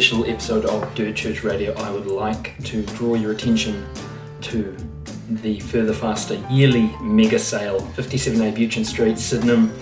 special 0.00 0.30
episode 0.30 0.64
of 0.66 0.94
Dirt 0.94 1.16
Church 1.16 1.42
Radio, 1.42 1.74
I 1.74 1.90
would 1.90 2.06
like 2.06 2.56
to 2.66 2.86
draw 2.86 3.16
your 3.16 3.32
attention 3.32 3.84
to 4.42 4.76
the 5.28 5.58
Further 5.58 5.92
Faster 5.92 6.40
yearly 6.48 6.94
mega 7.02 7.36
sale, 7.36 7.80
57A 7.96 8.54
Buchan 8.54 8.84
Street, 8.84 9.18
Sydenham. 9.18 9.76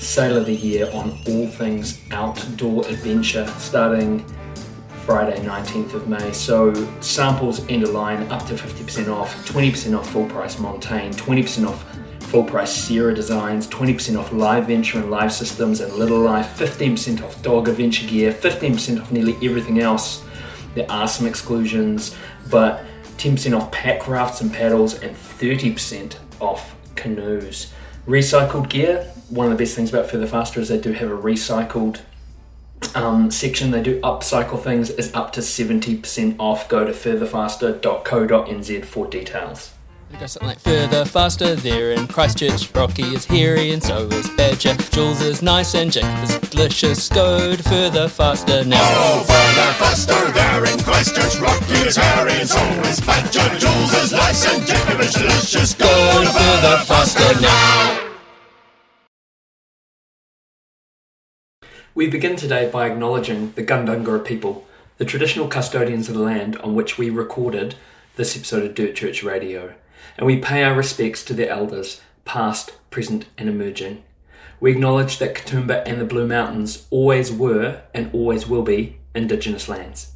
Sale 0.00 0.38
of 0.38 0.46
the 0.46 0.56
year 0.56 0.90
on 0.92 1.16
all 1.28 1.46
things 1.46 2.00
outdoor 2.10 2.84
adventure, 2.88 3.46
starting 3.58 4.24
Friday, 5.06 5.38
19th 5.44 5.94
of 5.94 6.08
May. 6.08 6.32
So 6.32 6.74
samples 7.00 7.64
end 7.68 7.84
of 7.84 7.90
line 7.90 8.24
up 8.32 8.44
to 8.46 8.54
50% 8.54 9.14
off, 9.14 9.32
20% 9.46 9.96
off 9.96 10.10
full 10.10 10.26
price 10.26 10.56
Montane, 10.56 11.12
20% 11.12 11.68
off 11.68 11.84
full 12.32 12.42
price 12.42 12.72
Sierra 12.72 13.14
Designs, 13.14 13.66
20% 13.66 14.18
off 14.18 14.30
Lifeventure 14.30 14.94
and 14.94 15.12
Lifesystems 15.12 15.84
and 15.84 15.92
LittleLife, 15.92 16.46
15% 16.46 17.22
off 17.22 17.42
Dog 17.42 17.68
Adventure 17.68 18.08
gear, 18.08 18.32
15% 18.32 19.02
off 19.02 19.12
nearly 19.12 19.34
everything 19.46 19.80
else. 19.80 20.24
There 20.74 20.90
are 20.90 21.06
some 21.06 21.26
exclusions, 21.26 22.16
but 22.48 22.86
10% 23.18 23.54
off 23.54 23.70
pack 23.70 24.08
rafts 24.08 24.40
and 24.40 24.50
paddles 24.50 24.94
and 25.02 25.14
30% 25.14 26.16
off 26.40 26.74
canoes. 26.94 27.70
Recycled 28.06 28.70
gear, 28.70 29.12
one 29.28 29.52
of 29.52 29.52
the 29.52 29.62
best 29.62 29.76
things 29.76 29.90
about 29.90 30.08
Further 30.08 30.26
Faster 30.26 30.58
is 30.58 30.70
they 30.70 30.80
do 30.80 30.92
have 30.92 31.10
a 31.10 31.14
recycled 31.14 32.00
um, 32.94 33.30
section. 33.30 33.72
They 33.72 33.82
do 33.82 34.00
upcycle 34.00 34.58
things, 34.58 34.88
is 34.88 35.12
up 35.12 35.34
to 35.34 35.40
70% 35.40 36.36
off. 36.38 36.66
Go 36.70 36.86
to 36.86 36.92
furtherfaster.co.nz 36.92 38.84
for 38.86 39.06
details. 39.06 39.72
We 40.12 40.18
go 40.18 40.26
something 40.26 40.48
like 40.48 40.60
further, 40.60 41.06
faster, 41.06 41.54
there 41.54 41.92
in 41.92 42.06
Christchurch. 42.06 42.70
Rocky 42.74 43.02
is 43.14 43.24
hairy 43.24 43.70
and 43.70 43.82
so 43.82 44.08
is 44.08 44.28
Badger. 44.36 44.74
Jules 44.90 45.22
is 45.22 45.40
nice 45.40 45.74
and 45.74 45.90
Jacob 45.90 46.24
is 46.24 46.38
delicious. 46.50 47.08
Go 47.08 47.56
to 47.56 47.62
further, 47.62 48.08
faster 48.08 48.62
now. 48.62 48.78
Oh, 48.82 49.24
further, 49.26 49.72
faster, 49.78 50.32
there 50.32 50.70
in 50.70 50.78
Christchurch. 50.80 51.40
Rocky 51.40 51.88
is 51.88 51.96
hairy 51.96 52.32
and 52.32 52.46
so 52.46 52.60
is 52.90 53.00
Badger. 53.00 53.58
Jules 53.58 53.94
is 53.94 54.12
nice 54.12 54.46
and 54.54 54.66
Jacob 54.66 55.00
is 55.00 55.14
delicious. 55.14 55.72
Go 55.72 55.86
to 55.86 56.28
further, 56.28 56.76
faster 56.84 57.40
now. 57.40 58.10
We 61.94 62.08
begin 62.08 62.36
today 62.36 62.70
by 62.70 62.86
acknowledging 62.86 63.52
the 63.52 63.64
Gundungurra 63.64 64.26
people, 64.26 64.66
the 64.98 65.06
traditional 65.06 65.48
custodians 65.48 66.10
of 66.10 66.16
the 66.16 66.22
land 66.22 66.58
on 66.58 66.74
which 66.74 66.98
we 66.98 67.08
recorded 67.08 67.76
this 68.16 68.36
episode 68.36 68.64
of 68.64 68.74
Dirt 68.74 68.94
Church 68.94 69.22
Radio, 69.22 69.72
and 70.16 70.26
we 70.26 70.38
pay 70.38 70.62
our 70.64 70.74
respects 70.74 71.24
to 71.24 71.34
their 71.34 71.48
elders, 71.50 72.00
past, 72.24 72.72
present, 72.90 73.26
and 73.38 73.48
emerging. 73.48 74.02
We 74.60 74.72
acknowledge 74.72 75.18
that 75.18 75.34
Katoomba 75.34 75.82
and 75.86 76.00
the 76.00 76.04
Blue 76.04 76.26
Mountains 76.26 76.86
always 76.90 77.32
were 77.32 77.82
and 77.94 78.10
always 78.14 78.46
will 78.46 78.62
be 78.62 78.98
Indigenous 79.14 79.68
lands. 79.68 80.12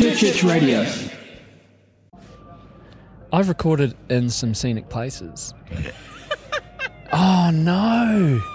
Church 0.00 0.44
Radio. 0.44 0.86
I've 3.32 3.48
recorded 3.48 3.96
in 4.08 4.30
some 4.30 4.54
scenic 4.54 4.88
places. 4.88 5.52
oh 7.12 7.50
no. 7.52 8.40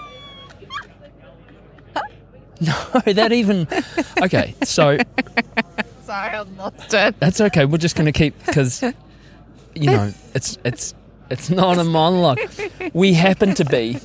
No, 2.62 2.74
that 3.06 3.32
even. 3.32 3.66
Okay, 4.20 4.54
so 4.64 4.98
Sorry, 6.02 6.34
I 6.34 6.42
lost 6.58 6.92
it. 6.92 7.18
that's 7.18 7.40
okay. 7.40 7.64
We're 7.64 7.78
just 7.78 7.96
going 7.96 8.04
to 8.04 8.12
keep 8.12 8.38
because 8.44 8.84
you 9.74 9.86
know 9.86 10.12
it's 10.34 10.58
it's 10.64 10.94
it's 11.30 11.50
not 11.50 11.78
a 11.78 11.84
monologue. 11.84 12.40
We 12.92 13.12
happen 13.14 13.54
to 13.54 13.64
be 13.64 13.98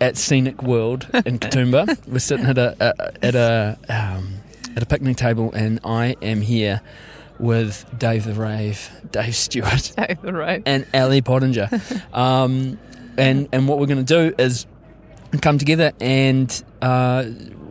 at 0.00 0.16
Scenic 0.16 0.62
World 0.62 1.06
in 1.14 1.38
Katoomba. 1.38 1.96
We're 2.08 2.18
sitting 2.18 2.46
at 2.46 2.58
a, 2.58 2.76
a 2.80 3.24
at 3.24 3.34
a 3.34 3.78
um, 3.88 4.34
at 4.74 4.82
a 4.82 4.86
picnic 4.86 5.16
table, 5.16 5.52
and 5.52 5.80
I 5.84 6.16
am 6.22 6.40
here 6.40 6.80
with 7.38 7.84
Dave 7.98 8.24
the 8.24 8.34
Rave, 8.34 8.90
Dave 9.10 9.34
Stewart, 9.34 9.92
Dave 9.96 10.20
the 10.22 10.32
Rave, 10.32 10.62
and 10.66 10.86
Ali 10.92 11.22
Pottinger. 11.22 11.68
Um, 12.12 12.78
and 13.16 13.48
and 13.52 13.68
what 13.68 13.78
we're 13.78 13.86
going 13.86 14.04
to 14.04 14.30
do 14.30 14.34
is 14.38 14.66
come 15.40 15.58
together 15.58 15.92
and 16.00 16.62
uh, 16.80 17.24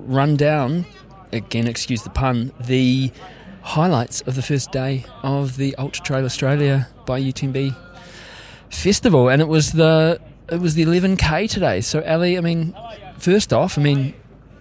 run 0.05 0.37
down 0.37 0.85
again. 1.33 1.67
Excuse 1.67 2.03
the 2.03 2.09
pun. 2.09 2.53
The 2.61 3.11
highlights 3.61 4.21
of 4.21 4.35
the 4.35 4.41
first 4.41 4.71
day 4.71 5.05
of 5.23 5.57
the 5.57 5.75
Ultra 5.75 6.03
Trail 6.03 6.25
Australia 6.25 6.87
by 7.05 7.21
UTMB 7.21 7.75
festival, 8.69 9.29
and 9.29 9.41
it 9.41 9.47
was 9.47 9.71
the 9.73 10.19
it 10.51 10.59
was 10.59 10.75
the 10.75 10.83
11k 10.83 11.49
today. 11.49 11.81
So 11.81 12.03
Ali, 12.03 12.37
I 12.37 12.41
mean, 12.41 12.75
first 13.17 13.53
off, 13.53 13.77
I 13.77 13.81
mean, 13.81 14.13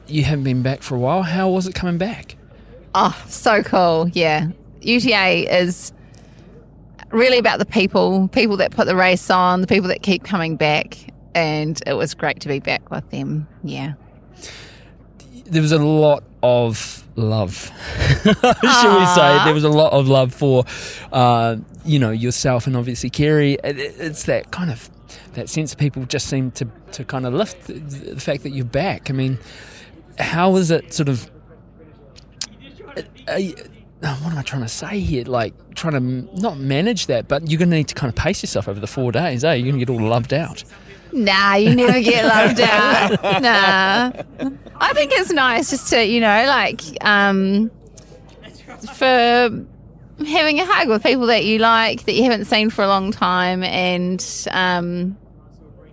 you 0.07 0.23
haven't 0.25 0.45
been 0.45 0.63
back 0.63 0.83
for 0.83 0.95
a 0.95 0.99
while. 0.99 1.23
How 1.23 1.49
was 1.49 1.67
it 1.67 1.75
coming 1.75 1.99
back? 1.99 2.37
Oh, 2.95 3.21
so 3.27 3.63
cool. 3.63 4.09
Yeah. 4.13 4.49
UTA 4.83 5.53
is 5.61 5.93
really 7.11 7.39
about 7.39 7.59
the 7.59 7.67
people, 7.67 8.29
people 8.29 8.57
that 8.59 8.71
put 8.71 8.87
the 8.87 8.97
race 8.97 9.31
on, 9.31 9.61
the 9.61 9.67
people 9.67 9.89
that 9.89 10.03
keep 10.03 10.25
coming 10.25 10.57
back. 10.57 10.97
And 11.35 11.81
it 11.87 11.95
was 11.95 12.15
great 12.15 12.41
to 12.41 12.49
be 12.49 12.61
back 12.61 12.91
with 12.91 13.09
them. 13.11 13.49
Yeah. 13.63 13.95
There 15.51 15.63
was 15.63 15.73
a 15.73 15.79
lot 15.79 16.23
of 16.43 17.05
love. 17.17 17.55
Shall 18.23 19.01
we 19.01 19.07
say? 19.07 19.45
There 19.45 19.55
was 19.55 19.65
a 19.65 19.69
lot 19.69 19.93
of 19.93 20.09
love 20.09 20.33
for, 20.35 20.65
uh, 21.13 21.57
you 21.85 21.99
know, 21.99 22.11
yourself 22.11 22.67
and 22.67 22.77
obviously 22.77 23.11
Kerry. 23.11 23.55
It- 23.65 23.79
it- 23.79 23.95
It's 23.99 24.25
that 24.25 24.51
kind 24.51 24.71
of 24.71 24.89
that 25.35 25.49
sense 25.49 25.73
of 25.73 25.79
people 25.79 26.05
just 26.07 26.27
seem 26.29 26.51
to 26.53 26.67
to 26.93 27.05
kind 27.05 27.27
of 27.27 27.35
lift 27.35 27.67
the, 27.67 27.75
the 28.15 28.21
fact 28.21 28.43
that 28.45 28.51
you're 28.51 28.65
back. 28.65 29.11
I 29.11 29.13
mean, 29.13 29.39
how 30.19 30.57
is 30.57 30.71
it 30.71 30.93
sort 30.95 31.09
of? 31.09 31.31
uh, 32.97 33.03
uh, 34.03 34.17
what 34.17 34.33
am 34.33 34.39
I 34.39 34.43
trying 34.43 34.63
to 34.63 34.69
say 34.69 35.01
here? 35.01 35.25
Like 35.25 35.53
trying 35.75 35.93
to 35.95 36.41
not 36.41 36.59
manage 36.59 37.07
that, 37.07 37.29
but 37.29 37.49
you're 37.51 37.59
going 37.59 37.71
to 37.71 37.77
need 37.77 37.89
to 37.89 37.95
kind 37.95 38.09
of 38.11 38.17
pace 38.17 38.43
yourself 38.43 38.67
over 38.69 38.81
the 38.81 38.87
four 38.87 39.13
days. 39.13 39.45
Eh? 39.45 39.55
You're 39.55 39.71
going 39.73 39.79
to 39.79 39.85
get 39.85 39.93
all 39.93 40.09
loved 40.09 40.33
out. 40.33 40.65
Nah, 41.13 41.55
you 41.55 41.75
never 41.75 42.01
get 42.01 42.25
loved 42.25 42.61
out. 42.63 43.43
Nah. 43.43 44.13
I 44.81 44.93
think 44.95 45.13
it's 45.13 45.31
nice 45.33 45.71
just 45.71 45.91
to, 45.91 46.05
you 46.05 46.21
know, 46.21 46.45
like, 46.47 46.81
um, 47.05 47.71
for 48.95 49.67
having 50.27 50.61
a 50.61 50.65
hug 50.65 50.89
with 50.89 51.03
people 51.03 51.27
that 51.27 51.45
you 51.45 51.59
like, 51.59 52.05
that 52.05 52.13
you 52.15 52.23
haven't 52.23 52.45
seen 52.47 52.71
for 52.71 52.83
a 52.83 52.89
long 52.89 53.11
time, 53.11 53.63
and, 53.63 54.47
um, 54.53 55.17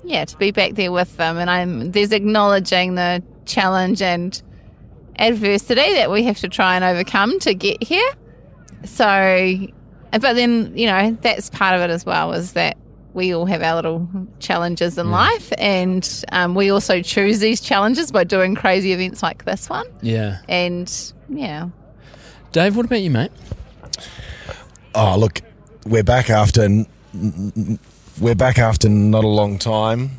yeah, 0.04 0.24
to 0.26 0.38
be 0.38 0.52
back 0.52 0.76
there 0.76 0.92
with 0.92 1.18
them. 1.18 1.38
And 1.38 1.50
I'm, 1.50 1.92
there's 1.92 2.12
acknowledging 2.12 2.96
the 2.96 3.24
challenge 3.46 4.02
and 4.02 4.42
adversity 5.20 5.94
that 5.94 6.12
we 6.12 6.24
have 6.24 6.38
to 6.40 6.48
try 6.48 6.76
and 6.76 6.84
overcome 6.84 7.40
to 7.40 7.54
get 7.54 7.82
here. 7.84 8.10
So, 8.86 9.68
but 10.12 10.22
then, 10.22 10.72
you 10.78 10.86
know, 10.86 11.18
that's 11.22 11.50
part 11.50 11.76
of 11.76 11.82
it 11.82 11.90
as 11.90 12.06
well, 12.06 12.34
is 12.34 12.54
that 12.54 12.78
we 13.18 13.34
all 13.34 13.48
have 13.48 13.64
our 13.64 13.76
little 13.76 14.08
challenges 14.40 14.98
in 15.00 15.10
life, 15.10 15.52
and 15.58 16.24
um, 16.32 16.54
we 16.54 16.70
also 16.70 17.02
choose 17.02 17.40
these 17.40 17.60
challenges 17.60 18.12
by 18.12 18.24
doing 18.24 18.54
crazy 18.54 18.94
events 18.94 19.24
like 19.24 19.44
this 19.44 19.68
one. 19.70 19.88
Yeah, 20.04 20.38
And 20.48 20.88
yeah, 21.28 21.70
Dave. 22.52 22.78
What 22.78 22.86
about 22.86 23.02
you, 23.02 23.10
mate? 23.10 23.32
Oh, 24.94 25.18
look, 25.18 25.42
we're 25.88 26.04
back 26.04 26.30
after 26.30 26.62
n- 26.62 26.86
n- 27.16 27.80
we're 28.22 28.36
back 28.36 28.60
after 28.60 28.88
not 28.88 29.24
a 29.24 29.28
long 29.28 29.58
time, 29.58 30.12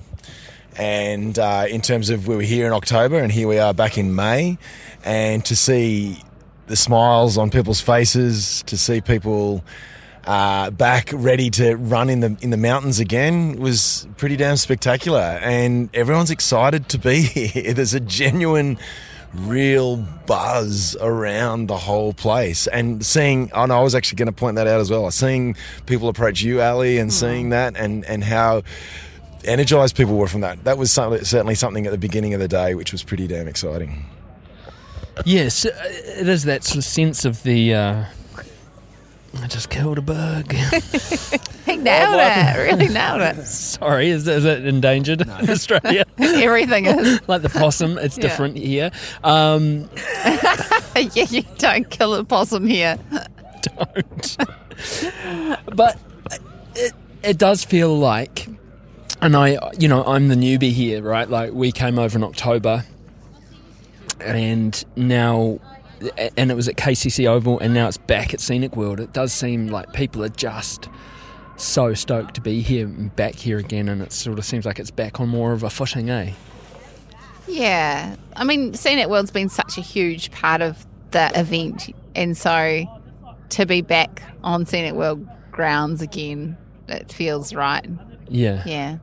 and 0.76 1.38
uh, 1.38 1.66
in 1.70 1.80
terms 1.80 2.10
of 2.10 2.26
we 2.26 2.34
were 2.34 2.42
here 2.42 2.66
in 2.66 2.72
October, 2.72 3.18
and 3.20 3.30
here 3.30 3.46
we 3.46 3.58
are 3.60 3.72
back 3.72 3.96
in 3.96 4.12
May, 4.14 4.58
and 5.04 5.44
to 5.44 5.54
see 5.54 6.20
the 6.66 6.74
smiles 6.76 7.38
on 7.38 7.48
people's 7.50 7.80
faces, 7.80 8.62
to 8.64 8.76
see 8.76 9.00
people. 9.00 9.64
Uh, 10.28 10.68
back 10.70 11.08
ready 11.14 11.48
to 11.48 11.74
run 11.76 12.10
in 12.10 12.20
the 12.20 12.36
in 12.42 12.50
the 12.50 12.56
mountains 12.58 13.00
again 13.00 13.58
was 13.58 14.06
pretty 14.18 14.36
damn 14.36 14.58
spectacular, 14.58 15.20
and 15.40 15.88
everyone's 15.94 16.30
excited 16.30 16.86
to 16.90 16.98
be 16.98 17.22
here. 17.22 17.72
There's 17.72 17.94
a 17.94 18.00
genuine 18.00 18.76
real 19.32 19.96
buzz 20.26 20.96
around 21.00 21.68
the 21.68 21.78
whole 21.78 22.12
place 22.12 22.66
and 22.66 23.04
seeing 23.04 23.50
no, 23.54 23.78
I 23.78 23.80
was 23.82 23.94
actually 23.94 24.16
going 24.16 24.26
to 24.26 24.32
point 24.32 24.56
that 24.56 24.66
out 24.66 24.80
as 24.80 24.90
well 24.90 25.10
seeing 25.10 25.54
people 25.86 26.08
approach 26.08 26.42
you 26.42 26.60
Ali 26.62 26.98
and 26.98 27.12
seeing 27.12 27.50
that 27.50 27.76
and 27.76 28.04
and 28.06 28.24
how 28.24 28.62
energized 29.44 29.96
people 29.96 30.16
were 30.16 30.28
from 30.28 30.40
that 30.40 30.64
that 30.64 30.76
was 30.78 30.90
some- 30.90 31.24
certainly 31.24 31.54
something 31.54 31.86
at 31.86 31.92
the 31.92 31.98
beginning 31.98 32.32
of 32.32 32.40
the 32.40 32.48
day 32.48 32.74
which 32.74 32.90
was 32.92 33.02
pretty 33.02 33.26
damn 33.26 33.48
exciting 33.48 34.04
Yes, 35.24 35.64
uh, 35.66 35.70
it 36.16 36.28
is 36.28 36.44
that 36.44 36.62
sort 36.62 36.76
of 36.78 36.84
sense 36.84 37.24
of 37.24 37.42
the. 37.42 37.74
Uh, 37.74 38.04
I 39.42 39.46
just 39.46 39.70
killed 39.70 39.98
a 39.98 40.02
bug. 40.02 40.52
he 41.66 41.76
nailed 41.76 42.20
it. 42.20 42.56
Really 42.58 42.88
nailed 42.88 43.20
it. 43.22 43.36
Sorry, 43.46 44.10
is, 44.10 44.26
is 44.26 44.44
it 44.44 44.66
endangered 44.66 45.20
in 45.22 45.30
Australia? 45.50 46.04
Everything 46.18 46.86
is. 46.86 47.20
like 47.28 47.42
the 47.42 47.48
possum, 47.48 47.98
it's 47.98 48.16
Yeah. 48.16 48.22
different 48.22 48.56
here. 48.56 48.90
Um, 49.24 49.88
yeah, 50.96 51.26
you 51.30 51.42
don't 51.58 51.88
kill 51.88 52.14
a 52.14 52.24
possum 52.24 52.66
here. 52.66 52.98
don't. 53.62 54.36
but 55.74 55.98
it, 56.74 56.92
it 57.22 57.38
does 57.38 57.64
feel 57.64 57.96
like, 57.98 58.48
and 59.22 59.36
I, 59.36 59.58
you 59.78 59.88
know, 59.88 60.04
I'm 60.04 60.28
the 60.28 60.36
newbie 60.36 60.72
here, 60.72 61.02
right? 61.02 61.28
Like 61.28 61.52
we 61.52 61.72
came 61.72 61.98
over 61.98 62.18
in 62.18 62.24
October, 62.24 62.84
and 64.20 64.84
now 64.96 65.58
a- 65.62 65.77
and 66.36 66.50
it 66.50 66.54
was 66.54 66.68
at 66.68 66.76
KCC 66.76 67.26
Oval, 67.26 67.58
and 67.58 67.74
now 67.74 67.88
it's 67.88 67.98
back 67.98 68.34
at 68.34 68.40
Scenic 68.40 68.76
World. 68.76 69.00
It 69.00 69.12
does 69.12 69.32
seem 69.32 69.68
like 69.68 69.92
people 69.92 70.24
are 70.24 70.28
just 70.28 70.88
so 71.56 71.94
stoked 71.94 72.34
to 72.34 72.40
be 72.40 72.60
here, 72.60 72.86
and 72.86 73.14
back 73.16 73.34
here 73.34 73.58
again, 73.58 73.88
and 73.88 74.02
it 74.02 74.12
sort 74.12 74.38
of 74.38 74.44
seems 74.44 74.64
like 74.64 74.78
it's 74.78 74.90
back 74.90 75.20
on 75.20 75.28
more 75.28 75.52
of 75.52 75.62
a 75.62 75.70
footing, 75.70 76.08
eh? 76.10 76.32
Yeah. 77.48 78.16
I 78.36 78.44
mean, 78.44 78.74
Scenic 78.74 79.08
World's 79.08 79.30
been 79.30 79.48
such 79.48 79.78
a 79.78 79.80
huge 79.80 80.30
part 80.30 80.60
of 80.60 80.86
the 81.10 81.30
event. 81.34 81.94
And 82.14 82.36
so 82.36 82.84
to 83.50 83.66
be 83.66 83.80
back 83.80 84.22
on 84.44 84.66
Scenic 84.66 84.94
World 84.94 85.26
grounds 85.50 86.02
again, 86.02 86.56
it 86.88 87.10
feels 87.10 87.54
right. 87.54 87.86
Yeah. 88.28 88.62
Yeah. 88.66 88.98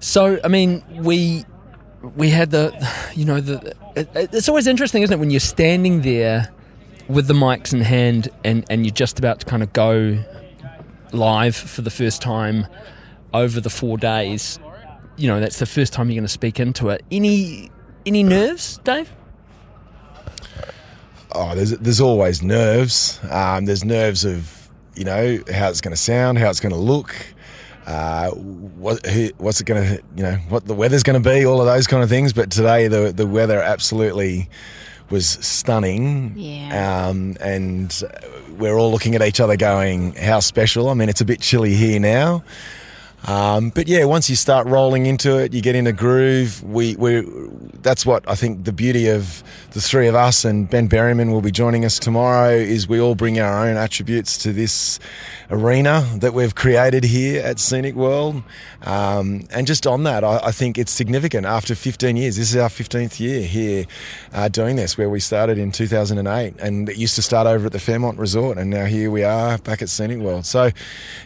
So, 0.00 0.40
I 0.42 0.48
mean, 0.48 0.82
we 0.90 1.44
we 2.16 2.30
had 2.30 2.50
the, 2.50 2.72
you 3.14 3.24
know, 3.24 3.40
the. 3.40 3.74
It, 3.96 4.08
it's 4.14 4.48
always 4.48 4.66
interesting, 4.66 5.02
isn't 5.02 5.14
it, 5.14 5.20
when 5.20 5.30
you're 5.30 5.40
standing 5.40 6.02
there 6.02 6.50
with 7.08 7.26
the 7.26 7.34
mics 7.34 7.72
in 7.72 7.80
hand 7.80 8.28
and 8.44 8.64
and 8.70 8.86
you're 8.86 8.94
just 8.94 9.18
about 9.18 9.40
to 9.40 9.46
kind 9.46 9.62
of 9.62 9.72
go 9.72 10.18
live 11.12 11.54
for 11.54 11.82
the 11.82 11.90
first 11.90 12.22
time 12.22 12.66
over 13.34 13.60
the 13.60 13.70
four 13.70 13.98
days. 13.98 14.58
You 15.16 15.28
know, 15.28 15.40
that's 15.40 15.58
the 15.58 15.66
first 15.66 15.92
time 15.92 16.08
you're 16.08 16.16
going 16.16 16.24
to 16.24 16.28
speak 16.28 16.58
into 16.58 16.88
it. 16.88 17.04
Any 17.10 17.70
any 18.06 18.22
nerves, 18.22 18.78
Dave? 18.84 19.12
Oh, 21.32 21.54
there's 21.54 21.70
there's 21.72 22.00
always 22.00 22.42
nerves. 22.42 23.20
Um, 23.30 23.64
there's 23.64 23.84
nerves 23.84 24.24
of 24.24 24.68
you 24.94 25.04
know 25.04 25.38
how 25.52 25.68
it's 25.68 25.80
going 25.80 25.92
to 25.92 26.00
sound, 26.00 26.38
how 26.38 26.50
it's 26.50 26.60
going 26.60 26.72
to 26.72 26.78
look, 26.78 27.14
uh, 27.86 28.30
what 28.30 29.04
who, 29.06 29.30
what's 29.38 29.60
it 29.60 29.64
going 29.64 29.82
to 29.82 30.02
you 30.16 30.22
know 30.22 30.36
what 30.48 30.66
the 30.66 30.74
weather's 30.74 31.02
going 31.02 31.20
to 31.20 31.28
be, 31.28 31.44
all 31.44 31.60
of 31.60 31.66
those 31.66 31.86
kind 31.86 32.02
of 32.02 32.08
things. 32.08 32.32
But 32.32 32.50
today 32.50 32.88
the 32.88 33.12
the 33.12 33.26
weather 33.26 33.60
absolutely 33.60 34.48
was 35.10 35.28
stunning. 35.28 36.32
Yeah. 36.36 37.08
Um, 37.08 37.36
and 37.40 38.02
we're 38.58 38.76
all 38.76 38.90
looking 38.90 39.14
at 39.14 39.22
each 39.22 39.40
other 39.40 39.56
going, 39.56 40.14
how 40.14 40.40
special. 40.40 40.88
I 40.88 40.94
mean, 40.94 41.08
it's 41.08 41.20
a 41.20 41.24
bit 41.24 41.40
chilly 41.40 41.74
here 41.74 42.00
now. 42.00 42.42
Um, 43.26 43.70
but 43.70 43.86
yeah, 43.86 44.04
once 44.04 44.28
you 44.28 44.36
start 44.36 44.66
rolling 44.66 45.06
into 45.06 45.38
it, 45.38 45.52
you 45.52 45.62
get 45.62 45.74
in 45.76 45.86
a 45.86 45.92
groove. 45.92 46.62
We, 46.64 46.96
we, 46.96 47.22
that's 47.82 48.04
what 48.04 48.28
I 48.28 48.34
think 48.34 48.64
the 48.64 48.72
beauty 48.72 49.08
of 49.08 49.44
the 49.72 49.80
three 49.80 50.08
of 50.08 50.14
us 50.14 50.44
and 50.44 50.68
Ben 50.68 50.88
Berryman 50.88 51.30
will 51.30 51.40
be 51.40 51.52
joining 51.52 51.84
us 51.84 51.98
tomorrow. 51.98 52.50
Is 52.50 52.88
we 52.88 53.00
all 53.00 53.14
bring 53.14 53.38
our 53.38 53.66
own 53.66 53.76
attributes 53.76 54.36
to 54.38 54.52
this 54.52 54.98
arena 55.50 56.08
that 56.16 56.34
we've 56.34 56.54
created 56.54 57.04
here 57.04 57.42
at 57.44 57.58
Scenic 57.58 57.94
World. 57.94 58.42
Um, 58.82 59.46
and 59.50 59.66
just 59.66 59.86
on 59.86 60.04
that, 60.04 60.24
I, 60.24 60.38
I 60.38 60.50
think 60.50 60.78
it's 60.78 60.90
significant. 60.90 61.46
After 61.46 61.74
15 61.74 62.16
years, 62.16 62.36
this 62.36 62.50
is 62.50 62.56
our 62.56 62.68
15th 62.68 63.20
year 63.20 63.42
here 63.42 63.86
uh, 64.32 64.48
doing 64.48 64.76
this, 64.76 64.96
where 64.98 65.10
we 65.10 65.20
started 65.20 65.58
in 65.58 65.70
2008, 65.70 66.54
and 66.58 66.88
it 66.88 66.96
used 66.96 67.14
to 67.16 67.22
start 67.22 67.46
over 67.46 67.66
at 67.66 67.72
the 67.72 67.78
Fairmont 67.78 68.18
Resort, 68.18 68.58
and 68.58 68.70
now 68.70 68.86
here 68.86 69.10
we 69.10 69.22
are 69.22 69.58
back 69.58 69.82
at 69.82 69.88
Scenic 69.88 70.18
World. 70.18 70.46
So, 70.46 70.70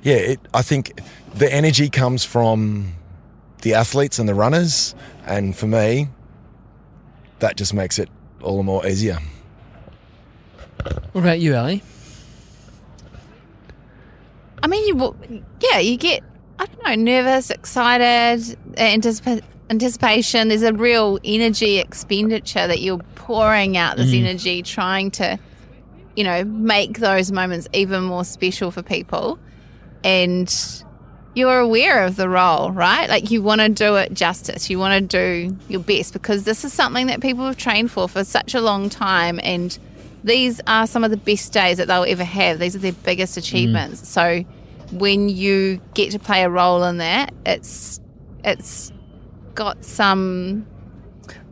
yeah, 0.02 0.16
it, 0.16 0.40
I 0.52 0.62
think 0.62 1.00
the 1.37 1.53
energy 1.53 1.88
comes 1.91 2.25
from 2.25 2.94
the 3.62 3.75
athletes 3.75 4.19
and 4.19 4.29
the 4.29 4.35
runners, 4.35 4.94
and 5.27 5.56
for 5.56 5.67
me, 5.67 6.09
that 7.41 7.56
just 7.56 7.75
makes 7.75 7.99
it 7.99 8.09
all 8.43 8.59
the 8.59 8.62
more 8.62 8.87
easier. 8.87 9.19
What 11.12 11.23
about 11.23 11.41
you, 11.41 11.55
Ali? 11.55 11.83
I 14.62 14.69
mean, 14.69 14.87
you 14.87 15.43
yeah, 15.61 15.79
you 15.79 15.97
get 15.97 16.23
I 16.59 16.67
don't 16.67 16.85
know, 16.85 16.94
nervous, 16.94 17.50
excited, 17.50 18.56
uh, 18.79 18.81
anticipa- 18.81 19.43
anticipation. 19.69 20.49
There's 20.49 20.62
a 20.62 20.73
real 20.73 21.19
energy 21.25 21.79
expenditure 21.79 22.67
that 22.67 22.81
you're 22.81 22.99
pouring 23.15 23.77
out 23.77 23.97
this 23.97 24.11
mm. 24.11 24.21
energy, 24.21 24.62
trying 24.62 25.11
to, 25.12 25.39
you 26.15 26.25
know, 26.25 26.44
make 26.44 26.99
those 26.99 27.31
moments 27.31 27.69
even 27.75 28.05
more 28.05 28.25
special 28.25 28.71
for 28.71 28.82
people, 28.82 29.39
and 30.03 30.85
you're 31.37 31.59
aware 31.59 32.03
of 32.03 32.17
the 32.17 32.31
role, 32.31 32.71
right? 32.71 33.11
Like 33.11 33.31
you 33.31 33.43
want 33.43 33.61
to 33.61 33.69
do 33.69 33.97
it 33.97 34.15
justice. 34.15 34.71
You 34.71 34.79
want 34.79 35.11
to 35.11 35.47
do 35.47 35.56
your 35.69 35.81
best 35.81 36.15
because 36.15 36.44
this 36.44 36.65
is 36.65 36.73
something 36.73 37.09
that 37.09 37.21
people 37.21 37.44
have 37.44 37.59
trained 37.59 37.91
for 37.91 38.09
for 38.09 38.25
such 38.25 38.55
a 38.55 38.61
long 38.61 38.88
time 38.88 39.38
and 39.43 39.79
these 40.25 40.62
are 40.67 40.87
some 40.87 41.05
of 41.05 41.11
the 41.11 41.19
best 41.19 41.53
days 41.53 41.77
that 41.77 41.88
they'll 41.88 42.05
ever 42.05 42.25
have. 42.25 42.59
These 42.59 42.75
are 42.75 42.79
their 42.79 42.93
biggest 42.93 43.37
achievements. 43.37 44.09
So 44.09 44.44
when 44.93 45.29
you 45.29 45.79
get 45.93 46.11
to 46.12 46.19
play 46.19 46.43
a 46.43 46.49
role 46.49 46.83
in 46.85 46.97
that, 46.99 47.35
it's 47.44 48.00
it's 48.43 48.91
got 49.55 49.85
some 49.85 50.67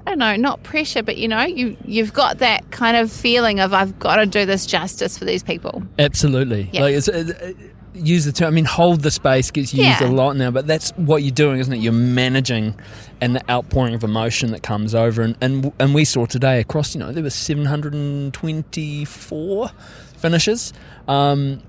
I 0.07 0.11
don't 0.11 0.19
know, 0.19 0.37
not 0.37 0.63
pressure, 0.63 1.03
but 1.03 1.19
you 1.19 1.29
know, 1.29 1.43
you 1.43 1.77
you've 1.85 2.15
got 2.15 2.39
that 2.39 2.71
kind 2.71 2.97
of 2.97 3.13
feeling 3.13 3.61
of 3.61 3.75
I've 3.75 3.99
got 3.99 4.17
to 4.17 4.25
do 4.25 4.47
this 4.47 4.65
justice 4.65 5.19
for 5.19 5.27
these 5.27 5.43
people. 5.43 5.83
Absolutely. 5.99 6.71
Yeah. 6.73 6.81
Like 6.81 6.95
it's, 6.95 7.09
uh, 7.09 7.33
uh, 7.43 7.53
use 7.94 8.25
the 8.25 8.32
term. 8.32 8.49
I 8.49 8.50
mean, 8.50 8.64
hold 8.64 9.02
the 9.02 9.11
space 9.11 9.50
gets 9.50 9.73
used 9.73 10.00
Yeah. 10.00 10.08
a 10.08 10.11
lot 10.11 10.37
now, 10.37 10.50
but 10.50 10.67
that's 10.67 10.91
what 10.96 11.23
you're 11.23 11.31
doing, 11.31 11.61
isn't 11.61 11.73
it? 11.73 11.79
You're 11.79 11.93
managing 11.93 12.75
and 13.20 13.37
the 13.37 13.50
outpouring 13.50 13.94
of 13.94 14.02
emotion 14.05 14.50
that 14.50 14.62
comes 14.62 14.94
over, 14.94 15.23
and 15.23 15.37
and 15.41 15.73
and 15.79 15.94
we 15.94 16.05
saw 16.05 16.26
today 16.26 16.61
across. 16.61 16.94
You 16.94 17.00
know, 17.00 17.12
there 17.12 17.23
were 17.23 17.31
724 17.31 19.70
finishes. 20.17 20.73
Um, 21.08 21.62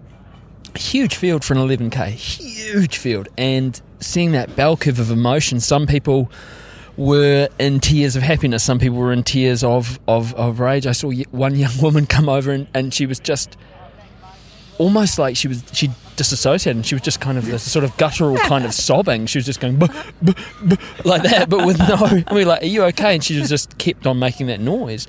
huge 0.76 1.16
field 1.16 1.44
for 1.44 1.54
an 1.54 1.60
11k, 1.60 2.10
huge 2.10 2.98
field, 2.98 3.28
and 3.38 3.80
seeing 4.00 4.32
that 4.34 4.56
bell 4.56 4.76
curve 4.78 5.00
of 5.00 5.12
emotion. 5.12 5.60
Some 5.60 5.88
people 5.88 6.30
were 6.98 7.50
in 7.60 7.80
tears 7.80 8.16
of 8.16 8.24
happiness. 8.24 8.64
Some 8.64 8.80
people 8.80 8.98
were 8.98 9.12
in 9.14 9.24
tears 9.24 9.64
of 9.64 10.00
of, 10.08 10.34
of 10.36 10.60
rage. 10.60 10.88
I 10.88 10.92
saw 10.94 11.12
one 11.32 11.56
young 11.56 11.78
woman 11.82 12.06
come 12.06 12.30
over 12.30 12.52
and, 12.52 12.68
and 12.74 12.94
she 12.94 13.06
was 13.06 13.20
just 13.20 13.58
almost 14.78 15.18
like 15.20 15.36
she 15.38 15.48
was 15.48 15.64
she 15.74 15.90
disassociated 16.16 16.78
and 16.78 16.86
she 16.86 16.96
was 16.96 17.02
just 17.02 17.20
kind 17.20 17.38
of 17.38 17.46
this 17.46 17.70
sort 17.70 17.86
of 17.86 17.96
guttural 17.98 18.38
kind 18.38 18.66
of 18.66 18.74
sobbing. 18.74 19.26
She 19.26 19.38
was 19.38 19.46
just 19.46 19.60
going 19.60 19.78
"Buh, 19.78 19.88
buh, 20.22 20.34
buh," 20.64 20.76
like 21.04 21.24
that, 21.24 21.50
but 21.50 21.66
with 21.66 21.80
no. 21.80 21.96
I 22.28 22.34
mean, 22.34 22.48
like, 22.48 22.64
are 22.64 22.68
you 22.68 22.84
okay? 22.86 23.16
And 23.16 23.24
she 23.24 23.42
just 23.42 23.78
kept 23.78 24.08
on 24.08 24.20
making 24.20 24.48
that 24.48 24.60
noise. 24.60 25.08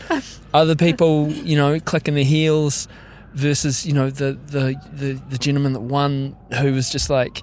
Other 0.52 0.74
people, 0.74 1.28
you 1.28 1.56
know, 1.56 1.78
clicking 1.80 2.14
their 2.14 2.24
heels 2.24 2.88
versus 3.36 3.84
you 3.84 3.92
know 3.92 4.08
the 4.08 4.38
the 4.46 4.74
the, 4.92 5.12
the 5.28 5.38
gentleman 5.38 5.74
that 5.74 5.80
won 5.80 6.34
who 6.58 6.72
was 6.72 6.90
just 6.90 7.10
like 7.10 7.42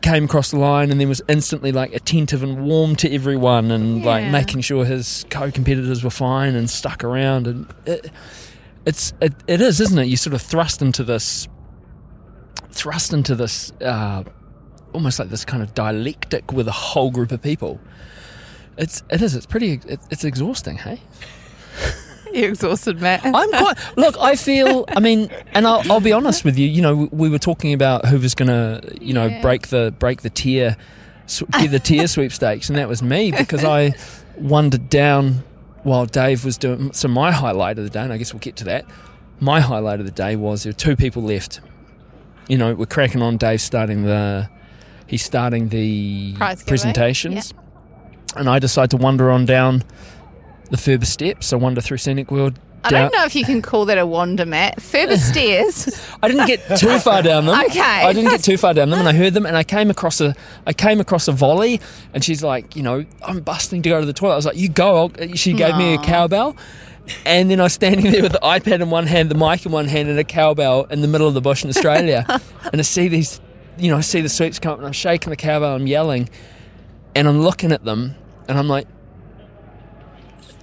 came 0.00 0.24
across 0.24 0.50
the 0.50 0.58
line 0.58 0.90
and 0.90 1.00
then 1.00 1.08
was 1.08 1.22
instantly 1.28 1.72
like 1.72 1.94
attentive 1.94 2.42
and 2.42 2.66
warm 2.66 2.94
to 2.94 3.10
everyone 3.10 3.70
and 3.70 4.04
like 4.04 4.30
making 4.30 4.60
sure 4.60 4.84
his 4.84 5.24
co-competitors 5.30 6.04
were 6.04 6.10
fine 6.10 6.54
and 6.54 6.68
stuck 6.68 7.02
around 7.02 7.46
and 7.46 7.72
it, 7.86 8.10
it's 8.84 9.14
it, 9.22 9.32
it 9.46 9.62
is 9.62 9.80
isn't 9.80 9.98
it 9.98 10.06
you 10.06 10.16
sort 10.16 10.34
of 10.34 10.42
thrust 10.42 10.82
into 10.82 11.02
this 11.02 11.48
thrust 12.74 13.12
into 13.12 13.34
this 13.34 13.72
uh, 13.80 14.22
almost 14.92 15.18
like 15.18 15.28
this 15.30 15.44
kind 15.44 15.62
of 15.62 15.74
dialectic 15.74 16.52
with 16.52 16.68
a 16.68 16.72
whole 16.72 17.10
group 17.10 17.32
of 17.32 17.40
people 17.42 17.80
it's 18.76 19.02
it 19.10 19.22
is 19.22 19.34
it's 19.34 19.46
pretty 19.46 19.80
it, 19.86 20.00
it's 20.10 20.24
exhausting 20.24 20.76
hey 20.76 21.00
You're 22.32 22.48
exhausted, 22.48 23.00
Matt. 23.00 23.20
I'm 23.24 23.48
quite. 23.50 23.78
Look, 23.96 24.16
I 24.18 24.34
feel. 24.34 24.84
I 24.88 24.98
mean, 24.98 25.30
and 25.52 25.68
I'll, 25.68 25.82
I'll 25.92 26.00
be 26.00 26.10
honest 26.12 26.44
with 26.44 26.58
you. 26.58 26.66
You 26.66 26.82
know, 26.82 27.08
we 27.12 27.28
were 27.28 27.38
talking 27.38 27.72
about 27.72 28.06
who 28.06 28.18
was 28.18 28.34
going 28.34 28.48
to, 28.48 28.80
you 29.00 29.14
know, 29.14 29.26
Yeah. 29.26 29.40
break 29.40 29.68
the 29.68 29.94
break 30.00 30.22
the 30.22 30.30
tear, 30.30 30.76
the 31.28 31.80
tear 31.82 32.08
sweepstakes, 32.16 32.68
and 32.68 32.76
that 32.76 32.88
was 32.88 33.04
me 33.04 33.30
because 33.30 33.62
I 33.64 33.94
wandered 34.36 34.88
down 34.90 35.44
while 35.84 36.06
Dave 36.06 36.44
was 36.44 36.58
doing. 36.58 36.92
So 36.92 37.06
my 37.06 37.30
highlight 37.30 37.78
of 37.78 37.84
the 37.84 37.90
day, 37.90 38.00
and 38.02 38.12
I 38.12 38.16
guess 38.16 38.32
we'll 38.34 38.40
get 38.40 38.56
to 38.56 38.64
that. 38.64 38.84
My 39.38 39.60
highlight 39.60 40.00
of 40.00 40.06
the 40.06 40.10
day 40.12 40.34
was 40.34 40.64
there 40.64 40.70
were 40.72 40.76
two 40.76 40.96
people 40.96 41.22
left. 41.22 41.60
You 42.48 42.58
know, 42.58 42.74
we're 42.74 42.86
cracking 42.86 43.22
on. 43.22 43.36
Dave 43.36 43.60
starting 43.60 44.04
the. 44.04 44.48
He's 45.06 45.24
starting 45.24 45.68
the 45.68 46.34
Prize 46.34 46.62
presentations, 46.62 47.52
and 48.36 48.48
I 48.48 48.58
decide 48.58 48.90
to 48.92 48.96
wander 48.96 49.30
on 49.30 49.44
down 49.44 49.82
the 50.70 50.76
Furber 50.76 51.04
steps. 51.06 51.52
I 51.52 51.56
wander 51.56 51.80
through 51.80 51.98
Scenic 51.98 52.30
World. 52.30 52.58
I 52.82 52.90
down- 52.90 53.10
don't 53.10 53.18
know 53.18 53.24
if 53.24 53.34
you 53.36 53.44
can 53.44 53.62
call 53.62 53.84
that 53.86 53.96
a 53.98 54.06
wander, 54.06 54.44
Matt. 54.44 54.78
Furber 54.78 55.16
stairs. 55.32 55.88
I 56.22 56.28
didn't 56.28 56.46
get 56.46 56.78
too 56.78 56.98
far 56.98 57.22
down 57.22 57.46
them. 57.46 57.58
Okay. 57.66 57.80
I 57.80 58.12
didn't 58.12 58.30
get 58.30 58.42
too 58.42 58.56
far 58.56 58.74
down 58.74 58.90
them, 58.90 58.98
and 58.98 59.08
I 59.08 59.12
heard 59.14 59.34
them, 59.34 59.46
and 59.46 59.56
I 59.56 59.62
came 59.64 59.90
across 59.90 60.20
a, 60.20 60.34
I 60.66 60.72
came 60.72 61.00
across 61.00 61.28
a 61.28 61.32
volley, 61.32 61.80
and 62.12 62.24
she's 62.24 62.42
like, 62.42 62.74
you 62.76 62.82
know, 62.82 63.04
I'm 63.22 63.40
busting 63.40 63.82
to 63.82 63.88
go 63.88 64.00
to 64.00 64.06
the 64.06 64.12
toilet. 64.12 64.32
I 64.34 64.36
was 64.36 64.46
like, 64.46 64.56
you 64.56 64.68
go. 64.68 64.96
I'll, 65.18 65.34
she 65.34 65.52
gave 65.52 65.76
me 65.76 65.94
a 65.94 65.98
cowbell, 65.98 66.56
and 67.26 67.50
then 67.50 67.60
I 67.60 67.64
was 67.64 67.72
standing 67.72 68.10
there 68.10 68.22
with 68.22 68.32
the 68.32 68.40
iPad 68.40 68.80
in 68.80 68.90
one 68.90 69.06
hand, 69.06 69.30
the 69.30 69.34
mic 69.34 69.64
in 69.66 69.72
one 69.72 69.86
hand, 69.86 70.08
and 70.08 70.18
a 70.18 70.24
cowbell 70.24 70.84
in 70.84 71.00
the 71.00 71.08
middle 71.08 71.28
of 71.28 71.34
the 71.34 71.40
bush 71.40 71.62
in 71.64 71.70
Australia, 71.70 72.24
and 72.72 72.80
I 72.80 72.82
see 72.82 73.08
these, 73.08 73.40
you 73.78 73.90
know, 73.90 73.98
I 73.98 74.00
see 74.02 74.20
the 74.20 74.28
sweeps 74.28 74.58
come 74.58 74.72
up, 74.72 74.78
and 74.78 74.86
I'm 74.86 74.92
shaking 74.92 75.30
the 75.30 75.36
cowbell, 75.36 75.74
I'm 75.74 75.86
yelling, 75.86 76.28
and 77.14 77.28
I'm 77.28 77.40
looking 77.42 77.72
at 77.72 77.84
them, 77.84 78.14
and 78.48 78.58
I'm 78.58 78.68
like. 78.68 78.86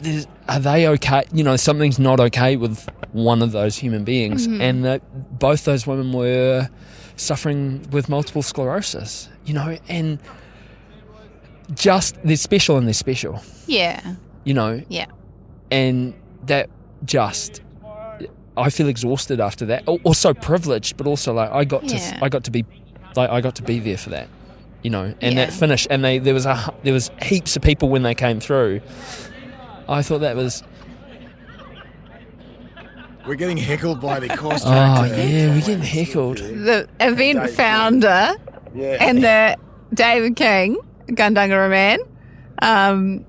There's, 0.01 0.25
are 0.50 0.60
they 0.60 0.88
okay? 0.88 1.25
You 1.31 1.43
know, 1.43 1.55
something's 1.57 2.00
not 2.00 2.19
okay 2.19 2.57
with 2.57 2.89
one 3.12 3.43
of 3.43 3.51
those 3.51 3.77
human 3.77 4.03
beings, 4.03 4.48
mm-hmm. 4.48 4.60
and 4.60 4.83
that 4.83 5.38
both 5.38 5.63
those 5.65 5.86
women 5.86 6.12
were 6.12 6.69
suffering 7.17 7.88
with 7.91 8.10
multiple 8.10 8.41
sclerosis. 8.41 9.29
You 9.45 9.53
know, 9.53 9.77
and 9.88 10.17
just 11.75 12.17
they're 12.24 12.36
special 12.36 12.77
and 12.77 12.88
they're 12.88 12.95
special. 12.95 13.43
yeah. 13.67 14.15
You 14.43 14.55
know, 14.55 14.81
Yeah. 14.89 15.05
and 15.69 16.15
that 16.51 16.70
just 17.05 17.62
I 18.58 18.70
feel 18.70 18.89
exhausted 18.89 19.39
after 19.39 19.65
that, 19.67 19.84
or, 19.88 19.98
or 20.03 20.13
so 20.13 20.34
privileged, 20.34 20.98
but 20.98 21.08
also 21.08 21.34
like 21.34 21.50
I 21.51 21.63
got 21.63 21.84
Yeah. 21.89 21.98
to 22.20 22.25
I 22.25 22.29
got 22.29 22.43
to 22.43 22.51
be 22.51 22.65
like 23.15 23.29
I 23.29 23.39
got 23.41 23.55
to 23.55 23.63
be 23.63 23.79
there 23.79 23.98
for 23.98 24.10
that, 24.10 24.27
you 24.84 24.89
know, 24.89 25.13
and 25.22 25.38
that 25.38 25.50
Yeah. 25.50 25.55
finish, 25.55 25.88
and 25.89 26.03
they 26.03 26.20
there 26.20 26.34
was 26.34 26.46
a 26.46 26.74
there 26.84 26.93
was 26.93 27.10
heaps 27.22 27.55
of 27.55 27.62
people 27.62 27.88
when 27.89 28.03
they 28.03 28.13
came 28.13 28.39
through. 28.41 28.81
I 29.88 30.01
thought 30.01 30.20
that 30.20 30.36
was 30.36 30.63
We're 33.25 33.36
getting 33.36 33.58
heckled 33.58 34.01
by 34.01 34.20
the 34.20 34.29
course 34.29 34.63
oh 34.65 34.70
yeah, 34.70 35.53
we're 35.53 35.60
getting 35.62 35.81
heckled. 35.81 36.38
The 36.38 36.88
event 37.00 37.50
founder 37.51 38.34
Yeah. 38.75 38.98
and 39.08 39.24
the 39.24 39.58
David 39.93 40.36
King, 40.36 40.77
Gundungara 41.08 41.70
man, 41.70 42.00
um, 42.62 43.25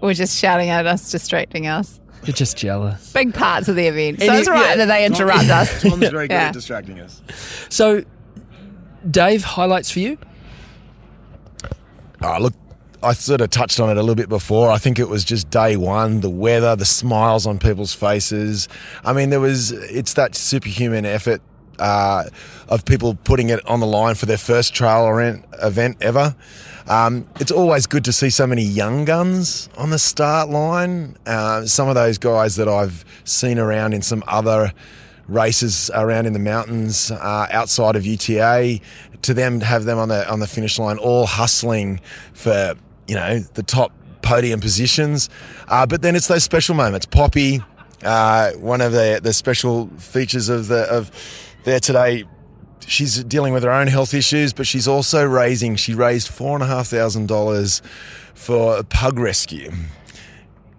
were 0.00 0.14
just 0.14 0.38
shouting 0.38 0.68
at 0.68 0.86
us, 0.86 1.10
distracting 1.10 1.66
us. 1.66 2.00
You're 2.24 2.34
just 2.34 2.56
jealous. 2.56 3.12
Big 3.12 3.32
parts 3.32 3.68
of 3.68 3.76
the 3.76 3.86
event. 3.86 4.20
So 4.20 4.28
And 4.28 4.38
it's 4.38 4.48
it- 4.48 4.50
right 4.50 4.70
yeah. 4.70 4.76
that 4.76 4.86
they 4.86 5.04
interrupt 5.06 5.48
us. 5.48 5.82
Tom's 5.82 6.08
very 6.08 6.28
good 6.28 6.34
Yeah. 6.34 6.48
at 6.48 6.52
distracting 6.52 7.00
us. 7.00 7.22
So, 7.70 8.04
Dave, 9.10 9.42
highlights 9.42 9.90
for 9.90 10.00
you? 10.00 10.18
Oh, 12.22 12.36
look, 12.40 12.54
I 13.02 13.14
sort 13.14 13.40
of 13.40 13.48
touched 13.48 13.80
on 13.80 13.88
it 13.88 13.96
a 13.96 14.00
little 14.02 14.14
bit 14.14 14.28
before. 14.28 14.70
I 14.70 14.76
think 14.76 14.98
it 14.98 15.08
was 15.08 15.24
just 15.24 15.48
day 15.48 15.76
one, 15.76 16.20
the 16.20 16.28
weather, 16.28 16.76
the 16.76 16.84
smiles 16.84 17.46
on 17.46 17.58
people's 17.58 17.94
faces. 17.94 18.68
I 19.04 19.14
mean, 19.14 19.30
there 19.30 19.40
was, 19.40 19.72
it's 19.72 20.12
that 20.14 20.34
superhuman 20.34 21.06
effort 21.06 21.40
uh, 21.80 22.24
of 22.68 22.84
people 22.84 23.16
putting 23.24 23.48
it 23.48 23.66
on 23.66 23.80
the 23.80 23.86
line 23.86 24.14
for 24.14 24.26
their 24.26 24.38
first 24.38 24.74
trail 24.74 25.08
event, 25.62 25.96
ever. 26.00 26.36
Um, 26.86 27.26
it's 27.38 27.52
always 27.52 27.86
good 27.86 28.04
to 28.04 28.12
see 28.12 28.30
so 28.30 28.46
many 28.46 28.62
young 28.62 29.04
guns 29.04 29.68
on 29.76 29.90
the 29.90 29.98
start 29.98 30.48
line. 30.48 31.16
Uh, 31.26 31.64
some 31.64 31.88
of 31.88 31.94
those 31.94 32.18
guys 32.18 32.56
that 32.56 32.68
I've 32.68 33.04
seen 33.24 33.58
around 33.58 33.92
in 33.92 34.02
some 34.02 34.24
other 34.26 34.72
races 35.28 35.90
around 35.94 36.26
in 36.26 36.32
the 36.32 36.40
mountains 36.40 37.10
uh, 37.10 37.46
outside 37.50 37.94
of 37.94 38.04
UTA 38.04 38.80
to 39.22 39.34
them 39.34 39.60
to 39.60 39.66
have 39.66 39.84
them 39.84 39.98
on 39.98 40.08
the 40.08 40.28
on 40.28 40.40
the 40.40 40.46
finish 40.46 40.78
line 40.78 40.98
all 40.98 41.24
hustling 41.24 42.00
for 42.32 42.74
you 43.06 43.14
know 43.14 43.38
the 43.54 43.62
top 43.62 43.92
podium 44.22 44.58
positions 44.58 45.30
uh, 45.68 45.86
but 45.86 46.02
then 46.02 46.16
it's 46.16 46.26
those 46.26 46.42
special 46.42 46.74
moments 46.74 47.06
Poppy 47.06 47.62
uh, 48.02 48.52
one 48.54 48.80
of 48.80 48.90
the 48.90 49.20
the 49.22 49.32
special 49.32 49.86
features 49.98 50.48
of 50.48 50.66
the 50.66 50.82
of 50.90 51.10
there 51.64 51.80
today 51.80 52.24
she's 52.86 53.22
dealing 53.24 53.52
with 53.52 53.62
her 53.62 53.70
own 53.70 53.86
health 53.86 54.14
issues 54.14 54.52
but 54.52 54.66
she's 54.66 54.88
also 54.88 55.24
raising 55.24 55.76
she 55.76 55.94
raised 55.94 56.28
four 56.28 56.54
and 56.54 56.62
a 56.62 56.66
half 56.66 56.86
thousand 56.86 57.28
dollars 57.28 57.82
for 58.34 58.78
a 58.78 58.84
pug 58.84 59.18
rescue 59.18 59.70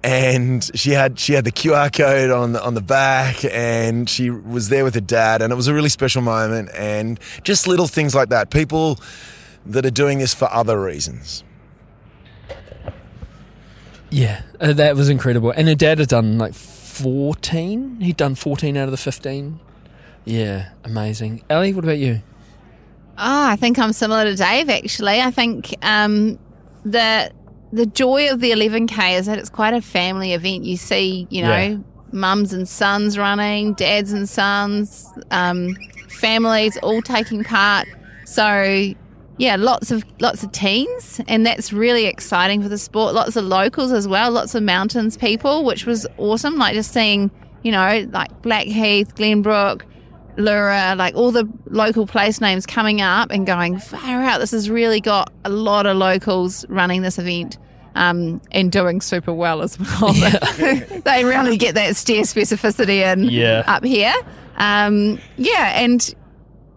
and 0.04 0.70
she 0.74 0.92
had 0.92 1.20
she 1.20 1.34
had 1.34 1.46
the 1.46 1.52
QR 1.52 1.96
code 1.96 2.32
on 2.32 2.54
the, 2.54 2.64
on 2.64 2.74
the 2.74 2.82
back, 2.82 3.46
and 3.46 4.10
she 4.10 4.30
was 4.30 4.70
there 4.70 4.84
with 4.84 4.96
her 4.96 5.02
dad, 5.02 5.42
and 5.42 5.54
it 5.54 5.56
was 5.56 5.68
a 5.68 5.74
really 5.74 5.90
special 5.90 6.22
moment, 6.22 6.70
and 6.76 7.20
just 7.44 7.68
little 7.68 7.88
things 7.88 8.16
like 8.16 8.30
that. 8.30 8.50
People 8.50 9.00
that 9.66 9.86
are 9.86 9.92
doing 9.92 10.18
this 10.18 10.34
for 10.34 10.52
other 10.52 10.82
reasons. 10.82 11.44
Yeah, 14.10 14.42
uh, 14.60 14.74
that 14.74 14.96
was 14.96 15.08
incredible. 15.08 15.52
And 15.52 15.68
her 15.68 15.76
dad 15.76 16.00
had 16.00 16.10
done 16.10 16.38
like 16.38 16.54
14. 16.54 18.02
He'd 18.02 18.18
done 18.18 18.36
14 18.36 18.76
out 18.76 18.86
of 18.86 18.92
the 18.92 18.98
15. 18.98 19.60
Yeah, 20.25 20.70
amazing. 20.84 21.44
Ali, 21.50 21.74
what 21.74 21.84
about 21.84 21.98
you? 21.98 22.22
Oh, 23.18 23.46
I 23.48 23.56
think 23.56 23.78
I'm 23.80 23.94
similar 23.94 24.24
to 24.25 24.36
Dave. 24.36 24.70
Actually, 24.70 25.20
I 25.22 25.32
think 25.32 25.75
um, 25.84 26.40
the 26.84 27.32
the 27.74 27.86
joy 27.86 28.30
of 28.32 28.40
the 28.42 28.51
11k 28.51 29.18
is 29.18 29.25
that 29.28 29.38
it's 29.38 29.50
quite 29.50 29.74
a 29.74 29.82
family 29.82 30.34
event. 30.34 30.66
You 30.66 30.78
see, 30.78 31.28
you 31.30 31.42
know, 31.44 31.50
Yeah. 31.58 31.78
mums 32.12 32.54
and 32.54 32.68
sons 32.68 33.18
running, 33.18 33.74
dads 33.74 34.12
and 34.12 34.28
sons, 34.28 35.08
um, 35.32 35.75
families 36.10 36.78
all 36.78 37.01
taking 37.01 37.44
part. 37.44 37.88
So, 38.25 38.94
yeah, 39.38 39.56
lots 39.58 39.92
of 39.92 40.04
lots 40.20 40.44
of 40.44 40.51
teens, 40.51 41.20
and 41.28 41.46
that's 41.46 41.72
really 41.74 42.06
exciting 42.06 42.62
for 42.62 42.70
the 42.70 42.78
sport. 42.78 43.13
Lots 43.13 43.36
of 43.36 43.46
locals 43.46 43.92
as 43.92 44.08
well, 44.08 44.32
lots 44.32 44.54
of 44.56 44.63
mountains 44.63 45.18
people, 45.18 45.63
which 45.63 45.86
was 45.86 46.06
awesome. 46.18 46.58
Like 46.58 46.74
just 46.74 46.92
seeing, 46.92 47.32
you 47.63 47.72
know, 47.72 48.08
like 48.12 48.42
Blackheath, 48.42 49.16
Glenbrook, 49.16 49.82
Leura, 50.42 50.96
like 50.98 51.16
all 51.16 51.32
the 51.32 51.48
local 51.68 52.06
place 52.08 52.42
names 52.42 52.66
coming 52.66 53.02
up 53.02 53.32
and 53.32 53.46
going 53.48 53.80
far 53.80 54.22
out. 54.24 54.40
This 54.40 54.52
has 54.52 54.70
really 54.70 55.00
got 55.02 55.32
a 55.46 55.50
lot 55.50 55.86
of 55.86 55.98
locals 55.98 56.66
running 56.70 57.02
this 57.02 57.18
event 57.20 57.58
um, 57.96 58.42
and 58.52 58.72
doing 58.72 59.02
super 59.02 59.34
well 59.34 59.62
as 59.62 59.78
well. 59.80 60.14
they 61.04 61.24
really 61.26 61.58
get 61.58 61.76
that 61.76 61.96
steer 61.96 62.24
specificity 62.24 63.02
in 63.12 63.24
Yeah. 63.26 63.64
up 63.68 63.84
here. 63.84 64.14
Um, 64.58 65.20
yeah, 65.38 65.80
and 65.82 66.14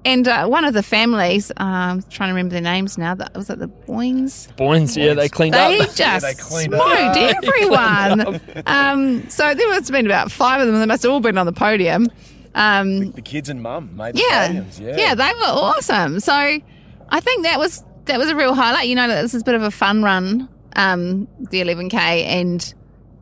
and 0.07 0.29
uh, 0.29 0.47
one 0.47 0.67
of 0.67 0.75
the 0.75 0.83
families, 0.83 1.51
um, 1.57 2.03
trying 2.11 2.29
to 2.29 2.35
remember 2.35 2.53
their 2.53 2.61
names 2.61 2.99
now. 2.99 3.15
That 3.15 3.35
was 3.35 3.49
it 3.49 3.59
the 3.59 3.69
Boynes. 3.69 4.49
Boynes, 4.59 4.97
yeah, 4.99 5.15
they 5.15 5.31
cleaned 5.31 5.55
They 5.55 5.81
up. 5.81 5.95
just 5.95 6.27
they 6.27 6.35
cleaned 6.35 6.75
smoked 6.75 7.17
everyone. 7.17 8.41
um, 8.67 9.29
so 9.31 9.55
there 9.55 9.69
must 9.69 9.89
have 9.89 9.93
been 9.93 10.05
about 10.07 10.31
five 10.31 10.61
of 10.61 10.67
them. 10.67 10.79
They 10.79 10.85
must 10.87 11.05
have 11.05 11.13
all 11.13 11.21
been 11.21 11.39
on 11.39 11.47
the 11.47 11.53
podium. 11.53 12.09
Um, 12.55 13.11
The 13.13 13.23
kids 13.23 13.49
and 13.49 13.63
mum 13.63 13.97
made 13.97 14.17
yeah, 14.17 14.65
yeah, 14.81 15.15
they 15.15 15.33
were 15.35 15.47
awesome. 15.47 16.21
So 16.21 16.33
I 16.33 17.21
think 17.21 17.45
that 17.45 17.59
was 17.59 17.83
that 18.05 18.19
was 18.19 18.29
a 18.29 18.37
real 18.37 18.55
highlight. 18.55 18.89
You 18.89 18.95
know, 18.95 19.09
that 19.09 19.23
this 19.23 19.35
is 19.35 19.43
a 19.43 19.45
bit 19.45 19.55
of 19.55 19.63
a 19.63 19.71
fun 19.71 20.03
run, 20.03 20.49
um, 20.77 21.27
the 21.51 21.61
11k, 21.61 21.95
and 21.95 22.75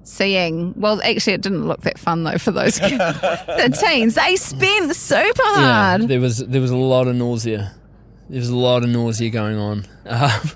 seeing. 0.03 0.75
Well, 0.77 1.01
actually, 1.03 1.35
it 1.35 1.41
didn't 1.43 1.67
look 1.67 1.83
that 1.83 1.99
fun 1.99 2.25
though 2.25 2.39
for 2.39 2.51
those 2.51 2.79
kids. 2.79 2.99
the 2.99 3.79
teens. 3.81 4.15
They 4.15 4.37
spent 4.37 4.95
super 4.95 5.43
Yeah, 5.57 5.99
there 5.99 6.21
was 6.21 6.39
there 6.39 6.61
was 6.61 6.71
a 6.71 6.77
lot 6.77 7.09
of 7.09 7.17
nausea. 7.17 7.75
There 8.29 8.39
was 8.39 8.49
a 8.49 8.57
lot 8.57 8.83
of 8.83 8.91
nausea 8.91 9.31
going 9.31 9.59
on. 9.59 9.87
Um, 10.05 10.51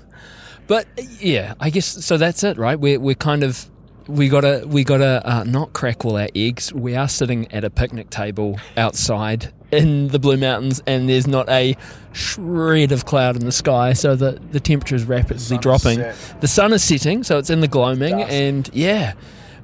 but 0.67 0.85
yeah, 1.21 1.53
I 1.61 1.69
guess 1.69 1.85
so. 2.05 2.17
That's 2.17 2.43
it, 2.43 2.57
right? 2.57 2.77
We're 2.77 2.99
we're 2.99 3.15
kind 3.15 3.43
of 3.43 3.69
we 4.07 4.29
gotta 4.29 4.63
we 4.67 4.83
gotta 4.83 5.21
uh, 5.25 5.43
not 5.43 5.73
crack 5.73 6.05
all 6.05 6.17
our 6.17 6.29
eggs. 6.35 6.73
We 6.73 6.95
are 6.95 7.07
sitting 7.07 7.51
at 7.51 7.63
a 7.63 7.69
picnic 7.69 8.09
table 8.09 8.59
outside 8.75 9.53
in 9.71 10.07
the 10.09 10.19
Blue 10.19 10.37
Mountains, 10.37 10.81
and 10.87 11.09
there's 11.09 11.27
not 11.27 11.49
a 11.49 11.75
shred 12.13 12.91
of 12.91 13.05
cloud 13.05 13.35
in 13.35 13.45
the 13.45 13.51
sky, 13.51 13.93
so 13.93 14.15
the 14.15 14.39
the 14.51 14.59
temperature 14.59 14.95
is 14.95 15.05
rapidly 15.05 15.39
sun 15.39 15.57
is 15.57 15.61
dropping. 15.61 15.99
set. 15.99 16.41
The 16.41 16.47
sun 16.47 16.73
is 16.73 16.83
setting, 16.83 17.23
so 17.23 17.37
it's 17.37 17.49
in 17.49 17.59
the 17.59 17.67
gloaming, 17.67 18.17
Dusk. 18.17 18.31
and 18.31 18.69
yeah, 18.73 19.13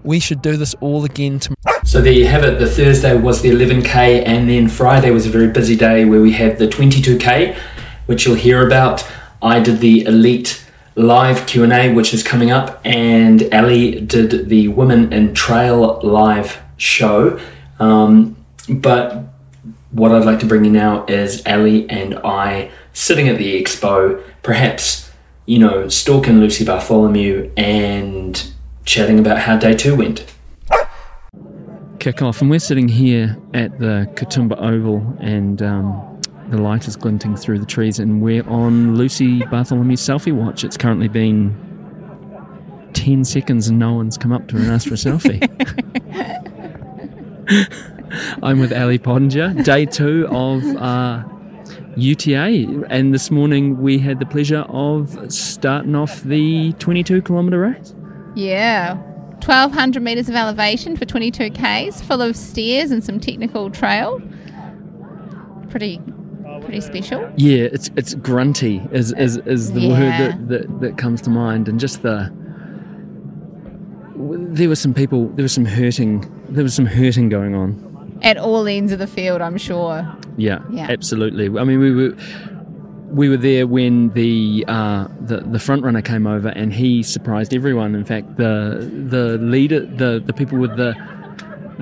we 0.04 0.20
should 0.20 0.42
do 0.42 0.58
this 0.58 0.76
all 0.82 1.06
again 1.06 1.40
tomorrow. 1.40 1.80
So 1.86 2.02
there 2.02 2.14
you 2.14 2.28
have 2.28 2.44
it. 2.44 2.60
The 2.60 2.70
Thursday 2.70 3.16
was 3.16 3.42
the 3.42 3.50
11k, 3.50 4.24
and 4.26 4.50
then 4.50 4.68
Friday 4.68 5.12
was 5.12 5.26
a 5.26 5.30
very 5.30 5.50
busy 5.50 5.76
day 5.76 6.06
where 6.06 6.22
we 6.22 6.32
had 6.34 6.58
the 6.58 6.68
22k, 6.68 7.56
which 8.06 8.26
you'll 8.26 8.36
hear 8.36 8.66
about. 8.66 9.06
I 9.42 9.60
did 9.60 9.80
the 9.80 10.06
elite 10.06 10.63
live 10.96 11.48
Q&A, 11.48 11.94
which 11.94 12.14
is 12.14 12.24
coming 12.24 12.52
up, 12.52 12.80
and 12.86 13.54
Ali 13.54 14.02
did 14.02 14.50
the 14.50 14.68
Women 14.68 15.12
in 15.12 15.34
Trail 15.34 16.00
live 16.04 16.62
show. 16.78 17.40
Um, 17.80 18.36
but 18.70 19.24
what 19.92 20.12
I'd 20.12 20.26
like 20.26 20.40
to 20.40 20.46
bring 20.46 20.66
you 20.66 20.72
now 20.72 21.06
is 21.06 21.42
Ali 21.46 21.90
and 21.90 22.16
I 22.20 22.72
sitting 22.94 23.28
at 23.28 23.38
the 23.38 23.62
expo, 23.62 24.24
perhaps, 24.42 25.12
you 25.46 25.60
know, 25.60 25.88
stalking 25.88 26.40
Lucy 26.40 26.64
Bartholomew 26.66 27.52
and 27.58 28.52
chatting 28.86 29.20
about 29.20 29.40
how 29.40 29.58
day 29.58 29.76
two 29.76 29.96
went. 29.96 30.26
kick 32.00 32.22
off, 32.22 32.42
and 32.42 32.50
we're 32.50 32.60
sitting 32.60 32.88
here 32.88 33.38
at 33.54 33.80
the 33.80 34.10
Katoomba 34.16 34.58
Oval, 34.62 35.18
and 35.22 35.62
um, 35.62 36.13
the 36.54 36.62
light 36.62 36.88
is 36.88 36.96
glinting 36.96 37.36
through 37.36 37.58
the 37.58 37.66
trees, 37.66 37.98
and 37.98 38.22
we're 38.22 38.48
on 38.48 38.96
Lucy 38.96 39.40
Bartholomew's 39.42 40.02
selfie 40.02 40.32
watch. 40.32 40.64
It's 40.64 40.78
currently 40.78 41.08
been 41.08 41.58
10 42.94 43.24
seconds, 43.26 43.68
and 43.68 43.80
no 43.80 43.94
one's 43.94 44.20
come 44.20 44.32
up 44.32 44.48
to 44.50 44.58
her 44.58 44.62
and 44.62 44.72
asked 44.72 44.88
for 44.88 44.94
a 44.94 44.98
selfie. 44.98 45.42
I'm 48.44 48.60
with 48.60 48.72
Ali 48.72 49.00
Pottinger, 49.00 49.64
day 49.64 49.88
two 49.88 50.28
of 50.30 50.64
uh, 50.76 51.24
UTA, 51.98 52.86
and 52.92 53.12
this 53.12 53.32
morning 53.32 53.82
we 53.82 53.98
had 53.98 54.20
the 54.20 54.26
pleasure 54.28 54.66
of 54.70 55.34
starting 55.34 55.96
off 55.96 56.22
the 56.22 56.74
22 56.74 57.24
kilometre 57.24 57.60
race. 57.60 57.96
Yeah. 58.36 58.94
1200 59.44 60.04
meters 60.04 60.30
of 60.30 60.36
elevation 60.36 60.96
for 60.96 61.06
22 61.06 61.50
Ks, 61.50 62.02
full 62.02 62.22
of 62.22 62.36
stairs 62.36 62.92
and 62.92 63.04
some 63.04 63.20
technical 63.20 63.72
trail. 63.72 64.22
Pretty 65.72 66.00
pretty 66.64 66.82
special. 66.82 67.32
Yeah, 67.38 67.64
it's 67.72 67.90
it's 67.96 68.16
grunty 68.16 68.82
is 68.92 69.12
is, 69.14 69.38
is 69.46 69.72
the 69.74 69.82
Yeah. 69.82 69.90
word 69.90 70.48
that, 70.50 70.50
that 70.50 70.80
that 70.82 70.98
comes 70.98 71.22
to 71.22 71.30
mind, 71.30 71.68
and 71.68 71.80
just 71.80 72.02
the 72.02 72.32
there 74.16 74.70
were 74.70 74.76
some 74.76 74.94
people, 74.94 75.28
there 75.30 75.44
was 75.44 75.52
some 75.52 75.66
hurting, 75.66 76.22
there 76.50 76.64
was 76.64 76.74
some 76.74 76.86
hurting 76.86 77.30
going 77.30 77.56
on. 77.56 78.20
At 78.22 78.38
all 78.38 78.68
ends 78.68 78.92
of 78.92 79.00
the 79.00 79.08
field, 79.08 79.42
I'm 79.42 79.58
sure. 79.58 80.08
Yeah, 80.38 80.60
Yeah. 80.72 80.88
absolutely. 80.90 81.46
I 81.60 81.64
mean, 81.64 81.80
we 81.80 81.92
were 81.94 82.16
we 83.10 83.30
were 83.30 83.38
there 83.38 83.68
when 83.68 84.10
the 84.14 84.64
uh, 84.68 85.08
the 85.22 85.38
the 85.42 85.60
front 85.60 85.84
runner 85.84 86.02
came 86.02 86.26
over, 86.26 86.50
and 86.50 86.74
he 86.74 87.04
surprised 87.04 87.54
everyone. 87.54 87.96
In 87.96 88.06
fact, 88.06 88.38
the 88.38 88.90
the 89.10 89.38
leader, 89.40 89.82
the 89.82 90.22
the 90.26 90.34
people 90.34 90.58
with 90.58 90.76
the 90.78 90.96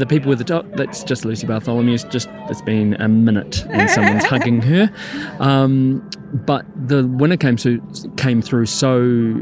the 0.01 0.05
people 0.07 0.27
with 0.29 0.39
the 0.39 0.43
dog. 0.43 0.75
That's 0.75 1.03
just 1.03 1.23
Lucy 1.25 1.47
Bartholomew's. 1.47 2.03
Just 2.05 2.27
it's 2.49 2.61
been 2.63 2.95
a 2.95 3.07
minute 3.07 3.63
and 3.69 3.89
someone's 3.89 4.25
hugging 4.25 4.61
her. 4.71 4.91
Um, 5.39 6.07
but 6.33 6.65
the 6.75 7.07
winner 7.07 7.37
came 7.37 7.55
to 7.57 7.81
came 8.17 8.41
through 8.41 8.65
so 8.65 9.37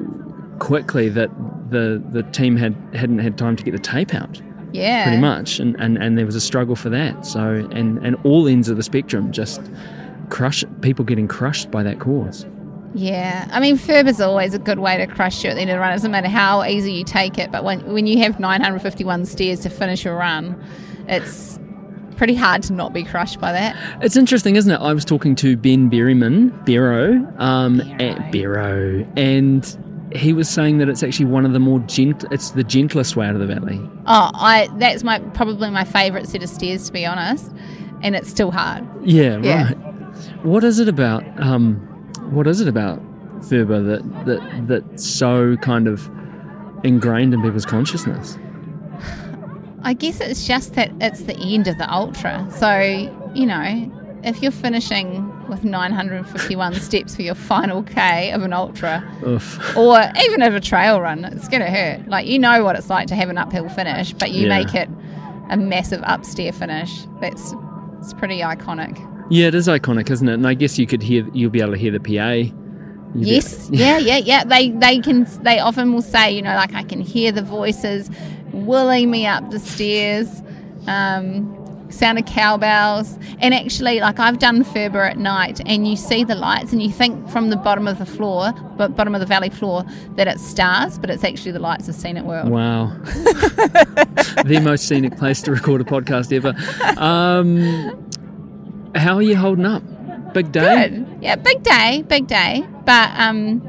quickly 0.59 1.09
that 1.09 1.29
the 1.71 2.03
the 2.11 2.23
team 2.31 2.57
had 2.57 2.75
hadn't 2.93 3.19
had 3.19 3.37
time 3.37 3.55
to 3.55 3.63
get 3.63 3.71
the 3.71 3.79
tape 3.79 4.13
out 4.13 4.41
Yeah. 4.71 5.05
pretty 5.05 5.21
much, 5.21 5.59
and, 5.59 5.75
and, 5.79 5.97
and 5.97 6.17
there 6.17 6.25
was 6.25 6.35
a 6.35 6.41
struggle 6.41 6.75
for 6.75 6.89
that. 6.89 7.25
So 7.25 7.41
and 7.71 7.97
and 8.05 8.15
all 8.23 8.47
ends 8.47 8.69
of 8.69 8.77
the 8.77 8.83
spectrum 8.83 9.31
just 9.31 9.61
crush 10.29 10.63
people 10.81 11.05
getting 11.05 11.27
crushed 11.27 11.71
by 11.71 11.81
that 11.83 11.99
cause. 11.99 12.45
Yeah, 12.93 13.47
I 13.51 13.59
mean, 13.59 13.77
Ferb 13.77 14.07
is 14.07 14.19
always 14.19 14.53
a 14.53 14.59
good 14.59 14.79
way 14.79 14.97
to 14.97 15.05
crush 15.07 15.43
you 15.43 15.49
at 15.51 15.55
the 15.55 15.61
end 15.61 15.69
of 15.69 15.75
the 15.75 15.79
run. 15.79 15.91
It 15.91 15.95
doesn't 15.95 16.11
matter 16.11 16.27
how 16.29 16.63
easy 16.63 16.93
you 16.93 17.03
take 17.03 17.37
it, 17.37 17.51
but 17.51 17.63
when 17.63 17.81
when 17.93 18.07
you 18.07 18.19
have 18.19 18.39
951 18.39 19.25
stairs 19.25 19.59
to 19.61 19.69
finish 19.69 20.03
your 20.05 20.15
run, 20.15 20.61
it's 21.07 21.59
pretty 22.17 22.35
hard 22.35 22.63
to 22.63 22.73
not 22.73 22.91
be 22.91 23.03
crushed 23.03 23.39
by 23.39 23.51
that. 23.51 23.77
It's 24.03 24.17
interesting, 24.17 24.55
isn't 24.55 24.71
it? 24.71 24.77
I 24.81 24.93
was 24.93 25.05
talking 25.05 25.35
to 25.35 25.55
Ben 25.55 25.89
Berryman, 25.89 26.49
Barrow, 26.65 27.25
um, 27.37 27.79
at 28.01 28.31
Barrow, 28.31 29.07
and 29.15 30.09
he 30.11 30.33
was 30.33 30.49
saying 30.49 30.79
that 30.79 30.89
it's 30.89 31.03
actually 31.03 31.27
one 31.27 31.45
of 31.45 31.53
the 31.53 31.59
more 31.59 31.79
gent. 31.81 32.25
It's 32.31 32.51
the 32.51 32.63
gentlest 32.63 33.15
way 33.15 33.27
out 33.27 33.35
of 33.35 33.39
the 33.39 33.47
valley. 33.47 33.79
Oh, 34.07 34.31
I 34.33 34.67
that's 34.77 35.03
my 35.03 35.19
probably 35.19 35.69
my 35.69 35.83
favourite 35.83 36.27
set 36.27 36.41
of 36.41 36.49
stairs 36.49 36.87
to 36.87 36.91
be 36.91 37.05
honest, 37.05 37.51
and 38.01 38.15
it's 38.15 38.29
still 38.29 38.49
hard. 38.49 38.83
Yeah, 39.03 39.37
Yeah. 39.43 39.63
right. 39.65 39.77
What 40.43 40.63
is 40.63 40.79
it 40.79 40.87
about? 40.89 41.23
Um, 41.39 41.85
what 42.31 42.47
is 42.47 42.61
it 42.61 42.67
about 42.67 42.99
Furber 43.41 43.85
that 43.85 44.25
that 44.25 44.67
that's 44.67 45.05
so 45.07 45.55
kind 45.57 45.87
of 45.87 46.09
ingrained 46.83 47.33
in 47.33 47.41
people's 47.41 47.65
consciousness? 47.65 48.37
I 49.83 49.93
guess 49.93 50.19
it's 50.19 50.45
just 50.45 50.73
that 50.75 50.91
it's 50.99 51.21
the 51.23 51.37
end 51.37 51.67
of 51.67 51.77
the 51.77 51.89
ultra. 51.91 52.45
So, 52.51 52.79
you 53.33 53.45
know, 53.45 53.91
if 54.25 54.41
you're 54.43 54.51
finishing 54.51 55.25
with 55.47 55.63
951 55.63 56.73
steps 56.81 57.15
for 57.15 57.21
your 57.21 57.33
final 57.35 57.83
K 57.83 58.31
of 58.31 58.43
an 58.43 58.51
ultra, 58.51 59.01
Oof. 59.25 59.77
or 59.77 60.01
even 60.25 60.41
of 60.41 60.53
a 60.53 60.59
trail 60.59 60.99
run, 60.99 61.23
it's 61.23 61.47
going 61.47 61.61
to 61.61 61.69
hurt. 61.71 62.07
Like, 62.09 62.27
you 62.27 62.37
know 62.39 62.61
what 62.63 62.75
it's 62.75 62.89
like 62.89 63.07
to 63.07 63.15
have 63.15 63.29
an 63.29 63.37
uphill 63.37 63.69
finish, 63.69 64.11
but 64.13 64.31
you 64.31 64.47
Yeah. 64.47 64.57
make 64.59 64.75
it 64.75 64.89
a 65.49 65.55
massive 65.55 66.01
upstair 66.03 66.51
finish. 66.51 67.05
That's 67.21 67.53
it's 67.99 68.13
pretty 68.13 68.39
iconic. 68.41 68.97
Yeah, 69.29 69.47
it 69.47 69.55
is 69.55 69.67
iconic, 69.67 70.09
isn't 70.09 70.27
it? 70.27 70.33
And 70.33 70.47
I 70.47 70.53
guess 70.53 70.79
you 70.79 70.87
could 70.87 71.03
hear, 71.03 71.27
you'll 71.33 71.51
be 71.51 71.61
able 71.61 71.73
to 71.73 71.77
hear 71.77 71.91
the 71.91 71.99
PA. 71.99 72.31
Be- 72.31 72.53
Yes, 73.15 73.69
yeah, 73.71 73.97
yeah, 73.97 74.17
yeah. 74.17 74.43
They 74.43 74.69
they 74.69 74.99
can 74.99 75.25
they 75.41 75.59
often 75.59 75.93
will 75.93 76.01
say, 76.01 76.31
you 76.31 76.41
know, 76.41 76.53
like 76.53 76.75
I 76.75 76.83
can 76.83 77.01
hear 77.01 77.31
the 77.31 77.41
voices 77.41 78.09
willing 78.51 79.09
me 79.09 79.25
up 79.25 79.49
the 79.49 79.59
stairs. 79.59 80.43
Um, 80.87 81.55
sound 81.89 82.19
of 82.19 82.25
cowbells, 82.25 83.17
and 83.39 83.53
actually, 83.53 83.99
like 83.99 84.19
I've 84.19 84.37
done 84.39 84.63
Furber 84.63 85.09
at 85.09 85.17
night, 85.17 85.59
and 85.65 85.87
you 85.87 85.95
see 85.95 86.23
the 86.23 86.35
lights, 86.35 86.71
and 86.71 86.81
you 86.81 86.91
think 86.91 87.29
from 87.29 87.49
the 87.49 87.55
bottom 87.55 87.87
of 87.87 87.97
the 87.97 88.05
floor, 88.05 88.53
but 88.77 88.95
bottom 88.95 89.15
of 89.15 89.21
the 89.21 89.25
valley 89.27 89.49
floor, 89.49 89.83
that 90.15 90.27
it's 90.27 90.45
stars, 90.45 90.99
but 90.99 91.09
it's 91.09 91.23
actually 91.23 91.51
the 91.51 91.59
lights 91.59 91.87
of 91.87 91.95
Scenic 91.95 92.23
World. 92.23 92.49
Wow. 92.49 92.95
the 94.45 94.61
most 94.63 94.87
scenic 94.87 95.17
place 95.17 95.41
to 95.41 95.51
record 95.51 95.81
a 95.81 95.83
podcast 95.83 96.31
ever. 96.31 96.53
Um, 97.01 98.08
how 98.95 99.15
are 99.15 99.21
you 99.21 99.35
holding 99.35 99.65
up? 99.65 99.83
Big 100.33 100.51
day? 100.51 100.89
Good. 100.89 101.07
Yeah, 101.21 101.35
big 101.35 101.63
day, 101.63 102.03
big 102.07 102.27
day. 102.27 102.63
But 102.85 103.09
um, 103.15 103.61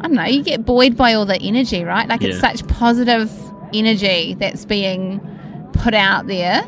I 0.00 0.02
don't 0.02 0.14
know. 0.14 0.24
You 0.24 0.42
get 0.42 0.64
buoyed 0.64 0.96
by 0.96 1.14
all 1.14 1.24
the 1.26 1.40
energy, 1.40 1.84
right? 1.84 2.08
Like 2.08 2.22
it's 2.22 2.36
Yeah. 2.42 2.52
such 2.52 2.66
positive 2.68 3.30
energy 3.72 4.34
that's 4.38 4.64
being 4.64 5.20
put 5.72 5.94
out 5.94 6.26
there 6.26 6.62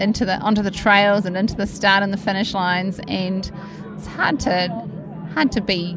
into 0.00 0.24
the 0.24 0.38
onto 0.40 0.60
the 0.62 0.70
trails 0.72 1.24
and 1.24 1.36
into 1.36 1.54
the 1.54 1.66
start 1.66 2.02
and 2.02 2.12
the 2.12 2.16
finish 2.16 2.52
lines, 2.54 3.00
and 3.06 3.50
it's 3.96 4.06
hard 4.06 4.40
to 4.40 4.68
hard 5.34 5.52
to 5.52 5.60
be 5.60 5.96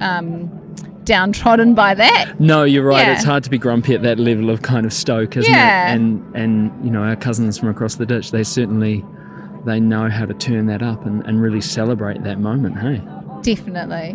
um, 0.00 0.48
downtrodden 1.04 1.74
by 1.74 1.94
that. 1.94 2.34
No, 2.40 2.64
you're 2.64 2.84
right. 2.84 3.06
Yeah. 3.06 3.12
It's 3.14 3.24
hard 3.24 3.44
to 3.44 3.50
be 3.50 3.58
grumpy 3.58 3.94
at 3.94 4.02
that 4.02 4.18
level 4.18 4.50
of 4.50 4.62
kind 4.62 4.86
of 4.86 4.92
stoke, 4.92 5.36
isn't 5.36 5.50
Yeah. 5.52 5.92
it? 5.92 5.96
And 5.96 6.34
and 6.34 6.84
you 6.84 6.90
know, 6.90 7.02
our 7.04 7.16
cousins 7.16 7.58
from 7.58 7.68
across 7.68 7.94
the 7.96 8.06
ditch, 8.06 8.30
they 8.32 8.42
certainly 8.42 9.04
they 9.64 9.80
know 9.80 10.08
how 10.08 10.26
to 10.26 10.34
turn 10.34 10.66
that 10.66 10.82
up 10.82 11.06
and, 11.06 11.24
and 11.26 11.40
really 11.40 11.60
celebrate 11.60 12.22
that 12.24 12.38
moment, 12.38 12.78
hey? 12.78 13.00
Definitely. 13.42 14.12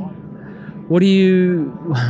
What 0.87 0.99
do 0.99 1.05
you 1.05 1.65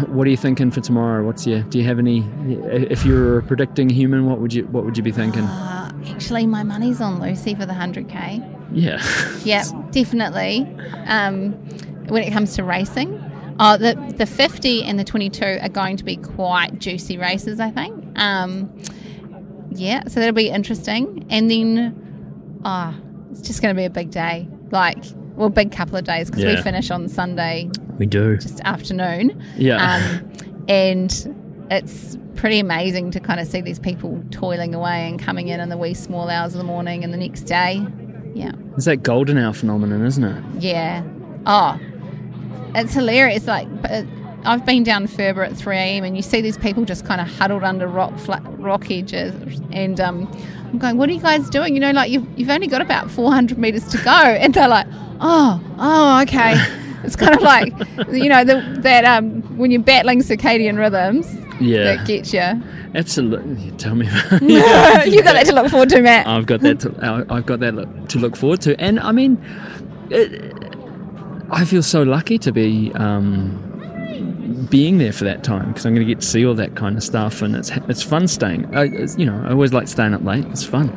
what 0.07 0.27
are 0.27 0.29
you 0.29 0.37
thinking 0.37 0.69
for 0.69 0.81
tomorrow? 0.81 1.25
What's 1.25 1.47
your 1.47 1.63
do 1.63 1.79
you 1.79 1.85
have 1.85 1.97
any 1.97 2.23
if 2.65 3.05
you 3.05 3.13
were 3.13 3.39
a 3.39 3.43
predicting 3.43 3.89
human, 3.89 4.25
what 4.25 4.39
would 4.39 4.53
you 4.53 4.65
what 4.67 4.85
would 4.85 4.95
you 4.95 5.03
be 5.03 5.11
thinking? 5.11 5.43
Uh, 5.43 5.91
actually, 6.07 6.45
my 6.45 6.61
money's 6.61 7.01
on 7.01 7.19
Lucy 7.19 7.55
for 7.55 7.65
the 7.65 7.73
hundred 7.73 8.07
k. 8.07 8.43
Yeah. 8.71 9.01
Yeah, 9.43 9.63
definitely. 9.91 10.67
Um, 11.07 11.53
when 12.09 12.21
it 12.21 12.31
comes 12.31 12.55
to 12.55 12.63
racing, 12.63 13.19
oh, 13.59 13.77
the 13.77 13.95
the 14.15 14.27
fifty 14.27 14.83
and 14.83 14.99
the 14.99 15.03
twenty 15.03 15.31
two 15.31 15.57
are 15.59 15.69
going 15.69 15.97
to 15.97 16.03
be 16.03 16.17
quite 16.17 16.77
juicy 16.77 17.17
races, 17.17 17.59
I 17.59 17.71
think. 17.71 18.19
Um, 18.19 18.77
yeah, 19.71 20.03
so 20.07 20.19
that'll 20.19 20.35
be 20.35 20.49
interesting. 20.49 21.25
And 21.29 21.49
then, 21.49 22.59
ah, 22.63 22.95
it's 23.31 23.41
just 23.41 23.61
going 23.61 23.75
to 23.75 23.79
be 23.79 23.85
a 23.85 23.89
big 23.89 24.11
day. 24.11 24.47
Like, 24.71 25.03
well, 25.35 25.49
big 25.49 25.71
couple 25.71 25.97
of 25.97 26.03
days 26.03 26.29
because 26.29 26.45
we 26.45 26.61
finish 26.61 26.89
on 26.91 27.07
Sunday 27.07 27.69
We 27.97 28.05
do. 28.05 28.37
just 28.37 28.59
afternoon. 28.61 29.41
Yeah. 29.55 29.95
Um, 30.21 30.65
and 30.67 31.65
it's 31.69 32.17
pretty 32.35 32.59
amazing 32.59 33.11
to 33.11 33.19
kind 33.19 33.39
of 33.39 33.47
see 33.47 33.61
these 33.61 33.79
people 33.79 34.23
toiling 34.31 34.73
away 34.75 35.07
and 35.07 35.19
coming 35.19 35.47
in 35.47 35.59
in 35.59 35.69
the 35.69 35.77
wee 35.77 35.93
small 35.93 36.29
hours 36.29 36.53
of 36.53 36.57
the 36.59 36.63
morning 36.63 37.03
and 37.03 37.13
the 37.13 37.17
next 37.17 37.41
day. 37.41 37.85
Yeah. 38.33 38.51
It's 38.75 38.85
that 38.85 38.97
golden 38.97 39.37
hour 39.37 39.53
phenomenon, 39.53 40.05
isn't 40.05 40.23
it? 40.23 40.43
Yeah. 40.61 41.03
Oh, 41.45 41.79
it's 42.75 42.93
hilarious. 42.93 43.47
Like, 43.47 43.67
but 43.81 44.05
I've 44.43 44.65
been 44.65 44.83
down 44.83 45.07
Furber 45.07 45.45
at 45.45 45.57
3 45.57 45.75
a.m. 45.77 46.03
and 46.03 46.15
you 46.15 46.21
see 46.21 46.41
these 46.41 46.57
people 46.57 46.85
just 46.85 47.05
kind 47.05 47.19
of 47.19 47.27
huddled 47.27 47.63
under 47.63 47.87
rock 47.87 48.17
flat, 48.19 48.43
rock 48.59 48.89
edges. 48.91 49.33
And 49.71 49.99
um, 49.99 50.31
I'm 50.71 50.77
going, 50.79 50.97
what 50.97 51.09
are 51.09 51.13
you 51.13 51.21
guys 51.21 51.49
doing? 51.49 51.73
You 51.73 51.79
know, 51.79 51.91
like 51.91 52.11
you've, 52.11 52.27
you've 52.37 52.49
only 52.49 52.67
got 52.67 52.81
about 52.81 53.09
400 53.09 53.57
meters 53.57 53.87
to 53.89 53.97
go. 54.03 54.11
And 54.11 54.53
they're 54.53 54.67
like, 54.67 54.87
oh, 55.21 55.61
oh, 55.77 56.21
okay. 56.23 56.55
It's 57.03 57.15
kind 57.15 57.33
of 57.35 57.41
like, 57.41 57.71
you 58.11 58.27
know, 58.27 58.43
the, 58.43 58.79
that 58.81 59.05
um, 59.05 59.41
when 59.57 59.71
you're 59.71 59.81
battling 59.81 60.19
circadian 60.19 60.77
rhythms, 60.77 61.33
Yeah. 61.61 61.83
that 61.95 62.07
gets 62.07 62.33
you. 62.33 62.41
Absolutely. 62.95 63.71
Tell 63.77 63.95
me 63.95 64.07
about 64.09 64.41
you 65.07 65.23
got 65.23 65.33
that 65.33 65.45
to 65.45 65.53
look 65.53 65.69
forward 65.69 65.89
to, 65.89 66.01
Matt. 66.01 66.27
I've 66.27 66.47
got 66.47 66.59
that. 66.61 66.79
To, 66.81 67.25
I've 67.29 67.45
got 67.45 67.59
that 67.61 67.75
look, 67.75 68.09
to 68.09 68.19
look 68.19 68.35
forward 68.35 68.59
to, 68.61 68.77
and 68.81 68.99
I 68.99 69.11
mean, 69.13 69.37
it, 70.09 70.53
I 71.49 71.63
feel 71.63 71.83
so 71.83 72.01
lucky 72.03 72.37
to 72.39 72.51
be 72.51 72.91
um, 72.95 73.66
being 74.69 74.97
there 74.97 75.13
for 75.13 75.23
that 75.25 75.43
time 75.43 75.67
because 75.69 75.85
I'm 75.85 75.93
going 75.93 76.05
to 76.05 76.11
get 76.13 76.21
to 76.21 76.27
see 76.27 76.45
all 76.45 76.55
that 76.55 76.75
kind 76.75 76.97
of 76.97 77.03
stuff, 77.03 77.41
and 77.41 77.55
it's 77.55 77.71
it's 77.87 78.01
fun 78.03 78.27
staying. 78.27 78.73
I, 78.75 78.85
it's, 78.85 79.17
you 79.17 79.25
know, 79.25 79.41
I 79.45 79.51
always 79.51 79.73
like 79.73 79.87
staying 79.87 80.13
up 80.13 80.23
late. 80.23 80.45
It's 80.45 80.63
fun. 80.65 80.89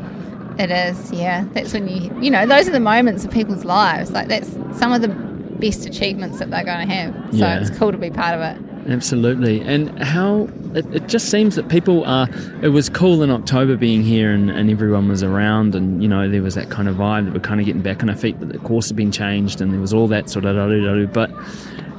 It 0.59 0.71
is, 0.71 1.11
yeah. 1.13 1.45
That's 1.53 1.73
when 1.73 1.89
you, 1.89 2.15
you 2.21 2.31
know, 2.31 2.47
those 2.47 2.69
are 2.69 2.73
the 2.73 2.81
moments 2.81 3.25
of 3.25 3.31
people's 3.31 3.65
lives. 3.65 4.11
Like 4.13 4.29
that's 4.29 4.51
some 4.79 4.93
of 4.93 5.01
the 5.01 5.09
best 5.09 5.87
achievements 5.87 6.39
that 6.39 6.51
they're 6.51 6.65
going 6.65 6.87
to 6.87 6.95
have. 6.95 7.15
So 7.33 7.39
Yeah. 7.39 7.61
it's 7.61 7.71
cool 7.79 7.93
to 7.93 7.99
be 7.99 8.11
part 8.11 8.35
of 8.35 8.41
it. 8.43 8.70
Absolutely. 8.89 9.61
And 9.61 10.03
how 10.03 10.49
it, 10.75 10.87
it 10.95 11.07
just 11.07 11.31
seems 11.31 11.57
that 11.57 11.69
people 11.69 12.05
are. 12.05 12.29
It 12.63 12.69
was 12.69 12.89
cool 12.89 13.23
in 13.23 13.31
October 13.31 13.77
being 13.77 14.03
here 14.03 14.33
and, 14.33 14.51
and 14.51 14.71
everyone 14.71 15.09
was 15.09 15.23
around, 15.23 15.75
and 15.75 16.03
you 16.03 16.09
know, 16.09 16.29
there 16.29 16.43
was 16.43 16.55
that 16.55 16.71
kind 16.71 16.89
of 16.89 16.97
vibe 16.97 17.27
that 17.27 17.35
we're 17.35 17.41
kind 17.41 17.61
of 17.61 17.67
getting 17.67 17.83
back 17.83 18.03
on 18.03 18.11
our 18.11 18.17
feet, 18.17 18.39
but 18.39 18.49
the 18.49 18.59
course 18.59 18.89
had 18.89 18.97
been 18.97 19.13
changed 19.13 19.61
and 19.61 19.73
there 19.73 19.81
was 19.81 19.93
all 19.93 20.09
that 20.09 20.31
sort 20.31 20.45
of. 20.45 21.13
But 21.13 21.31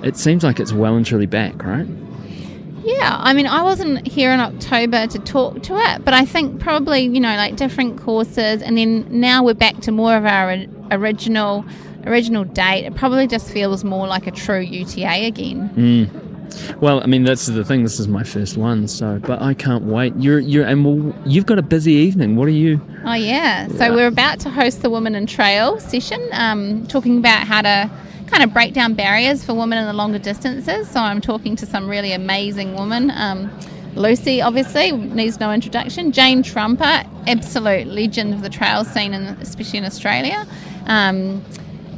it 0.03 0.17
seems 0.17 0.43
like 0.43 0.59
it's 0.59 0.73
well 0.73 0.95
and 0.95 1.05
truly 1.05 1.27
back, 1.27 1.63
right? 1.63 1.87
Yeah, 2.83 3.15
I 3.19 3.33
mean, 3.33 3.45
I 3.45 3.61
wasn't 3.61 4.07
here 4.07 4.31
in 4.31 4.39
October 4.39 5.05
to 5.05 5.19
talk 5.19 5.61
to 5.63 5.77
it, 5.77 6.03
but 6.03 6.15
I 6.15 6.25
think 6.25 6.59
probably, 6.59 7.01
you 7.01 7.19
know, 7.19 7.35
like 7.35 7.55
different 7.55 8.01
courses, 8.01 8.61
and 8.63 8.75
then 8.77 9.05
now 9.09 9.43
we're 9.43 9.53
back 9.53 9.81
to 9.81 9.91
more 9.91 10.15
of 10.15 10.25
our 10.25 10.65
original 10.89 11.63
original 12.07 12.43
date. 12.43 12.85
It 12.85 12.95
probably 12.95 13.27
just 13.27 13.51
feels 13.51 13.83
more 13.83 14.07
like 14.07 14.25
a 14.25 14.31
true 14.31 14.61
UTA 14.61 15.27
again. 15.27 15.67
Hmm. 15.67 16.30
Well, 16.79 17.01
I 17.01 17.05
mean, 17.07 17.23
that's 17.23 17.45
the 17.45 17.63
thing. 17.63 17.83
This 17.83 17.99
is 17.99 18.07
my 18.07 18.23
first 18.23 18.57
one, 18.57 18.87
so 18.87 19.19
but 19.19 19.41
I 19.41 19.53
can't 19.53 19.85
wait. 19.85 20.13
You're 20.17 20.39
you're 20.39 20.65
and 20.65 20.85
well, 20.85 21.15
you've 21.25 21.45
got 21.45 21.59
a 21.59 21.63
busy 21.63 21.93
evening. 21.93 22.35
What 22.35 22.47
are 22.47 22.51
you? 22.51 22.81
Oh 23.05 23.13
yeah. 23.13 23.67
So 23.67 23.93
we're 23.93 24.07
about 24.07 24.39
to 24.41 24.49
host 24.49 24.81
the 24.81 24.89
Women 24.89 25.15
in 25.15 25.25
Trail 25.25 25.79
session, 25.79 26.27
um, 26.31 26.85
talking 26.87 27.17
about 27.17 27.47
how 27.47 27.61
to 27.61 27.91
kind 28.27 28.43
of 28.43 28.53
break 28.53 28.73
down 28.73 28.93
barriers 28.93 29.43
for 29.43 29.53
women 29.53 29.77
in 29.77 29.85
the 29.85 29.93
longer 29.93 30.19
distances. 30.19 30.89
So 30.89 30.99
I'm 30.99 31.21
talking 31.21 31.55
to 31.57 31.65
some 31.65 31.89
really 31.89 32.13
amazing 32.13 32.75
women. 32.75 33.11
Um, 33.11 33.51
Lucy, 33.95 34.41
obviously, 34.41 34.93
needs 34.93 35.39
no 35.39 35.51
introduction. 35.51 36.13
Jane 36.13 36.43
Trumper, 36.43 37.03
absolute 37.27 37.87
legend 37.87 38.33
of 38.33 38.41
the 38.41 38.49
trail 38.49 38.85
scene, 38.85 39.13
in, 39.13 39.23
especially 39.41 39.79
in 39.79 39.85
Australia. 39.85 40.47
Um, 40.87 41.43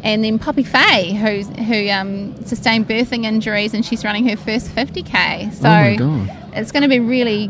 and 0.03 0.23
then 0.23 0.37
Poppy 0.37 0.63
Fay, 0.63 1.13
who's, 1.13 1.47
who 1.47 1.89
um, 1.89 2.35
sustained 2.45 2.87
birthing 2.87 3.23
injuries 3.25 3.73
and 3.73 3.85
she's 3.85 4.03
running 4.03 4.27
her 4.27 4.35
first 4.37 4.67
50k. 4.75 5.53
So 5.53 5.67
Oh 5.67 5.71
my 5.71 5.95
God. 5.95 6.29
it's 6.53 6.71
going 6.71 6.83
to 6.83 6.89
be 6.89 6.99
really 6.99 7.49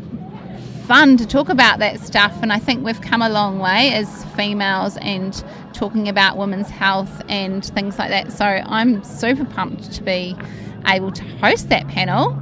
fun 0.85 1.17
to 1.17 1.25
talk 1.25 1.49
about 1.49 1.79
that 1.79 1.99
stuff. 1.99 2.37
And 2.41 2.53
I 2.53 2.59
think 2.59 2.85
we've 2.85 3.01
come 3.01 3.21
a 3.21 3.29
long 3.29 3.59
way 3.59 3.91
as 3.93 4.23
females 4.35 4.97
and 4.97 5.43
talking 5.73 6.07
about 6.07 6.37
women's 6.37 6.69
health 6.69 7.21
and 7.27 7.65
things 7.65 7.97
like 7.97 8.09
that. 8.09 8.31
So 8.31 8.45
I'm 8.45 9.03
super 9.03 9.45
pumped 9.45 9.91
to 9.93 10.03
be 10.03 10.35
able 10.85 11.11
to 11.11 11.23
host 11.37 11.69
that 11.69 11.87
panel. 11.87 12.37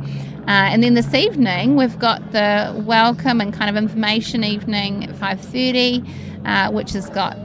Uh, 0.47 0.67
and 0.73 0.83
then 0.83 0.95
this 0.95 1.13
evening 1.13 1.75
we've 1.75 1.99
got 1.99 2.31
the 2.31 2.83
welcome 2.85 3.39
and 3.39 3.53
kind 3.53 3.69
of 3.69 3.81
information 3.81 4.43
evening 4.43 5.03
at 5.05 5.11
5.30 5.15 6.09
uh, 6.45 6.71
which 6.71 6.93
has 6.93 7.07
got 7.11 7.37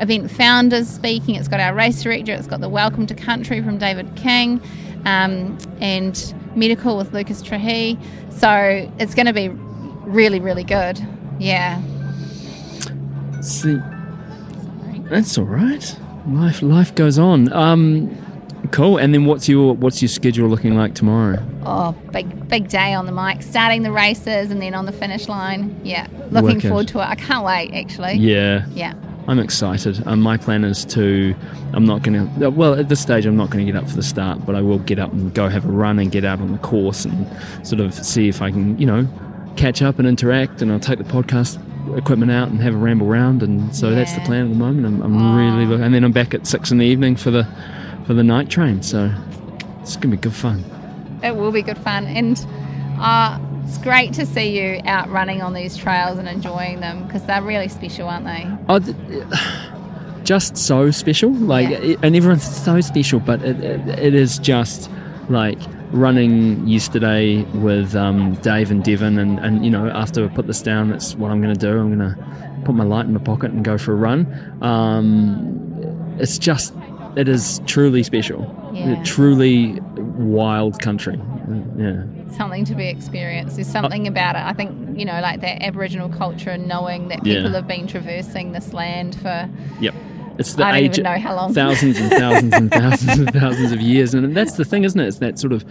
event 0.00 0.30
founders 0.30 0.88
speaking 0.88 1.34
it's 1.34 1.48
got 1.48 1.60
our 1.60 1.74
race 1.74 2.02
director 2.02 2.32
it's 2.32 2.46
got 2.46 2.60
the 2.60 2.68
welcome 2.68 3.06
to 3.06 3.14
country 3.14 3.62
from 3.62 3.78
david 3.78 4.14
king 4.16 4.60
um, 5.04 5.56
and 5.80 6.34
medical 6.56 6.96
with 6.96 7.12
lucas 7.12 7.42
trahi 7.42 7.96
so 8.32 8.90
it's 8.98 9.14
going 9.14 9.26
to 9.26 9.32
be 9.32 9.48
really 9.48 10.40
really 10.40 10.64
good 10.64 10.98
yeah 11.38 11.80
See, 13.42 13.78
that's 15.08 15.38
all 15.38 15.44
right. 15.46 15.96
Life 16.28 16.60
life 16.62 16.94
goes 16.94 17.18
on. 17.18 17.50
Um, 17.52 18.14
cool. 18.70 18.98
And 18.98 19.14
then 19.14 19.24
what's 19.24 19.48
your 19.48 19.74
what's 19.74 20.02
your 20.02 20.10
schedule 20.10 20.48
looking 20.48 20.76
like 20.76 20.94
tomorrow? 20.94 21.42
Oh, 21.64 21.92
big 22.12 22.48
big 22.48 22.68
day 22.68 22.92
on 22.92 23.06
the 23.06 23.12
mic, 23.12 23.42
starting 23.42 23.82
the 23.82 23.92
races 23.92 24.50
and 24.50 24.60
then 24.60 24.74
on 24.74 24.84
the 24.84 24.92
finish 24.92 25.26
line. 25.26 25.80
Yeah, 25.82 26.06
looking 26.30 26.60
forward 26.60 26.88
to 26.88 26.98
it. 26.98 27.04
I 27.04 27.14
can't 27.14 27.44
wait, 27.44 27.72
actually. 27.72 28.14
Yeah, 28.14 28.66
Yeah. 28.74 28.92
I'm 29.30 29.38
excited. 29.38 30.04
Um, 30.08 30.20
my 30.20 30.36
plan 30.36 30.64
is 30.64 30.84
to. 30.86 31.36
I'm 31.72 31.84
not 31.84 32.02
going 32.02 32.40
to. 32.40 32.50
Well, 32.50 32.74
at 32.74 32.88
this 32.88 33.00
stage, 33.00 33.26
I'm 33.26 33.36
not 33.36 33.48
going 33.50 33.64
to 33.64 33.72
get 33.72 33.80
up 33.80 33.88
for 33.88 33.94
the 33.94 34.02
start, 34.02 34.44
but 34.44 34.56
I 34.56 34.60
will 34.60 34.80
get 34.80 34.98
up 34.98 35.12
and 35.12 35.32
go 35.32 35.48
have 35.48 35.64
a 35.64 35.68
run 35.70 36.00
and 36.00 36.10
get 36.10 36.24
out 36.24 36.40
on 36.40 36.50
the 36.50 36.58
course 36.58 37.04
and 37.04 37.28
sort 37.64 37.80
of 37.80 37.94
see 37.94 38.28
if 38.28 38.42
I 38.42 38.50
can, 38.50 38.76
you 38.76 38.86
know, 38.86 39.06
catch 39.56 39.82
up 39.82 40.00
and 40.00 40.08
interact. 40.08 40.62
And 40.62 40.72
I'll 40.72 40.80
take 40.80 40.98
the 40.98 41.04
podcast 41.04 41.60
equipment 41.96 42.32
out 42.32 42.48
and 42.48 42.60
have 42.60 42.74
a 42.74 42.76
ramble 42.76 43.06
round. 43.06 43.44
And 43.44 43.74
so 43.74 43.94
that's 43.94 44.12
the 44.16 44.20
plan 44.22 44.46
at 44.46 44.48
the 44.48 44.58
moment. 44.58 44.84
I'm, 44.84 45.00
I'm 45.00 45.36
really 45.36 45.64
looking. 45.64 45.84
And 45.84 45.94
then 45.94 46.02
I'm 46.02 46.10
back 46.10 46.34
at 46.34 46.44
six 46.44 46.72
in 46.72 46.78
the 46.78 46.86
evening 46.86 47.14
for 47.14 47.30
the 47.30 47.46
for 48.08 48.14
the 48.14 48.24
night 48.24 48.50
train. 48.50 48.82
So 48.82 49.14
it's 49.80 49.94
going 49.94 50.10
to 50.10 50.16
be 50.16 50.20
good 50.20 50.34
fun. 50.34 50.64
It 51.22 51.36
will 51.36 51.52
be 51.52 51.62
good 51.62 51.78
fun. 51.78 52.06
And 52.06 52.44
uh, 52.98 53.38
it's 53.64 53.78
great 53.78 54.12
to 54.14 54.26
see 54.26 54.58
you 54.60 54.80
out 54.84 55.08
running 55.10 55.42
on 55.42 55.54
these 55.54 55.76
trails 55.76 56.18
and 56.18 56.28
enjoying 56.28 56.80
them 56.80 57.06
because 57.06 57.22
they're 57.24 57.42
really 57.42 57.68
special, 57.68 58.08
aren't 58.08 58.26
they? 58.26 58.46
Oh, 58.68 58.78
th- 58.78 58.96
just 60.24 60.56
so 60.56 60.90
special. 60.90 61.30
Like, 61.32 61.70
Yeah. 61.70 61.78
it- 61.78 61.98
and 62.02 62.14
everyone's 62.16 62.44
so 62.44 62.80
special, 62.80 63.20
but 63.20 63.42
it, 63.42 63.58
it, 63.62 63.98
it 63.98 64.14
is 64.14 64.38
just 64.38 64.90
like 65.28 65.58
running 65.92 66.66
yesterday 66.68 67.42
with 67.54 67.94
um, 67.96 68.34
Dave 68.36 68.70
and 68.70 68.82
Devon, 68.84 69.18
and, 69.18 69.38
and 69.40 69.64
you 69.64 69.70
know, 69.70 69.88
after 69.88 70.24
I 70.24 70.28
put 70.28 70.46
this 70.46 70.62
down, 70.62 70.90
that's 70.90 71.16
what 71.16 71.30
I'm 71.30 71.40
going 71.40 71.54
to 71.54 71.60
do. 71.60 71.78
I'm 71.80 71.96
going 71.96 72.14
to 72.14 72.62
put 72.64 72.74
my 72.74 72.84
light 72.84 73.06
in 73.06 73.12
my 73.14 73.20
pocket 73.20 73.50
and 73.50 73.64
go 73.64 73.76
for 73.78 73.92
a 73.92 73.96
run. 73.96 74.26
Um, 74.62 76.16
it's 76.20 76.38
just, 76.38 76.74
it 77.16 77.28
is 77.28 77.60
truly 77.66 78.02
special. 78.02 78.56
Yeah. 78.72 79.02
Truly 79.04 79.80
wild 79.96 80.78
country. 80.80 81.18
Yeah. 81.80 82.02
Something 82.36 82.64
to 82.66 82.74
be 82.74 82.88
experienced. 82.88 83.56
There's 83.56 83.66
something 83.68 84.06
about 84.06 84.36
it. 84.36 84.42
I 84.42 84.52
think, 84.52 84.98
you 84.98 85.04
know, 85.06 85.18
like 85.20 85.40
that 85.40 85.62
Aboriginal 85.62 86.08
culture 86.10 86.50
and 86.50 86.68
knowing 86.68 87.08
that 87.08 87.24
Yeah. 87.24 87.36
people 87.36 87.52
have 87.52 87.66
been 87.66 87.86
traversing 87.86 88.52
this 88.52 88.72
land 88.74 89.14
for 89.16 89.48
Yep. 89.80 89.94
It's 90.38 90.54
the 90.54 90.64
I 90.64 90.72
don't 90.72 90.84
age 90.84 90.98
even 90.98 91.04
know 91.04 91.18
how 91.18 91.34
long. 91.36 91.52
thousands 91.54 91.98
and 91.98 92.10
thousands 92.10 92.54
and 92.54 92.70
thousands 92.70 93.18
and 93.18 93.32
thousands 93.32 93.72
of 93.72 93.80
years, 93.80 94.14
and 94.14 94.34
that's 94.34 94.52
the 94.52 94.64
thing, 94.64 94.84
isn't 94.84 94.98
it? 95.00 95.06
It's 95.06 95.18
that 95.18 95.38
sort 95.38 95.52
of, 95.52 95.64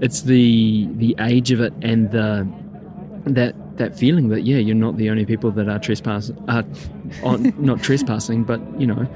it's 0.00 0.22
the 0.22 0.88
the 0.96 1.14
age 1.20 1.50
of 1.52 1.60
it 1.60 1.72
and 1.82 2.10
the 2.10 2.46
that 3.26 3.54
that 3.76 3.98
feeling 3.98 4.28
that 4.28 4.42
yeah, 4.44 4.56
you're 4.56 4.74
not 4.74 4.96
the 4.96 5.10
only 5.10 5.26
people 5.26 5.50
that 5.50 5.68
are 5.68 5.78
trespass 5.78 6.32
are 6.48 6.64
on, 7.24 7.52
not 7.58 7.82
trespassing, 7.82 8.44
but 8.44 8.58
you 8.80 8.86
know, 8.86 9.06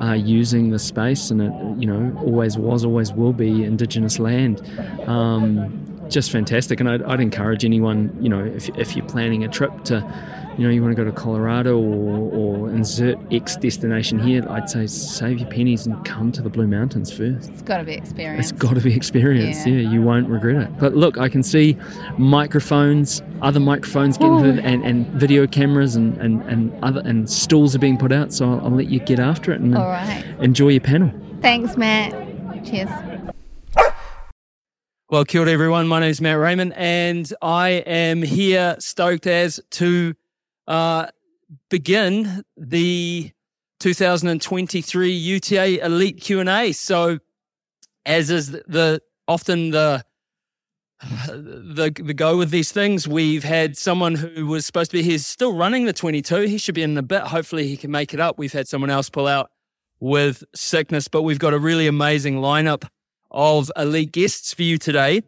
are 0.00 0.16
using 0.16 0.70
the 0.70 0.78
space, 0.80 1.30
and 1.30 1.40
it 1.40 1.52
you 1.80 1.86
know 1.86 2.12
always 2.24 2.58
was, 2.58 2.84
always 2.84 3.12
will 3.12 3.32
be 3.34 3.62
Indigenous 3.62 4.18
land. 4.18 4.60
Um, 5.06 5.84
just 6.08 6.30
fantastic, 6.30 6.80
and 6.80 6.88
I'd, 6.88 7.02
I'd 7.02 7.20
encourage 7.20 7.64
anyone, 7.64 8.16
you 8.20 8.28
know, 8.28 8.44
if, 8.44 8.68
if 8.78 8.96
you're 8.96 9.06
planning 9.06 9.44
a 9.44 9.48
trip 9.48 9.84
to, 9.84 9.96
you 10.56 10.64
know, 10.64 10.70
you 10.70 10.82
want 10.82 10.96
to 10.96 11.02
go 11.02 11.08
to 11.08 11.12
Colorado 11.16 11.78
or, 11.78 12.30
or 12.32 12.70
insert 12.70 13.16
X 13.32 13.56
destination 13.56 14.18
here, 14.18 14.44
I'd 14.50 14.68
say 14.68 14.86
save 14.86 15.38
your 15.38 15.48
pennies 15.50 15.86
and 15.86 16.04
come 16.04 16.32
to 16.32 16.42
the 16.42 16.50
Blue 16.50 16.66
Mountains 16.66 17.12
first. 17.12 17.50
it's 17.50 17.62
got 17.62 17.78
to 17.78 17.84
be 17.84 17.94
experience. 17.94 18.50
It's 18.50 18.60
got 18.60 18.74
to 18.74 18.80
be 18.80 18.94
experience. 18.94 19.66
Yeah. 19.66 19.74
Yeah. 19.74 19.90
you 19.90 20.02
won't 20.02 20.28
regret 20.28 20.56
it. 20.56 20.78
But 20.78 20.94
look, 20.96 21.18
I 21.18 21.28
can 21.28 21.42
see 21.42 21.76
microphones, 22.16 23.22
other 23.42 23.60
microphones 23.60 24.16
getting 24.18 24.32
Oh. 24.34 24.44
and, 24.62 24.84
and 24.84 25.06
video 25.08 25.46
cameras 25.46 25.96
and, 25.96 26.16
and, 26.18 26.42
and 26.42 26.72
other 26.84 27.02
and 27.04 27.28
stools 27.28 27.74
are 27.74 27.78
being 27.80 27.96
put 27.98 28.12
out. 28.12 28.32
So 28.32 28.48
I'll, 28.50 28.60
I'll 28.66 28.70
let 28.70 28.86
you 28.88 29.00
get 29.00 29.18
after 29.20 29.52
it 29.52 29.60
and 29.60 29.76
All 29.76 29.88
right. 29.88 30.24
enjoy 30.40 30.68
your 30.68 30.80
panel. 30.80 31.10
Thanks, 31.40 31.76
Matt. 31.76 32.12
Cheers. 32.64 32.88
Well, 35.10 35.24
kia 35.24 35.40
ora 35.40 35.50
everyone. 35.50 35.88
My 35.88 36.00
name 36.00 36.10
is 36.10 36.20
Matt 36.20 36.38
Raymond, 36.38 36.74
and 36.76 37.32
I 37.40 37.82
am 37.86 38.20
here 38.20 38.76
stoked 38.78 39.26
as 39.26 39.58
to 39.70 40.12
uh, 40.66 41.06
begin 41.70 42.42
the 42.58 43.32
2023 43.80 45.10
UTA 45.10 45.82
Elite 45.82 46.20
Q 46.20 46.40
and 46.40 46.48
A. 46.50 46.72
So, 46.72 47.20
as 48.04 48.28
is 48.28 48.50
the, 48.50 49.00
often 49.26 49.70
the 49.70 50.04
the 51.00 51.90
the 52.04 52.12
go 52.12 52.36
with 52.36 52.50
these 52.50 52.70
things, 52.70 53.08
we've 53.08 53.44
had 53.44 53.78
someone 53.78 54.14
who 54.14 54.46
was 54.46 54.66
supposed 54.66 54.90
to 54.90 54.98
be 54.98 55.02
here 55.02 55.16
still 55.16 55.54
running 55.54 55.86
the 55.86 55.94
22. 55.94 56.42
He 56.42 56.58
should 56.58 56.74
be 56.74 56.82
in 56.82 56.98
a 56.98 57.02
bit. 57.02 57.22
Hopefully, 57.22 57.66
he 57.66 57.78
can 57.78 57.90
make 57.90 58.12
it 58.12 58.20
up. 58.20 58.36
We've 58.36 58.52
had 58.52 58.68
someone 58.68 58.90
else 58.90 59.08
pull 59.08 59.26
out 59.26 59.50
with 60.00 60.44
sickness, 60.54 61.08
but 61.08 61.22
we've 61.22 61.38
got 61.38 61.54
a 61.54 61.58
really 61.58 61.86
amazing 61.86 62.40
lineup 62.40 62.86
of 63.30 63.70
elite 63.76 64.12
guests 64.12 64.54
for 64.54 64.62
you 64.62 64.78
today. 64.78 65.22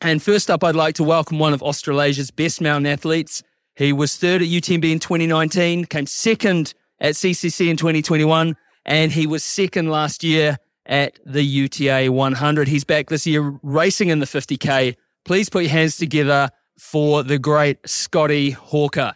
And 0.00 0.22
first 0.22 0.50
up, 0.50 0.64
I'd 0.64 0.74
like 0.74 0.96
to 0.96 1.04
welcome 1.04 1.38
one 1.38 1.52
of 1.52 1.62
Australasia's 1.62 2.30
best 2.30 2.60
mountain 2.60 2.86
athletes. 2.86 3.42
He 3.76 3.92
was 3.92 4.16
third 4.16 4.42
at 4.42 4.48
UTMB 4.48 4.90
in 4.90 4.98
2019, 4.98 5.86
came 5.86 6.06
second 6.06 6.74
at 7.00 7.14
CCC 7.14 7.68
in 7.68 7.76
2021, 7.76 8.56
and 8.84 9.12
he 9.12 9.26
was 9.26 9.44
second 9.44 9.90
last 9.90 10.24
year 10.24 10.58
at 10.86 11.18
the 11.24 11.42
UTA 11.42 12.10
100. 12.10 12.68
He's 12.68 12.84
back 12.84 13.08
this 13.08 13.26
year 13.26 13.58
racing 13.62 14.08
in 14.08 14.18
the 14.18 14.26
50K. 14.26 14.96
Please 15.24 15.48
put 15.48 15.62
your 15.62 15.72
hands 15.72 15.96
together 15.96 16.50
for 16.78 17.22
the 17.22 17.38
great 17.38 17.78
Scotty 17.88 18.50
Hawker. 18.50 19.14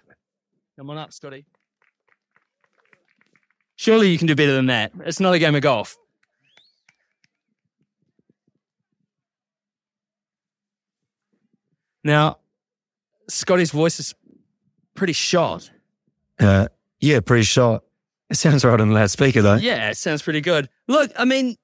Come 0.78 0.90
on 0.90 0.98
up, 0.98 1.12
Scotty. 1.12 1.46
Surely 3.76 4.10
you 4.10 4.18
can 4.18 4.26
do 4.26 4.36
better 4.36 4.54
than 4.54 4.66
that. 4.66 4.92
It's 5.04 5.20
not 5.20 5.34
a 5.34 5.38
game 5.38 5.54
of 5.54 5.62
golf. 5.62 5.96
Now, 12.06 12.38
Scotty's 13.28 13.72
voice 13.72 13.98
is 13.98 14.14
pretty 14.94 15.12
shot. 15.12 15.68
Uh, 16.38 16.68
yeah, 17.00 17.18
pretty 17.18 17.42
short. 17.42 17.82
It 18.30 18.36
sounds 18.36 18.64
right 18.64 18.80
on 18.80 18.88
the 18.88 18.94
loudspeaker 18.94 19.42
though. 19.42 19.56
Yeah, 19.56 19.90
it 19.90 19.96
sounds 19.96 20.22
pretty 20.22 20.40
good. 20.40 20.68
Look, 20.86 21.10
I 21.18 21.24
mean, 21.24 21.56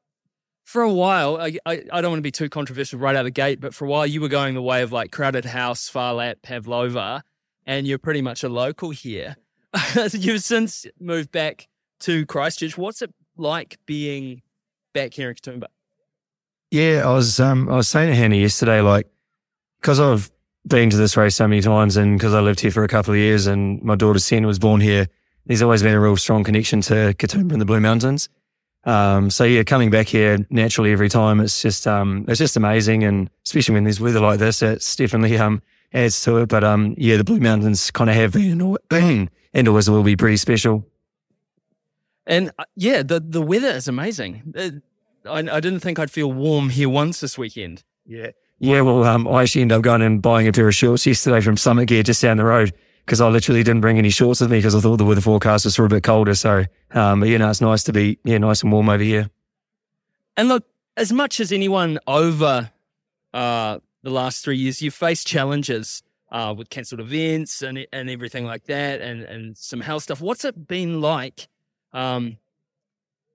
for 0.65 0.83
a 0.83 0.93
while, 0.93 1.37
I, 1.37 1.59
I, 1.65 1.85
I 1.93 2.01
don't 2.01 2.11
want 2.11 2.19
to 2.19 2.23
be 2.23 2.33
too 2.33 2.49
controversial 2.49 2.99
right 2.99 3.15
out 3.15 3.21
of 3.21 3.27
the 3.27 3.31
gate, 3.31 3.61
but 3.61 3.73
for 3.73 3.85
a 3.85 3.89
while 3.89 4.05
you 4.05 4.21
were 4.21 4.29
going 4.29 4.55
the 4.55 4.63
way 4.63 4.83
of 4.83 4.91
like 4.91 5.13
Crowded 5.13 5.45
House, 5.45 5.89
Phar 5.89 6.15
Lap, 6.15 6.39
Pavlova, 6.43 7.23
and 7.65 7.87
you're 7.87 7.99
pretty 7.99 8.21
much 8.21 8.43
a 8.43 8.49
local 8.49 8.91
here. 8.91 9.37
You've 10.11 10.43
since 10.43 10.87
moved 10.99 11.31
back 11.31 11.69
to 12.01 12.27
Christchurch. 12.27 12.77
What's 12.77 13.01
it 13.01 13.15
like 13.37 13.79
being 13.87 14.43
back 14.93 15.15
here 15.15 15.31
in 15.31 15.37
Katoomba? 15.37 15.67
Yeah, 16.73 17.03
I 17.05 17.13
was 17.13 17.39
um 17.39 17.69
I 17.69 17.77
was 17.77 17.89
saying 17.89 18.09
to 18.09 18.17
Hannah 18.17 18.35
yesterday, 18.35 18.81
like, 18.81 19.07
because 19.83 19.99
I've 19.99 20.31
been 20.67 20.91
to 20.91 20.97
this 20.97 21.17
race 21.17 21.35
so 21.35 21.49
many 21.49 21.61
times 21.61 21.97
and 21.97 22.17
because 22.17 22.35
I 22.35 22.41
lived 22.41 22.61
here 22.61 22.71
for 22.71 22.85
a 22.85 22.89
couple 22.89 23.13
of 23.13 23.19
years 23.19 23.49
and 23.49 23.83
my 23.83 23.97
daughter 23.97 24.21
Sienna 24.21 24.47
was 24.47 24.61
born 24.61 24.81
here, 24.81 25.09
there's 25.47 25.61
always 25.61 25.83
been 25.83 25.95
a 25.95 26.01
real 26.01 26.17
strong 26.17 26.45
connection 26.45 26.81
to 26.83 27.15
Katoomba 27.19 27.53
and 27.53 27.61
the 27.61 27.65
Blue 27.65 27.81
Mountains. 27.81 28.29
Um, 28.85 29.29
so 29.29 29.45
yeah, 29.45 29.65
coming 29.65 29.91
back 29.91 30.07
here 30.07 30.47
naturally 30.51 30.93
every 30.93 31.09
time, 31.09 31.41
it's 31.41 31.61
just 31.61 31.87
um 31.87 32.25
it's 32.29 32.39
just 32.39 32.57
amazing 32.57 33.03
and 33.05 33.29
especially 33.45 33.75
when 33.75 33.85
there's 33.85 34.01
weather 34.01 34.21
like 34.21 34.39
this, 34.39 34.63
it's 34.63 34.95
definitely 34.97 35.37
um 35.37 35.63
adds 35.93 36.23
to 36.23 36.39
it. 36.39 36.49
But 36.49 36.63
um 36.63 36.95
yeah, 36.97 37.17
the 37.17 37.25
Blue 37.25 37.41
Mountains 37.41 37.91
kind 37.91 38.09
of 38.09 38.17
have 38.17 38.33
been 38.33 38.77
and 39.55 39.69
always 39.69 39.91
will 39.91 40.03
be 40.05 40.17
pretty 40.17 40.37
special. 40.37 40.87
And 42.25 42.53
uh, 42.57 42.65
yeah, 42.77 43.03
the, 43.03 43.19
the 43.19 43.43
weather 43.43 43.71
is 43.71 43.89
amazing. 43.89 44.55
Uh, 44.57 44.71
I, 45.29 45.39
I 45.57 45.61
didn't 45.61 45.81
think 45.81 45.99
I'd 45.99 46.11
feel 46.11 46.33
warm 46.33 46.69
here 46.69 46.89
once 46.89 47.19
this 47.21 47.37
weekend. 47.37 47.83
Yeah. 48.07 48.31
Yeah, 48.63 48.83
well, 48.83 49.03
um, 49.03 49.27
I 49.27 49.43
actually 49.43 49.63
ended 49.63 49.79
up 49.79 49.83
going 49.83 50.03
and 50.03 50.23
buying 50.23 50.47
a 50.47 50.53
pair 50.53 50.69
of 50.69 50.75
shorts 50.75 51.05
yesterday 51.05 51.41
from 51.41 51.57
Summit 51.57 51.87
Gear 51.87 52.05
just 52.05 52.23
down 52.23 52.37
the 52.37 52.45
road 52.45 52.73
because 53.05 53.21
I 53.21 53.29
literally 53.29 53.65
didn't 53.65 53.81
bring 53.81 53.99
any 53.99 54.11
shorts 54.11 54.41
with 54.41 54.53
me 54.53 54.59
because 54.59 54.77
I 54.77 54.81
thought 54.81 54.99
the 54.99 55.05
weather 55.05 55.21
forecast 55.21 55.65
was 55.65 55.77
a 55.77 55.89
bit 55.89 56.05
colder. 56.05 56.37
So, 56.37 56.65
um, 56.93 57.19
but 57.19 57.29
you 57.29 57.39
know, 57.39 57.51
it's 57.51 57.61
nice 57.61 57.83
to 57.83 57.93
be, 57.93 58.21
yeah, 58.23 58.39
nice 58.39 58.63
and 58.63 58.71
warm 58.71 58.89
over 58.89 59.03
here. 59.03 59.29
And 60.37 60.49
look, 60.49 60.65
as 60.97 61.13
much 61.13 61.41
as 61.41 61.51
anyone 61.51 61.99
over 62.07 62.71
uh, 63.35 63.79
the 64.05 64.11
last 64.11 64.45
three 64.45 64.59
years, 64.59 64.81
you've 64.81 64.95
faced 64.95 65.27
challenges. 65.27 66.05
uh, 66.33 66.55
with 66.57 66.71
cancelled 66.71 67.01
events 67.01 67.63
and 67.63 67.87
and 67.93 68.11
everything 68.11 68.47
like 68.47 68.65
that, 68.65 69.01
and 69.01 69.23
and 69.23 69.57
some 69.57 69.81
health 69.81 70.05
stuff. 70.05 70.21
What's 70.21 70.45
it 70.45 70.67
been 70.67 71.01
like? 71.01 71.47
Um, 71.93 72.39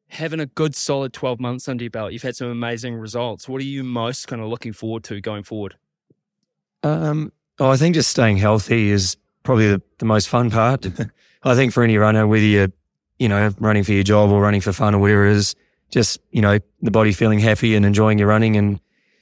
having 0.10 0.40
a 0.40 0.46
good 0.46 0.74
solid 0.76 1.12
12 1.14 1.40
months 1.40 1.68
under 1.68 1.84
your 1.84 1.92
belt 1.92 2.14
you've 2.14 2.24
had 2.24 2.36
some 2.36 2.48
amazing 2.48 2.96
results 2.96 3.48
what 3.50 3.60
are 3.62 3.66
you 3.66 3.84
most 3.84 4.28
kind 4.28 4.42
of 4.42 4.48
looking 4.48 4.74
forward 4.74 5.04
to 5.04 5.20
going 5.22 5.44
forward 5.44 5.76
Um, 6.84 7.32
oh, 7.60 7.70
I 7.70 7.78
think 7.78 7.96
just 7.96 8.10
staying 8.10 8.38
healthy 8.38 8.90
is 8.90 9.18
probably 9.44 9.68
the, 9.70 9.82
the 9.98 10.06
most 10.06 10.30
fun 10.30 10.50
part. 10.52 10.86
I 11.44 11.56
think 11.56 11.74
for 11.74 11.84
any 11.84 11.98
runner, 11.98 12.28
whether 12.28 12.44
you're, 12.44 12.72
you 13.20 13.30
know, 13.30 13.54
running 13.60 13.84
for 13.84 13.94
your 13.94 14.04
job 14.04 14.32
or 14.32 14.42
running 14.42 14.62
for 14.62 14.74
fun 14.74 14.94
or 14.94 15.00
whatever 15.00 15.26
it 15.26 15.34
is, 15.34 15.56
just, 15.90 16.20
you 16.32 16.42
know, 16.42 16.60
the 16.82 16.92
body 16.92 17.14
feeling 17.14 17.40
happy 17.40 17.76
and 17.76 17.86
enjoying 17.86 18.20
your 18.20 18.28
running 18.28 18.58
and, 18.58 18.80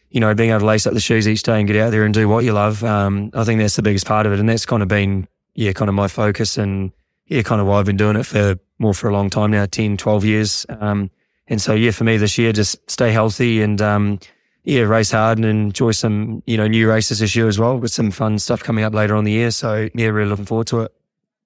you 0.10 0.20
know, 0.20 0.34
being 0.34 0.50
able 0.50 0.62
to 0.62 0.66
lace 0.66 0.88
up 0.88 0.94
the 0.94 1.00
shoes 1.00 1.28
each 1.28 1.44
day 1.44 1.60
and 1.60 1.68
get 1.68 1.76
out 1.78 1.92
there 1.92 2.04
and 2.04 2.14
do 2.14 2.28
what 2.28 2.44
you 2.44 2.54
love. 2.54 2.84
Um, 2.84 3.30
I 3.34 3.44
think 3.44 3.60
that's 3.60 3.76
the 3.76 3.82
biggest 3.84 4.06
part 4.06 4.26
of 4.26 4.34
it. 4.34 4.40
And 4.40 4.50
that's 4.50 4.66
kind 4.66 4.82
of 4.82 4.90
been, 4.90 5.28
yeah, 5.54 5.74
kind 5.74 5.90
of 5.90 5.96
my 5.96 6.08
focus 6.08 6.58
and, 6.58 6.92
yeah, 7.28 7.42
kind 7.44 7.62
of 7.62 7.68
why 7.68 7.80
I've 7.80 7.86
been 7.86 7.98
doing 7.98 8.16
it 8.16 8.26
for 8.26 8.60
more 8.80 8.94
for 8.94 9.10
a 9.10 9.14
long 9.14 9.30
time 9.30 9.52
now, 9.52 9.66
10, 9.66 9.98
12 9.98 10.26
years. 10.26 10.66
Um, 10.70 11.10
and 11.48 11.62
so, 11.62 11.74
yeah, 11.74 11.92
for 11.92 12.04
me 12.04 12.18
this 12.18 12.38
year, 12.38 12.52
just 12.52 12.90
stay 12.90 13.12
healthy 13.12 13.62
and, 13.62 13.82
um, 13.82 14.20
yeah, 14.64 14.82
race 14.82 15.12
hard 15.12 15.38
and 15.38 15.46
enjoy 15.46 15.92
some, 15.92 16.42
you 16.48 16.58
know, 16.58 16.68
new 16.68 16.90
races 16.90 17.20
this 17.20 17.36
year 17.36 17.48
as 17.48 17.60
well 17.60 17.78
with 17.78 17.92
some 17.92 18.10
fun 18.12 18.40
stuff 18.40 18.64
coming 18.64 18.84
up 18.84 18.94
later 18.94 19.16
on 19.16 19.24
the 19.24 19.32
year. 19.32 19.52
So, 19.52 19.90
yeah, 19.94 20.08
really 20.08 20.30
looking 20.30 20.46
forward 20.46 20.68
to 20.68 20.82
it. 20.82 20.92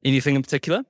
anything 0.05 0.35
in 0.35 0.41
particular 0.41 0.85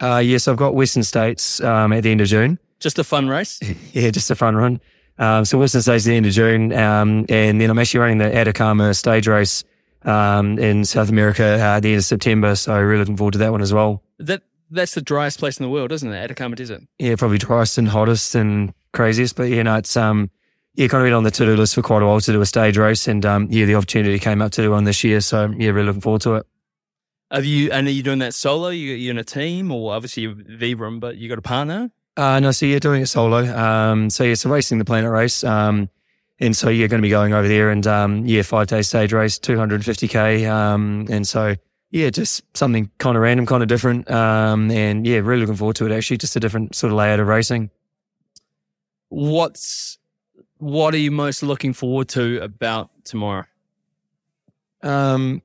Uh, 0.00 0.18
yes, 0.24 0.46
I've 0.48 0.56
got 0.58 0.74
Western 0.74 1.02
States 1.04 1.60
um, 1.62 1.92
at 1.92 2.02
the 2.02 2.10
end 2.10 2.20
of 2.20 2.26
June. 2.28 2.58
just 2.80 2.98
a 2.98 3.04
fun 3.04 3.28
race 3.28 3.60
Yeah, 3.92 4.10
just 4.10 4.30
a 4.30 4.34
fun 4.34 4.56
run. 4.56 4.80
Um, 5.18 5.44
so 5.44 5.58
Western 5.58 5.82
States 5.82 6.04
at 6.06 6.10
the 6.10 6.16
end 6.16 6.26
of 6.26 6.32
June, 6.32 6.72
um, 6.72 7.24
and 7.28 7.60
then 7.60 7.70
I'm 7.70 7.78
actually 7.78 8.00
running 8.00 8.18
the 8.18 8.34
Atacama 8.36 8.92
stage 8.94 9.26
race 9.28 9.62
um, 10.04 10.58
in 10.58 10.84
South 10.84 11.08
America 11.08 11.44
uh, 11.44 11.76
at 11.76 11.80
the 11.80 11.90
end 11.90 11.98
of 11.98 12.04
September. 12.04 12.54
So 12.56 12.78
really 12.78 12.98
looking 13.00 13.16
forward 13.16 13.32
to 13.32 13.38
that 13.38 13.52
one 13.52 13.62
as 13.62 13.72
well. 13.72 14.02
that 14.18 14.42
that's 14.72 14.94
the 14.94 15.02
driest 15.02 15.38
place 15.38 15.58
in 15.58 15.64
the 15.64 15.70
world 15.70 15.92
isn't 15.92 16.10
it 16.10 16.16
atacama 16.16 16.56
desert 16.56 16.82
Yeah, 16.98 17.14
probably 17.16 17.38
driest 17.38 17.78
and 17.78 17.88
hottest 17.88 18.34
and 18.34 18.72
craziest, 18.92 19.36
but 19.36 19.44
yeah, 19.44 19.62
no, 19.62 19.76
it's 19.76 19.96
um, 19.96 20.30
yeah, 20.74 20.88
kind 20.88 21.02
of 21.02 21.06
been 21.06 21.14
on 21.14 21.24
the 21.24 21.30
to-do 21.30 21.56
list 21.56 21.74
for 21.74 21.82
quite 21.82 22.02
a 22.02 22.06
while 22.06 22.20
to 22.20 22.32
do 22.32 22.40
a 22.40 22.46
stage 22.46 22.76
race, 22.78 23.08
and 23.08 23.24
um, 23.26 23.48
yeah, 23.50 23.66
the 23.66 23.74
opportunity 23.74 24.18
came 24.18 24.40
up 24.40 24.52
to 24.52 24.62
do 24.62 24.70
one 24.70 24.84
this 24.84 25.04
year. 25.04 25.20
So 25.20 25.52
yeah, 25.56 25.70
really 25.70 25.86
looking 25.86 26.00
forward 26.00 26.22
to 26.22 26.34
it. 26.36 26.46
Have 27.30 27.44
you 27.44 27.70
and 27.72 27.86
are 27.86 27.90
you 27.90 28.02
doing 28.02 28.18
that 28.18 28.34
solo? 28.34 28.68
You 28.68 28.92
you 28.94 29.10
in 29.10 29.18
a 29.18 29.24
team 29.24 29.70
or 29.70 29.94
obviously 29.94 30.24
you're 30.24 30.34
Vibram, 30.34 31.00
but 31.00 31.16
you 31.16 31.28
got 31.28 31.38
a 31.38 31.42
partner? 31.42 31.90
Uh, 32.16 32.40
no, 32.40 32.50
so 32.50 32.66
you're 32.66 32.80
doing 32.80 33.02
it 33.02 33.06
solo. 33.06 33.38
Um, 33.56 34.10
so 34.10 34.24
yeah, 34.24 34.34
so 34.34 34.50
racing 34.50 34.78
the 34.78 34.84
planet 34.84 35.10
race. 35.10 35.42
Um, 35.42 35.88
and 36.40 36.56
so 36.56 36.68
you're 36.68 36.88
going 36.88 37.00
to 37.00 37.06
be 37.06 37.10
going 37.10 37.32
over 37.32 37.46
there 37.46 37.70
and, 37.70 37.86
um, 37.86 38.26
yeah, 38.26 38.42
five 38.42 38.66
day 38.66 38.82
stage 38.82 39.12
race, 39.12 39.38
250k. 39.38 40.50
Um, 40.50 41.06
and 41.08 41.26
so 41.26 41.54
yeah, 41.92 42.08
just 42.08 42.42
something 42.56 42.90
kind 42.98 43.16
of 43.16 43.22
random, 43.22 43.44
kind 43.44 43.62
of 43.62 43.68
different. 43.68 44.10
Um, 44.10 44.70
and 44.70 45.06
yeah, 45.06 45.18
really 45.18 45.42
looking 45.42 45.56
forward 45.56 45.76
to 45.76 45.86
it 45.86 45.92
actually, 45.92 46.16
just 46.16 46.34
a 46.34 46.40
different 46.40 46.74
sort 46.74 46.90
of 46.90 46.96
layout 46.96 47.20
of 47.20 47.26
racing. 47.28 47.70
What's 49.10 49.98
what 50.56 50.94
are 50.94 50.98
you 50.98 51.10
most 51.10 51.42
looking 51.42 51.74
forward 51.74 52.08
to 52.10 52.40
about 52.42 52.90
tomorrow? 53.04 53.44
Um, 54.82 55.42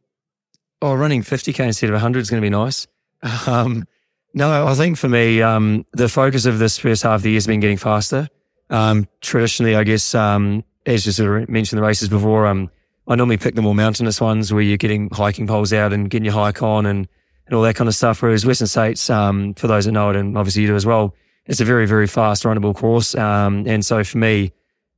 oh, 0.81 0.93
running 0.93 1.21
50k 1.21 1.65
instead 1.65 1.89
of 1.89 1.95
100 1.95 2.19
is 2.19 2.29
going 2.29 2.41
to 2.41 2.45
be 2.45 2.49
nice. 2.49 2.87
Um, 3.47 3.85
no, 4.33 4.67
I 4.67 4.75
think 4.75 4.97
for 4.97 5.09
me, 5.09 5.41
um, 5.41 5.85
the 5.93 6.07
focus 6.07 6.45
of 6.45 6.59
this 6.59 6.77
first 6.77 7.01
half 7.01 7.15
of 7.15 7.21
the 7.23 7.29
year 7.29 7.37
has 7.37 7.47
been 7.47 7.59
getting 7.59 7.77
faster. 7.77 8.29
Um, 8.69 9.07
traditionally, 9.19 9.75
I 9.75 9.83
guess, 9.83 10.13
um, 10.13 10.63
as 10.85 11.07
you 11.07 11.11
sort 11.11 11.41
of 11.41 11.49
mentioned 11.49 11.79
the 11.79 11.83
races 11.83 12.07
before, 12.07 12.45
um, 12.45 12.69
I 13.07 13.15
normally 13.15 13.37
pick 13.37 13.55
the 13.55 13.61
more 13.61 13.75
mountainous 13.75 14.19
ones 14.19 14.51
where 14.51 14.61
you're 14.61 14.77
getting 14.77 15.09
hiking 15.09 15.47
poles 15.47 15.71
out 15.71 15.93
and 15.93 16.09
getting 16.09 16.25
your 16.25 16.33
hike 16.33 16.61
on 16.61 16.85
and, 16.85 17.07
and 17.45 17.55
all 17.55 17.61
that 17.63 17.75
kind 17.75 17.87
of 17.87 17.95
stuff. 17.95 18.21
Whereas 18.21 18.45
Western 18.45 18.67
States, 18.67 19.09
um, 19.09 19.53
for 19.53 19.67
those 19.67 19.85
that 19.85 19.93
know 19.93 20.09
it, 20.09 20.15
and 20.15 20.37
obviously 20.37 20.63
you 20.63 20.67
do 20.67 20.75
as 20.75 20.85
well, 20.85 21.15
it's 21.45 21.61
a 21.61 21.65
very, 21.65 21.85
very 21.85 22.07
fast 22.07 22.43
runnable 22.43 22.75
course. 22.75 23.15
Um, 23.15 23.65
and 23.65 23.85
so 23.85 24.03
for 24.03 24.17
me, 24.17 24.51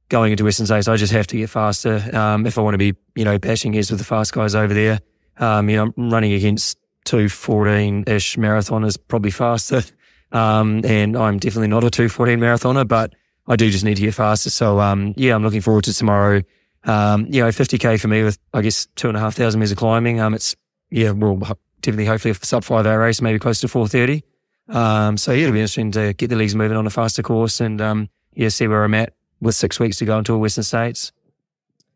going 0.09 0.31
into 0.31 0.43
Western 0.43 0.65
States, 0.65 0.87
I 0.87 0.95
just 0.95 1.13
have 1.13 1.27
to 1.27 1.37
get 1.37 1.49
faster. 1.51 2.03
Um, 2.13 2.47
if 2.47 2.57
I 2.57 2.61
want 2.61 2.73
to 2.73 2.79
be, 2.79 2.95
you 3.15 3.25
know, 3.25 3.37
bashing 3.37 3.73
heads 3.73 3.91
with 3.91 3.99
the 3.99 4.05
fast 4.05 4.33
guys 4.33 4.55
over 4.55 4.73
there, 4.73 4.99
um, 5.37 5.69
you 5.69 5.77
know, 5.77 5.93
I'm 5.95 6.09
running 6.09 6.33
against 6.33 6.79
214 7.05 8.05
ish 8.07 8.37
marathon 8.37 8.83
is 8.83 8.97
probably 8.97 9.31
faster. 9.31 9.83
Um, 10.31 10.85
and 10.85 11.17
I'm 11.17 11.39
definitely 11.39 11.69
not 11.69 11.83
a 11.83 11.89
214 11.89 12.37
marathoner, 12.37 12.87
but 12.87 13.15
I 13.47 13.55
do 13.55 13.71
just 13.71 13.83
need 13.83 13.95
to 13.95 14.01
get 14.03 14.13
faster. 14.13 14.51
So, 14.51 14.79
um, 14.79 15.15
yeah, 15.17 15.33
I'm 15.33 15.41
looking 15.41 15.61
forward 15.61 15.85
to 15.85 15.93
tomorrow. 15.93 16.43
Um, 16.85 17.27
you 17.29 17.41
know, 17.41 17.49
50k 17.49 17.99
for 17.99 18.07
me 18.07 18.23
with, 18.23 18.39
I 18.53 18.61
guess, 18.61 18.87
two 18.95 19.09
and 19.09 19.17
a 19.17 19.19
half 19.19 19.35
thousand 19.35 19.59
meters 19.59 19.71
of 19.71 19.77
climbing. 19.77 20.19
Um, 20.19 20.33
it's, 20.33 20.55
yeah, 20.89 21.11
well, 21.11 21.35
definitely, 21.81 22.05
hopefully 22.05 22.31
a 22.31 22.45
sub 22.45 22.63
five 22.63 22.85
hour 22.85 22.99
race, 22.99 23.21
maybe 23.21 23.39
close 23.39 23.59
to 23.61 23.67
430. 23.67 24.23
Um, 24.69 25.17
so 25.17 25.31
yeah, 25.31 25.43
it'll 25.43 25.53
be 25.53 25.59
interesting 25.59 25.91
to 25.91 26.13
get 26.13 26.29
the 26.29 26.35
legs 26.35 26.55
moving 26.55 26.77
on 26.77 26.87
a 26.87 26.89
faster 26.89 27.21
course 27.21 27.59
and, 27.59 27.81
um, 27.81 28.09
yeah, 28.33 28.49
see 28.49 28.67
where 28.67 28.83
I'm 28.83 28.93
at 28.93 29.13
with 29.41 29.55
six 29.55 29.79
weeks 29.79 29.97
to 29.97 30.05
go 30.05 30.17
until 30.17 30.37
Western 30.39 30.63
States. 30.63 31.11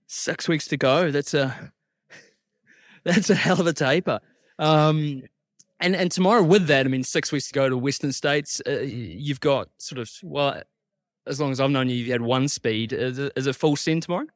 Six 0.07 0.47
weeks 0.47 0.67
to 0.67 0.77
go. 0.77 1.11
That's 1.11 1.33
a 1.33 1.71
that's 3.03 3.29
a 3.29 3.35
hell 3.35 3.59
of 3.59 3.67
a 3.67 3.73
taper. 3.73 4.19
Um, 4.59 5.23
and 5.79 5.95
and 5.95 6.11
tomorrow 6.11 6.43
with 6.43 6.67
that, 6.67 6.85
I 6.85 6.89
mean, 6.89 7.03
six 7.03 7.31
weeks 7.31 7.47
to 7.47 7.53
go 7.53 7.69
to 7.69 7.77
Western 7.77 8.11
States. 8.11 8.61
Uh, 8.67 8.79
you've 8.81 9.39
got 9.39 9.69
sort 9.77 9.99
of 9.99 10.09
well, 10.21 10.61
as 11.25 11.39
long 11.39 11.51
as 11.51 11.59
I've 11.59 11.71
known 11.71 11.89
you, 11.89 11.95
you've 11.95 12.09
had 12.09 12.21
one 12.21 12.47
speed. 12.47 12.93
Is 12.93 13.19
it, 13.19 13.33
is 13.35 13.47
it 13.47 13.55
full 13.55 13.75
send 13.75 14.03
tomorrow? 14.03 14.27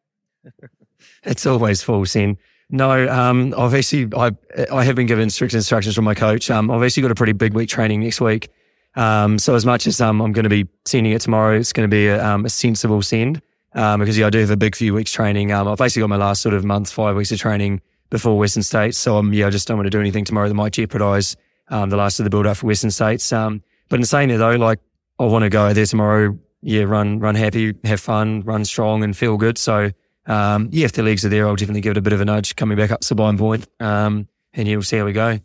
It's 1.23 1.45
always 1.45 1.83
full 1.83 2.05
sin. 2.05 2.37
No, 2.69 3.07
um, 3.07 3.53
I've 3.57 3.73
actually, 3.73 4.09
I, 4.15 4.31
I 4.71 4.83
have 4.83 4.95
been 4.95 5.07
given 5.07 5.29
strict 5.29 5.53
instructions 5.53 5.95
from 5.95 6.05
my 6.05 6.13
coach. 6.13 6.49
Um, 6.51 6.69
I've 6.69 6.83
actually 6.83 7.03
got 7.03 7.11
a 7.11 7.15
pretty 7.15 7.33
big 7.33 7.53
week 7.53 7.69
training 7.69 8.01
next 8.01 8.19
week. 8.19 8.49
Um, 8.95 9.39
so 9.39 9.55
as 9.55 9.65
much 9.65 9.87
as, 9.87 10.01
um, 10.01 10.21
I'm 10.21 10.33
going 10.33 10.43
to 10.43 10.49
be 10.49 10.67
sending 10.85 11.13
it 11.13 11.21
tomorrow, 11.21 11.57
it's 11.57 11.71
going 11.71 11.87
to 11.87 11.93
be 11.93 12.07
a, 12.07 12.25
um, 12.25 12.45
a 12.45 12.49
sensible 12.49 13.01
send. 13.01 13.41
Um, 13.73 13.99
because 13.99 14.17
yeah, 14.17 14.27
I 14.27 14.29
do 14.31 14.39
have 14.39 14.49
a 14.49 14.57
big 14.57 14.75
few 14.75 14.93
weeks 14.93 15.11
training. 15.11 15.51
Um, 15.51 15.67
I've 15.67 15.77
basically 15.77 16.01
got 16.01 16.09
my 16.09 16.17
last 16.17 16.41
sort 16.41 16.55
of 16.55 16.65
month, 16.65 16.91
five 16.91 17.15
weeks 17.15 17.31
of 17.31 17.39
training 17.39 17.81
before 18.09 18.37
Western 18.37 18.63
States. 18.63 18.97
So 18.97 19.17
um, 19.17 19.33
yeah, 19.33 19.47
I 19.47 19.49
just 19.49 19.67
don't 19.67 19.77
want 19.77 19.85
to 19.85 19.91
do 19.91 19.99
anything 19.99 20.25
tomorrow 20.25 20.47
that 20.47 20.55
might 20.55 20.73
jeopardize, 20.73 21.35
um, 21.69 21.89
the 21.89 21.97
last 21.97 22.19
of 22.19 22.23
the 22.23 22.29
build 22.29 22.47
up 22.47 22.57
for 22.57 22.67
Western 22.67 22.91
States. 22.91 23.31
Um, 23.31 23.61
but 23.89 23.99
in 23.99 24.05
saying 24.05 24.29
that 24.29 24.37
though, 24.37 24.55
like 24.55 24.79
I 25.19 25.25
want 25.25 25.43
to 25.43 25.49
go 25.49 25.73
there 25.73 25.85
tomorrow. 25.85 26.37
Yeah, 26.61 26.83
run, 26.83 27.19
run 27.19 27.35
happy, 27.35 27.75
have 27.83 27.99
fun, 27.99 28.41
run 28.41 28.65
strong 28.65 29.03
and 29.03 29.15
feel 29.15 29.37
good. 29.37 29.57
So, 29.59 29.91
um, 30.27 30.69
yeah, 30.71 30.85
if 30.85 30.91
the 30.91 31.03
legs 31.03 31.25
are 31.25 31.29
there, 31.29 31.47
I'll 31.47 31.55
definitely 31.55 31.81
give 31.81 31.91
it 31.91 31.97
a 31.97 32.01
bit 32.01 32.13
of 32.13 32.21
a 32.21 32.25
nudge 32.25 32.55
coming 32.55 32.77
back 32.77 32.91
up 32.91 33.03
Sublime 33.03 33.37
Point. 33.37 33.67
Um, 33.79 34.27
and 34.53 34.67
yeah, 34.67 34.75
we'll 34.75 34.83
see 34.83 34.97
how 34.97 35.05
we 35.05 35.13
go. 35.13 35.39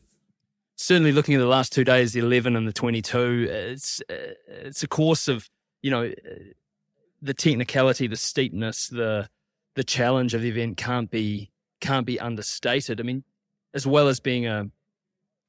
certainly 0.77 1.13
looking 1.13 1.35
at 1.35 1.39
the 1.39 1.47
last 1.47 1.73
two 1.73 1.85
days, 1.85 2.13
the 2.13 2.21
11 2.21 2.57
and 2.57 2.67
the 2.67 2.73
22, 2.73 3.47
it's 3.49 4.03
uh, 4.11 4.35
it's 4.49 4.83
a 4.83 4.89
course 4.89 5.29
of 5.29 5.49
you 5.83 5.91
know 5.91 6.05
uh, 6.05 6.35
the 7.21 7.35
technicality, 7.35 8.07
the 8.07 8.17
steepness, 8.17 8.89
the 8.89 9.29
the 9.75 9.85
challenge 9.85 10.35
of 10.35 10.43
the 10.43 10.49
event 10.49 10.77
can't 10.77 11.11
be 11.11 11.51
can't 11.81 12.07
be 12.07 12.19
understated. 12.19 13.01
I 13.01 13.05
mean, 13.05 13.25
as 13.75 13.87
well 13.87 14.09
as 14.09 14.19
being 14.21 14.47
a 14.47 14.69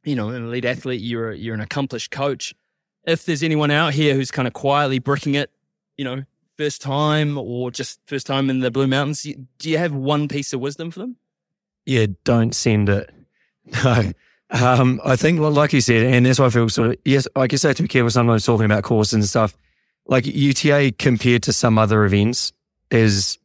you 0.04 0.16
know 0.16 0.30
an 0.30 0.46
elite 0.46 0.66
athlete, 0.66 1.02
you're 1.02 1.32
a, 1.32 1.38
you're 1.38 1.56
an 1.56 1.62
accomplished 1.62 2.12
coach. 2.12 2.54
If 3.06 3.26
there's 3.26 3.44
anyone 3.44 3.72
out 3.72 3.94
here 3.94 4.14
who's 4.14 4.32
kind 4.32 4.48
of 4.48 4.54
quietly 4.54 5.00
bricking 5.00 5.36
it, 5.36 5.52
you 5.98 6.06
know, 6.06 6.24
first 6.58 6.82
time 6.82 7.38
or 7.38 7.72
just 7.72 8.00
first 8.06 8.28
time 8.28 8.50
in 8.50 8.60
the 8.60 8.72
Blue 8.72 8.88
Mountains, 8.88 9.24
do 9.24 9.70
you 9.70 9.78
have 9.78 9.94
one 9.94 10.28
piece 10.28 10.54
of 10.54 10.60
wisdom 10.60 10.92
for 10.92 11.00
them? 11.00 11.18
yeah, 11.86 12.08
don't 12.24 12.54
send 12.54 12.90
it. 12.90 13.10
No. 13.84 14.12
Um, 14.50 15.02
I 15.04 15.16
think, 15.16 15.40
like 15.40 15.74
you 15.74 15.82
said, 15.82 16.06
and 16.06 16.28
that's 16.28 16.38
why 16.38 16.46
I 16.46 16.50
feel 16.52 16.70
sort 16.70 16.90
of, 16.90 16.96
yes, 17.06 17.28
I 17.36 17.48
guess 17.48 17.66
I 17.66 17.70
have 17.70 17.78
to 17.78 17.84
be 17.84 17.88
careful 17.88 18.12
sometimes 18.12 18.46
talking 18.46 18.66
about 18.66 18.84
courses 18.84 19.14
and 19.14 19.26
stuff. 19.26 19.58
Like 20.06 20.26
UTA 20.28 20.92
compared 21.00 21.42
to 21.44 21.54
some 21.54 21.80
other 21.80 22.06
events 22.06 22.54
is, 22.92 23.40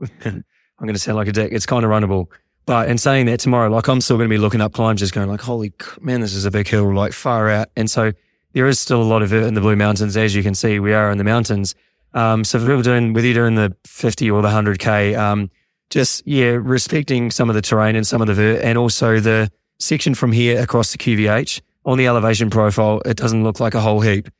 I'm 0.24 0.42
going 0.80 0.94
to 0.94 0.98
sound 0.98 1.16
like 1.16 1.28
a 1.28 1.32
dick. 1.32 1.52
It's 1.52 1.66
kind 1.66 1.84
of 1.84 1.92
runnable. 1.92 2.26
But 2.64 2.88
in 2.88 2.98
saying 2.98 3.26
that 3.26 3.38
tomorrow, 3.38 3.70
like 3.70 3.86
I'm 3.86 4.00
still 4.00 4.16
going 4.16 4.28
to 4.28 4.34
be 4.34 4.38
looking 4.38 4.60
up 4.60 4.72
climbs, 4.72 4.98
just 4.98 5.14
going 5.14 5.28
like, 5.28 5.42
holy 5.42 5.72
man, 6.00 6.22
this 6.22 6.34
is 6.34 6.44
a 6.44 6.50
big 6.50 6.66
hill, 6.66 6.92
like 6.92 7.12
far 7.12 7.48
out. 7.48 7.68
And 7.76 7.88
so 7.88 8.12
there 8.52 8.66
is 8.66 8.80
still 8.80 9.00
a 9.00 9.04
lot 9.04 9.22
of 9.22 9.32
it 9.32 9.44
in 9.44 9.54
the 9.54 9.60
Blue 9.60 9.76
Mountains. 9.76 10.16
As 10.16 10.34
you 10.34 10.42
can 10.42 10.56
see, 10.56 10.80
we 10.80 10.92
are 10.92 11.12
in 11.12 11.18
the 11.18 11.24
mountains. 11.24 11.76
Um, 12.16 12.44
so 12.44 12.58
for 12.58 12.64
people 12.64 12.82
doing, 12.82 13.12
whether 13.12 13.26
you're 13.26 13.34
doing 13.34 13.56
the 13.56 13.76
50 13.84 14.30
or 14.30 14.40
the 14.40 14.48
100K, 14.48 15.16
um, 15.18 15.50
just, 15.90 16.26
yeah, 16.26 16.56
respecting 16.60 17.30
some 17.30 17.50
of 17.50 17.54
the 17.54 17.60
terrain 17.62 17.94
and 17.94 18.06
some 18.06 18.22
of 18.22 18.26
the 18.26 18.34
vert 18.34 18.62
and 18.62 18.78
also 18.78 19.20
the 19.20 19.50
section 19.78 20.14
from 20.14 20.32
here 20.32 20.60
across 20.60 20.92
the 20.92 20.98
QVH 20.98 21.60
on 21.84 21.98
the 21.98 22.06
elevation 22.06 22.48
profile, 22.48 23.02
it 23.04 23.18
doesn't 23.18 23.44
look 23.44 23.60
like 23.60 23.74
a 23.74 23.80
whole 23.80 24.00
heap. 24.00 24.30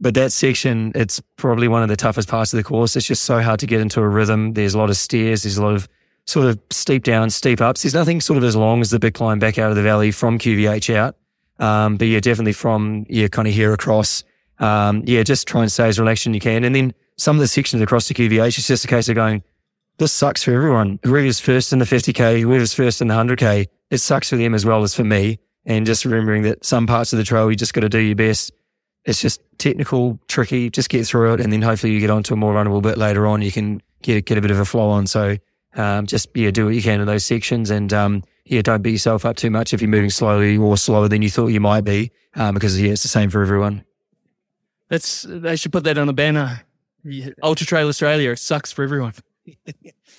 But 0.00 0.14
that 0.14 0.32
section, 0.32 0.90
it's 0.94 1.20
probably 1.36 1.68
one 1.68 1.82
of 1.82 1.90
the 1.90 1.96
toughest 1.96 2.28
parts 2.28 2.52
of 2.54 2.56
the 2.56 2.64
course. 2.64 2.96
It's 2.96 3.06
just 3.06 3.24
so 3.24 3.42
hard 3.42 3.60
to 3.60 3.66
get 3.66 3.80
into 3.80 4.00
a 4.00 4.08
rhythm. 4.08 4.54
There's 4.54 4.74
a 4.74 4.78
lot 4.78 4.88
of 4.88 4.96
stairs. 4.96 5.42
There's 5.42 5.58
a 5.58 5.62
lot 5.62 5.74
of 5.74 5.86
sort 6.24 6.46
of 6.46 6.58
steep 6.70 7.04
downs, 7.04 7.34
steep 7.34 7.60
ups. 7.60 7.82
There's 7.82 7.94
nothing 7.94 8.20
sort 8.22 8.38
of 8.38 8.44
as 8.44 8.56
long 8.56 8.80
as 8.80 8.90
the 8.90 8.98
big 8.98 9.14
climb 9.14 9.38
back 9.38 9.58
out 9.58 9.70
of 9.70 9.76
the 9.76 9.82
valley 9.82 10.12
from 10.12 10.38
QVH 10.38 10.94
out. 10.94 11.16
Um, 11.58 11.96
but 11.96 12.06
yeah, 12.08 12.20
definitely 12.20 12.52
from, 12.52 13.04
yeah, 13.08 13.28
kind 13.28 13.46
of 13.46 13.52
here 13.52 13.72
across. 13.72 14.24
Um, 14.60 15.02
yeah, 15.04 15.22
just 15.24 15.46
try 15.46 15.62
and 15.62 15.70
stay 15.70 15.88
as 15.88 15.98
relaxed 15.98 16.26
as 16.26 16.34
you 16.34 16.40
can. 16.40 16.64
And 16.64 16.74
then 16.74 16.94
some 17.18 17.36
of 17.36 17.40
the 17.40 17.48
sections 17.48 17.82
across 17.82 18.08
the 18.08 18.14
QVH, 18.14 18.58
it's 18.58 18.66
just 18.66 18.84
a 18.84 18.88
case 18.88 19.08
of 19.08 19.16
going, 19.16 19.42
this 19.98 20.12
sucks 20.12 20.44
for 20.44 20.52
everyone. 20.52 21.00
Whoever's 21.02 21.40
first 21.40 21.72
in 21.72 21.80
the 21.80 21.84
50k, 21.84 22.40
whoever's 22.40 22.72
first 22.72 23.02
in 23.02 23.08
the 23.08 23.14
100k, 23.14 23.66
it 23.90 23.98
sucks 23.98 24.30
for 24.30 24.36
them 24.36 24.54
as 24.54 24.64
well 24.64 24.82
as 24.84 24.94
for 24.94 25.04
me. 25.04 25.40
And 25.66 25.84
just 25.84 26.04
remembering 26.04 26.42
that 26.42 26.64
some 26.64 26.86
parts 26.86 27.12
of 27.12 27.18
the 27.18 27.24
trail 27.24 27.50
you 27.50 27.56
just 27.56 27.74
got 27.74 27.82
to 27.82 27.88
do 27.88 27.98
your 27.98 28.14
best. 28.16 28.52
It's 29.04 29.20
just 29.20 29.42
technical, 29.58 30.18
tricky. 30.28 30.70
Just 30.70 30.88
get 30.88 31.06
through 31.06 31.34
it, 31.34 31.40
and 31.40 31.52
then 31.52 31.60
hopefully 31.60 31.92
you 31.92 32.00
get 32.00 32.10
onto 32.10 32.32
a 32.32 32.36
more 32.36 32.54
runnable 32.54 32.80
bit 32.80 32.96
later 32.96 33.26
on. 33.26 33.42
You 33.42 33.52
can 33.52 33.82
get 34.00 34.24
get 34.24 34.38
a 34.38 34.40
bit 34.40 34.50
of 34.50 34.58
a 34.58 34.64
flow 34.64 34.88
on. 34.88 35.06
So 35.06 35.36
um, 35.74 36.06
just 36.06 36.28
yeah, 36.34 36.50
do 36.50 36.66
what 36.66 36.74
you 36.74 36.82
can 36.82 37.00
in 37.00 37.06
those 37.06 37.24
sections, 37.24 37.70
and 37.70 37.92
um, 37.92 38.24
yeah, 38.44 38.62
don't 38.62 38.82
beat 38.82 38.92
yourself 38.92 39.26
up 39.26 39.36
too 39.36 39.50
much 39.50 39.74
if 39.74 39.82
you're 39.82 39.90
moving 39.90 40.10
slowly 40.10 40.56
or 40.56 40.76
slower 40.76 41.08
than 41.08 41.20
you 41.20 41.28
thought 41.28 41.48
you 41.48 41.60
might 41.60 41.84
be, 41.84 42.12
um, 42.34 42.54
because 42.54 42.80
yeah, 42.80 42.92
it's 42.92 43.02
the 43.02 43.08
same 43.08 43.28
for 43.28 43.42
everyone. 43.42 43.84
That's 44.88 45.26
they 45.28 45.56
should 45.56 45.72
put 45.72 45.84
that 45.84 45.98
on 45.98 46.08
a 46.08 46.14
banner. 46.14 46.62
Yeah. 47.04 47.30
Ultra 47.42 47.66
Trail 47.66 47.88
Australia 47.88 48.30
it 48.30 48.38
sucks 48.38 48.72
for 48.72 48.82
everyone. 48.82 49.14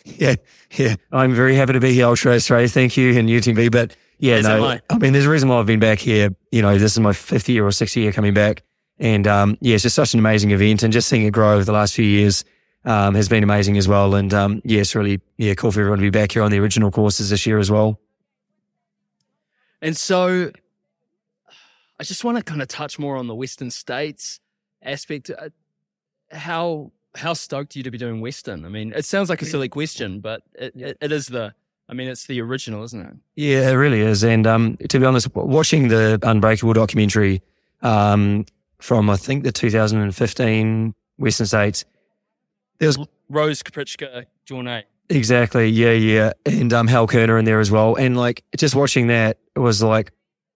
Yeah, 0.06 0.36
yeah. 0.72 0.96
I'm 1.12 1.36
very 1.36 1.56
happy 1.56 1.74
to 1.74 1.80
be 1.80 1.94
here, 1.94 2.06
Ultra 2.06 2.34
Australia. 2.34 2.68
Thank 2.68 2.98
you, 2.98 3.18
and 3.18 3.30
UTMB. 3.30 3.72
But 3.72 3.96
yeah, 4.18 4.36
As 4.36 4.46
no, 4.46 4.66
I. 4.66 4.82
I 4.90 4.98
mean, 4.98 5.14
there's 5.14 5.26
a 5.26 5.30
reason 5.30 5.50
why 5.50 5.60
I've 5.60 5.66
been 5.66 5.80
back 5.80 6.00
here. 6.00 6.30
You 6.52 6.62
know, 6.62 6.78
this 6.78 6.94
is 6.94 7.00
my 7.00 7.14
fifth 7.14 7.50
year 7.50 7.66
or 7.66 7.72
sixth 7.72 7.96
year 7.96 8.12
coming 8.12 8.34
back, 8.34 8.64
and 8.98 9.28
um, 9.28 9.58
yeah, 9.62 9.76
it's 9.76 9.84
just 9.84 9.96
such 9.96 10.14
an 10.14 10.20
amazing 10.20 10.52
event, 10.52 10.84
and 10.84 10.92
just 10.92 11.08
seeing 11.08 11.26
it 11.26 11.32
grow 11.32 11.54
over 11.54 11.64
the 11.64 11.72
last 11.72 11.94
few 11.94 12.06
years 12.06 12.44
um, 12.86 13.16
has 13.16 13.30
been 13.30 13.44
amazing 13.44 13.78
as 13.78 13.88
well. 13.88 14.16
And 14.16 14.34
um, 14.34 14.62
yeah, 14.64 14.82
it's 14.82 14.96
really 14.96 15.22
yeah 15.38 15.54
cool 15.54 15.72
for 15.72 15.80
everyone 15.82 16.00
to 16.00 16.04
be 16.04 16.10
back 16.10 16.32
here 16.32 16.44
on 16.44 16.52
the 16.52 16.60
original 16.60 16.92
courses 16.92 17.30
this 17.30 17.46
year 17.46 17.60
as 17.60 17.70
well. 17.70 18.00
And 19.82 19.96
so 19.96 20.52
I 22.00 22.04
just 22.04 22.24
want 22.24 22.38
to 22.38 22.44
kind 22.44 22.62
of 22.62 22.68
touch 22.68 23.00
more 23.00 23.16
on 23.16 23.28
the 23.28 23.36
Western 23.36 23.72
States 23.72 24.40
aspect. 24.84 25.32
How 26.32 26.92
how 27.16 27.34
stoked 27.34 27.76
are 27.76 27.80
you 27.80 27.84
to 27.84 27.92
be 27.92 27.98
doing 27.98 28.22
Western? 28.22 28.66
I 28.66 28.70
mean, 28.70 28.94
it 28.96 29.06
sounds 29.06 29.30
like 29.30 29.42
a 29.42 29.46
silly 29.46 29.70
question, 29.70 30.20
but 30.20 30.44
it, 30.54 30.76
it, 30.76 30.98
it 31.02 31.12
is 31.12 31.28
the. 31.28 31.54
I 31.88 31.94
mean, 31.94 32.08
it's 32.08 32.28
the 32.28 32.40
original, 32.42 32.84
isn't 32.84 33.02
it? 33.02 33.14
Yeah, 33.36 33.72
it 33.72 33.74
really 33.74 34.02
is. 34.02 34.24
And 34.24 34.46
um, 34.46 34.78
to 34.90 35.00
be 35.00 35.06
honest, 35.06 35.34
watching 35.34 35.88
the 35.88 36.20
Unbreakable 36.22 36.74
documentary 36.74 37.42
um, 37.82 38.46
from 38.78 39.10
I 39.10 39.16
think 39.16 39.44
the 39.44 39.52
2015 39.52 40.94
Western 41.18 41.48
States, 41.48 41.86
there 42.78 42.90
was 42.90 43.00
Rose 43.28 43.64
Krupicka, 43.64 44.26
Jornet. 44.46 44.84
Exactly. 45.10 45.68
Yeah, 45.68 45.92
yeah. 45.92 46.34
And 46.46 46.72
um 46.72 46.88
Hal 46.88 47.08
Koerner 47.08 47.40
in 47.40 47.46
there 47.46 47.60
as 47.60 47.72
well. 47.72 47.96
And 47.96 48.16
like 48.16 48.44
just 48.58 48.76
watching 48.76 49.08
that 49.08 49.38
it 49.56 49.60
was 49.60 49.82
like, 49.82 50.12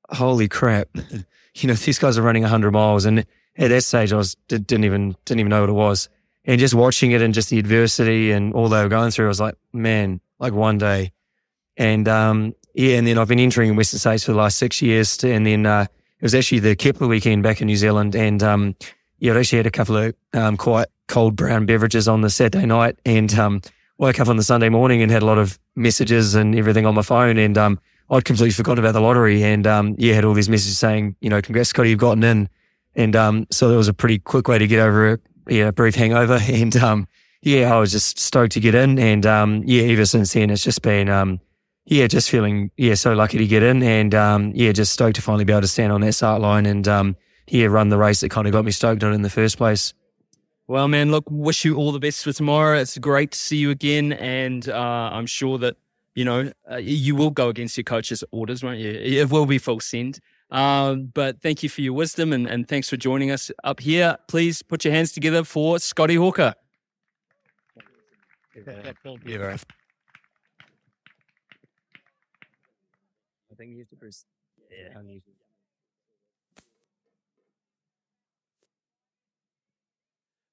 holy 0.09 0.47
crap. 0.47 0.89
you 1.55 1.67
know, 1.67 1.73
these 1.73 1.99
guys 1.99 2.17
are 2.17 2.21
running 2.21 2.43
hundred 2.43 2.71
miles 2.71 3.05
and 3.05 3.25
at 3.57 3.69
that 3.69 3.81
stage 3.83 4.13
I 4.13 4.17
was 4.17 4.35
didn't 4.47 4.83
even 4.83 5.15
didn't 5.25 5.39
even 5.39 5.49
know 5.49 5.61
what 5.61 5.69
it 5.69 5.73
was. 5.73 6.09
And 6.45 6.59
just 6.59 6.73
watching 6.73 7.11
it 7.11 7.21
and 7.21 7.33
just 7.33 7.49
the 7.49 7.59
adversity 7.59 8.31
and 8.31 8.53
all 8.53 8.67
they 8.67 8.83
were 8.83 8.89
going 8.89 9.11
through, 9.11 9.25
I 9.25 9.29
was 9.29 9.39
like, 9.39 9.55
man, 9.71 10.19
like 10.39 10.53
one 10.53 10.77
day. 10.77 11.11
And 11.77 12.07
um 12.07 12.55
yeah, 12.73 12.97
and 12.97 13.07
then 13.07 13.17
I've 13.17 13.27
been 13.27 13.39
entering 13.39 13.69
in 13.69 13.75
Western 13.75 13.99
States 13.99 14.23
for 14.23 14.31
the 14.31 14.37
last 14.37 14.57
six 14.57 14.81
years 14.81 15.15
to, 15.17 15.31
and 15.31 15.45
then 15.45 15.65
uh 15.65 15.85
it 16.19 16.23
was 16.23 16.35
actually 16.35 16.59
the 16.59 16.75
Kepler 16.75 17.07
weekend 17.07 17.43
back 17.43 17.61
in 17.61 17.67
New 17.67 17.75
Zealand 17.77 18.15
and 18.15 18.41
um 18.43 18.75
yeah, 19.19 19.33
I 19.33 19.39
actually 19.39 19.57
had 19.57 19.67
a 19.67 19.71
couple 19.71 19.97
of 19.97 20.15
um 20.33 20.57
quite 20.57 20.87
cold 21.07 21.35
brown 21.35 21.65
beverages 21.65 22.07
on 22.07 22.21
the 22.21 22.29
Saturday 22.29 22.65
night 22.65 22.99
and 23.05 23.33
um 23.35 23.61
woke 23.97 24.19
up 24.19 24.27
on 24.27 24.37
the 24.37 24.43
Sunday 24.43 24.69
morning 24.69 25.01
and 25.01 25.11
had 25.11 25.21
a 25.21 25.25
lot 25.25 25.37
of 25.37 25.59
messages 25.75 26.35
and 26.35 26.55
everything 26.55 26.85
on 26.85 26.95
my 26.95 27.01
phone. 27.01 27.37
And 27.37 27.57
um, 27.57 27.79
I'd 28.09 28.25
completely 28.25 28.51
forgotten 28.51 28.83
about 28.83 28.93
the 28.93 29.01
lottery. 29.01 29.43
And 29.43 29.65
um, 29.67 29.95
yeah, 29.97 30.13
had 30.13 30.25
all 30.25 30.33
these 30.33 30.49
messages 30.49 30.77
saying, 30.77 31.15
you 31.21 31.29
know, 31.29 31.41
congrats, 31.41 31.69
Scotty, 31.69 31.89
you've 31.89 31.99
gotten 31.99 32.23
in. 32.23 32.49
And 32.95 33.15
um, 33.15 33.47
so 33.51 33.69
that 33.69 33.77
was 33.77 33.87
a 33.87 33.93
pretty 33.93 34.19
quick 34.19 34.47
way 34.47 34.57
to 34.57 34.67
get 34.67 34.79
over 34.79 35.13
a, 35.13 35.19
yeah, 35.47 35.71
brief 35.71 35.95
hangover. 35.95 36.39
And 36.47 36.75
um, 36.77 37.07
yeah, 37.41 37.73
I 37.73 37.79
was 37.79 37.91
just 37.91 38.19
stoked 38.19 38.53
to 38.53 38.59
get 38.59 38.75
in. 38.75 38.99
And 38.99 39.25
um, 39.25 39.63
yeah, 39.65 39.83
ever 39.83 40.05
since 40.05 40.33
then, 40.33 40.49
it's 40.49 40.63
just 40.63 40.81
been, 40.81 41.09
um, 41.09 41.39
yeah, 41.85 42.07
just 42.07 42.29
feeling, 42.29 42.71
yeah, 42.77 42.93
so 42.93 43.13
lucky 43.13 43.37
to 43.37 43.47
get 43.47 43.63
in. 43.63 43.83
And 43.83 44.15
um, 44.15 44.51
yeah, 44.55 44.71
just 44.71 44.93
stoked 44.93 45.15
to 45.15 45.21
finally 45.21 45.43
be 45.43 45.53
able 45.53 45.61
to 45.61 45.67
stand 45.67 45.91
on 45.91 46.01
that 46.01 46.13
start 46.13 46.41
line 46.41 46.65
and 46.65 46.87
um, 46.87 47.17
yeah, 47.47 47.65
run 47.65 47.89
the 47.89 47.97
race 47.97 48.21
that 48.21 48.29
kind 48.29 48.47
of 48.47 48.53
got 48.53 48.65
me 48.65 48.71
stoked 48.71 49.03
on 49.03 49.11
it 49.11 49.15
in 49.15 49.21
the 49.21 49.29
first 49.29 49.57
place. 49.57 49.93
Well, 50.67 50.87
man, 50.87 51.11
look, 51.11 51.25
wish 51.29 51.65
you 51.65 51.75
all 51.75 51.91
the 51.91 51.99
best 51.99 52.23
for 52.23 52.31
tomorrow. 52.31 52.79
It's 52.79 52.97
great 52.97 53.31
to 53.31 53.37
see 53.37 53.57
you 53.57 53.69
again, 53.69 54.13
and 54.13 54.67
uh, 54.69 55.09
I'm 55.11 55.25
sure 55.25 55.57
that 55.57 55.75
you 56.15 56.23
know 56.23 56.51
uh, 56.71 56.77
you 56.77 57.15
will 57.15 57.31
go 57.31 57.49
against 57.49 57.75
your 57.75 57.83
coach's 57.83 58.23
orders, 58.31 58.63
won't 58.63 58.79
you? 58.79 58.91
It 58.91 59.29
will 59.29 59.45
be 59.45 59.57
full 59.57 59.81
send. 59.81 60.19
Um, 60.53 61.05
but 61.13 61.41
thank 61.41 61.63
you 61.63 61.69
for 61.69 61.81
your 61.81 61.93
wisdom 61.93 62.31
and, 62.31 62.47
and 62.47 62.67
thanks 62.67 62.87
for 62.87 62.95
joining 62.95 63.31
us 63.31 63.51
up 63.63 63.79
here. 63.81 64.17
Please 64.27 64.61
put 64.61 64.85
your 64.85 64.93
hands 64.93 65.11
together 65.11 65.43
for 65.43 65.79
Scotty 65.79 66.15
Hawker. 66.15 66.53
Yeah, 69.25 69.37
bro. 69.39 69.55
I 73.51 73.55
think 73.57 73.71
you 73.71 73.79
have 73.79 73.89
to. 73.89 73.95
Yeah. 74.71 74.89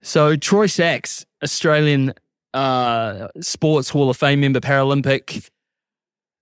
So 0.02 0.36
Troy 0.36 0.66
Sachs, 0.66 1.26
Australian 1.44 2.14
uh, 2.54 3.28
Sports 3.40 3.90
Hall 3.90 4.08
of 4.10 4.16
Fame 4.16 4.40
member, 4.40 4.60
Paralympic 4.60 5.50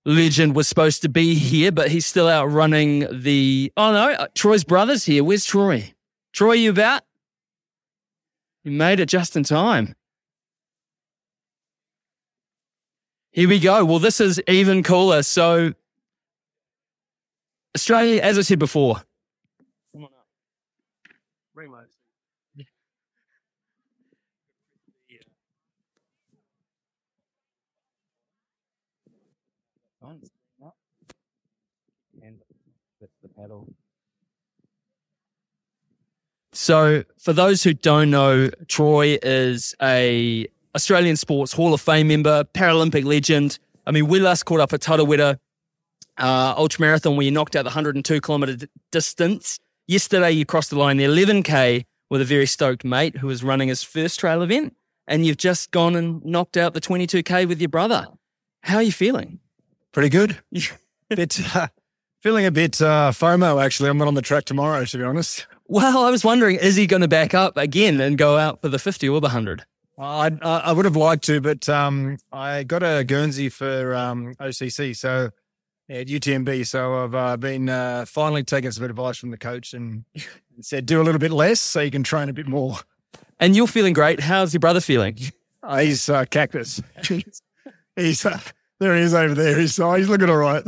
legend, 0.04 0.54
was 0.54 0.68
supposed 0.68 1.02
to 1.02 1.08
be 1.08 1.34
here, 1.34 1.72
but 1.72 1.90
he's 1.90 2.06
still 2.06 2.28
out 2.28 2.46
running 2.46 3.06
the. 3.10 3.72
Oh 3.76 3.92
no, 3.92 4.12
uh, 4.12 4.26
Troy's 4.34 4.64
brother's 4.64 5.04
here. 5.04 5.22
Where's 5.24 5.44
Troy? 5.44 5.92
Troy, 6.32 6.52
you 6.52 6.70
about? 6.70 7.02
You 8.64 8.72
made 8.72 9.00
it 9.00 9.06
just 9.06 9.36
in 9.36 9.44
time. 9.44 9.94
Here 13.30 13.48
we 13.48 13.58
go. 13.60 13.84
Well, 13.84 13.98
this 13.98 14.20
is 14.20 14.42
even 14.48 14.82
cooler. 14.82 15.22
So, 15.22 15.72
Australia, 17.76 18.20
as 18.20 18.38
I 18.38 18.42
said 18.42 18.58
before, 18.58 18.96
come 19.92 20.04
on 20.04 20.04
up. 20.04 20.26
Bring 21.54 21.70
my 21.70 21.82
So, 36.60 37.04
for 37.18 37.32
those 37.32 37.62
who 37.62 37.72
don't 37.72 38.10
know, 38.10 38.50
Troy 38.66 39.16
is 39.22 39.76
a 39.80 40.44
Australian 40.74 41.14
Sports 41.14 41.52
Hall 41.52 41.72
of 41.72 41.80
Fame 41.80 42.08
member, 42.08 42.42
Paralympic 42.52 43.04
legend. 43.04 43.60
I 43.86 43.92
mean, 43.92 44.08
we 44.08 44.18
last 44.18 44.42
caught 44.42 44.58
up 44.58 44.72
at 44.72 44.80
Tarawera 44.80 45.38
uh, 46.18 46.54
Ultra 46.56 46.80
Marathon 46.80 47.16
where 47.16 47.24
you 47.24 47.30
knocked 47.30 47.54
out 47.54 47.62
the 47.62 47.68
102 47.68 48.20
kilometer 48.20 48.56
d- 48.56 48.66
distance. 48.90 49.60
Yesterday, 49.86 50.32
you 50.32 50.44
crossed 50.44 50.70
the 50.70 50.78
line, 50.78 50.96
the 50.96 51.04
11K, 51.04 51.84
with 52.10 52.20
a 52.20 52.24
very 52.24 52.44
stoked 52.44 52.84
mate 52.84 53.18
who 53.18 53.28
was 53.28 53.44
running 53.44 53.68
his 53.68 53.84
first 53.84 54.18
trail 54.18 54.42
event. 54.42 54.74
And 55.06 55.24
you've 55.24 55.36
just 55.36 55.70
gone 55.70 55.94
and 55.94 56.24
knocked 56.24 56.56
out 56.56 56.74
the 56.74 56.80
22K 56.80 57.46
with 57.46 57.60
your 57.60 57.68
brother. 57.68 58.08
How 58.62 58.78
are 58.78 58.82
you 58.82 58.90
feeling? 58.90 59.38
Pretty 59.92 60.08
good. 60.08 60.38
bit 61.08 61.56
uh, 61.56 61.68
feeling 62.20 62.46
a 62.46 62.50
bit 62.50 62.82
uh, 62.82 63.12
FOMO 63.12 63.64
actually. 63.64 63.90
I'm 63.90 63.98
not 63.98 64.08
on 64.08 64.14
the 64.14 64.22
track 64.22 64.44
tomorrow, 64.44 64.84
to 64.84 64.98
be 64.98 65.04
honest. 65.04 65.46
Well, 65.70 65.98
I 65.98 66.10
was 66.10 66.24
wondering, 66.24 66.56
is 66.56 66.76
he 66.76 66.86
going 66.86 67.02
to 67.02 67.08
back 67.08 67.34
up 67.34 67.58
again 67.58 68.00
and 68.00 68.16
go 68.16 68.38
out 68.38 68.62
for 68.62 68.70
the 68.70 68.78
50 68.78 69.06
or 69.08 69.20
the 69.20 69.26
100? 69.26 69.64
I 69.98 70.30
I 70.40 70.58
I 70.58 70.72
would 70.72 70.84
have 70.84 70.96
liked 70.96 71.24
to, 71.24 71.40
but 71.40 71.68
um, 71.68 72.18
I 72.32 72.62
got 72.62 72.82
a 72.82 73.04
Guernsey 73.04 73.48
for 73.48 73.94
um, 73.94 74.34
OCC, 74.36 74.96
so 74.96 75.30
at 75.90 76.06
UTMB. 76.06 76.66
So 76.66 77.04
I've 77.04 77.14
uh, 77.14 77.36
been 77.36 77.68
uh, 77.68 78.04
finally 78.06 78.44
taking 78.44 78.70
some 78.70 78.84
advice 78.84 79.18
from 79.18 79.30
the 79.30 79.36
coach 79.36 79.74
and 79.74 80.04
said 80.60 80.86
do 80.86 81.00
a 81.00 81.04
little 81.04 81.18
bit 81.18 81.32
less 81.32 81.60
so 81.60 81.80
you 81.80 81.90
can 81.90 82.02
train 82.02 82.28
a 82.28 82.32
bit 82.32 82.46
more. 82.46 82.76
And 83.40 83.54
you're 83.54 83.66
feeling 83.66 83.92
great. 83.92 84.20
How's 84.20 84.52
your 84.52 84.60
brother 84.60 84.80
feeling? 84.80 85.18
Uh, 85.62 85.78
he's 85.78 86.08
uh, 86.08 86.24
cactus. 86.24 86.80
he's 87.96 88.24
uh, 88.24 88.40
there. 88.78 88.96
He 88.96 89.02
is 89.02 89.14
over 89.14 89.34
there. 89.34 89.58
He's 89.58 89.78
uh, 89.78 89.94
he's 89.94 90.08
looking 90.08 90.30
all 90.30 90.36
right. 90.36 90.64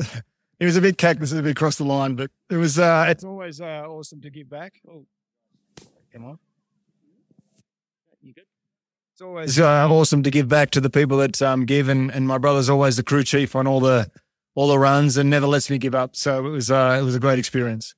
He 0.61 0.67
was 0.67 0.77
a 0.77 0.83
bit 0.83 0.99
cactus 0.99 1.33
a 1.33 1.43
bit 1.43 1.57
crossed 1.57 1.79
the 1.79 1.85
line, 1.85 2.15
but 2.15 2.31
it 2.51 2.57
was. 2.57 2.79
Uh, 2.79 3.07
it's 3.09 3.25
always 3.25 3.63
uh, 3.63 3.87
awesome 3.89 4.21
to 4.21 4.31
give 4.31 4.49
back. 4.49 4.75
Oh, 4.87 5.07
come 6.13 6.27
on. 6.27 6.39
You 8.21 8.35
good? 8.35 8.45
It's 9.15 9.23
always 9.23 9.59
uh, 9.59 9.89
awesome 9.91 10.23
to 10.23 10.31
give 10.31 10.49
back 10.49 10.71
to 10.73 10.81
the 10.81 10.91
people 10.91 11.17
that 11.17 11.41
um, 11.41 11.65
give, 11.65 11.89
and, 11.89 12.11
and 12.11 12.29
my 12.29 12.37
brother's 12.37 12.69
always 12.69 12.99
the 12.99 13.03
crew 13.03 13.25
chief 13.25 13.57
on 13.57 13.67
all 13.67 13.81
the 13.81 14.11
all 14.55 14.69
the 14.69 14.79
runs 14.79 15.17
and 15.17 15.31
never 15.31 15.47
lets 15.47 15.71
me 15.71 15.79
give 15.79 15.95
up. 15.95 16.15
So 16.15 16.47
it 16.47 16.51
was 16.51 16.71
uh, 16.71 16.99
it 17.01 17.05
was 17.05 17.15
a 17.15 17.21
great 17.21 17.39
experience. 17.39 17.95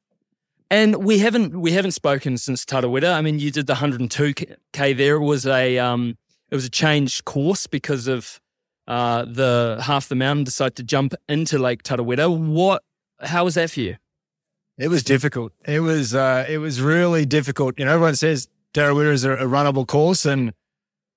And 0.71 1.05
we 1.05 1.19
haven't 1.19 1.61
we 1.61 1.73
haven't 1.73 1.93
spoken 1.93 2.39
since 2.39 2.65
Tarawera. 2.65 3.13
I 3.13 3.23
mean, 3.23 3.41
you 3.41 3.51
did 3.51 3.67
the 3.67 3.75
102k 3.75 4.97
there. 4.97 5.17
It 5.17 5.25
was 5.25 5.47
a 5.47 5.79
um, 5.79 6.17
it 6.49 6.55
was 6.55 6.65
a 6.65 6.71
changed 6.71 7.25
course 7.25 7.67
because 7.67 8.07
of 8.07 8.41
uh, 8.93 9.25
the 9.25 9.83
half 9.83 10.09
the 10.09 10.15
mountain 10.15 10.45
decided 10.45 10.77
to 10.77 10.83
jump 10.83 11.15
into 11.29 11.59
Lake 11.59 11.83
Tarawera. 11.83 12.29
What? 12.29 12.83
How 13.21 13.45
was 13.45 13.55
that 13.55 13.71
for 13.71 13.81
you? 13.81 13.97
It 14.77 14.89
was 14.89 15.03
difficult. 15.03 15.53
It 15.67 15.81
was 15.81 16.15
uh, 16.15 16.45
it 16.49 16.59
was 16.59 16.81
really 16.81 17.25
difficult. 17.25 17.79
You 17.79 17.87
know, 17.87 17.95
everyone 17.95 18.17
says 18.17 18.49
Tarawera 18.75 19.13
is 19.13 19.25
a, 19.25 19.33
a 19.33 19.47
runnable 19.47 19.87
course, 19.87 20.27
and 20.27 20.53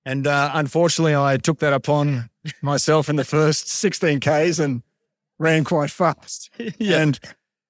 And 0.06 0.26
uh, 0.26 0.50
unfortunately, 0.54 1.16
I 1.16 1.36
took 1.36 1.58
that 1.58 1.72
upon 1.72 2.30
myself 2.62 3.08
in 3.08 3.16
the 3.16 3.24
first 3.24 3.68
16 3.68 4.20
Ks 4.20 4.58
and 4.58 4.82
ran 5.38 5.64
quite 5.64 5.90
fast. 5.90 6.50
And 6.80 7.18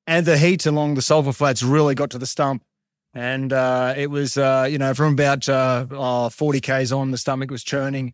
and 0.07 0.25
the 0.25 0.39
heat 0.39 0.67
along 0.67 0.95
the 0.95 1.03
sulfur 1.03 1.33
flats 1.33 1.63
really 1.65 1.97
got 1.97 2.11
to 2.11 2.19
the 2.19 2.27
stump. 2.27 2.63
And 3.13 3.53
uh, 3.53 3.95
it 3.97 4.09
was, 4.11 4.37
uh, 4.37 4.69
you 4.71 4.79
know, 4.79 4.95
from 4.95 5.15
about 5.15 5.49
uh, 5.49 5.87
oh, 5.91 6.29
40 6.29 6.61
Ks 6.61 6.93
on, 6.93 7.11
the 7.11 7.19
stomach 7.19 7.51
was 7.51 7.65
churning. 7.65 8.13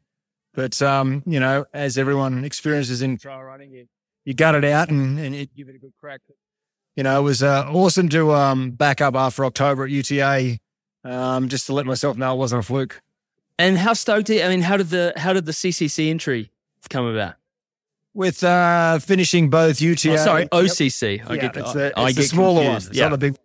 But, 0.55 0.80
um, 0.82 1.22
you 1.26 1.40
know, 1.40 1.64
as 1.72 1.96
everyone 1.96 2.44
experiences 2.44 3.00
in 3.03 3.16
trail 3.18 3.40
running, 3.42 3.72
you, 3.72 3.86
you 4.24 4.34
gut 4.34 4.55
it 4.55 4.64
out 4.64 4.90
and, 4.90 5.18
and 5.18 5.34
you 5.34 5.46
give 5.46 5.68
it 5.68 5.76
a 5.76 5.78
good 5.78 5.92
crack. 5.98 6.20
You 6.96 7.03
know, 7.05 7.18
it 7.18 7.22
was 7.22 7.42
uh, 7.42 7.70
awesome 7.72 8.09
to 8.11 8.32
um, 8.34 8.72
back 8.72 9.00
up 9.00 9.14
after 9.14 9.44
October 9.46 9.84
at 9.84 9.90
UTA 9.90 10.59
um, 11.05 11.48
just 11.48 11.66
to 11.66 11.72
let 11.72 11.86
myself 11.86 12.18
know 12.18 12.34
it 12.34 12.36
wasn't 12.36 12.61
a 12.61 12.66
fluke. 12.66 13.00
And 13.59 13.78
how 13.78 13.94
stoked? 13.94 14.28
Are 14.28 14.34
you? 14.34 14.42
I 14.42 14.48
mean, 14.48 14.62
how 14.62 14.76
did 14.76 14.90
the 14.90 15.12
how 15.16 15.32
did 15.32 15.46
the 15.46 15.53
CCC 15.53 16.11
entry 16.11 16.50
come 16.90 17.07
about? 17.07 17.34
With 18.14 18.42
uh, 18.44 18.98
finishing 18.98 19.48
both 19.50 19.80
UTA. 19.80 20.12
Oh, 20.12 20.16
sorry, 20.16 20.42
Yep. 20.42 20.50
OCC. 20.50 21.22
I 21.30 21.34
yeah, 21.34 21.40
get 21.40 21.57
it's 21.57 21.72
the, 21.72 21.92
I 21.98 22.12
the 22.12 22.20
get 22.20 22.28
smaller 22.30 22.64
one. 22.64 22.76
It's 22.76 22.90
Yeah. 22.92 23.05
not 23.05 23.12
a 23.14 23.18
big. 23.18 23.36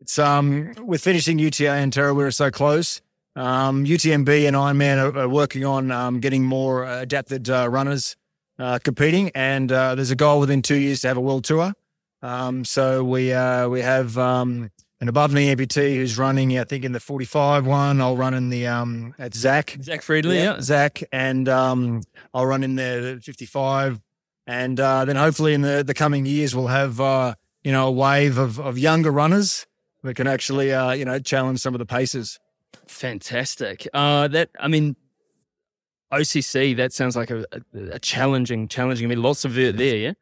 It's 0.00 0.18
um 0.18 0.74
with 0.82 1.02
finishing 1.02 1.38
UTA 1.38 1.70
and 1.70 1.92
Terra, 1.92 2.12
we 2.12 2.22
were 2.24 2.30
so 2.30 2.50
close. 2.50 3.00
Um, 3.36 3.84
UTMB 3.84 4.46
and 4.46 4.56
Ironman 4.56 4.98
are, 5.02 5.18
are 5.18 5.28
working 5.28 5.64
on 5.64 5.90
um, 5.90 6.20
getting 6.20 6.44
more 6.44 6.84
uh, 6.84 7.00
adapted 7.00 7.50
uh, 7.50 7.68
runners 7.68 8.16
uh, 8.58 8.78
competing, 8.82 9.30
and 9.34 9.70
uh, 9.72 9.94
there's 9.94 10.10
a 10.10 10.16
goal 10.16 10.40
within 10.40 10.62
two 10.62 10.76
years 10.76 11.00
to 11.00 11.08
have 11.08 11.16
a 11.16 11.20
world 11.20 11.44
tour. 11.44 11.72
Um, 12.22 12.64
so 12.64 13.04
we 13.04 13.32
uh, 13.32 13.68
we 13.68 13.80
have 13.80 14.16
um, 14.16 14.70
an 15.00 15.08
above 15.08 15.34
knee 15.34 15.54
amputee 15.54 15.96
who's 15.96 16.16
running, 16.16 16.58
I 16.58 16.64
think, 16.64 16.84
in 16.84 16.92
the 16.92 17.00
45 17.00 17.66
one. 17.66 18.00
I'll 18.00 18.16
run 18.16 18.32
in 18.34 18.48
the 18.48 18.66
um, 18.66 19.14
at 19.18 19.34
Zach. 19.34 19.76
Zach 19.82 20.02
Friedley. 20.02 20.38
Yeah. 20.38 20.60
Zach, 20.60 21.02
and 21.12 21.48
um, 21.48 22.02
I'll 22.32 22.46
run 22.46 22.62
in 22.62 22.76
the 22.76 23.20
55. 23.22 24.00
And 24.46 24.78
uh, 24.78 25.04
then 25.04 25.16
hopefully 25.16 25.54
in 25.54 25.62
the, 25.62 25.82
the 25.84 25.94
coming 25.94 26.26
years, 26.26 26.54
we'll 26.54 26.66
have, 26.68 27.00
uh, 27.00 27.34
you 27.62 27.72
know, 27.72 27.88
a 27.88 27.92
wave 27.92 28.38
of, 28.38 28.60
of 28.60 28.78
younger 28.78 29.10
runners 29.10 29.66
that 30.02 30.14
can 30.14 30.26
actually, 30.26 30.72
uh, 30.72 30.92
you 30.92 31.04
know, 31.04 31.18
challenge 31.18 31.60
some 31.60 31.74
of 31.74 31.78
the 31.78 31.86
paces. 31.86 32.38
Fantastic. 32.86 33.88
Uh, 33.92 34.28
that 34.28 34.50
I 34.58 34.68
mean, 34.68 34.96
OCC. 36.12 36.76
That 36.76 36.92
sounds 36.92 37.16
like 37.16 37.30
a, 37.30 37.44
a, 37.52 37.80
a 37.92 37.98
challenging, 37.98 38.68
challenging. 38.68 39.06
I 39.06 39.08
mean, 39.08 39.22
lots 39.22 39.44
of 39.44 39.58
it 39.58 39.76
there. 39.76 39.96
Yeah. 39.96 40.12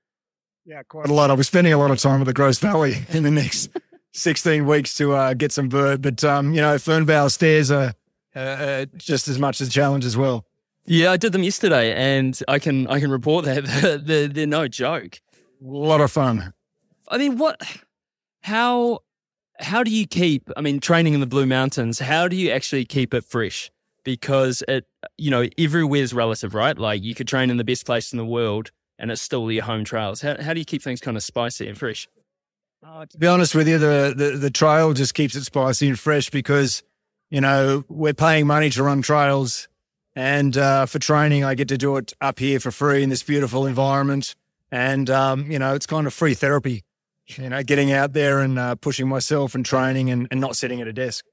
Yeah, 0.64 0.82
quite 0.84 1.08
a 1.08 1.12
lot. 1.12 1.30
I'll 1.30 1.36
be 1.36 1.42
spending 1.42 1.72
a 1.72 1.78
lot 1.78 1.90
of 1.90 1.98
time 1.98 2.20
with 2.20 2.28
the 2.28 2.32
Grose 2.32 2.58
Valley 2.58 3.04
in 3.10 3.24
the 3.24 3.30
next 3.30 3.70
16 4.12 4.64
weeks 4.64 4.94
to 4.96 5.12
uh, 5.12 5.34
get 5.34 5.50
some 5.50 5.68
bird. 5.68 6.02
But, 6.02 6.22
um, 6.22 6.54
you 6.54 6.60
know, 6.60 6.76
Furber 6.76 7.30
stairs 7.30 7.70
are 7.70 7.94
uh, 8.36 8.38
uh, 8.38 8.86
just 8.96 9.26
as 9.28 9.38
much 9.38 9.60
a 9.60 9.68
challenge 9.68 10.04
as 10.04 10.16
well. 10.16 10.46
Yeah, 10.84 11.12
I 11.12 11.16
did 11.16 11.32
them 11.32 11.44
yesterday, 11.44 11.94
and 11.94 12.38
I 12.48 12.58
can 12.58 12.88
I 12.88 12.98
can 12.98 13.10
report 13.10 13.44
that 13.44 13.64
they're, 14.04 14.26
they're 14.26 14.46
no 14.48 14.66
joke. 14.66 15.20
A 15.64 15.68
lot 15.68 16.00
of 16.00 16.10
fun. 16.10 16.52
I 17.08 17.18
mean, 17.18 17.38
what? 17.38 17.62
How? 18.40 19.00
How 19.62 19.84
do 19.84 19.90
you 19.90 20.06
keep? 20.06 20.50
I 20.56 20.60
mean, 20.60 20.80
training 20.80 21.14
in 21.14 21.20
the 21.20 21.26
Blue 21.26 21.46
Mountains. 21.46 22.00
How 22.00 22.28
do 22.28 22.36
you 22.36 22.50
actually 22.50 22.84
keep 22.84 23.14
it 23.14 23.24
fresh? 23.24 23.70
Because 24.04 24.64
it, 24.66 24.86
you 25.16 25.30
know, 25.30 25.46
everywhere's 25.56 26.12
relative, 26.12 26.54
right? 26.54 26.76
Like 26.76 27.02
you 27.02 27.14
could 27.14 27.28
train 27.28 27.48
in 27.48 27.56
the 27.56 27.64
best 27.64 27.86
place 27.86 28.12
in 28.12 28.18
the 28.18 28.24
world, 28.24 28.72
and 28.98 29.10
it's 29.12 29.22
still 29.22 29.50
your 29.50 29.62
home 29.64 29.84
trails. 29.84 30.20
How 30.20 30.40
how 30.42 30.52
do 30.52 30.58
you 30.58 30.64
keep 30.64 30.82
things 30.82 31.00
kind 31.00 31.16
of 31.16 31.22
spicy 31.22 31.68
and 31.68 31.78
fresh? 31.78 32.08
Uh, 32.84 33.06
to 33.06 33.16
be 33.16 33.28
honest 33.28 33.54
with 33.54 33.68
you, 33.68 33.78
the, 33.78 34.12
the 34.16 34.30
the 34.36 34.50
trail 34.50 34.92
just 34.92 35.14
keeps 35.14 35.36
it 35.36 35.44
spicy 35.44 35.88
and 35.88 35.98
fresh 35.98 36.30
because 36.30 36.82
you 37.30 37.40
know 37.40 37.84
we're 37.88 38.14
paying 38.14 38.46
money 38.48 38.70
to 38.70 38.82
run 38.82 39.02
trails, 39.02 39.68
and 40.16 40.56
uh, 40.56 40.86
for 40.86 40.98
training, 40.98 41.44
I 41.44 41.54
get 41.54 41.68
to 41.68 41.78
do 41.78 41.96
it 41.96 42.12
up 42.20 42.40
here 42.40 42.58
for 42.58 42.72
free 42.72 43.04
in 43.04 43.10
this 43.10 43.22
beautiful 43.22 43.66
environment, 43.66 44.34
and 44.72 45.08
um, 45.08 45.48
you 45.48 45.60
know 45.60 45.76
it's 45.76 45.86
kind 45.86 46.08
of 46.08 46.12
free 46.12 46.34
therapy. 46.34 46.82
You 47.26 47.48
know, 47.48 47.62
getting 47.62 47.92
out 47.92 48.12
there 48.12 48.40
and 48.40 48.58
uh, 48.58 48.74
pushing 48.74 49.08
myself 49.08 49.54
and 49.54 49.64
training 49.64 50.10
and, 50.10 50.28
and 50.30 50.40
not 50.40 50.56
sitting 50.56 50.80
at 50.80 50.88
a 50.88 50.92
desk. 50.92 51.24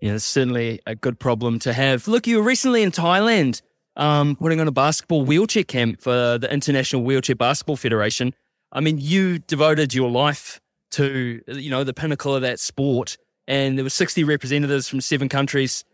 Yeah, 0.00 0.14
it's 0.14 0.24
certainly 0.24 0.80
a 0.86 0.94
good 0.94 1.18
problem 1.18 1.58
to 1.60 1.72
have. 1.72 2.06
Look, 2.06 2.26
you 2.26 2.36
were 2.36 2.42
recently 2.42 2.82
in 2.82 2.90
Thailand, 2.90 3.62
um, 3.96 4.36
putting 4.36 4.60
on 4.60 4.68
a 4.68 4.72
basketball 4.72 5.24
wheelchair 5.24 5.64
camp 5.64 6.00
for 6.00 6.38
the 6.38 6.52
International 6.52 7.02
Wheelchair 7.02 7.36
Basketball 7.36 7.76
Federation. 7.76 8.34
I 8.70 8.80
mean, 8.80 8.98
you 8.98 9.38
devoted 9.38 9.94
your 9.94 10.10
life 10.10 10.60
to 10.92 11.42
you 11.48 11.70
know 11.70 11.84
the 11.84 11.94
pinnacle 11.94 12.34
of 12.34 12.42
that 12.42 12.60
sport, 12.60 13.16
and 13.46 13.78
there 13.78 13.84
were 13.84 13.90
sixty 13.90 14.24
representatives 14.24 14.88
from 14.88 15.00
seven 15.00 15.28
countries. 15.28 15.84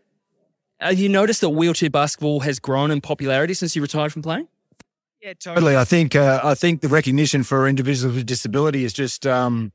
Have 0.79 0.99
you 0.99 1.09
noticed 1.09 1.41
that 1.41 1.49
wheelchair 1.49 1.89
basketball 1.89 2.41
has 2.41 2.59
grown 2.59 2.91
in 2.91 3.01
popularity 3.01 3.53
since 3.53 3.75
you 3.75 3.81
retired 3.81 4.11
from 4.11 4.21
playing? 4.21 4.47
Yeah, 5.25 5.33
totally. 5.39 5.75
I 5.75 5.85
think 5.85 6.15
uh, 6.15 6.39
I 6.43 6.53
think 6.53 6.81
the 6.81 6.87
recognition 6.87 7.41
for 7.41 7.67
individuals 7.67 8.13
with 8.13 8.27
disability 8.27 8.83
is 8.83 8.93
just, 8.93 9.25
um, 9.25 9.73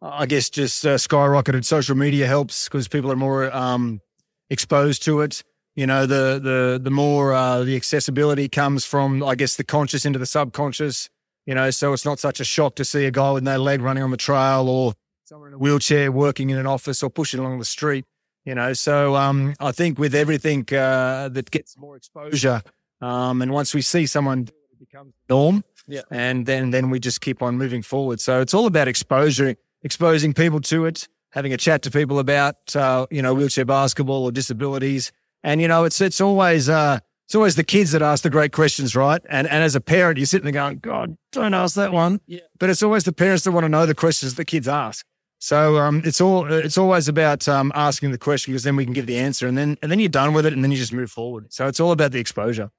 I 0.00 0.24
guess, 0.24 0.48
just 0.48 0.86
uh, 0.86 0.94
skyrocketed. 0.94 1.64
Social 1.64 1.96
media 1.96 2.28
helps 2.28 2.68
because 2.68 2.86
people 2.86 3.10
are 3.10 3.16
more 3.16 3.52
um, 3.52 4.00
exposed 4.50 5.02
to 5.06 5.20
it. 5.22 5.42
You 5.74 5.88
know, 5.88 6.06
the 6.06 6.38
the 6.40 6.80
the 6.80 6.92
more 6.92 7.32
uh, 7.32 7.64
the 7.64 7.74
accessibility 7.74 8.48
comes 8.48 8.84
from, 8.84 9.24
I 9.24 9.34
guess, 9.34 9.56
the 9.56 9.64
conscious 9.64 10.04
into 10.04 10.20
the 10.20 10.26
subconscious. 10.26 11.10
You 11.44 11.56
know, 11.56 11.72
so 11.72 11.92
it's 11.92 12.04
not 12.04 12.20
such 12.20 12.38
a 12.38 12.44
shock 12.44 12.76
to 12.76 12.84
see 12.84 13.04
a 13.04 13.10
guy 13.10 13.32
with 13.32 13.42
no 13.42 13.58
leg 13.58 13.82
running 13.82 14.04
on 14.04 14.12
the 14.12 14.16
trail 14.16 14.68
or 14.68 14.94
someone 15.24 15.48
in 15.48 15.54
a 15.54 15.58
wheelchair 15.58 16.12
working 16.12 16.50
in 16.50 16.56
an 16.56 16.68
office 16.68 17.02
or 17.02 17.10
pushing 17.10 17.40
along 17.40 17.58
the 17.58 17.64
street. 17.64 18.04
You 18.44 18.54
know, 18.54 18.72
so 18.74 19.16
um, 19.16 19.54
I 19.58 19.72
think 19.72 19.98
with 19.98 20.14
everything 20.14 20.60
uh, 20.72 21.30
that 21.30 21.50
gets 21.50 21.76
more 21.76 21.96
exposure, 21.96 22.62
um, 23.00 23.42
and 23.42 23.50
once 23.50 23.74
we 23.74 23.82
see 23.82 24.06
someone 24.06 24.46
becomes 24.94 25.14
norm. 25.28 25.64
Yeah. 25.86 26.02
And 26.10 26.46
then 26.46 26.70
then 26.70 26.90
we 26.90 27.00
just 27.00 27.20
keep 27.20 27.42
on 27.42 27.58
moving 27.58 27.82
forward. 27.82 28.20
So 28.20 28.40
it's 28.40 28.54
all 28.54 28.66
about 28.66 28.88
exposure, 28.88 29.56
exposing 29.82 30.32
people 30.32 30.60
to 30.62 30.86
it, 30.86 31.08
having 31.30 31.52
a 31.52 31.56
chat 31.56 31.82
to 31.82 31.90
people 31.90 32.18
about 32.18 32.74
uh, 32.76 33.06
you 33.10 33.22
know 33.22 33.34
wheelchair 33.34 33.64
basketball 33.64 34.24
or 34.24 34.32
disabilities. 34.32 35.12
And 35.42 35.60
you 35.60 35.68
know 35.68 35.84
it's 35.84 36.00
it's 36.00 36.20
always 36.20 36.68
uh, 36.68 37.00
it's 37.26 37.34
always 37.34 37.56
the 37.56 37.64
kids 37.64 37.92
that 37.92 38.02
ask 38.02 38.22
the 38.22 38.30
great 38.30 38.52
questions, 38.52 38.94
right? 38.94 39.20
And 39.28 39.46
and 39.48 39.62
as 39.64 39.74
a 39.74 39.80
parent, 39.80 40.18
you're 40.18 40.26
sitting 40.26 40.44
there 40.44 40.52
going, 40.52 40.78
God, 40.78 41.16
don't 41.32 41.54
ask 41.54 41.74
that 41.76 41.92
one. 41.92 42.20
Yeah. 42.26 42.40
But 42.58 42.70
it's 42.70 42.82
always 42.82 43.04
the 43.04 43.12
parents 43.12 43.44
that 43.44 43.52
want 43.52 43.64
to 43.64 43.68
know 43.68 43.86
the 43.86 43.94
questions 43.94 44.34
the 44.34 44.44
kids 44.44 44.68
ask. 44.68 45.04
So 45.40 45.76
um, 45.76 46.00
it's 46.06 46.22
all 46.22 46.50
it's 46.50 46.78
always 46.78 47.08
about 47.08 47.46
um, 47.48 47.70
asking 47.74 48.12
the 48.12 48.18
question 48.18 48.52
because 48.52 48.62
then 48.62 48.76
we 48.76 48.84
can 48.84 48.94
give 48.94 49.06
the 49.06 49.18
answer, 49.18 49.46
and 49.46 49.58
then 49.58 49.76
and 49.82 49.90
then 49.90 49.98
you're 49.98 50.08
done 50.08 50.32
with 50.32 50.46
it, 50.46 50.54
and 50.54 50.64
then 50.64 50.70
you 50.70 50.78
just 50.78 50.92
move 50.94 51.10
forward. 51.10 51.52
So 51.52 51.66
it's 51.66 51.80
all 51.80 51.92
about 51.92 52.12
the 52.12 52.20
exposure. 52.20 52.70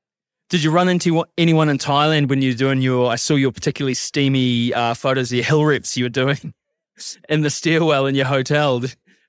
Did 0.50 0.64
you 0.64 0.70
run 0.70 0.90
into 0.90 1.26
anyone 1.38 1.70
in 1.70 1.78
Thailand 1.78 2.30
when 2.30 2.42
you 2.42 2.52
were 2.52 2.58
doing 2.58 2.82
your? 2.82 3.12
I 3.12 3.16
saw 3.16 3.36
your 3.36 3.52
particularly 3.52 3.96
steamy 3.96 4.74
uh, 4.74 4.94
photos 4.94 5.32
of 5.32 5.38
your 5.38 5.46
hill 5.46 5.66
reps 5.66 5.98
you 5.98 6.06
were 6.06 6.10
doing 6.10 6.54
in 7.30 7.42
the 7.42 7.50
stairwell 7.50 8.06
in 8.06 8.16
your 8.16 8.26
hotel. 8.26 8.82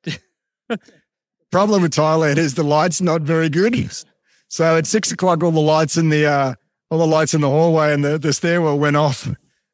problem 1.51 1.81
with 1.81 1.95
Thailand 1.95 2.37
is 2.37 2.55
the 2.55 2.63
lights 2.63 3.01
not 3.01 3.23
very 3.23 3.49
good. 3.49 3.91
So 4.49 4.77
at 4.77 4.87
six 4.87 5.11
o'clock, 5.11 5.43
all 5.43 5.51
the 5.51 5.61
lights 5.61 5.97
in 5.97 6.11
the 6.11 6.27
uh, 6.27 6.55
all 6.91 6.99
the 6.99 7.07
lights 7.07 7.33
in 7.33 7.41
the 7.41 7.49
hallway 7.49 7.95
and 7.95 8.05
the, 8.05 8.19
the 8.19 8.33
stairwell 8.33 8.79
went 8.79 8.97
off, 8.97 9.29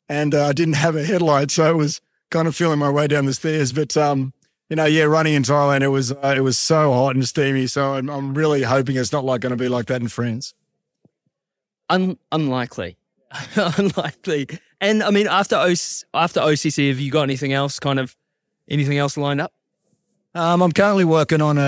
and 0.09 0.35
uh, 0.35 0.47
I 0.47 0.53
didn't 0.53 0.75
have 0.75 0.95
a 0.95 1.05
headlight, 1.05 1.51
so 1.51 1.69
I 1.69 1.73
was 1.73 2.01
kind 2.31 2.47
of 2.47 2.55
feeling 2.55 2.79
my 2.79 2.89
way 2.89 3.09
down 3.09 3.27
the 3.27 3.35
stairs. 3.35 3.73
But 3.73 3.97
um, 3.97 4.33
you 4.71 4.77
know, 4.77 4.85
yeah, 4.85 5.05
running 5.05 5.35
in 5.35 5.43
Thailand, 5.43 5.83
it 5.83 5.89
was 5.89 6.13
uh, 6.13 6.35
it 6.37 6.41
was 6.41 6.57
so 6.57 6.93
hot 6.93 7.17
and 7.17 7.27
steamy. 7.27 7.67
So 7.67 7.95
I'm, 7.95 8.09
I'm 8.09 8.33
really 8.33 8.63
hoping 8.63 8.97
it's 8.97 9.13
not 9.13 9.25
like 9.25 9.41
going 9.41 9.51
to 9.51 9.57
be 9.57 9.69
like 9.69 9.87
that 9.87 10.01
in 10.01 10.09
France. 10.09 10.55
Un- 11.91 12.19
unlikely, 12.31 12.97
unlikely. 13.57 14.49
And 14.81 15.03
I 15.03 15.11
mean, 15.11 15.27
after 15.27 15.57
o- 15.57 15.75
after 16.15 16.41
OCC, 16.41 16.89
have 16.89 17.01
you 17.01 17.11
got 17.11 17.23
anything 17.23 17.53
else? 17.53 17.79
Kind 17.79 17.99
of 18.01 18.17
anything 18.69 18.99
else 18.99 19.17
lined 19.17 19.41
up? 19.41 19.53
Um, 20.35 20.63
I'm 20.63 20.73
currently 20.73 21.05
working 21.05 21.43
on 21.43 21.59
a, 21.59 21.61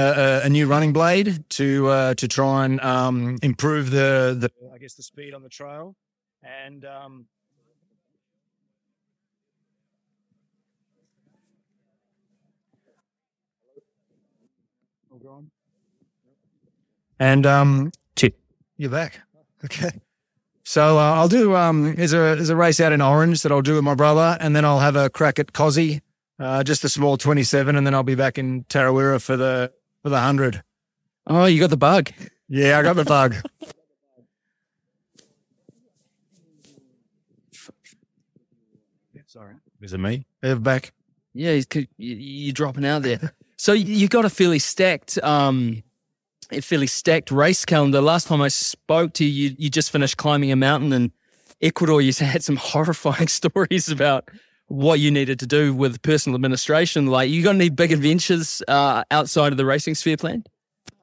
a, 0.43 0.47
a 0.47 0.49
new 0.49 0.67
running 0.67 0.93
blade 0.95 1.45
to 1.51 1.89
uh, 1.89 2.15
to 2.15 2.27
try 2.27 2.65
and 2.65 2.81
um, 2.81 3.37
improve 3.43 3.91
the, 3.91 4.35
the 4.39 4.51
I 4.75 4.79
guess 4.79 4.95
the 4.95 5.03
speed 5.03 5.35
on 5.35 5.43
the 5.43 5.51
trail, 5.51 5.95
and 6.43 6.85
um, 6.87 7.27
and 17.19 17.47
um, 17.47 17.93
Chip. 18.17 18.39
you're 18.77 18.91
back. 18.91 19.21
Okay. 19.65 19.93
So 20.65 20.99
uh, 20.99 21.12
I'll 21.15 21.29
do. 21.29 21.55
Um, 21.55 21.95
there's 21.95 22.12
a 22.15 22.17
there's 22.37 22.49
a 22.49 22.57
race 22.57 22.81
out 22.81 22.93
in 22.93 23.01
Orange 23.03 23.43
that 23.43 23.53
I'll 23.53 23.61
do 23.62 23.75
with 23.75 23.85
my 23.85 23.95
brother, 23.95 24.37
and 24.41 24.57
then 24.57 24.65
I'll 24.65 24.81
have 24.81 24.97
a 24.97 25.11
crack 25.11 25.39
at 25.39 25.53
Cozzy, 25.53 26.01
uh, 26.39 26.65
just 26.65 26.83
a 26.85 26.89
small 26.89 27.17
27, 27.19 27.77
and 27.77 27.87
then 27.87 27.95
I'll 27.95 28.03
be 28.03 28.15
back 28.15 28.39
in 28.39 28.65
Tarawera 28.65 29.21
for 29.23 29.37
the 29.37 29.73
for 30.03 30.09
the 30.09 30.21
hundred. 30.21 30.62
Oh, 31.27 31.45
you 31.45 31.61
got 31.61 31.71
the 31.71 31.77
bug. 31.77 32.11
Yeah, 32.49 32.79
I 32.79 32.83
got 32.83 32.97
the 32.97 33.05
bug. 33.05 33.35
Sorry, 39.27 39.55
is 39.81 39.93
it 39.93 39.99
me? 39.99 40.27
They're 40.43 40.57
back. 40.57 40.93
Yeah, 41.33 41.53
he's, 41.55 41.67
you- 41.75 41.87
you're 42.17 42.53
dropping 42.53 42.85
out 42.85 43.03
there. 43.03 43.33
So 43.57 43.73
you 43.73 44.09
got 44.09 44.25
a 44.25 44.31
fairly 44.31 44.59
stacked 44.59 45.19
um, 45.23 45.83
a 45.83 45.83
fairly 46.63 46.87
stacked 46.87 47.31
race 47.31 47.65
calendar. 47.65 48.01
Last 48.01 48.29
time 48.29 48.41
I 48.41 48.49
spoke 48.49 49.15
to 49.15 49.25
you, 49.25 49.49
you, 49.49 49.57
you 49.59 49.71
just 49.71 49.91
finished 49.91 50.17
climbing 50.17 50.53
a 50.53 50.57
mountain 50.57 50.93
in 50.93 51.13
Ecuador. 51.61 52.01
You 52.01 52.13
had 52.19 52.45
some 52.45 52.57
horrifying 52.57 53.29
stories 53.41 53.89
about 53.89 54.29
what 54.69 55.01
you 55.01 55.11
needed 55.11 55.39
to 55.41 55.47
do 55.47 55.75
with 55.75 56.03
personal 56.03 56.37
administration. 56.37 57.07
Like, 57.07 57.31
you 57.31 57.43
got 57.43 57.55
any 57.55 57.71
big 57.71 57.93
adventures 57.93 58.63
uh, 58.69 59.05
outside 59.11 59.53
of 59.53 59.57
the 59.57 59.65
racing 59.65 59.95
sphere 59.95 60.17
planned? 60.17 60.49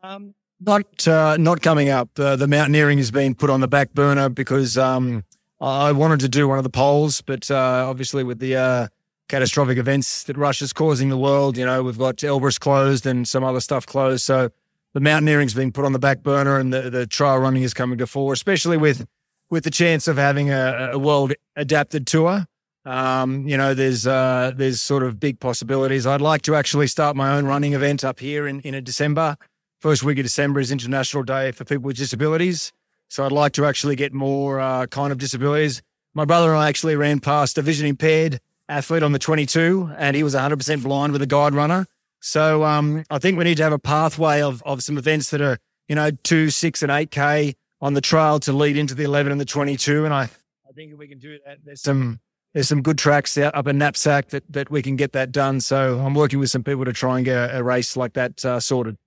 Um, 0.04 0.34
not 0.60 1.08
uh, 1.08 1.38
not 1.38 1.62
coming 1.62 1.90
up. 1.90 2.10
Uh, 2.18 2.36
the 2.36 2.48
mountaineering 2.48 2.98
has 3.00 3.12
been 3.12 3.36
put 3.36 3.50
on 3.50 3.62
the 3.62 3.68
back 3.68 3.94
burner 3.94 4.30
because 4.30 4.78
um, 4.78 5.24
I 5.60 5.92
wanted 5.92 6.20
to 6.22 6.30
do 6.30 6.48
one 6.48 6.58
of 6.58 6.64
the 6.64 6.70
poles, 6.70 7.22
but 7.22 7.50
uh, 7.50 7.86
obviously 7.88 8.24
with 8.24 8.40
the 8.40 8.56
uh, 8.56 8.88
catastrophic 9.28 9.78
events 9.78 10.24
that 10.24 10.38
Russia's 10.38 10.74
causing 10.74 11.10
the 11.10 11.18
world, 11.18 11.58
you 11.58 11.66
know, 11.66 11.84
we've 11.84 11.98
got 11.98 12.18
Elbrus 12.18 12.60
closed 12.60 13.06
and 13.06 13.28
some 13.28 13.44
other 13.44 13.60
stuff 13.60 13.86
closed. 13.86 14.24
So 14.24 14.52
the 14.94 15.00
mountaineering's 15.00 15.54
been 15.54 15.72
put 15.72 15.86
on 15.86 15.94
the 15.94 16.00
back 16.00 16.24
burner, 16.24 16.58
and 16.58 16.74
the, 16.74 16.90
the 16.90 17.08
trail 17.08 17.38
running 17.38 17.64
is 17.64 17.74
coming 17.74 17.98
to 17.98 18.08
fore, 18.08 18.34
especially 18.34 18.78
with 18.78 19.06
with 19.50 19.64
the 19.64 19.72
chance 19.72 20.08
of 20.08 20.18
having 20.18 20.50
a, 20.50 20.92
a 20.94 21.00
world 21.00 21.34
adapted 21.56 22.08
tour. 22.08 22.46
Um, 22.86 23.48
you 23.48 23.58
know, 23.58 23.74
there's 23.74 24.08
uh, 24.08 24.52
there's 24.56 24.82
sort 24.82 25.04
of 25.04 25.20
big 25.20 25.40
possibilities. 25.40 26.08
I'd 26.08 26.22
like 26.22 26.42
to 26.44 26.56
actually 26.56 26.88
start 26.88 27.16
my 27.16 27.36
own 27.36 27.46
running 27.46 27.74
event 27.74 28.04
up 28.04 28.20
here 28.20 28.48
in 28.48 28.62
in 28.62 28.82
December. 28.84 29.38
First 29.80 30.04
week 30.04 30.20
of 30.20 30.24
December 30.24 30.60
is 30.60 30.72
International 30.72 31.24
Day 31.24 31.52
for 31.52 31.66
people 31.66 31.86
with 31.86 31.98
disabilities, 31.98 32.72
so 33.10 33.26
I'd 33.26 33.32
like 33.32 33.54
to 33.54 33.66
actually 33.66 33.96
get 33.96 34.14
more 34.14 34.60
uh, 34.60 34.88
kind 34.88 35.12
of 35.12 35.18
disabilities. 35.18 35.82
My 36.14 36.26
brother 36.26 36.52
and 36.52 36.60
I 36.60 36.68
actually 36.68 36.96
ran 36.96 37.20
past 37.20 37.58
a 37.58 37.62
vision 37.62 37.88
impaired 37.88 38.40
athlete 38.68 39.04
on 39.04 39.12
the 39.12 39.20
22, 39.20 39.92
and 39.98 40.16
he 40.16 40.24
was 40.24 40.36
100% 40.36 40.84
blind 40.84 41.14
with 41.14 41.22
a 41.22 41.26
guide 41.26 41.54
runner. 41.54 41.88
So 42.22 42.64
um, 42.64 43.04
I 43.10 43.18
think 43.18 43.38
we 43.38 43.44
need 43.44 43.58
to 43.58 43.64
have 43.64 43.74
a 43.74 43.80
pathway 43.80 44.42
of 44.42 44.62
of 44.64 44.84
some 44.84 44.98
events 44.98 45.32
that 45.32 45.42
are 45.42 45.58
you 45.90 45.96
know 45.96 46.12
two, 46.24 46.50
six, 46.52 46.82
and 46.82 46.92
eight 46.92 47.12
k 47.12 47.56
on 47.82 47.96
the 47.96 48.02
trail 48.02 48.40
to 48.40 48.54
lead 48.54 48.78
into 48.78 48.94
the 48.94 49.04
11 49.04 49.32
and 49.32 49.42
the 49.42 49.46
22. 49.46 50.06
And 50.06 50.14
I 50.14 50.24
I 50.24 50.74
think 50.74 50.94
if 50.94 51.00
we 51.00 51.08
can 51.08 51.18
do 51.18 51.38
that, 51.46 51.58
there's 51.66 51.82
some 51.82 52.20
there's 52.54 52.68
some 52.68 52.84
good 52.84 53.00
tracks 53.00 53.38
out 53.40 53.56
up 53.56 53.68
in 53.68 53.80
knapsack 53.80 54.30
that 54.30 54.44
that 54.52 54.70
we 54.70 54.84
can 54.84 54.96
get 54.96 55.14
that 55.14 55.32
done. 55.32 55.60
So 55.62 56.00
I'm 56.00 56.14
working 56.14 56.40
with 56.40 56.52
some 56.52 56.64
people 56.64 56.86
to 56.86 56.94
try 56.94 57.18
and 57.18 57.26
get 57.26 57.36
a, 57.36 57.58
a 57.58 57.64
race 57.64 57.98
like 57.98 58.14
that 58.14 58.46
uh, 58.46 58.60
sorted. 58.60 58.98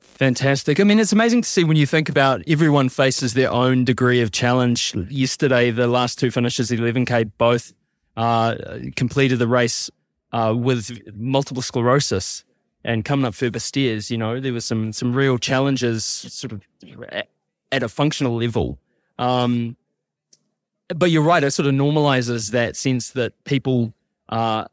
Fantastic. 0.00 0.80
I 0.80 0.84
mean, 0.84 1.00
it's 1.00 1.12
amazing 1.12 1.42
to 1.42 1.48
see 1.48 1.64
when 1.64 1.76
you 1.76 1.86
think 1.86 2.08
about 2.08 2.40
everyone 2.46 2.88
faces 2.88 3.34
their 3.34 3.50
own 3.50 3.84
degree 3.84 4.20
of 4.20 4.30
challenge. 4.30 4.94
Yesterday, 5.10 5.72
the 5.72 5.88
last 5.88 6.20
two 6.20 6.30
finishes, 6.30 6.70
11K, 6.70 7.32
both 7.36 7.72
uh, 8.16 8.54
completed 8.94 9.40
the 9.40 9.48
race 9.48 9.90
uh, 10.30 10.54
with 10.56 11.00
multiple 11.16 11.62
sclerosis 11.62 12.44
and 12.84 13.04
coming 13.04 13.24
up 13.24 13.34
Furber 13.34 13.60
stairs. 13.60 14.10
You 14.10 14.18
know, 14.18 14.40
there 14.40 14.52
was 14.52 14.64
some 14.64 14.92
some 14.92 15.14
real 15.14 15.38
challenges 15.38 16.04
sort 16.04 16.52
of 16.52 16.62
at, 17.08 17.28
at 17.72 17.82
a 17.82 17.88
functional 17.88 18.36
level. 18.36 18.78
Um, 19.18 19.76
but 20.88 21.10
you're 21.10 21.22
right, 21.22 21.42
it 21.42 21.50
sort 21.52 21.66
of 21.66 21.74
normalizes 21.74 22.50
that 22.50 22.76
sense 22.76 23.10
that 23.10 23.32
people 23.44 23.94
uh, 24.28 24.66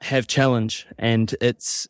have 0.00 0.26
challenge 0.26 0.86
and 0.98 1.34
it's 1.40 1.88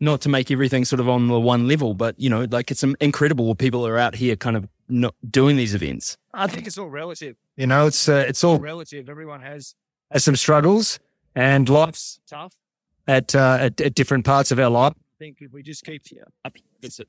not 0.00 0.20
to 0.20 0.28
make 0.28 0.50
everything 0.50 0.84
sort 0.84 0.98
of 0.98 1.08
on 1.08 1.28
the 1.28 1.38
one 1.38 1.68
level, 1.68 1.94
but 1.94 2.18
you 2.18 2.28
know, 2.28 2.44
like 2.50 2.72
it's 2.72 2.82
incredible 2.82 3.46
what 3.46 3.58
people 3.58 3.86
are 3.86 3.96
out 3.96 4.16
here 4.16 4.34
kind 4.34 4.56
of 4.56 4.68
not 4.88 5.14
doing 5.30 5.56
these 5.56 5.74
events. 5.74 6.18
I 6.34 6.48
think 6.48 6.66
it's 6.66 6.76
all 6.76 6.88
relative. 6.88 7.36
You 7.56 7.68
know, 7.68 7.86
it's 7.86 8.08
uh, 8.08 8.24
it's 8.26 8.42
all 8.42 8.58
relative. 8.58 9.08
Everyone 9.08 9.40
has 9.40 9.76
has 10.10 10.24
some 10.24 10.34
struggles, 10.34 10.98
and 11.36 11.68
life's 11.68 12.18
tough 12.26 12.52
at, 13.06 13.34
uh, 13.34 13.58
at 13.60 13.80
at 13.80 13.94
different 13.94 14.24
parts 14.24 14.50
of 14.52 14.58
our 14.58 14.70
life. 14.70 14.92
I 14.94 15.18
think 15.18 15.38
if 15.40 15.52
we 15.52 15.62
just 15.62 15.84
keep 15.84 16.02
yeah, 16.10 16.22
up, 16.44 16.56
it's 16.82 17.00
a, 17.00 17.04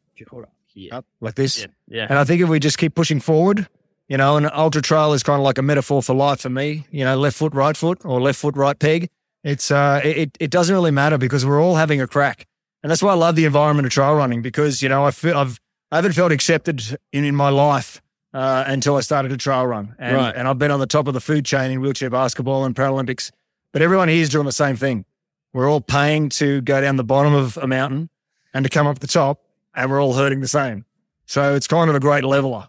here. 0.68 0.90
up 0.92 1.06
like 1.22 1.36
this, 1.36 1.62
Yeah, 1.62 1.68
yeah. 1.88 2.08
and 2.10 2.18
I 2.20 2.24
think 2.24 2.42
if 2.42 2.50
we 2.50 2.60
just 2.60 2.78
keep 2.78 2.94
pushing 2.96 3.20
forward, 3.20 3.68
you 4.08 4.18
know, 4.18 4.38
an 4.38 4.50
ultra 4.54 4.82
trail 4.82 5.14
is 5.14 5.24
kind 5.24 5.40
of 5.40 5.44
like 5.44 5.58
a 5.58 5.62
metaphor 5.62 6.02
for 6.04 6.14
life 6.14 6.42
for 6.42 6.50
me. 6.50 6.86
You 6.92 7.06
know, 7.06 7.18
left 7.18 7.38
foot, 7.38 7.54
right 7.54 7.76
foot, 7.78 8.00
or 8.06 8.22
left 8.22 8.40
foot, 8.40 8.56
right 8.56 8.78
peg. 8.78 9.10
It's 9.44 9.72
uh, 9.72 10.02
it 10.04 10.38
it 10.40 10.52
doesn't 10.52 10.74
really 10.74 10.92
matter 10.92 11.18
because 11.18 11.46
we're 11.46 11.62
all 11.62 11.76
having 11.76 12.02
a 12.02 12.08
crack, 12.08 12.46
and 12.84 12.90
that's 12.92 13.02
why 13.04 13.12
I 13.12 13.16
love 13.16 13.36
the 13.36 13.46
environment 13.46 13.86
of 13.86 13.92
trail 13.92 14.16
running 14.16 14.42
because 14.42 14.82
you 14.82 14.90
know 14.90 15.06
I 15.06 15.12
feel 15.12 15.38
I've 15.38 15.60
I 15.92 15.98
haven't 15.98 16.14
felt 16.14 16.32
accepted 16.32 16.82
in 17.12 17.24
in 17.26 17.36
my 17.36 17.50
life 17.50 18.02
uh, 18.34 18.64
until 18.68 18.96
I 18.96 19.02
started 19.02 19.30
to 19.30 19.38
trail 19.38 19.66
run, 19.68 19.96
and 20.00 20.16
Right. 20.16 20.36
and 20.36 20.48
I've 20.48 20.60
been 20.60 20.72
on 20.72 20.80
the 20.80 20.88
top 20.88 21.08
of 21.08 21.14
the 21.14 21.22
food 21.22 21.46
chain 21.46 21.72
in 21.72 21.82
wheelchair 21.82 22.10
basketball 22.10 22.64
and 22.66 22.76
Paralympics, 22.76 23.32
but 23.72 23.82
everyone 23.82 24.08
here 24.08 24.22
is 24.22 24.30
doing 24.30 24.46
the 24.46 24.52
same 24.52 24.76
thing. 24.76 25.06
We're 25.54 25.70
all 25.70 25.82
paying 25.82 26.30
to 26.30 26.62
go 26.62 26.82
down 26.82 26.96
the 26.98 27.04
bottom 27.04 27.34
of 27.34 27.58
a 27.58 27.68
mountain 27.68 28.10
and 28.54 28.64
to 28.66 28.70
come 28.70 28.88
up 28.88 29.00
the 29.00 29.08
top, 29.08 29.40
and 29.76 29.90
we're 29.90 30.02
all 30.02 30.14
hurting 30.14 30.42
the 30.42 30.48
same. 30.48 30.86
So 31.26 31.56
it's 31.56 31.68
kind 31.68 31.90
of 31.90 31.96
a 31.96 32.00
great 32.00 32.24
leveler. 32.24 32.68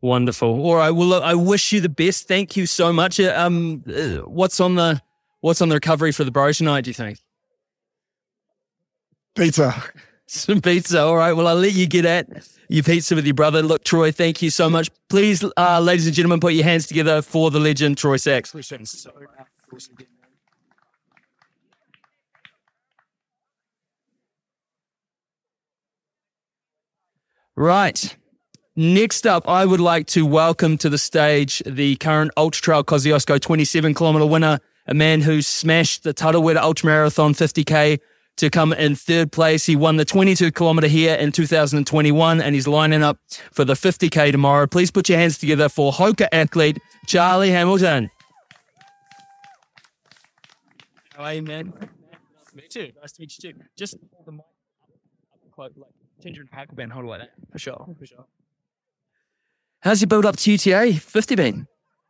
Wonderful. 0.00 0.48
All 0.64 0.76
right. 0.76 0.90
Well, 0.90 1.08
look, 1.08 1.22
I 1.22 1.34
wish 1.34 1.72
you 1.72 1.80
the 1.80 1.88
best. 1.90 2.26
Thank 2.26 2.56
you 2.56 2.64
so 2.66 2.92
much. 2.92 3.20
Uh, 3.20 3.34
Um, 3.36 3.84
uh, 3.86 4.18
what's 4.26 4.58
on 4.60 4.76
the 4.76 5.02
what's 5.40 5.60
on 5.60 5.68
the 5.68 5.74
recovery 5.74 6.12
for 6.12 6.24
the 6.24 6.30
bro 6.30 6.52
tonight? 6.52 6.84
Do 6.84 6.90
you 6.90 6.94
think 6.94 7.18
Pizza. 9.34 9.74
some 10.26 10.60
pizza? 10.60 11.00
All 11.00 11.16
right. 11.16 11.32
Well, 11.32 11.46
I'll 11.48 11.56
let 11.56 11.74
you 11.74 11.86
get 11.86 12.04
at 12.06 12.26
your 12.68 12.82
pizza 12.82 13.14
with 13.14 13.26
your 13.26 13.34
brother. 13.34 13.62
Look, 13.62 13.84
Troy, 13.84 14.10
thank 14.10 14.40
you 14.42 14.50
so 14.50 14.70
much. 14.70 14.90
Please, 15.08 15.44
uh, 15.56 15.80
ladies 15.80 16.06
and 16.06 16.14
gentlemen, 16.14 16.40
put 16.40 16.54
your 16.54 16.64
hands 16.64 16.86
together 16.86 17.20
for 17.20 17.50
the 17.50 17.60
legend, 17.60 17.98
Troy 17.98 18.16
Sachs. 18.16 18.54
Right. 27.60 28.16
Next 28.74 29.26
up, 29.26 29.46
I 29.46 29.66
would 29.66 29.80
like 29.80 30.06
to 30.06 30.24
welcome 30.24 30.78
to 30.78 30.88
the 30.88 30.96
stage 30.96 31.62
the 31.66 31.96
current 31.96 32.30
Ultra 32.34 32.62
Trail 32.62 32.84
Kosciuszko 32.84 33.38
27 33.38 33.92
kilometer 33.92 34.24
winner, 34.24 34.60
a 34.86 34.94
man 34.94 35.20
who 35.20 35.42
smashed 35.42 36.02
the 36.02 36.14
Tarawera 36.14 36.56
Ultra 36.56 36.86
Marathon 36.86 37.34
50k 37.34 37.98
to 38.38 38.48
come 38.48 38.72
in 38.72 38.94
third 38.94 39.30
place. 39.30 39.66
He 39.66 39.76
won 39.76 39.98
the 39.98 40.06
22 40.06 40.52
kilometer 40.52 40.86
here 40.86 41.14
in 41.16 41.32
2021 41.32 42.40
and 42.40 42.54
he's 42.54 42.66
lining 42.66 43.02
up 43.02 43.18
for 43.52 43.66
the 43.66 43.74
50k 43.74 44.32
tomorrow. 44.32 44.66
Please 44.66 44.90
put 44.90 45.10
your 45.10 45.18
hands 45.18 45.36
together 45.36 45.68
for 45.68 45.92
Hoka 45.92 46.28
athlete 46.32 46.78
Charlie 47.06 47.50
Hamilton. 47.50 48.10
How 51.14 51.24
are 51.24 51.34
you, 51.34 51.42
man? 51.42 51.74
Nice 51.78 52.50
to 52.52 52.56
meet 52.56 52.74
you. 52.74 52.92
Nice 53.02 53.12
to 53.12 53.20
meet 53.20 53.38
you 53.38 53.52
too. 53.52 53.58
Just 53.76 53.96
hold 54.14 54.24
the 54.24 54.32
mic 54.32 54.40
up 54.40 55.52
close, 55.52 55.72
like 55.76 55.90
ginger 56.20 56.42
and 56.42 56.50
hack 56.52 56.74
band, 56.74 56.92
hold 56.92 57.06
it 57.06 57.18
that. 57.18 57.30
For 57.52 57.58
sure. 57.58 57.86
For 57.98 58.06
sure. 58.06 58.26
How's 59.80 60.00
your 60.00 60.08
build 60.08 60.26
up 60.26 60.36
to 60.36 60.52
UTA 60.52 60.94
50 61.00 61.34
been? 61.34 61.66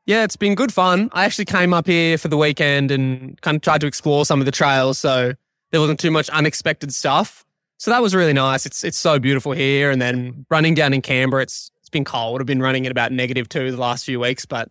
Yeah, 0.06 0.24
it's 0.24 0.36
been 0.36 0.54
good 0.54 0.72
fun. 0.72 1.08
I 1.12 1.24
actually 1.24 1.44
came 1.44 1.72
up 1.72 1.86
here 1.86 2.18
for 2.18 2.28
the 2.28 2.36
weekend 2.36 2.90
and 2.90 3.40
kind 3.42 3.56
of 3.56 3.62
tried 3.62 3.80
to 3.82 3.86
explore 3.86 4.24
some 4.24 4.40
of 4.40 4.46
the 4.46 4.52
trails, 4.52 4.98
so 4.98 5.34
there 5.70 5.80
wasn't 5.80 6.00
too 6.00 6.11
much 6.11 6.28
unexpected 6.30 6.92
stuff. 6.92 7.44
So 7.76 7.90
that 7.90 8.02
was 8.02 8.14
really 8.14 8.32
nice. 8.32 8.66
It's 8.66 8.82
it's 8.82 8.98
so 8.98 9.18
beautiful 9.18 9.52
here, 9.52 9.90
and 9.90 10.02
then 10.02 10.46
running 10.50 10.74
down 10.74 10.92
in 10.92 11.00
Canberra, 11.00 11.42
it's 11.42 11.70
it's 11.78 11.88
been 11.88 12.04
cold. 12.04 12.40
I've 12.40 12.46
been 12.46 12.61
running 12.61 12.86
at 12.86 12.92
about 12.92 13.12
negative 13.12 13.48
two 13.48 13.70
the 13.70 13.76
last 13.76 14.04
few 14.04 14.18
weeks, 14.18 14.46
but 14.46 14.68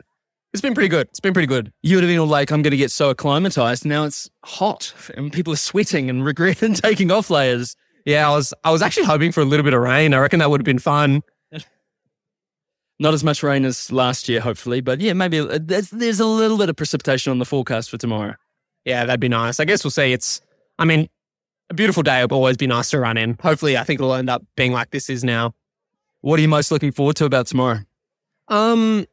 it's 0.51 0.61
been 0.61 0.73
pretty 0.73 0.89
good. 0.89 1.07
It's 1.07 1.19
been 1.19 1.33
pretty 1.33 1.47
good. 1.47 1.71
You 1.83 1.97
would 1.97 2.03
have 2.03 2.09
been 2.09 2.19
all 2.19 2.27
like, 2.27 2.51
I'm 2.51 2.61
going 2.61 2.71
to 2.71 2.77
get 2.77 2.91
so 2.91 3.11
acclimatized. 3.11 3.85
Now 3.85 4.05
it's 4.05 4.29
hot 4.43 4.93
and 5.15 5.31
people 5.31 5.53
are 5.53 5.57
sweating 5.57 6.09
and 6.09 6.25
regretting 6.25 6.73
taking 6.73 7.11
off 7.11 7.29
layers. 7.29 7.75
Yeah, 8.05 8.29
I 8.29 8.35
was 8.35 8.53
I 8.63 8.71
was 8.71 8.81
actually 8.81 9.05
hoping 9.05 9.31
for 9.31 9.41
a 9.41 9.45
little 9.45 9.63
bit 9.63 9.73
of 9.73 9.81
rain. 9.81 10.13
I 10.13 10.19
reckon 10.19 10.39
that 10.39 10.49
would 10.49 10.61
have 10.61 10.65
been 10.65 10.79
fun. 10.79 11.23
Not 12.99 13.13
as 13.13 13.23
much 13.23 13.43
rain 13.43 13.65
as 13.65 13.91
last 13.91 14.27
year, 14.27 14.41
hopefully, 14.41 14.81
but 14.81 14.99
yeah, 14.99 15.13
maybe 15.13 15.39
uh, 15.39 15.59
there's, 15.61 15.89
there's 15.89 16.19
a 16.19 16.25
little 16.25 16.57
bit 16.57 16.69
of 16.69 16.75
precipitation 16.75 17.31
on 17.31 17.39
the 17.39 17.45
forecast 17.45 17.89
for 17.89 17.97
tomorrow. 17.97 18.35
Yeah, 18.85 19.05
that'd 19.05 19.19
be 19.19 19.29
nice. 19.29 19.59
I 19.59 19.65
guess 19.65 19.83
we'll 19.83 19.91
see. 19.91 20.13
It's 20.13 20.41
I 20.77 20.85
mean, 20.85 21.09
a 21.69 21.73
beautiful 21.73 22.03
day 22.03 22.23
will 22.23 22.33
always 22.33 22.57
be 22.57 22.67
nice 22.67 22.89
to 22.91 22.99
run 22.99 23.17
in. 23.17 23.37
Hopefully, 23.41 23.77
I 23.77 23.83
think 23.83 23.99
it'll 23.99 24.13
end 24.13 24.29
up 24.29 24.43
being 24.55 24.71
like 24.71 24.91
this 24.91 25.09
is 25.09 25.23
now. 25.23 25.53
What 26.21 26.39
are 26.39 26.41
you 26.41 26.47
most 26.47 26.71
looking 26.71 26.91
forward 26.91 27.15
to 27.17 27.25
about 27.25 27.47
tomorrow? 27.47 27.79
Um, 28.47 29.05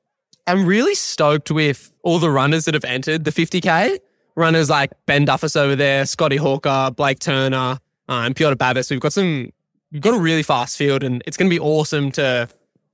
I'm 0.46 0.64
really 0.64 0.94
stoked 0.94 1.50
with 1.50 1.92
all 2.02 2.18
the 2.18 2.30
runners 2.30 2.64
that 2.64 2.74
have 2.74 2.84
entered 2.84 3.24
the 3.24 3.30
50k. 3.30 3.98
Runners 4.34 4.70
like 4.70 4.92
Ben 5.06 5.26
Duffus 5.26 5.56
over 5.56 5.76
there, 5.76 6.04
Scotty 6.06 6.36
Hawker, 6.36 6.90
Blake 6.94 7.18
Turner, 7.18 7.78
uh, 8.08 8.22
and 8.24 8.36
Piotr 8.36 8.56
Babis. 8.56 8.90
We've 8.90 9.00
got 9.00 9.12
some, 9.12 9.50
we've 9.92 10.02
got 10.02 10.14
a 10.14 10.18
really 10.18 10.42
fast 10.42 10.76
field, 10.76 11.02
and 11.02 11.22
it's 11.26 11.36
going 11.36 11.50
to 11.50 11.54
be 11.54 11.60
awesome 11.60 12.10
to 12.12 12.48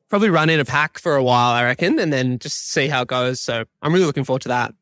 probably 0.08 0.30
run 0.30 0.50
in 0.50 0.60
a 0.60 0.64
pack 0.64 0.98
for 0.98 1.16
a 1.16 1.22
while, 1.22 1.52
I 1.52 1.64
reckon, 1.64 1.98
and 1.98 2.12
then 2.12 2.38
just 2.38 2.68
see 2.68 2.88
how 2.88 3.02
it 3.02 3.08
goes. 3.08 3.40
So 3.40 3.64
I'm 3.80 3.92
really 3.92 4.04
looking 4.04 4.24
forward 4.24 4.42
to 4.42 4.48
that. 4.48 4.74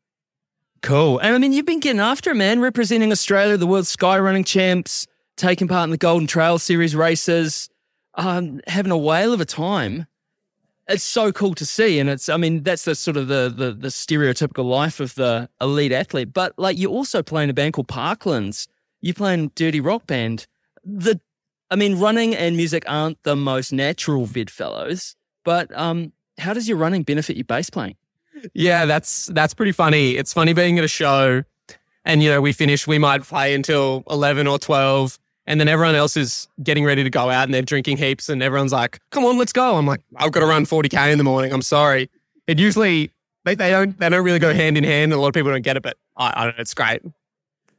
Cool. 0.81 1.19
And 1.19 1.35
I 1.35 1.37
mean, 1.37 1.53
you've 1.53 1.65
been 1.65 1.79
getting 1.79 2.01
after 2.01 2.33
man, 2.33 2.59
representing 2.59 3.11
Australia, 3.11 3.55
the 3.55 3.67
world 3.67 3.87
sky 3.87 4.17
running 4.17 4.43
champs, 4.43 5.07
taking 5.37 5.67
part 5.67 5.85
in 5.85 5.91
the 5.91 5.97
Golden 5.97 6.27
Trail 6.27 6.57
Series 6.59 6.95
races, 6.95 7.69
um, 8.15 8.61
having 8.67 8.91
a 8.91 8.97
whale 8.97 9.31
of 9.31 9.39
a 9.39 9.45
time. 9.45 10.07
It's 10.87 11.03
so 11.03 11.31
cool 11.31 11.53
to 11.55 11.65
see, 11.65 11.99
and 11.99 12.09
it's 12.09 12.27
I 12.27 12.37
mean 12.37 12.63
that's 12.63 12.83
the 12.83 12.95
sort 12.95 13.15
of 13.15 13.27
the, 13.27 13.53
the 13.55 13.71
the 13.71 13.87
stereotypical 13.87 14.65
life 14.65 14.99
of 14.99 15.15
the 15.15 15.47
elite 15.61 15.91
athlete. 15.91 16.33
But 16.33 16.57
like 16.57 16.77
you're 16.77 16.91
also 16.91 17.23
play 17.23 17.43
in 17.43 17.49
a 17.49 17.53
band 17.53 17.73
called 17.73 17.87
Parklands. 17.87 18.67
You 19.01 19.13
play 19.13 19.33
in 19.33 19.51
Dirty 19.55 19.79
Rock 19.79 20.07
Band. 20.07 20.47
The 20.83 21.19
I 21.69 21.75
mean, 21.75 21.99
running 21.99 22.35
and 22.35 22.57
music 22.57 22.83
aren't 22.87 23.21
the 23.23 23.35
most 23.35 23.71
natural 23.71 24.27
bedfellows, 24.27 25.15
but 25.45 25.75
um, 25.77 26.11
how 26.37 26.53
does 26.53 26.67
your 26.67 26.77
running 26.77 27.03
benefit 27.03 27.37
your 27.37 27.45
bass 27.45 27.69
playing? 27.69 27.95
Yeah, 28.53 28.85
that's 28.85 29.27
that's 29.27 29.53
pretty 29.53 29.71
funny. 29.71 30.17
It's 30.17 30.33
funny 30.33 30.53
being 30.53 30.77
at 30.77 30.83
a 30.83 30.89
show 30.89 31.43
and 32.05 32.23
you 32.23 32.29
know, 32.29 32.41
we 32.41 32.53
finish, 32.53 32.87
we 32.87 32.97
might 32.97 33.23
play 33.23 33.53
until 33.53 34.03
11 34.09 34.47
or 34.47 34.57
12 34.57 35.19
and 35.45 35.59
then 35.59 35.67
everyone 35.67 35.95
else 35.95 36.15
is 36.17 36.47
getting 36.63 36.85
ready 36.85 37.03
to 37.03 37.09
go 37.09 37.29
out 37.29 37.43
and 37.43 37.53
they're 37.53 37.61
drinking 37.61 37.97
heaps 37.97 38.29
and 38.29 38.43
everyone's 38.43 38.71
like, 38.71 38.99
"Come 39.09 39.25
on, 39.25 39.37
let's 39.37 39.51
go." 39.51 39.75
I'm 39.75 39.87
like, 39.87 40.01
"I've 40.15 40.31
got 40.31 40.41
to 40.41 40.45
run 40.45 40.65
40k 40.65 41.11
in 41.11 41.17
the 41.17 41.23
morning. 41.23 41.51
I'm 41.51 41.63
sorry." 41.63 42.09
It 42.47 42.59
usually 42.59 43.11
they, 43.43 43.55
they 43.55 43.71
don't 43.71 43.97
they 43.97 44.09
don't 44.09 44.23
really 44.23 44.39
go 44.39 44.53
hand 44.53 44.77
in 44.77 44.83
hand 44.83 45.11
and 45.11 45.13
a 45.13 45.21
lot 45.21 45.29
of 45.29 45.33
people 45.33 45.51
don't 45.51 45.63
get 45.63 45.77
it, 45.77 45.83
but 45.83 45.97
I, 46.15 46.33
I 46.35 46.45
don't 46.45 46.57
know, 46.57 46.61
it's 46.61 46.73
great. 46.73 47.01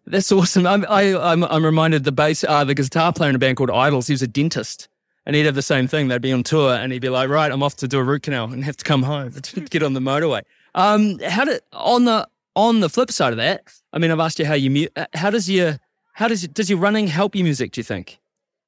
That's 0.07 0.30
awesome. 0.32 0.66
I'm, 0.66 0.84
I, 0.88 1.14
I'm, 1.16 1.44
I'm 1.44 1.64
reminded 1.64 2.05
the 2.05 2.12
bass, 2.12 2.44
uh, 2.44 2.64
the 2.64 2.74
guitar 2.74 3.12
player 3.12 3.30
in 3.30 3.36
a 3.36 3.38
band 3.38 3.57
called 3.57 3.70
Idols. 3.70 4.09
He 4.09 4.12
was 4.12 4.22
a 4.22 4.26
dentist, 4.26 4.88
and 5.24 5.36
he'd 5.36 5.46
have 5.46 5.55
the 5.55 5.62
same 5.62 5.86
thing. 5.86 6.09
They'd 6.09 6.20
be 6.20 6.32
on 6.32 6.42
tour, 6.42 6.74
and 6.74 6.92
he'd 6.92 7.00
be 7.00 7.09
like, 7.09 7.28
"Right, 7.28 7.50
I'm 7.50 7.62
off 7.62 7.76
to 7.76 7.88
do 7.88 7.98
a 7.98 8.03
root 8.03 8.24
canal 8.24 8.53
and 8.53 8.64
have 8.64 8.76
to 8.78 8.84
come 8.84 9.05
home 9.05 9.30
to 9.42 9.61
get 9.61 9.82
on 9.82 9.92
the 9.92 10.00
motorway." 10.00 10.42
Um, 10.74 11.18
how 11.20 11.44
did 11.44 11.61
on 11.72 12.05
the 12.05 12.28
on 12.57 12.80
the 12.80 12.88
flip 12.88 13.11
side 13.11 13.32
of 13.32 13.36
that? 13.36 13.62
I 13.92 13.98
mean, 13.98 14.11
I've 14.11 14.20
asked 14.20 14.38
you 14.38 14.44
how 14.44 14.55
you 14.55 14.88
uh, 14.96 15.07
how 15.14 15.30
does 15.30 15.48
your 15.48 15.78
how 16.14 16.28
does 16.28 16.46
does 16.48 16.68
your 16.68 16.78
running 16.78 17.07
help 17.07 17.34
your 17.34 17.44
music? 17.44 17.72
Do 17.72 17.80
you 17.80 17.84
think? 17.84 18.18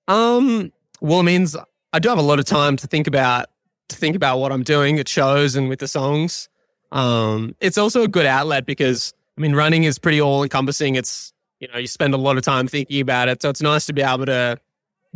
Um, 0.07 0.72
well, 1.01 1.20
it 1.20 1.24
means 1.24 1.57
I 1.93 1.99
do 1.99 2.09
have 2.09 2.18
a 2.18 2.22
lot 2.22 2.39
of 2.39 2.45
time 2.45 2.76
to 2.76 2.87
think 2.87 3.07
about 3.07 3.47
to 3.89 3.97
think 3.97 4.16
about 4.16 4.39
what 4.39 4.53
I'm 4.53 4.62
doing 4.62 4.99
at 4.99 5.09
shows 5.09 5.57
and 5.57 5.68
with 5.68 5.80
the 5.80 5.89
songs. 5.89 6.49
Um, 6.93 7.57
it's 7.61 7.78
also 7.78 8.03
a 8.03 8.09
good 8.09 8.26
outlet 8.26 8.66
because 8.66 9.14
I 9.37 9.41
mean, 9.41 9.55
running 9.55 9.85
is 9.85 9.99
pretty 9.99 10.20
all 10.20 10.43
encompassing. 10.43 10.95
It's 10.95 11.32
you 11.61 11.68
know, 11.68 11.78
you 11.78 11.87
spend 11.87 12.14
a 12.14 12.18
lot 12.18 12.37
of 12.37 12.43
time 12.43 12.68
thinking 12.68 13.01
about 13.01 13.28
it, 13.28 13.43
so 13.43 13.51
it's 13.51 13.62
nice 13.62 13.87
to 13.87 13.93
be 13.93 14.03
able 14.03 14.26
to 14.26 14.59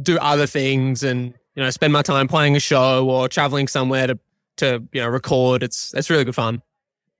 do 0.01 0.19
other 0.19 0.47
things 0.47 1.03
and 1.03 1.35
you 1.55 1.63
know, 1.63 1.71
spend 1.71 1.93
my 1.93 2.03
time 2.03 2.29
playing 2.29 2.55
a 2.55 2.61
show 2.61 3.09
or 3.09 3.29
traveling 3.29 3.67
somewhere 3.67 4.07
to 4.07 4.19
to 4.59 4.83
you 4.93 5.01
know 5.01 5.09
record. 5.09 5.63
It's 5.63 5.93
it's 5.95 6.11
really 6.11 6.25
good 6.25 6.35
fun. 6.35 6.63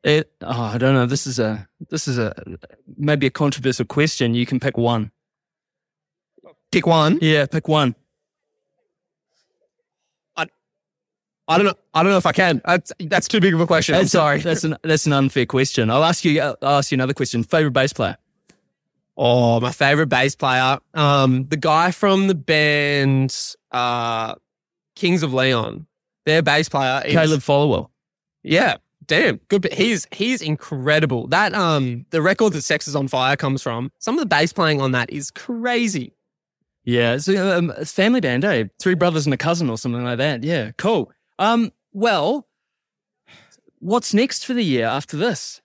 It, 0.05 0.31
oh, 0.43 0.63
I 0.63 0.79
don't 0.79 0.95
know. 0.95 1.07
This 1.07 1.27
is 1.27 1.39
a 1.39 1.69
this 1.91 2.07
is 2.07 2.19
a 2.19 2.35
maybe 2.97 3.27
a 3.27 3.31
controversial 3.31 3.85
question. 3.85 4.35
You 4.35 4.47
can 4.47 4.61
pick 4.61 4.77
one. 4.77 5.11
Pick 6.71 6.87
one. 6.87 7.19
Yeah, 7.21 7.47
pick 7.47 7.67
one. 7.67 7.97
I 11.49 11.57
don't 11.57 11.67
know. 11.67 11.75
I 11.95 12.03
don't 12.03 12.13
know 12.13 12.19
if 12.19 12.27
I 12.27 12.33
can. 12.33 12.61
That's, 12.65 12.93
that's 13.01 13.27
too 13.27 13.41
big 13.41 13.55
of 13.55 13.61
a 13.61 13.67
question. 13.67 13.95
I'm 13.95 14.01
That's- 14.01 14.13
sorry. 14.13 14.41
That's 14.41 14.65
an 14.65 14.77
that's 14.83 15.07
an 15.07 15.15
unfair 15.15 15.47
question. 15.47 15.91
I'll 15.91 16.05
ask 16.05 16.25
you. 16.25 16.41
I'll 16.41 16.57
ask 16.63 16.93
you 16.93 16.97
another 16.97 17.15
question. 17.15 17.43
Favorite 17.43 17.71
bass 17.73 17.93
player? 17.93 18.17
Oh, 19.17 19.59
my 19.61 19.73
favorite 19.73 20.09
bass 20.09 20.37
player. 20.37 20.79
Um, 20.95 21.47
the 21.49 21.57
guy 21.57 21.91
from 21.91 22.29
the 22.29 22.35
band 22.35 23.37
uh 23.73 24.35
Kings 24.95 25.23
of 25.23 25.33
Leon. 25.33 25.87
Their 26.27 26.43
bass 26.43 26.69
player 26.69 27.03
is 27.05 27.13
Caleb 27.13 27.41
Followill. 27.41 27.89
Yeah. 28.43 28.77
Damn. 29.07 29.37
Good. 29.49 29.73
He's 29.73 30.07
he's 30.13 30.43
incredible. 30.43 31.29
That 31.29 31.55
um 31.55 32.05
the 32.11 32.21
record 32.21 32.53
that 32.53 32.63
Sex 32.63 32.87
is 32.87 32.95
on 32.95 33.09
Fire 33.09 33.37
comes 33.37 33.63
from, 33.63 33.91
some 33.99 34.15
of 34.17 34.21
the 34.21 34.27
bass 34.27 34.53
playing 34.53 34.83
on 34.83 34.93
that 34.93 35.11
is 35.11 35.31
crazy. 35.31 36.13
Yeah, 36.85 37.15
it's 37.15 37.29
a, 37.29 37.59
um, 37.59 37.71
it's 37.77 37.91
a 37.93 37.95
family 37.95 38.21
band, 38.21 38.45
eh? 38.47 38.65
Three 38.79 38.95
brothers 38.95 39.27
and 39.27 39.35
a 39.35 39.37
cousin 39.37 39.69
or 39.69 39.77
something 39.77 40.05
like 40.05 40.19
that. 40.19 40.43
Yeah, 40.43 40.71
cool. 40.79 41.13
Um, 41.39 41.73
well, 41.93 42.47
what's 43.79 44.13
next 44.13 44.45
for 44.45 44.55
the 44.55 44.65
year 44.65 44.87
after 44.87 45.17
this? 45.17 45.61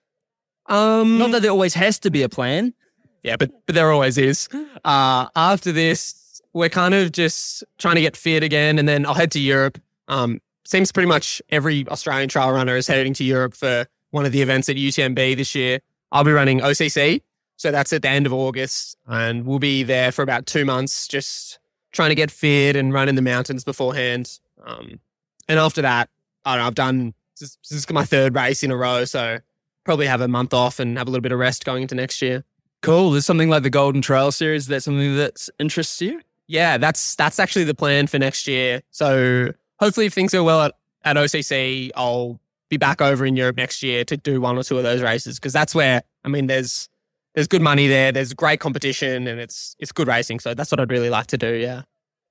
Um 0.66 1.18
Not 1.18 1.32
that 1.32 1.42
there 1.42 1.50
always 1.50 1.74
has 1.74 1.98
to 2.00 2.10
be 2.10 2.22
a 2.22 2.28
plan. 2.28 2.74
Yeah, 3.22 3.36
but 3.36 3.50
but 3.66 3.74
there 3.74 3.90
always 3.90 4.18
is. 4.18 4.48
Uh, 4.84 5.26
after 5.34 5.72
this, 5.72 6.40
we're 6.52 6.68
kind 6.68 6.94
of 6.94 7.10
just 7.10 7.64
trying 7.78 7.96
to 7.96 8.00
get 8.02 8.16
fit 8.16 8.42
again, 8.42 8.78
and 8.78 8.86
then 8.88 9.06
I'll 9.06 9.14
head 9.14 9.32
to 9.32 9.40
Europe. 9.40 9.80
Um, 10.08 10.40
seems 10.64 10.92
pretty 10.92 11.08
much 11.08 11.42
every 11.50 11.86
Australian 11.88 12.28
trail 12.28 12.50
runner 12.50 12.76
is 12.76 12.86
heading 12.86 13.14
to 13.14 13.24
Europe 13.24 13.54
for 13.54 13.86
one 14.10 14.26
of 14.26 14.32
the 14.32 14.42
events 14.42 14.68
at 14.68 14.76
UTMB 14.76 15.36
this 15.36 15.54
year. 15.54 15.80
I'll 16.12 16.24
be 16.24 16.32
running 16.32 16.60
OCC, 16.60 17.22
so 17.56 17.70
that's 17.70 17.92
at 17.92 18.02
the 18.02 18.08
end 18.08 18.26
of 18.26 18.32
August, 18.32 18.96
and 19.06 19.44
we'll 19.46 19.58
be 19.58 19.82
there 19.82 20.12
for 20.12 20.22
about 20.22 20.46
two 20.46 20.64
months, 20.64 21.08
just 21.08 21.58
trying 21.92 22.10
to 22.10 22.14
get 22.14 22.30
fit 22.30 22.76
and 22.76 22.92
run 22.92 23.08
in 23.08 23.14
the 23.14 23.22
mountains 23.22 23.64
beforehand. 23.64 24.38
Um, 24.64 25.00
and 25.48 25.58
after 25.58 25.82
that, 25.82 26.08
I 26.44 26.54
don't 26.54 26.62
know, 26.62 26.66
I've 26.66 26.74
done 26.74 27.14
this, 27.40 27.56
this 27.68 27.78
is 27.78 27.90
my 27.90 28.04
third 28.04 28.34
race 28.34 28.62
in 28.62 28.70
a 28.70 28.76
row, 28.76 29.04
so 29.04 29.38
probably 29.84 30.06
have 30.06 30.20
a 30.20 30.28
month 30.28 30.54
off 30.54 30.78
and 30.80 30.96
have 30.98 31.06
a 31.06 31.10
little 31.10 31.22
bit 31.22 31.32
of 31.32 31.38
rest 31.38 31.64
going 31.64 31.82
into 31.82 31.94
next 31.94 32.22
year. 32.22 32.44
Cool. 32.82 33.10
There's 33.10 33.26
something 33.26 33.48
like 33.48 33.62
the 33.62 33.70
Golden 33.70 34.02
Trail 34.02 34.30
Series. 34.30 34.66
That's 34.66 34.84
something 34.84 35.16
that 35.16 35.48
interests 35.58 36.00
you. 36.02 36.20
Yeah, 36.46 36.76
that's 36.76 37.14
that's 37.14 37.38
actually 37.38 37.64
the 37.64 37.74
plan 37.74 38.06
for 38.06 38.18
next 38.18 38.46
year. 38.46 38.82
So 38.90 39.52
hopefully, 39.80 40.06
if 40.06 40.12
things 40.12 40.32
go 40.32 40.44
well 40.44 40.62
at, 40.62 40.74
at 41.02 41.16
OCC, 41.16 41.90
I'll 41.96 42.38
be 42.68 42.76
back 42.76 43.00
over 43.00 43.24
in 43.24 43.36
Europe 43.36 43.56
next 43.56 43.82
year 43.82 44.04
to 44.04 44.16
do 44.16 44.40
one 44.40 44.58
or 44.58 44.62
two 44.62 44.76
of 44.76 44.82
those 44.82 45.00
races 45.00 45.38
because 45.38 45.54
that's 45.54 45.74
where 45.74 46.02
I 46.24 46.28
mean, 46.28 46.46
there's 46.46 46.90
there's 47.34 47.48
good 47.48 47.62
money 47.62 47.88
there, 47.88 48.12
there's 48.12 48.32
great 48.32 48.60
competition, 48.60 49.26
and 49.26 49.40
it's 49.40 49.76
it's 49.78 49.92
good 49.92 50.06
racing. 50.06 50.40
So 50.40 50.54
that's 50.54 50.70
what 50.70 50.80
I'd 50.80 50.90
really 50.90 51.10
like 51.10 51.28
to 51.28 51.38
do. 51.38 51.54
Yeah. 51.54 51.82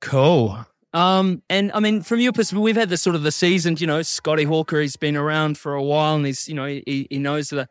Cool. 0.02 0.66
Um, 0.94 1.42
and 1.50 1.72
I 1.74 1.80
mean, 1.80 2.02
from 2.02 2.20
your 2.20 2.32
perspective, 2.34 2.62
we've 2.62 2.76
had 2.76 2.90
the 2.90 2.98
sort 2.98 3.16
of 3.16 3.24
the 3.24 3.32
seasoned, 3.32 3.82
you 3.82 3.88
know, 3.88 4.04
Scotty 4.04 4.44
Hawker, 4.44 4.80
he's 4.80 4.96
been 4.96 5.18
around 5.18 5.58
for 5.58 5.74
a 5.74 5.82
while 5.82 6.16
and 6.16 6.26
he's, 6.26 6.48
you 6.48 6.54
know, 6.54 6.68
he, 6.68 7.08
he 7.10 7.18
knows 7.18 7.50
the, 7.50 7.68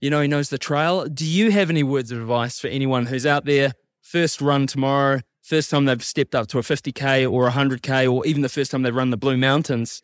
you 0.00 0.10
know, 0.10 0.20
he 0.20 0.28
knows 0.28 0.50
the 0.50 0.58
trail. 0.58 1.06
Do 1.06 1.24
you 1.24 1.50
have 1.50 1.70
any 1.70 1.82
words 1.82 2.10
of 2.12 2.20
advice 2.20 2.60
for 2.60 2.68
anyone 2.68 3.06
who's 3.06 3.24
out 3.24 3.46
there, 3.46 3.72
first 4.02 4.42
run 4.42 4.66
tomorrow, 4.66 5.20
first 5.42 5.70
time 5.70 5.86
they've 5.86 6.04
stepped 6.04 6.34
up 6.34 6.48
to 6.48 6.58
a 6.58 6.62
50K 6.62 7.30
or 7.30 7.48
a 7.48 7.52
100K, 7.52 8.12
or 8.12 8.26
even 8.26 8.42
the 8.42 8.48
first 8.50 8.70
time 8.70 8.82
they've 8.82 8.94
run 8.94 9.10
the 9.10 9.16
Blue 9.16 9.38
Mountains? 9.38 10.02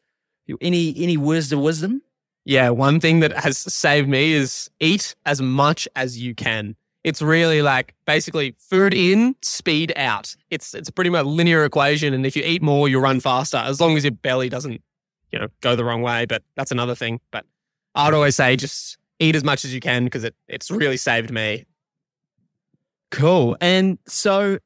Any, 0.61 0.95
any 0.97 1.19
words 1.19 1.53
of 1.53 1.61
wisdom? 1.61 2.01
Yeah, 2.45 2.71
one 2.71 3.01
thing 3.01 3.21
that 3.21 3.33
has 3.33 3.59
saved 3.59 4.09
me 4.09 4.33
is 4.33 4.71
eat 4.81 5.15
as 5.27 5.41
much 5.41 5.87
as 5.95 6.19
you 6.19 6.35
can. 6.35 6.77
It's 7.05 7.21
really 7.21 7.63
like 7.63 7.95
basically 8.07 8.55
food 8.59 8.95
in, 8.95 9.35
speed 9.43 9.93
out. 9.97 10.37
It's 10.51 10.75
it's 10.75 10.91
pretty 10.91 11.11
much 11.11 11.27
linear 11.27 11.65
equation, 11.65 12.15
and 12.15 12.25
if 12.25 12.37
you 12.37 12.43
eat 12.45 12.63
more, 12.63 12.89
you 12.89 13.01
run 13.01 13.21
faster 13.21 13.57
as 13.57 13.81
long 13.81 13.97
as 13.97 14.05
your 14.05 14.13
belly 14.13 14.49
doesn't, 14.49 14.81
you 15.33 15.39
know, 15.39 15.49
go 15.61 15.75
the 15.75 15.85
wrong 15.85 16.03
way. 16.03 16.27
But 16.27 16.43
that's 16.55 16.71
another 16.71 16.95
thing. 16.95 17.21
But 17.33 17.45
I'd 17.95 18.15
always 18.15 18.37
say 18.37 18.55
just 18.57 18.99
eat 19.19 19.35
as 19.35 19.43
much 19.43 19.65
as 19.65 19.75
you 19.75 19.81
can 19.81 20.05
because 20.05 20.25
it 20.25 20.35
it's 20.47 20.71
really 20.71 20.97
saved 20.97 21.33
me. 21.33 21.67
Cool. 23.11 23.57
And 23.61 23.99
so 24.07 24.59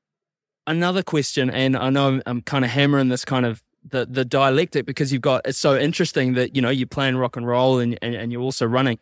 another 0.67 1.03
question, 1.03 1.51
and 1.51 1.77
I 1.77 1.91
know 1.91 2.09
I'm, 2.09 2.23
I'm 2.27 2.43
kind 2.43 2.65
of 2.65 2.71
hammering 2.71 3.09
this 3.09 3.25
kind 3.25 3.47
of 3.47 3.63
the 3.89 4.07
the 4.07 4.25
dialectic 4.25 4.85
because 4.85 5.13
you've 5.13 5.23
got 5.23 5.43
it's 5.47 5.59
so 5.59 5.77
interesting 5.79 6.35
that 6.35 6.57
you 6.57 6.63
know 6.63 6.71
you're 6.71 6.87
playing 6.87 7.17
rock 7.17 7.37
and 7.37 7.47
roll 7.47 7.79
and 7.79 7.99
and, 8.03 8.15
and 8.15 8.33
you're 8.33 8.43
also 8.43 8.67
running. 8.67 8.99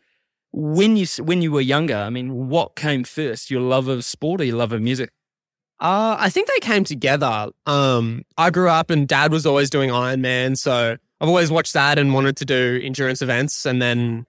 When 0.57 0.97
you 0.97 1.07
when 1.19 1.43
you 1.43 1.51
were 1.51 1.61
younger, 1.61 1.97
I 1.97 2.11
mean, 2.11 2.49
what 2.49 2.77
came 2.77 3.03
first? 3.03 3.51
Your 3.51 3.61
love 3.61 3.89
of 3.89 4.05
sport 4.05 4.41
or 4.41 4.45
your 4.45 4.57
love 4.57 4.73
of 4.73 4.81
music? 4.81 5.11
Uh, 5.81 6.17
I 6.19 6.31
think 6.31 6.49
they 6.49 6.61
came 6.61 6.85
together. 6.85 7.49
Um, 7.67 8.23
I 8.39 8.51
grew 8.51 8.69
up 8.69 8.91
and 8.91 9.09
dad 9.09 9.33
was 9.33 9.45
always 9.45 9.69
doing 9.69 9.91
Ironman. 9.91 10.57
So 10.57 10.97
I've 11.21 11.29
always 11.29 11.51
watched 11.51 11.73
that 11.73 11.99
and 11.99 12.15
wanted 12.15 12.37
to 12.39 12.45
do 12.45 12.81
endurance 12.83 13.21
events. 13.21 13.67
And 13.67 13.83
then, 13.83 14.27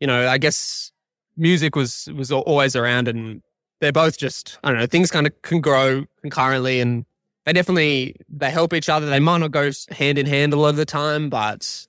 you 0.00 0.06
know, 0.06 0.28
I 0.28 0.38
guess 0.38 0.92
music 1.36 1.74
was, 1.74 2.08
was 2.14 2.30
always 2.30 2.76
around 2.76 3.08
and 3.08 3.42
they're 3.80 3.92
both 3.92 4.18
just, 4.18 4.58
I 4.62 4.70
don't 4.70 4.78
know, 4.78 4.86
things 4.86 5.10
kind 5.10 5.26
of 5.26 5.40
can 5.42 5.60
grow 5.60 6.04
concurrently 6.20 6.80
and 6.80 7.04
they 7.46 7.52
definitely, 7.52 8.16
they 8.28 8.50
help 8.50 8.74
each 8.74 8.88
other. 8.88 9.06
They 9.06 9.18
might 9.18 9.38
not 9.38 9.50
go 9.50 9.70
hand 9.90 10.18
in 10.18 10.26
hand 10.26 10.52
a 10.52 10.56
lot 10.56 10.68
of 10.68 10.76
the 10.76 10.84
time, 10.84 11.30
but 11.30 11.86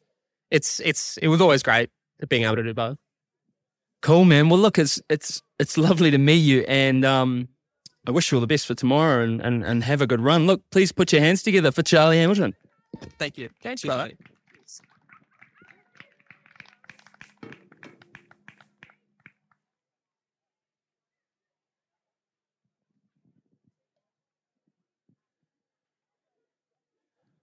it's, 0.49 0.79
it's, 0.79 1.17
it 1.17 1.27
was 1.27 1.41
always 1.41 1.61
great 1.61 1.89
being 2.29 2.43
able 2.43 2.55
to 2.55 2.63
do 2.63 2.73
both. 2.73 2.97
Cool, 4.03 4.25
man. 4.25 4.49
Well, 4.49 4.59
look, 4.59 4.77
it's 4.77 5.01
it's 5.09 5.41
it's 5.59 5.77
lovely 5.77 6.11
to 6.11 6.17
meet 6.17 6.35
you, 6.35 6.65
and 6.67 7.05
um, 7.05 7.47
I 8.05 8.11
wish 8.11 8.31
you 8.31 8.35
all 8.35 8.41
the 8.41 8.47
best 8.47 8.67
for 8.67 8.75
tomorrow, 8.75 9.23
and 9.23 9.39
and 9.39 9.63
and 9.63 9.81
have 9.85 10.01
a 10.01 10.07
good 10.07 10.19
run. 10.19 10.45
Look, 10.45 10.61
please 10.71 10.91
put 10.91 11.13
your 11.13 11.21
hands 11.21 11.41
together 11.41 11.71
for 11.71 11.83
Charlie 11.83 12.17
Hamilton. 12.17 12.53
Thank 13.17 13.37
you. 13.37 13.49
Thank 13.61 13.81
you, 13.81 13.87
brother. 13.87 14.11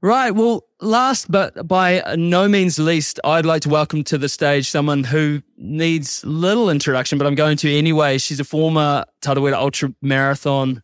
Right. 0.03 0.31
Well, 0.31 0.65
last 0.81 1.31
but 1.31 1.69
by 1.69 2.03
no 2.17 2.49
means 2.49 2.79
least, 2.79 3.21
I'd 3.23 3.45
like 3.45 3.61
to 3.63 3.69
welcome 3.69 4.03
to 4.05 4.17
the 4.17 4.31
stage 4.31 4.71
someone 4.71 5.05
who 5.05 5.43
needs 5.59 6.25
little 6.25 6.71
introduction, 6.71 7.19
but 7.19 7.27
I'm 7.27 7.35
going 7.35 7.59
to 7.59 7.71
anyway. 7.71 8.17
She's 8.17 8.41
a 8.41 8.45
former 8.45 9.05
Tarawera 9.21 9.55
Ultra 9.55 9.93
Marathon 10.01 10.83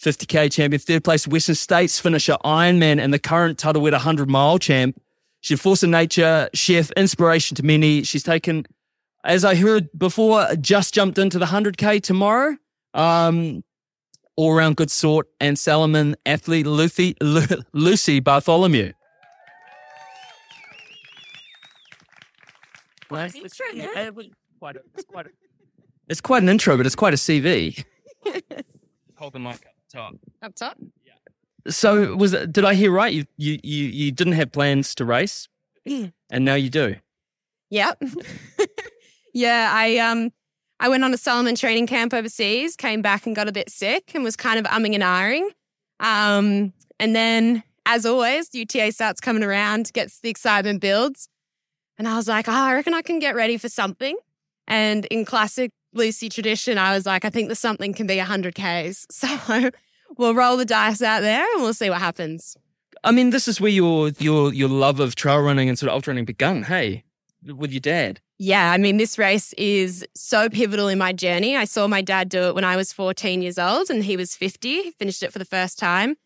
50k 0.00 0.52
champion, 0.52 0.78
third 0.78 1.02
place 1.02 1.26
Western 1.26 1.56
States 1.56 1.98
finisher, 1.98 2.36
Ironman, 2.44 3.02
and 3.02 3.12
the 3.12 3.18
current 3.18 3.58
Tarawera 3.58 3.92
100 3.92 4.30
mile 4.30 4.60
champ. 4.60 5.00
She's 5.40 5.58
a 5.58 5.62
force 5.62 5.82
of 5.82 5.90
nature, 5.90 6.48
chef, 6.54 6.92
inspiration 6.92 7.56
to 7.56 7.64
many. 7.64 8.04
She's 8.04 8.22
taken, 8.22 8.66
as 9.24 9.44
I 9.44 9.56
heard 9.56 9.88
before, 9.98 10.46
just 10.60 10.94
jumped 10.94 11.18
into 11.18 11.40
the 11.40 11.46
100k 11.46 12.00
tomorrow. 12.02 12.56
Um, 12.94 13.64
all 14.36 14.54
round 14.54 14.76
good 14.76 14.90
sort, 14.90 15.28
and 15.40 15.58
Salomon 15.58 16.16
athlete 16.26 16.66
Lucy, 16.66 17.16
Lu- 17.20 17.62
Lucy 17.72 18.20
Bartholomew. 18.20 18.92
Well, 23.10 23.24
it's, 23.26 23.34
it's 23.36 23.56
quite 24.58 24.76
a- 24.76 24.80
it's 24.96 25.04
quite 25.08 25.26
a- 25.26 25.30
it's 26.08 26.20
quite 26.20 26.42
an 26.42 26.48
intro, 26.48 26.76
but 26.76 26.84
it's 26.86 26.94
quite 26.94 27.14
a 27.14 27.16
CV. 27.16 27.84
Hold 29.16 29.32
the 29.32 29.38
mic 29.38 29.54
up 29.54 29.60
top. 29.92 30.14
Up 30.42 30.54
top? 30.54 30.76
Yeah. 31.06 31.12
So 31.70 32.14
was 32.16 32.32
it, 32.34 32.52
did 32.52 32.64
I 32.64 32.74
hear 32.74 32.90
right? 32.90 33.12
You, 33.12 33.24
you 33.36 33.58
you 33.62 33.84
you 33.86 34.12
didn't 34.12 34.34
have 34.34 34.52
plans 34.52 34.94
to 34.96 35.04
race, 35.04 35.48
and 35.86 36.12
now 36.44 36.54
you 36.54 36.68
do. 36.70 36.96
Yep. 37.70 38.02
yeah, 39.34 39.70
I 39.72 39.96
um 39.98 40.30
I 40.80 40.88
went 40.88 41.04
on 41.04 41.14
a 41.14 41.16
Salomon 41.16 41.54
training 41.54 41.86
camp 41.86 42.12
overseas, 42.12 42.76
came 42.76 43.00
back 43.00 43.26
and 43.26 43.36
got 43.36 43.48
a 43.48 43.52
bit 43.52 43.70
sick 43.70 44.12
and 44.14 44.24
was 44.24 44.36
kind 44.36 44.58
of 44.58 44.66
umming 44.66 44.94
and 44.94 45.02
ahhing. 45.02 45.48
Um, 46.00 46.72
and 46.98 47.14
then 47.14 47.62
as 47.86 48.06
always, 48.06 48.54
UTA 48.54 48.92
starts 48.92 49.20
coming 49.20 49.44
around, 49.44 49.92
gets 49.92 50.20
the 50.20 50.30
excitement 50.30 50.80
builds. 50.80 51.28
And 51.98 52.08
I 52.08 52.16
was 52.16 52.28
like, 52.28 52.48
oh, 52.48 52.52
I 52.52 52.74
reckon 52.74 52.94
I 52.94 53.02
can 53.02 53.18
get 53.18 53.34
ready 53.34 53.56
for 53.56 53.68
something. 53.68 54.16
And 54.66 55.04
in 55.06 55.24
classic 55.24 55.70
Lucy 55.92 56.28
tradition, 56.28 56.78
I 56.78 56.94
was 56.94 57.06
like, 57.06 57.24
I 57.24 57.30
think 57.30 57.48
the 57.48 57.54
something 57.54 57.94
can 57.94 58.06
be 58.06 58.16
100 58.18 58.54
Ks. 58.54 59.06
So 59.10 59.70
we'll 60.16 60.34
roll 60.34 60.56
the 60.56 60.64
dice 60.64 61.02
out 61.02 61.20
there 61.20 61.44
and 61.54 61.62
we'll 61.62 61.74
see 61.74 61.90
what 61.90 61.98
happens. 62.00 62.56
I 63.02 63.10
mean, 63.10 63.30
this 63.30 63.48
is 63.48 63.60
where 63.60 63.70
your 63.70 64.10
your 64.18 64.52
your 64.52 64.68
love 64.68 64.98
of 65.00 65.14
trail 65.14 65.40
running 65.40 65.68
and 65.68 65.78
sort 65.78 65.90
of 65.90 65.94
ultra 65.94 66.12
running 66.12 66.24
begun. 66.24 66.64
Hey, 66.64 67.04
with 67.44 67.70
your 67.70 67.80
dad. 67.80 68.20
Yeah, 68.38 68.72
I 68.72 68.78
mean, 68.78 68.96
this 68.96 69.16
race 69.16 69.52
is 69.54 70.04
so 70.14 70.48
pivotal 70.48 70.88
in 70.88 70.98
my 70.98 71.12
journey. 71.12 71.56
I 71.56 71.64
saw 71.64 71.86
my 71.86 72.02
dad 72.02 72.28
do 72.28 72.44
it 72.44 72.54
when 72.54 72.64
I 72.64 72.76
was 72.76 72.92
14 72.92 73.42
years 73.42 73.58
old 73.58 73.90
and 73.90 74.02
he 74.02 74.16
was 74.16 74.34
50, 74.34 74.82
He 74.82 74.90
finished 74.92 75.22
it 75.22 75.32
for 75.32 75.38
the 75.38 75.44
first 75.44 75.78
time. 75.78 76.16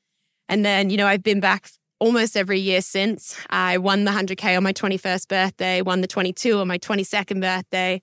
And 0.49 0.65
then, 0.65 0.89
you 0.89 0.97
know, 0.97 1.07
I've 1.07 1.23
been 1.23 1.41
back 1.41 1.71
almost 2.01 2.37
every 2.37 2.61
year 2.61 2.81
since. 2.81 3.37
I 3.51 3.77
won 3.77 4.05
the 4.05 4.11
100K 4.11 4.57
on 4.57 4.63
my 4.63 4.73
21st 4.73 5.29
birthday, 5.29 5.83
won 5.83 6.01
the 6.01 6.07
22 6.07 6.59
on 6.59 6.69
my 6.69 6.79
22nd 6.79 7.43
birthday, 7.43 8.01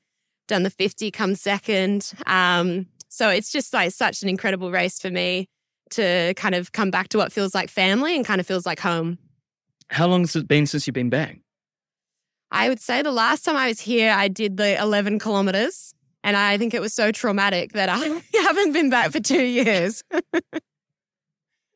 done 0.47 0.62
the 0.62 0.70
50 0.70 1.10
come 1.10 1.34
second. 1.34 2.14
Um, 2.28 2.88
so 3.10 3.30
it's 3.30 3.51
just 3.51 3.74
like 3.74 3.91
such 3.91 4.22
an 4.22 4.30
incredible 4.30 4.72
race 4.72 4.99
for 4.99 5.10
me 5.10 5.47
to 5.91 6.34
kind 6.36 6.53
of 6.53 6.72
come 6.72 6.91
back 6.91 7.08
to 7.10 7.18
what 7.18 7.32
feels 7.32 7.56
like 7.56 7.70
family 7.70 8.16
and 8.16 8.26
kind 8.26 8.39
of 8.39 8.45
feels 8.45 8.66
like 8.66 8.80
home. 8.80 9.18
How 9.89 10.08
long 10.08 10.22
has 10.22 10.36
it 10.36 10.47
been 10.47 10.66
since 10.66 10.86
you've 10.86 10.93
been 10.93 11.10
back? 11.10 11.39
I 12.51 12.69
would 12.69 12.79
say 12.79 13.01
the 13.01 13.11
last 13.11 13.43
time 13.43 13.55
I 13.55 13.67
was 13.67 13.79
here, 13.79 14.11
I 14.11 14.27
did 14.27 14.57
the 14.57 14.79
11 14.81 15.19
kilometers. 15.19 15.93
And 16.23 16.35
I 16.35 16.57
think 16.57 16.73
it 16.73 16.81
was 16.81 16.93
so 16.93 17.11
traumatic 17.11 17.73
that 17.73 17.87
I 17.87 17.97
haven't 18.33 18.71
been 18.73 18.89
back 18.89 19.11
for 19.11 19.19
two 19.19 19.43
years. 19.43 20.03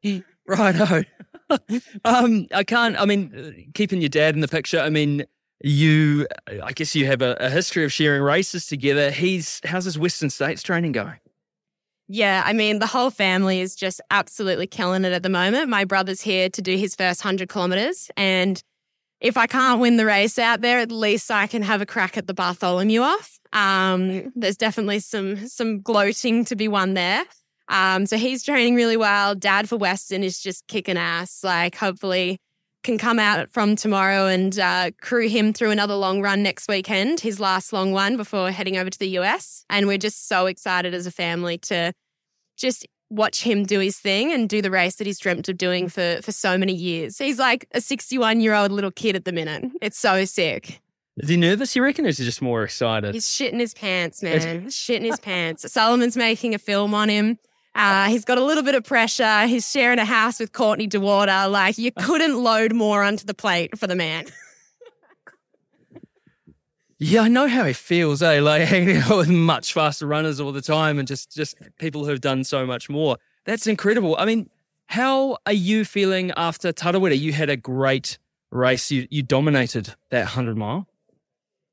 Righto. 0.47 1.03
um, 2.05 2.47
I 2.53 2.63
can't. 2.63 2.99
I 2.99 3.05
mean, 3.05 3.71
keeping 3.75 4.01
your 4.01 4.09
dad 4.09 4.33
in 4.33 4.41
the 4.41 4.47
picture. 4.47 4.79
I 4.79 4.89
mean, 4.89 5.25
you. 5.61 6.27
I 6.63 6.71
guess 6.71 6.95
you 6.95 7.05
have 7.05 7.21
a, 7.21 7.35
a 7.39 7.49
history 7.49 7.85
of 7.85 7.93
sharing 7.93 8.23
races 8.23 8.65
together. 8.65 9.11
He's 9.11 9.61
how's 9.63 9.85
his 9.85 9.99
Western 9.99 10.31
States 10.31 10.63
training 10.63 10.93
going? 10.93 11.19
Yeah, 12.07 12.41
I 12.43 12.53
mean, 12.53 12.79
the 12.79 12.87
whole 12.87 13.11
family 13.11 13.59
is 13.59 13.75
just 13.75 14.01
absolutely 14.09 14.65
killing 14.65 15.05
it 15.05 15.13
at 15.13 15.21
the 15.21 15.29
moment. 15.29 15.69
My 15.69 15.85
brother's 15.85 16.21
here 16.21 16.49
to 16.49 16.61
do 16.61 16.75
his 16.75 16.95
first 16.95 17.23
100 17.23 17.49
kilometers. 17.49 18.09
And 18.17 18.63
if 19.21 19.37
I 19.37 19.47
can't 19.47 19.81
win 19.81 19.97
the 19.97 20.05
race 20.05 20.39
out 20.39 20.61
there, 20.61 20.79
at 20.79 20.91
least 20.91 21.29
I 21.29 21.47
can 21.47 21.61
have 21.61 21.81
a 21.81 21.85
crack 21.85 22.17
at 22.17 22.27
the 22.27 22.33
Bartholomew 22.33 23.01
off. 23.01 23.39
Um, 23.51 24.31
there's 24.35 24.57
definitely 24.57 24.99
some 24.99 25.47
some 25.47 25.81
gloating 25.81 26.45
to 26.45 26.55
be 26.55 26.67
won 26.67 26.93
there. 26.93 27.25
Um, 27.67 28.05
so 28.05 28.17
he's 28.17 28.43
training 28.43 28.75
really 28.75 28.97
well. 28.97 29.35
Dad 29.35 29.69
for 29.69 29.77
Western 29.77 30.23
is 30.23 30.39
just 30.39 30.67
kicking 30.67 30.97
ass. 30.97 31.43
Like, 31.43 31.75
hopefully, 31.75 32.39
can 32.83 32.97
come 32.97 33.19
out 33.19 33.49
from 33.49 33.75
tomorrow 33.75 34.27
and 34.27 34.57
uh, 34.57 34.91
crew 35.01 35.27
him 35.27 35.53
through 35.53 35.71
another 35.71 35.95
long 35.95 36.21
run 36.21 36.41
next 36.41 36.67
weekend, 36.67 37.19
his 37.19 37.39
last 37.39 37.73
long 37.73 37.91
one 37.91 38.17
before 38.17 38.51
heading 38.51 38.77
over 38.77 38.89
to 38.89 38.99
the 38.99 39.19
US. 39.19 39.65
And 39.69 39.87
we're 39.87 39.97
just 39.97 40.27
so 40.27 40.45
excited 40.45 40.93
as 40.93 41.05
a 41.05 41.11
family 41.11 41.57
to 41.59 41.93
just 42.57 42.87
watch 43.09 43.43
him 43.43 43.63
do 43.63 43.79
his 43.79 43.97
thing 43.97 44.31
and 44.31 44.47
do 44.47 44.61
the 44.61 44.71
race 44.71 44.95
that 44.95 45.07
he's 45.07 45.19
dreamt 45.19 45.49
of 45.49 45.57
doing 45.57 45.89
for 45.89 46.19
for 46.21 46.31
so 46.31 46.57
many 46.57 46.73
years. 46.73 47.17
He's 47.17 47.39
like 47.39 47.67
a 47.71 47.81
61 47.81 48.41
year 48.41 48.53
old 48.53 48.71
little 48.71 48.91
kid 48.91 49.15
at 49.15 49.25
the 49.25 49.31
minute. 49.31 49.65
It's 49.81 49.97
so 49.97 50.25
sick. 50.25 50.81
Is 51.17 51.27
he 51.27 51.35
nervous? 51.35 51.75
You 51.75 51.83
reckon, 51.83 52.05
or 52.05 52.09
is 52.09 52.17
he 52.17 52.23
just 52.23 52.41
more 52.41 52.63
excited? 52.63 53.13
He's 53.13 53.27
shitting 53.27 53.59
his 53.59 53.73
pants, 53.73 54.23
man. 54.23 54.67
shitting 54.67 55.03
his 55.05 55.19
pants. 55.19 55.69
Salomon's 55.69 56.15
making 56.15 56.55
a 56.55 56.59
film 56.59 56.93
on 56.93 57.09
him. 57.09 57.37
Uh, 57.75 58.07
he's 58.07 58.25
got 58.25 58.37
a 58.37 58.43
little 58.43 58.63
bit 58.63 58.75
of 58.75 58.83
pressure. 58.83 59.45
He's 59.45 59.69
sharing 59.69 59.99
a 59.99 60.05
house 60.05 60.39
with 60.39 60.53
Courtney 60.53 60.87
Dauwalter. 60.87 61.51
Like 61.51 61.77
you 61.77 61.91
couldn't 61.91 62.41
load 62.41 62.73
more 62.73 63.03
onto 63.03 63.25
the 63.25 63.33
plate 63.33 63.77
for 63.77 63.87
the 63.87 63.95
man. 63.95 64.25
Yeah, 67.01 67.21
I 67.21 67.27
know 67.29 67.47
how 67.47 67.63
he 67.63 67.71
feels, 67.73 68.21
eh? 68.21 68.41
Like 68.41 68.63
hanging 68.67 68.97
out 68.97 69.17
with 69.17 69.29
much 69.29 69.73
faster 69.73 70.05
runners 70.05 70.39
all 70.39 70.51
the 70.51 70.61
time 70.61 70.99
and 70.99 71.07
just 71.07 71.33
just 71.33 71.55
people 71.79 72.05
who've 72.05 72.19
done 72.19 72.43
so 72.43 72.65
much 72.65 72.89
more. 72.89 73.17
That's 73.45 73.67
incredible. 73.67 74.17
I 74.17 74.25
mean, 74.25 74.49
how 74.87 75.37
are 75.45 75.53
you 75.53 75.85
feeling 75.85 76.31
after 76.35 76.73
Tarawera? 76.73 77.17
You 77.17 77.31
had 77.31 77.49
a 77.49 77.55
great 77.55 78.17
race. 78.51 78.91
You 78.91 79.07
you 79.09 79.23
dominated 79.23 79.95
that 80.09 80.25
hundred 80.27 80.57
mile. 80.57 80.87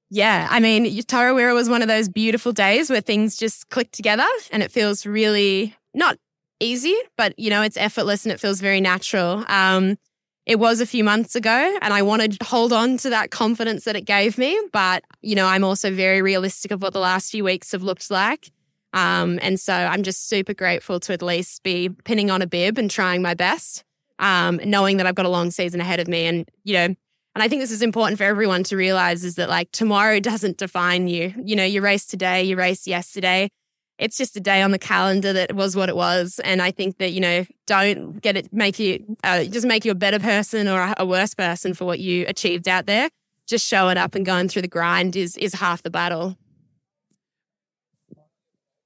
Yeah, 0.09 0.47
I 0.49 0.61
mean, 0.61 0.85
Tarawera 1.03 1.53
was 1.53 1.69
one 1.69 1.83
of 1.83 1.89
those 1.89 2.09
beautiful 2.09 2.53
days 2.53 2.89
where 2.89 3.01
things 3.01 3.37
just 3.37 3.69
click 3.71 3.91
together 3.91 4.27
and 4.53 4.63
it 4.63 4.71
feels 4.71 5.05
really 5.05 5.75
not 5.95 6.19
easy, 6.61 6.95
but 7.17 7.37
you 7.37 7.51
know, 7.51 7.63
it's 7.63 7.77
effortless 7.77 8.25
and 8.25 8.33
it 8.33 8.39
feels 8.39 8.61
very 8.61 8.81
natural. 8.81 9.45
Um, 9.49 9.99
it 10.47 10.61
was 10.61 10.81
a 10.81 10.87
few 10.87 11.03
months 11.03 11.35
ago 11.35 11.77
and 11.83 11.93
I 11.93 12.03
wanted 12.03 12.39
to 12.39 12.47
hold 12.47 12.73
on 12.73 12.97
to 12.99 13.11
that 13.11 13.33
confidence 13.33 13.85
that 13.85 13.97
it 13.97 14.03
gave 14.03 14.39
me, 14.39 14.59
but 14.73 15.03
you 15.21 15.35
know, 15.35 15.47
I'm 15.47 15.65
also 15.65 15.93
very 15.93 16.23
realistic 16.23 16.71
of 16.71 16.81
what 16.81 16.93
the 16.93 17.01
last 17.01 17.33
few 17.33 17.43
weeks 17.45 17.73
have 17.73 17.83
looked 17.83 18.11
like. 18.11 18.53
Um, 18.93 19.41
and 19.43 19.59
so 19.59 19.75
I'm 19.75 20.05
just 20.05 20.29
super 20.29 20.55
grateful 20.55 21.01
to 21.01 21.13
at 21.13 21.21
least 21.21 21.65
be 21.65 21.89
pinning 21.89 22.31
on 22.31 22.43
a 22.43 22.47
bib 22.47 22.79
and 22.79 22.89
trying 22.89 23.23
my 23.23 23.35
best, 23.35 23.85
um, 24.21 24.61
knowing 24.65 24.99
that 24.99 25.07
I've 25.07 25.17
got 25.17 25.27
a 25.27 25.31
long 25.31 25.51
season 25.51 25.81
ahead 25.81 25.99
of 25.99 26.07
me. 26.07 26.27
And, 26.27 26.49
you 26.63 26.75
know, 26.75 26.85
and 26.85 27.43
I 27.43 27.49
think 27.49 27.61
this 27.61 27.73
is 27.73 27.83
important 27.83 28.17
for 28.17 28.25
everyone 28.25 28.63
to 28.65 28.77
realize 28.77 29.25
is 29.25 29.35
that 29.35 29.51
like 29.51 29.71
tomorrow 29.73 30.21
doesn't 30.21 30.59
define 30.59 31.09
you. 31.09 31.35
You 31.45 31.57
know, 31.57 31.65
you 31.65 31.83
race 31.83 32.07
today, 32.07 32.45
you 32.45 32.57
race 32.57 32.87
yesterday. 32.87 33.51
It's 33.99 34.17
just 34.19 34.37
a 34.37 34.41
day 34.41 34.61
on 34.63 34.73
the 34.73 34.79
calendar 34.79 35.33
that 35.33 35.55
was 35.55 35.75
what 35.75 35.89
it 35.89 35.97
was. 35.97 36.39
And 36.45 36.61
I 36.61 36.71
think 36.71 36.99
that, 36.99 37.13
you 37.13 37.21
know, 37.21 37.47
don't 37.67 38.21
get 38.21 38.37
it, 38.37 38.53
make 38.53 38.79
you, 38.79 39.17
uh, 39.25 39.45
just 39.45 39.67
make 39.67 39.85
you 39.85 39.91
a 39.91 39.95
better 39.95 40.19
person 40.19 40.69
or 40.69 40.81
a, 40.81 40.95
a 40.99 41.07
worse 41.07 41.35
person 41.35 41.73
for 41.73 41.87
what 41.87 41.99
you 41.99 42.27
achieved 42.29 42.69
out 42.69 42.87
there. 42.87 43.09
Just 43.47 43.67
showing 43.67 43.97
up 43.97 44.15
and 44.15 44.27
going 44.27 44.49
through 44.49 44.63
the 44.63 44.69
grind 44.69 45.17
is, 45.17 45.37
is 45.39 45.55
half 45.55 45.83
the 45.83 45.91
battle. 45.91 46.37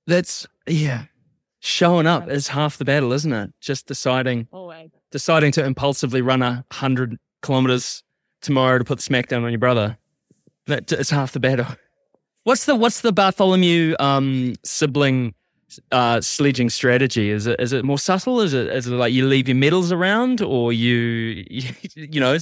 That's 0.06 0.46
yeah. 0.66 1.04
Showing 1.61 2.06
up 2.06 2.28
is 2.28 2.48
half 2.48 2.78
the 2.78 2.84
battle, 2.84 3.12
isn't 3.12 3.32
it? 3.32 3.52
Just 3.61 3.86
deciding 3.86 4.48
Always. 4.50 4.90
deciding 5.11 5.52
to 5.52 5.64
impulsively 5.64 6.22
run 6.22 6.42
a 6.42 6.64
hundred 6.72 7.18
kilometers 7.42 8.02
tomorrow 8.40 8.78
to 8.78 8.84
put 8.84 8.98
the 8.98 9.04
smackdown 9.04 9.44
on 9.44 9.50
your 9.50 9.58
brother. 9.58 9.98
That 10.66 10.90
is 10.90 11.11
half 11.11 11.32
the 11.32 11.40
battle. 11.40 11.66
What's 12.45 12.64
the 12.64 12.74
what's 12.74 13.03
the 13.03 13.12
Bartholomew 13.12 13.97
um, 14.01 14.55
sibling 14.64 15.34
uh, 15.93 16.20
sledging 16.20 16.70
strategy? 16.70 17.30
Is 17.30 17.47
it 17.47 17.61
is 17.61 17.72
it 17.72 17.84
more 17.84 17.99
subtle? 17.99 18.41
Is 18.41 18.55
it 18.55 18.68
is 18.68 18.86
it 18.86 18.93
like 18.93 19.12
you 19.12 19.26
leave 19.26 19.49
your 19.49 19.57
medals 19.57 19.93
around, 19.93 20.41
or 20.41 20.72
you 20.72 21.45
you, 21.51 21.70
you 21.95 22.20
know 22.20 22.36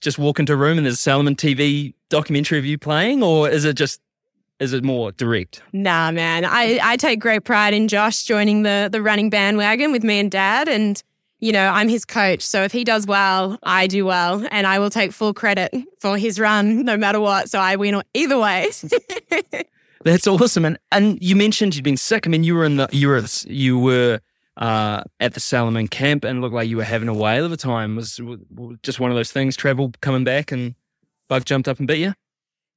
just 0.00 0.18
walk 0.18 0.38
into 0.38 0.54
a 0.54 0.56
room 0.56 0.78
and 0.78 0.86
there's 0.86 0.94
a 0.94 0.98
Salomon 0.98 1.36
TV 1.36 1.92
documentary 2.08 2.58
of 2.58 2.64
you 2.64 2.78
playing, 2.78 3.22
or 3.22 3.48
is 3.48 3.64
it 3.64 3.76
just 3.76 4.00
is 4.60 4.72
it 4.72 4.84
more 4.84 5.10
direct? 5.12 5.62
Nah, 5.72 6.10
man. 6.10 6.44
I, 6.44 6.78
I 6.82 6.96
take 6.96 7.18
great 7.18 7.44
pride 7.44 7.74
in 7.74 7.88
Josh 7.88 8.24
joining 8.24 8.62
the 8.62 8.88
the 8.90 9.02
running 9.02 9.30
bandwagon 9.30 9.90
with 9.90 10.04
me 10.04 10.20
and 10.20 10.30
dad. 10.30 10.68
And, 10.68 11.02
you 11.40 11.52
know, 11.52 11.68
I'm 11.68 11.88
his 11.88 12.04
coach. 12.04 12.42
So 12.42 12.62
if 12.62 12.72
he 12.72 12.84
does 12.84 13.06
well, 13.06 13.58
I 13.62 13.86
do 13.86 14.04
well. 14.04 14.46
And 14.50 14.66
I 14.66 14.78
will 14.78 14.90
take 14.90 15.12
full 15.12 15.34
credit 15.34 15.74
for 15.98 16.16
his 16.16 16.38
run 16.38 16.84
no 16.84 16.96
matter 16.96 17.20
what. 17.20 17.50
So 17.50 17.58
I 17.58 17.76
win 17.76 18.00
either 18.14 18.38
way. 18.38 18.70
That's 20.04 20.26
awesome. 20.26 20.64
And 20.64 20.78
and 20.92 21.22
you 21.22 21.36
mentioned 21.36 21.74
you'd 21.74 21.84
been 21.84 21.96
sick. 21.96 22.26
I 22.26 22.30
mean, 22.30 22.44
you 22.44 22.54
were 22.54 22.64
in 22.64 22.76
the 22.76 22.88
you 22.92 23.08
were 23.08 23.24
you 23.46 23.78
were 23.78 24.20
uh, 24.56 25.02
at 25.18 25.34
the 25.34 25.40
Salomon 25.40 25.88
camp 25.88 26.24
and 26.24 26.40
looked 26.40 26.54
like 26.54 26.68
you 26.68 26.76
were 26.76 26.84
having 26.84 27.08
a 27.08 27.14
whale 27.14 27.44
of 27.44 27.52
a 27.52 27.56
time. 27.56 27.96
Was 27.96 28.18
was 28.20 28.78
just 28.82 29.00
one 29.00 29.10
of 29.10 29.16
those 29.16 29.32
things. 29.32 29.56
Travel 29.56 29.92
coming 30.00 30.24
back 30.24 30.52
and 30.52 30.74
bug 31.28 31.44
jumped 31.44 31.68
up 31.68 31.78
and 31.78 31.86
bit 31.86 31.98
you. 31.98 32.14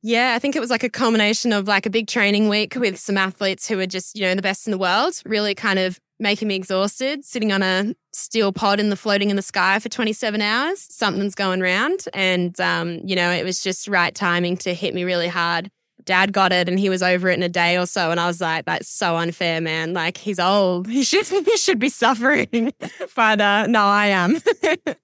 Yeah, 0.06 0.34
I 0.36 0.40
think 0.40 0.58
it 0.58 0.60
was 0.60 0.70
like 0.70 0.84
a 0.84 0.90
combination 0.90 1.54
of 1.54 1.66
like 1.66 1.86
a 1.86 1.90
big 1.90 2.08
training 2.08 2.50
week 2.50 2.76
with 2.76 3.00
some 3.00 3.18
athletes 3.18 3.70
who 3.70 3.78
were 3.78 3.86
just, 3.86 4.18
you 4.18 4.24
know, 4.24 4.36
the 4.36 4.42
best 4.42 4.68
in 4.68 4.72
the 4.72 4.78
world, 4.78 5.22
really 5.26 5.56
kind 5.56 5.80
of 5.80 5.98
making 6.20 6.48
me 6.48 6.56
exhausted, 6.56 7.26
sitting 7.26 7.52
on 7.52 7.62
a 7.64 7.96
steel 8.14 8.52
pod 8.52 8.80
in 8.80 8.90
the 8.90 8.96
floating 8.96 9.30
in 9.30 9.36
the 9.36 9.42
sky 9.42 9.80
for 9.80 9.90
27 9.90 10.42
hours. 10.42 10.86
Something's 10.90 11.36
going 11.36 11.62
round. 11.62 12.06
And, 12.14 12.60
um, 12.62 13.00
you 13.04 13.16
know, 13.16 13.30
it 13.32 13.44
was 13.44 13.62
just 13.62 13.88
right 13.88 14.14
timing 14.14 14.58
to 14.58 14.74
hit 14.74 14.94
me 14.94 15.04
really 15.04 15.28
hard 15.28 15.70
dad 16.06 16.34
got 16.34 16.52
it 16.52 16.68
and 16.68 16.80
he 16.80 16.90
was 16.90 17.02
over 17.02 17.30
it 17.30 17.38
in 17.38 17.44
a 17.44 17.50
day 17.50 17.78
or 17.78 17.86
so. 17.86 18.12
And 18.12 18.20
I 18.20 18.28
was 18.28 18.42
like, 18.42 18.66
that's 18.66 18.90
so 18.90 19.16
unfair, 19.16 19.62
man. 19.62 19.94
Like 19.94 20.18
he's 20.18 20.40
old. 20.40 20.88
He 20.94 21.04
should 21.04 21.28
he 21.28 21.58
should 21.58 21.80
be 21.80 21.90
suffering. 21.90 22.74
but 23.16 23.42
uh, 23.42 23.68
no, 23.68 23.82
I 23.82 24.08
am. 24.08 24.40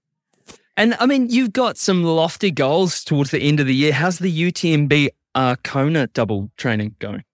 And 0.77 0.95
I 0.97 1.07
mean, 1.07 1.29
you've 1.29 1.51
got 1.51 1.77
some 1.77 2.05
lofty 2.05 2.51
goals 2.51 3.03
towards 3.03 3.31
the 3.31 3.39
end 3.41 3.59
of 3.59 3.67
the 3.67 3.75
year. 3.75 3.91
How's 3.91 4.19
the 4.19 4.31
UTMB 4.31 5.09
uh, 5.35 5.57
Kona 5.61 6.07
double 6.07 6.51
training 6.55 6.95
going? 6.99 7.25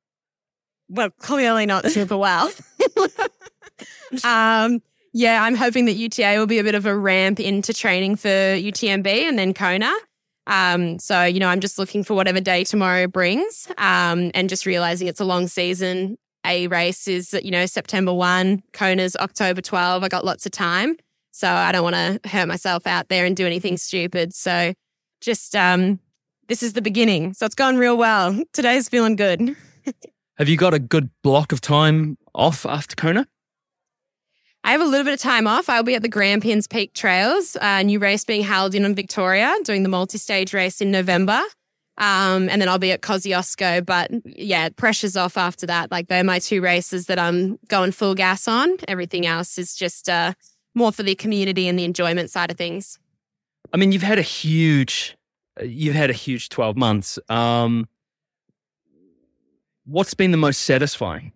well, 0.89 1.11
clearly 1.11 1.67
not 1.67 1.85
super 1.91 2.17
well. 2.17 2.51
um, 4.23 4.81
yeah, 5.13 5.43
I'm 5.43 5.55
hoping 5.55 5.85
that 5.85 5.93
UTA 5.93 6.35
will 6.37 6.47
be 6.47 6.59
a 6.59 6.63
bit 6.63 6.75
of 6.75 6.85
a 6.85 6.95
ramp 6.95 7.39
into 7.39 7.73
training 7.73 8.17
for 8.17 8.27
UTMB 8.27 9.07
and 9.07 9.39
then 9.39 9.53
Kona. 9.53 9.93
Um, 10.47 10.99
so, 10.99 11.23
you 11.23 11.39
know, 11.39 11.47
I'm 11.47 11.59
just 11.59 11.79
looking 11.79 12.03
for 12.03 12.13
whatever 12.13 12.39
day 12.39 12.63
tomorrow 12.63 13.07
brings 13.07 13.67
um, 13.77 14.31
and 14.33 14.49
just 14.49 14.65
realizing 14.65 15.07
it's 15.07 15.19
a 15.19 15.25
long 15.25 15.47
season. 15.47 16.17
A 16.45 16.67
race 16.67 17.07
is, 17.07 17.33
you 17.43 17.49
know, 17.49 17.65
September 17.65 18.13
1, 18.13 18.61
Kona's 18.73 19.15
October 19.15 19.61
12. 19.61 20.03
I 20.03 20.07
got 20.07 20.25
lots 20.25 20.45
of 20.45 20.51
time. 20.51 20.97
So 21.31 21.49
I 21.49 21.71
don't 21.71 21.83
want 21.83 21.95
to 21.95 22.29
hurt 22.29 22.47
myself 22.47 22.85
out 22.85 23.09
there 23.09 23.25
and 23.25 23.35
do 23.35 23.45
anything 23.45 23.77
stupid. 23.77 24.33
So 24.33 24.73
just, 25.21 25.55
um, 25.55 25.99
this 26.47 26.61
is 26.61 26.73
the 26.73 26.81
beginning. 26.81 27.33
So 27.33 27.45
it's 27.45 27.55
gone 27.55 27.77
real 27.77 27.97
well. 27.97 28.39
Today's 28.53 28.87
feeling 28.89 29.15
good. 29.15 29.55
Have 30.37 30.49
you 30.49 30.57
got 30.57 30.73
a 30.73 30.79
good 30.79 31.09
block 31.23 31.51
of 31.51 31.61
time 31.61 32.17
off 32.33 32.65
after 32.65 32.95
Kona? 32.95 33.27
I 34.65 34.71
have 34.71 34.81
a 34.81 34.85
little 34.85 35.05
bit 35.05 35.13
of 35.13 35.19
time 35.19 35.45
off. 35.45 35.69
I'll 35.69 35.83
be 35.83 35.93
at 35.93 36.01
the 36.01 36.09
Grampians 36.09 36.65
Peak 36.65 36.95
Trails, 36.95 37.55
a 37.61 37.83
new 37.83 37.99
race 37.99 38.23
being 38.23 38.41
held 38.41 38.73
in 38.73 38.95
Victoria, 38.95 39.55
doing 39.63 39.83
the 39.83 39.89
multi-stage 39.89 40.55
race 40.55 40.81
in 40.81 40.89
November. 40.89 41.39
Um, 41.99 42.49
and 42.49 42.59
then 42.59 42.67
I'll 42.67 42.79
be 42.79 42.91
at 42.91 43.01
Kosciuszko. 43.01 43.85
But 43.85 44.09
yeah, 44.25 44.69
pressure's 44.69 45.15
off 45.15 45.37
after 45.37 45.67
that. 45.67 45.91
Like 45.91 46.07
they're 46.07 46.23
my 46.23 46.39
two 46.39 46.61
races 46.61 47.05
that 47.05 47.19
I'm 47.19 47.59
going 47.67 47.91
full 47.91 48.15
gas 48.15 48.47
on. 48.47 48.75
Everything 48.87 49.27
else 49.27 49.59
is 49.59 49.75
just 49.75 50.09
uh, 50.09 50.33
more 50.73 50.91
for 50.91 51.03
the 51.03 51.13
community 51.13 51.67
and 51.67 51.77
the 51.77 51.85
enjoyment 51.85 52.31
side 52.31 52.49
of 52.49 52.57
things. 52.57 52.97
I 53.71 53.77
mean, 53.77 53.91
you've 53.91 54.01
had 54.01 54.17
a 54.17 54.23
huge, 54.23 55.15
you've 55.61 55.93
had 55.93 56.09
a 56.09 56.13
huge 56.13 56.49
twelve 56.49 56.75
months. 56.75 57.19
Um, 57.29 57.87
what's 59.85 60.15
been 60.15 60.31
the 60.31 60.37
most 60.37 60.61
satisfying 60.61 61.33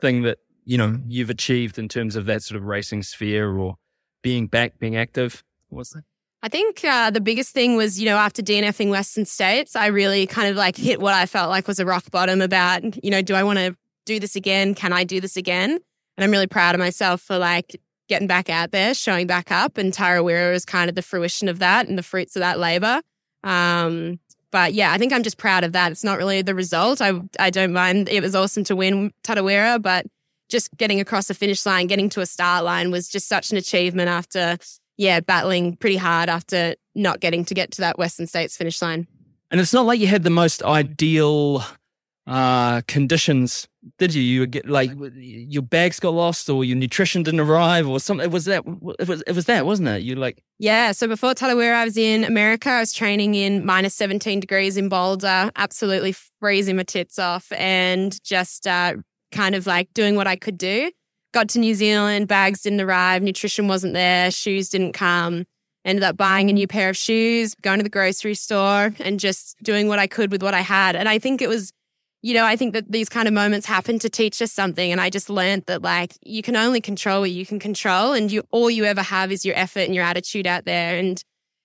thing 0.00 0.22
that 0.22 0.38
you 0.64 0.78
know 0.78 0.98
you've 1.06 1.30
achieved 1.30 1.78
in 1.78 1.88
terms 1.88 2.16
of 2.16 2.26
that 2.26 2.42
sort 2.42 2.56
of 2.60 2.64
racing 2.64 3.02
sphere 3.02 3.50
or 3.56 3.76
being 4.22 4.46
back, 4.46 4.78
being 4.78 4.96
active? 4.96 5.44
What's 5.68 5.90
that? 5.90 6.04
I 6.44 6.48
think 6.48 6.84
uh, 6.84 7.10
the 7.10 7.20
biggest 7.20 7.54
thing 7.54 7.76
was, 7.76 8.00
you 8.00 8.06
know, 8.06 8.16
after 8.16 8.42
DNFing 8.42 8.90
Western 8.90 9.24
States, 9.24 9.76
I 9.76 9.86
really 9.86 10.26
kind 10.26 10.48
of 10.48 10.56
like 10.56 10.76
hit 10.76 11.00
what 11.00 11.14
I 11.14 11.26
felt 11.26 11.50
like 11.50 11.68
was 11.68 11.78
a 11.78 11.86
rock 11.86 12.10
bottom 12.10 12.40
about, 12.40 12.82
you 13.04 13.12
know, 13.12 13.22
do 13.22 13.34
I 13.34 13.44
want 13.44 13.60
to 13.60 13.76
do 14.06 14.18
this 14.18 14.34
again? 14.34 14.74
Can 14.74 14.92
I 14.92 15.04
do 15.04 15.20
this 15.20 15.36
again? 15.36 15.70
And 16.16 16.24
I'm 16.24 16.32
really 16.32 16.48
proud 16.48 16.74
of 16.74 16.80
myself 16.80 17.20
for 17.20 17.38
like 17.38 17.80
getting 18.08 18.26
back 18.26 18.50
out 18.50 18.72
there, 18.72 18.92
showing 18.92 19.28
back 19.28 19.52
up. 19.52 19.78
And 19.78 19.92
Tarawera 19.92 20.52
is 20.52 20.64
kind 20.64 20.88
of 20.88 20.96
the 20.96 21.02
fruition 21.02 21.48
of 21.48 21.60
that 21.60 21.86
and 21.86 21.96
the 21.96 22.02
fruits 22.02 22.34
of 22.34 22.40
that 22.40 22.58
labor. 22.58 23.00
Um, 23.44 24.18
but 24.50 24.74
yeah, 24.74 24.92
I 24.92 24.98
think 24.98 25.12
I'm 25.12 25.22
just 25.22 25.38
proud 25.38 25.62
of 25.62 25.72
that. 25.72 25.92
It's 25.92 26.04
not 26.04 26.18
really 26.18 26.42
the 26.42 26.54
result. 26.54 27.00
I 27.00 27.20
I 27.38 27.50
don't 27.50 27.72
mind. 27.72 28.08
It 28.08 28.20
was 28.20 28.34
awesome 28.34 28.64
to 28.64 28.76
win 28.76 29.12
Tarawera, 29.24 29.80
but 29.80 30.06
just 30.52 30.76
getting 30.76 31.00
across 31.00 31.26
the 31.26 31.34
finish 31.34 31.66
line, 31.66 31.88
getting 31.88 32.08
to 32.10 32.20
a 32.20 32.26
start 32.26 32.64
line 32.64 32.92
was 32.92 33.08
just 33.08 33.26
such 33.26 33.50
an 33.50 33.56
achievement 33.56 34.08
after 34.08 34.58
yeah, 34.96 35.20
battling 35.20 35.76
pretty 35.76 35.96
hard 35.96 36.28
after 36.28 36.76
not 36.94 37.20
getting 37.20 37.44
to 37.46 37.54
get 37.54 37.72
to 37.72 37.80
that 37.80 37.98
Western 37.98 38.26
States 38.26 38.56
finish 38.56 38.80
line. 38.82 39.08
And 39.50 39.60
it's 39.60 39.72
not 39.72 39.86
like 39.86 39.98
you 39.98 40.06
had 40.06 40.22
the 40.22 40.30
most 40.30 40.62
ideal 40.62 41.64
uh, 42.26 42.82
conditions, 42.86 43.66
did 43.98 44.14
you? 44.14 44.22
You 44.22 44.46
get 44.46 44.68
like 44.68 44.90
your 45.16 45.62
bags 45.62 45.98
got 45.98 46.10
lost, 46.14 46.48
or 46.48 46.64
your 46.64 46.76
nutrition 46.76 47.22
didn't 47.22 47.40
arrive, 47.40 47.88
or 47.88 47.98
something. 47.98 48.24
It 48.24 48.30
was 48.30 48.44
that. 48.44 48.64
It 48.98 49.08
was. 49.08 49.22
It 49.26 49.34
was 49.34 49.46
that, 49.46 49.66
wasn't 49.66 49.88
it? 49.88 50.02
You 50.02 50.14
like. 50.14 50.42
Yeah. 50.58 50.92
So 50.92 51.08
before 51.08 51.34
Tarawera, 51.34 51.74
I 51.74 51.84
was 51.84 51.96
in 51.96 52.24
America. 52.24 52.70
I 52.70 52.80
was 52.80 52.92
training 52.92 53.34
in 53.34 53.66
minus 53.66 53.94
17 53.94 54.40
degrees 54.40 54.76
in 54.76 54.88
Boulder, 54.88 55.50
absolutely 55.56 56.14
freezing 56.38 56.76
my 56.76 56.84
tits 56.84 57.18
off, 57.18 57.50
and 57.52 58.22
just 58.22 58.66
uh, 58.66 58.94
kind 59.32 59.54
of 59.54 59.66
like 59.66 59.92
doing 59.94 60.14
what 60.14 60.26
I 60.26 60.36
could 60.36 60.58
do. 60.58 60.90
Got 61.32 61.48
to 61.50 61.58
New 61.58 61.74
Zealand, 61.74 62.28
bags 62.28 62.62
didn't 62.62 62.80
arrive, 62.80 63.22
nutrition 63.22 63.66
wasn't 63.66 63.94
there, 63.94 64.30
shoes 64.30 64.68
didn't 64.68 64.92
come. 64.92 65.44
Ended 65.84 66.04
up 66.04 66.16
buying 66.16 66.48
a 66.50 66.52
new 66.52 66.68
pair 66.68 66.90
of 66.90 66.96
shoes, 66.96 67.54
going 67.56 67.78
to 67.78 67.82
the 67.82 67.90
grocery 67.90 68.34
store, 68.34 68.94
and 69.00 69.18
just 69.18 69.56
doing 69.62 69.88
what 69.88 69.98
I 69.98 70.06
could 70.06 70.30
with 70.30 70.42
what 70.42 70.54
I 70.54 70.60
had. 70.60 70.94
And 70.94 71.08
I 71.08 71.18
think 71.18 71.42
it 71.42 71.48
was, 71.48 71.72
you 72.20 72.34
know, 72.34 72.44
I 72.44 72.54
think 72.54 72.72
that 72.74 72.92
these 72.92 73.08
kind 73.08 73.26
of 73.26 73.34
moments 73.34 73.66
happen 73.66 73.98
to 73.98 74.08
teach 74.08 74.40
us 74.40 74.52
something. 74.52 74.92
And 74.92 75.00
I 75.00 75.10
just 75.10 75.28
learned 75.28 75.64
that 75.66 75.82
like 75.82 76.12
you 76.22 76.40
can 76.42 76.54
only 76.54 76.80
control 76.80 77.22
what 77.22 77.32
you 77.32 77.44
can 77.44 77.58
control, 77.58 78.12
and 78.12 78.30
you 78.30 78.44
all 78.52 78.70
you 78.70 78.84
ever 78.84 79.02
have 79.02 79.32
is 79.32 79.44
your 79.44 79.56
effort 79.56 79.80
and 79.80 79.94
your 79.94 80.04
attitude 80.04 80.46
out 80.46 80.66
there. 80.66 80.98
And 80.98 81.22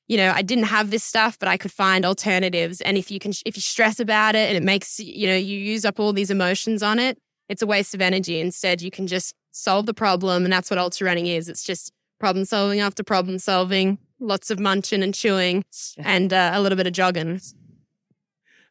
you 0.07 0.18
know, 0.18 0.32
I 0.34 0.41
didn't 0.41 0.65
have 0.65 0.89
this 0.89 1.03
stuff, 1.03 1.38
but 1.38 1.49
I 1.49 1.57
could 1.57 1.72
find 1.72 2.05
alternatives. 2.05 2.82
And 2.82 2.97
if 2.97 3.11
you 3.11 3.20
can, 3.20 3.34
if 3.45 3.57
you 3.57 3.61
stress 3.61 3.99
about 3.99 4.36
it 4.36 4.47
and 4.47 4.57
it 4.57 4.63
makes, 4.63 4.99
you 4.99 5.28
know, 5.28 5.36
you 5.36 5.57
use 5.57 5.86
up 5.86 5.99
all 5.99 6.13
these 6.13 6.32
emotions 6.32 6.82
on 6.82 6.97
it, 6.97 7.18
it's 7.50 7.62
a 7.62 7.68
waste 7.68 7.93
of 7.93 8.02
energy. 8.02 8.39
Instead, 8.39 8.82
you 8.82 8.91
can 8.91 9.08
just 9.08 9.36
solve 9.52 9.86
the 9.86 9.93
problem. 9.93 10.43
And 10.43 10.54
that's 10.54 10.70
what 10.70 10.78
ultra 10.78 11.06
running 11.06 11.28
is. 11.28 11.50
It's 11.50 11.64
just 11.64 11.91
problem 12.20 12.45
solving 12.45 12.80
after 12.80 13.04
problem 13.04 13.39
solving, 13.39 13.98
lots 14.20 14.52
of 14.52 14.60
munching 14.60 15.04
and 15.04 15.14
chewing, 15.14 15.64
and 15.98 16.34
uh, 16.34 16.52
a 16.54 16.62
little 16.62 16.76
bit 16.76 16.88
of 16.88 16.93
jogging. 16.93 17.39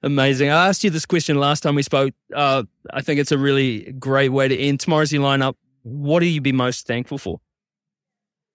Amazing. 0.03 0.51
I 0.51 0.68
asked 0.68 0.85
you 0.85 0.91
this 0.91 1.07
question 1.07 1.37
last 1.39 1.62
time 1.62 1.74
we 1.74 1.83
spoke. 1.83 2.14
Uh, 2.35 2.64
I 2.93 3.03
think 3.03 3.18
it's 3.18 3.33
a 3.33 3.39
really 3.39 3.93
great 3.93 4.29
way 4.29 4.47
to 4.49 4.57
end 4.57 4.81
tomorrow's 4.81 5.12
your 5.12 5.22
lineup. 5.22 5.55
What 5.83 6.20
do 6.20 6.27
you 6.27 6.41
be 6.41 6.53
most 6.53 6.87
thankful 6.87 7.18
for? 7.18 7.41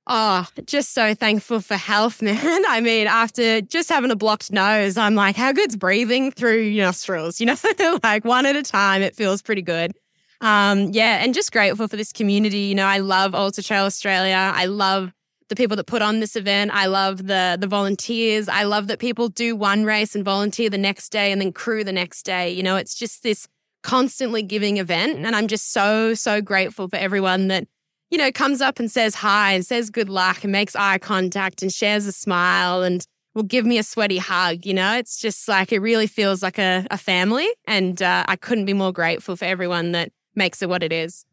Oh, 0.08 0.48
just 0.66 0.94
so 0.94 1.14
thankful 1.14 1.62
for 1.62 1.76
health, 1.76 2.22
man. 2.22 2.64
I 2.68 2.82
mean, 2.82 3.08
after 3.08 3.62
just 3.62 3.90
having 3.90 4.12
a 4.12 4.16
blocked 4.16 4.52
nose, 4.52 4.98
I'm 4.98 5.16
like, 5.16 5.36
how 5.36 5.52
good's 5.52 5.76
breathing 5.76 6.32
through 6.32 6.62
your 6.62 6.86
nostrils? 6.86 7.40
You 7.40 7.48
know, 7.48 7.56
like 8.04 8.26
one 8.26 8.46
at 8.46 8.56
a 8.56 8.64
time, 8.64 9.02
it 9.02 9.16
feels 9.16 9.42
pretty 9.42 9.62
good. 9.62 9.94
Um, 10.42 10.89
yeah, 10.92 11.24
and 11.24 11.34
just 11.34 11.52
grateful 11.52 11.88
for 11.88 11.96
this 11.96 12.12
community. 12.12 12.60
You 12.60 12.76
know, 12.76 12.88
I 12.88 12.98
love 12.98 13.34
Ultra 13.34 13.64
Trail 13.64 13.86
Australia. 13.86 14.52
I 14.54 14.66
love 14.66 15.14
the 15.50 15.56
people 15.56 15.78
that 15.78 15.86
put 15.86 16.02
on 16.02 16.20
this 16.20 16.36
event. 16.36 16.72
I 16.74 16.88
love 16.88 17.28
the 17.28 17.58
the 17.60 17.68
volunteers. 17.68 18.50
I 18.50 18.64
love 18.64 18.88
that 18.88 19.00
people 19.00 19.30
do 19.30 19.56
one 19.56 19.86
race 19.86 20.16
and 20.16 20.26
volunteer 20.26 20.70
the 20.70 20.78
next 20.78 21.10
day 21.10 21.32
and 21.32 21.39
then 21.39 21.54
crew 21.54 21.84
the 21.84 21.92
next 21.92 22.24
day. 22.24 22.50
You 22.52 22.64
know, 22.64 22.76
it's 22.76 22.96
just 22.96 23.24
this 23.24 23.48
constantly 23.84 24.44
giving 24.44 24.78
event. 24.78 25.26
And 25.26 25.36
I'm 25.36 25.48
just 25.48 25.72
so, 25.72 26.14
so 26.14 26.42
grateful 26.42 26.88
for 26.88 26.98
everyone 26.98 27.48
that, 27.48 27.68
you 28.10 28.18
know, 28.18 28.32
comes 28.32 28.62
up 28.62 28.80
and 28.80 28.92
says 28.92 29.16
hi 29.16 29.54
and 29.54 29.66
says 29.66 29.89
good 29.89 30.10
luck 30.10 30.44
and 30.44 30.52
makes 30.52 30.76
eye 30.76 30.98
contact 30.98 31.62
and 31.62 31.72
shares 31.72 32.06
a 32.06 32.12
smile 32.12 32.84
and 32.84 33.06
will 33.34 33.44
give 33.44 33.66
me 33.66 33.78
a 33.78 33.84
sweaty 33.84 34.18
hug. 34.18 34.66
You 34.66 34.74
know, 34.74 34.96
it's 34.98 35.20
just 35.20 35.48
like 35.48 35.72
it 35.72 35.80
really 35.80 36.08
feels 36.08 36.44
like 36.44 36.60
a, 36.60 36.86
a 36.92 36.98
family. 36.98 37.48
And 37.66 38.02
uh, 38.02 38.26
I 38.28 38.36
couldn't 38.36 38.66
be 38.66 38.74
more 38.74 38.92
grateful 38.92 39.36
for 39.36 39.46
everyone 39.46 39.94
that 39.94 40.12
makes 40.36 40.62
it 40.62 40.70
what 40.70 40.84
it 40.84 40.92
is. 40.92 41.26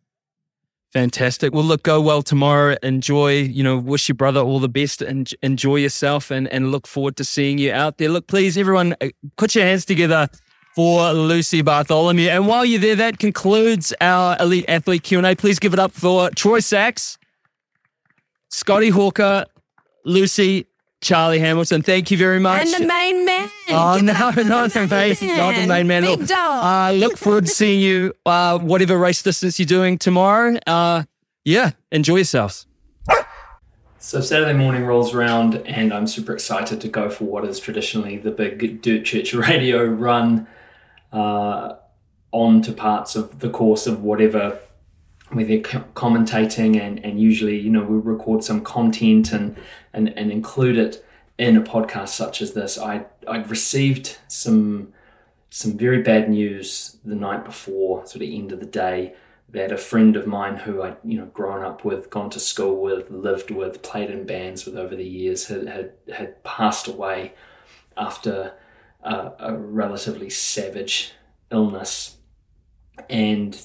Fantastic. 0.92 1.53
Well, 1.53 1.64
look, 1.64 1.82
go 1.82 2.01
well 2.01 2.22
tomorrow. 2.22 2.76
Enjoy, 2.82 3.40
you 3.42 3.62
know, 3.62 3.76
wish 3.76 4.09
your 4.09 4.14
brother 4.14 4.40
all 4.40 4.59
the 4.59 4.70
best 4.70 5.03
and 5.03 5.30
enjoy 5.42 5.76
yourself 5.76 6.30
and, 6.30 6.49
and 6.49 6.72
look 6.72 6.86
forward 6.86 7.16
to 7.16 7.24
seeing 7.24 7.59
you 7.59 7.72
out 7.72 7.99
there. 7.99 8.09
Look, 8.09 8.26
please, 8.26 8.57
everyone, 8.57 8.94
uh, 9.03 9.09
put 9.36 9.55
your 9.55 9.64
hands 9.64 9.84
together 9.84 10.28
for 10.74 11.12
Lucy 11.12 11.61
Bartholomew. 11.61 12.28
And 12.28 12.46
while 12.46 12.64
you're 12.64 12.80
there, 12.80 12.96
that 12.96 13.18
concludes 13.18 13.92
our 14.01 14.36
Elite 14.40 14.64
Athlete 14.66 15.03
Q&A. 15.03 15.34
Please 15.34 15.59
give 15.59 15.74
it 15.74 15.78
up 15.78 15.92
for 15.92 16.30
Troy 16.30 16.61
Sachs, 16.61 17.18
Scotty 18.49 18.88
Hawker, 18.88 19.44
Lucy, 20.07 20.66
Charlie 21.03 21.38
Hamilton. 21.38 21.82
Thank 21.82 22.11
you 22.11 22.16
very 22.16 22.40
much. 22.40 22.66
And 22.66 22.82
the 22.82 22.86
main 22.86 23.26
man. 23.26 23.38
Oh, 23.70 23.96
Get 23.96 24.04
no, 24.04 24.12
that 24.12 24.46
not 24.46 24.70
the 24.72 24.86
main, 24.86 25.36
not 25.36 25.54
the 25.54 25.66
main 25.66 25.86
man. 25.86 26.02
Big 26.02 26.18
Look, 26.20 26.28
dog. 26.28 26.64
uh, 26.64 26.96
look 26.96 27.16
forward 27.16 27.46
to 27.46 27.50
seeing 27.50 27.80
you, 27.80 28.14
uh, 28.26 28.58
whatever 28.58 28.98
race 28.98 29.22
distance 29.22 29.58
you're 29.58 29.66
doing 29.66 29.98
tomorrow. 29.98 30.58
Uh, 30.66 31.04
yeah, 31.44 31.72
enjoy 31.92 32.16
yourselves. 32.16 32.66
So 34.00 34.20
Saturday 34.20 34.56
morning 34.56 34.86
rolls 34.86 35.12
around, 35.12 35.56
and 35.66 35.92
I'm 35.92 36.06
super 36.06 36.32
excited 36.32 36.80
to 36.80 36.88
go 36.88 37.10
for 37.10 37.24
what 37.24 37.44
is 37.44 37.58
traditionally 37.58 38.16
the 38.16 38.30
big 38.30 38.80
Dirt 38.80 39.04
Church 39.04 39.34
Radio 39.34 39.84
run 39.84 40.46
uh, 41.12 41.74
on 42.32 42.62
to 42.62 42.72
parts 42.72 43.16
of 43.16 43.40
the 43.40 43.50
course 43.50 43.86
of 43.86 44.02
whatever 44.02 44.58
where 45.30 45.44
they're 45.44 45.60
co- 45.60 45.84
commentating, 45.94 46.80
and, 46.80 47.04
and 47.04 47.20
usually, 47.20 47.58
you 47.58 47.68
know, 47.70 47.82
we 47.82 47.98
record 47.98 48.42
some 48.44 48.62
content 48.62 49.32
and, 49.32 49.56
and, 49.92 50.08
and 50.16 50.32
include 50.32 50.78
it 50.78 51.04
in 51.39 51.57
a 51.57 51.62
podcast 51.62 52.09
such 52.09 52.43
as 52.43 52.53
this. 52.53 52.76
I 52.76 53.07
I'd 53.26 53.51
received 53.51 54.18
some 54.26 54.93
some 55.51 55.78
very 55.78 56.03
bad 56.03 56.28
news 56.28 56.99
the 57.05 57.14
night 57.14 57.45
before, 57.45 58.05
sort 58.07 58.22
of 58.22 58.28
end 58.30 58.53
of 58.53 58.61
the 58.61 58.66
day, 58.66 59.14
that 59.49 59.72
a 59.72 59.78
friend 59.78 60.14
of 60.14 60.26
mine 60.26 60.57
who 60.57 60.82
I'd 60.82 60.97
you 61.05 61.18
know 61.18 61.26
grown 61.26 61.64
up 61.64 61.84
with, 61.84 62.11
gone 62.11 62.30
to 62.30 62.41
school 62.41 62.82
with, 62.82 63.11
lived 63.11 63.51
with, 63.51 63.82
played 63.82 64.11
in 64.11 64.26
bands 64.26 64.66
with 64.66 64.76
over 64.76 64.95
the 64.95 65.05
years 65.05 65.47
had 65.47 65.68
had, 65.68 65.93
had 66.12 66.43
passed 66.45 66.89
away 66.89 67.34
after 67.97 68.53
a, 69.03 69.32
a 69.39 69.55
relatively 69.55 70.30
savage 70.30 71.12
illness. 71.51 72.16
And 73.09 73.57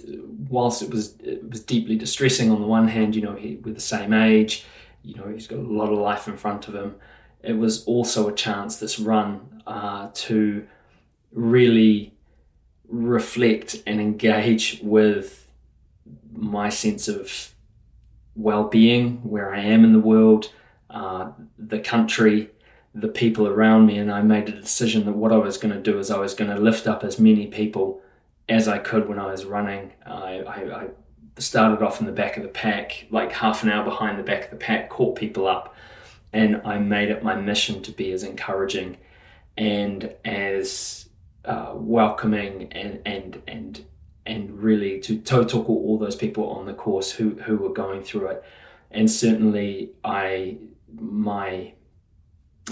whilst 0.50 0.84
it 0.84 0.92
was 0.92 1.18
it 1.20 1.50
was 1.50 1.60
deeply 1.62 1.96
distressing 1.96 2.52
on 2.52 2.62
the 2.62 2.68
one 2.68 2.88
hand, 2.88 3.16
you 3.16 3.24
know, 3.24 3.36
he, 3.36 3.56
we're 3.56 3.74
the 3.74 3.82
same 3.82 4.14
age, 4.14 4.64
you 5.02 5.16
know, 5.16 5.28
he's 5.28 5.48
got 5.48 5.58
a 5.58 5.62
lot 5.62 5.92
of 5.92 5.98
life 5.98 6.28
in 6.28 6.38
front 6.38 6.68
of 6.68 6.76
him. 6.76 6.96
It 7.44 7.58
was 7.58 7.84
also 7.86 8.28
a 8.28 8.34
chance, 8.34 8.78
this 8.78 9.00
run, 9.00 9.62
uh, 9.68 10.10
to 10.14 10.66
really 11.32 12.14
reflect 12.88 13.84
and 13.86 14.00
engage 14.00 14.80
with 14.82 15.52
my 16.32 16.70
sense 16.70 17.08
of 17.08 17.54
well-being, 18.36 19.18
where 19.30 19.54
I 19.54 19.60
am 19.60 19.84
in 19.84 19.94
the 19.94 20.00
world, 20.00 20.52
uh, 20.90 21.32
the 21.58 21.80
country, 21.80 22.50
the 22.96 23.08
people 23.08 23.48
around 23.48 23.86
me, 23.88 23.98
and 23.98 24.12
I 24.12 24.22
made 24.22 24.50
a 24.50 24.62
decision 24.62 25.06
that 25.06 25.14
what 25.14 25.32
I 25.32 25.38
was 25.38 25.58
going 25.58 25.74
to 25.74 25.82
do 25.82 26.00
is 26.00 26.12
I 26.12 26.20
was 26.20 26.34
going 26.34 26.50
to 26.50 26.60
lift 26.60 26.88
up 26.88 27.04
as 27.04 27.20
many 27.20 27.48
people 27.48 28.02
as 28.48 28.68
I 28.68 28.78
could 28.78 29.08
when 29.08 29.20
I 29.20 29.28
was 29.28 29.46
running. 29.46 29.94
I, 30.06 30.40
I, 30.40 30.82
I 30.82 30.88
started 31.38 31.84
off 31.84 32.00
in 32.00 32.06
the 32.06 32.12
back 32.12 32.38
of 32.38 32.44
the 32.44 32.50
pack, 32.50 33.08
like 33.10 33.32
half 33.32 33.64
an 33.64 33.70
hour 33.70 33.84
behind 33.84 34.20
the 34.20 34.24
back 34.24 34.46
of 34.46 34.52
the 34.52 34.58
pack, 34.58 34.90
caught 34.90 35.16
people 35.16 35.48
up, 35.48 35.76
and 36.34 36.62
I 36.66 36.80
made 36.80 37.10
it 37.10 37.24
my 37.24 37.36
mission 37.36 37.82
to 37.84 37.92
be 37.92 38.12
as 38.12 38.24
encouraging 38.24 38.98
and 39.56 40.14
as 40.26 41.10
uh, 41.46 41.72
welcoming 41.76 42.72
and 42.74 43.00
and 43.06 43.42
and 43.48 43.86
and 44.26 44.64
really 44.64 45.00
to, 45.02 45.18
to 45.20 45.44
talk 45.46 45.70
all, 45.70 45.84
all 45.86 45.98
those 45.98 46.16
people 46.16 46.50
on 46.50 46.66
the 46.66 46.74
course 46.74 47.12
who 47.12 47.32
who 47.32 47.58
were 47.58 47.74
going 47.74 48.04
through 48.04 48.28
it, 48.28 48.44
and 48.92 49.10
certainly 49.10 49.92
I 50.04 50.58
my 50.94 51.74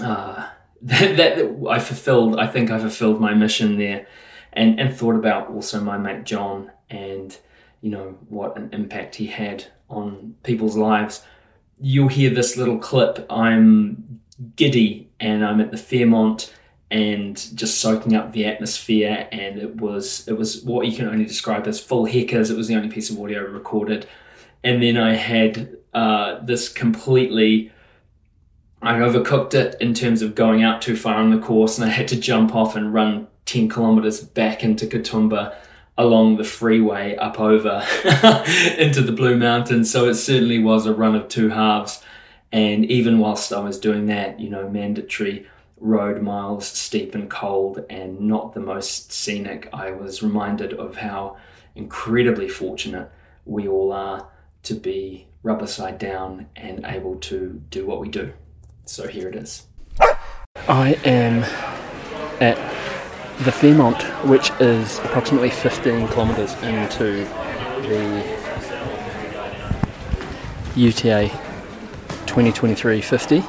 uh, 0.00 0.48
that, 0.82 1.16
that 1.16 1.66
I 1.70 1.78
fulfilled. 1.78 2.38
I 2.38 2.46
think 2.46 2.70
I 2.70 2.78
fulfilled 2.78 3.20
my 3.20 3.34
mission 3.34 3.78
there, 3.78 4.06
and 4.52 4.80
and 4.80 4.94
thought 4.94 5.16
about 5.16 5.50
also 5.50 5.80
my 5.80 5.98
mate 5.98 6.24
John 6.24 6.70
and 6.90 7.36
you 7.80 7.90
know 7.90 8.18
what 8.28 8.56
an 8.56 8.70
impact 8.72 9.16
he 9.16 9.26
had 9.26 9.66
on 9.88 10.36
people's 10.42 10.76
lives. 10.76 11.22
You'll 11.82 12.08
hear 12.08 12.30
this 12.30 12.56
little 12.56 12.78
clip. 12.78 13.26
I'm 13.28 14.20
giddy 14.56 15.10
and 15.20 15.44
I'm 15.44 15.60
at 15.60 15.70
the 15.70 15.76
Fairmont 15.76 16.54
and 16.90 17.36
just 17.56 17.80
soaking 17.80 18.14
up 18.14 18.32
the 18.32 18.46
atmosphere 18.46 19.28
and 19.32 19.58
it 19.58 19.76
was 19.76 20.28
it 20.28 20.38
was 20.38 20.62
what 20.62 20.86
you 20.86 20.94
can 20.94 21.08
only 21.08 21.24
describe 21.24 21.66
as 21.66 21.80
full 21.80 22.06
heckers. 22.06 22.50
It 22.50 22.56
was 22.56 22.68
the 22.68 22.76
only 22.76 22.88
piece 22.88 23.10
of 23.10 23.20
audio 23.20 23.42
recorded. 23.42 24.06
And 24.62 24.82
then 24.82 24.96
I 24.96 25.14
had 25.14 25.76
uh, 25.92 26.38
this 26.44 26.68
completely 26.68 27.72
I 28.82 28.94
overcooked 28.94 29.54
it 29.54 29.76
in 29.80 29.94
terms 29.94 30.22
of 30.22 30.34
going 30.34 30.64
out 30.64 30.82
too 30.82 30.96
far 30.96 31.14
on 31.14 31.30
the 31.30 31.38
course, 31.38 31.78
and 31.78 31.88
I 31.88 31.92
had 31.92 32.08
to 32.08 32.18
jump 32.18 32.52
off 32.52 32.74
and 32.74 32.92
run 32.92 33.28
10 33.46 33.68
kilometers 33.68 34.20
back 34.20 34.64
into 34.64 34.86
Katoomba 34.86 35.54
along 35.98 36.36
the 36.36 36.44
freeway 36.44 37.16
up 37.16 37.38
over 37.38 37.86
into 38.78 39.02
the 39.02 39.12
Blue 39.14 39.36
Mountains. 39.36 39.90
So 39.90 40.08
it 40.08 40.14
certainly 40.14 40.58
was 40.58 40.86
a 40.86 40.94
run 40.94 41.14
of 41.14 41.28
two 41.28 41.50
halves. 41.50 42.02
And 42.50 42.84
even 42.86 43.18
whilst 43.18 43.52
I 43.52 43.60
was 43.60 43.78
doing 43.78 44.06
that, 44.06 44.40
you 44.40 44.50
know, 44.50 44.68
mandatory 44.68 45.46
road 45.78 46.22
miles, 46.22 46.66
steep 46.66 47.14
and 47.14 47.28
cold, 47.28 47.84
and 47.90 48.20
not 48.20 48.54
the 48.54 48.60
most 48.60 49.12
scenic, 49.12 49.68
I 49.72 49.90
was 49.90 50.22
reminded 50.22 50.74
of 50.74 50.96
how 50.96 51.36
incredibly 51.74 52.48
fortunate 52.48 53.10
we 53.44 53.66
all 53.66 53.92
are 53.92 54.28
to 54.64 54.74
be 54.74 55.26
rubber 55.42 55.66
side 55.66 55.98
down 55.98 56.46
and 56.54 56.84
able 56.84 57.16
to 57.16 57.60
do 57.70 57.84
what 57.84 58.00
we 58.00 58.08
do. 58.08 58.32
So 58.84 59.08
here 59.08 59.28
it 59.28 59.34
is. 59.34 59.66
I 60.68 60.98
am 61.04 61.42
at 62.40 62.71
the 63.40 63.52
Fairmont, 63.52 64.02
which 64.26 64.50
is 64.60 64.98
approximately 65.00 65.50
15 65.50 66.08
kilometres 66.08 66.54
into 66.62 67.24
the 67.82 68.42
UTA 70.76 71.28
2023-50 72.26 73.44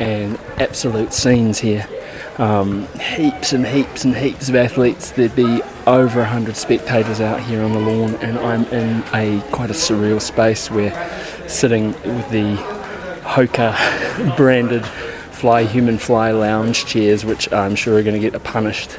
and 0.00 0.38
absolute 0.58 1.12
scenes 1.12 1.58
here. 1.58 1.86
Um, 2.38 2.86
heaps 2.98 3.52
and 3.52 3.66
heaps 3.66 4.04
and 4.04 4.14
heaps 4.14 4.48
of 4.48 4.56
athletes. 4.56 5.10
There'd 5.10 5.36
be 5.36 5.62
over 5.86 6.20
100 6.20 6.56
spectators 6.56 7.20
out 7.20 7.40
here 7.40 7.62
on 7.62 7.72
the 7.72 7.78
lawn, 7.78 8.14
and 8.16 8.38
I'm 8.38 8.64
in 8.66 9.02
a 9.14 9.42
quite 9.52 9.70
a 9.70 9.74
surreal 9.74 10.20
space 10.20 10.70
where 10.70 10.92
sitting 11.48 11.92
with 11.92 12.30
the 12.30 12.56
Hoka 13.22 13.74
branded 14.36 14.84
Fly 14.86 15.64
Human 15.64 15.98
Fly 15.98 16.30
lounge 16.30 16.84
chairs, 16.86 17.24
which 17.24 17.50
I'm 17.52 17.74
sure 17.74 17.96
are 17.98 18.02
going 18.02 18.20
to 18.20 18.30
get 18.30 18.42
punished 18.42 18.98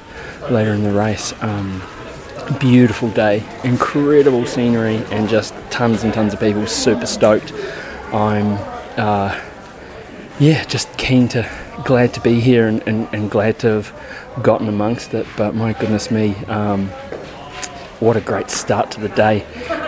later 0.50 0.74
in 0.74 0.84
the 0.84 0.91
race. 0.91 1.34
Um, 1.41 1.82
beautiful 2.60 3.10
day, 3.10 3.43
incredible 3.64 4.45
scenery, 4.45 4.98
and 5.12 5.28
just 5.28 5.54
tons 5.70 6.04
and 6.04 6.14
tons 6.14 6.34
of 6.34 6.39
people 6.39 6.66
super 6.68 7.06
stoked. 7.06 7.54
I'm, 8.14 8.54
uh, 8.98 9.39
yeah, 10.39 10.64
just 10.66 10.95
keen 10.98 11.28
to, 11.30 11.50
glad 11.84 12.14
to 12.14 12.22
be 12.22 12.39
here 12.39 12.68
and, 12.68 12.82
and, 12.88 13.08
and, 13.12 13.30
glad 13.30 13.60
to 13.60 13.68
have 13.68 14.41
gotten 14.41 14.70
amongst 14.70 15.14
it. 15.14 15.28
But 15.36 15.56
my 15.56 15.74
goodness 15.74 16.10
me, 16.10 16.36
um, 16.45 16.88
what 18.00 18.16
a 18.16 18.22
great 18.22 18.50
start 18.50 18.91
to 18.91 19.02
the 19.02 19.10
day! 19.10 19.43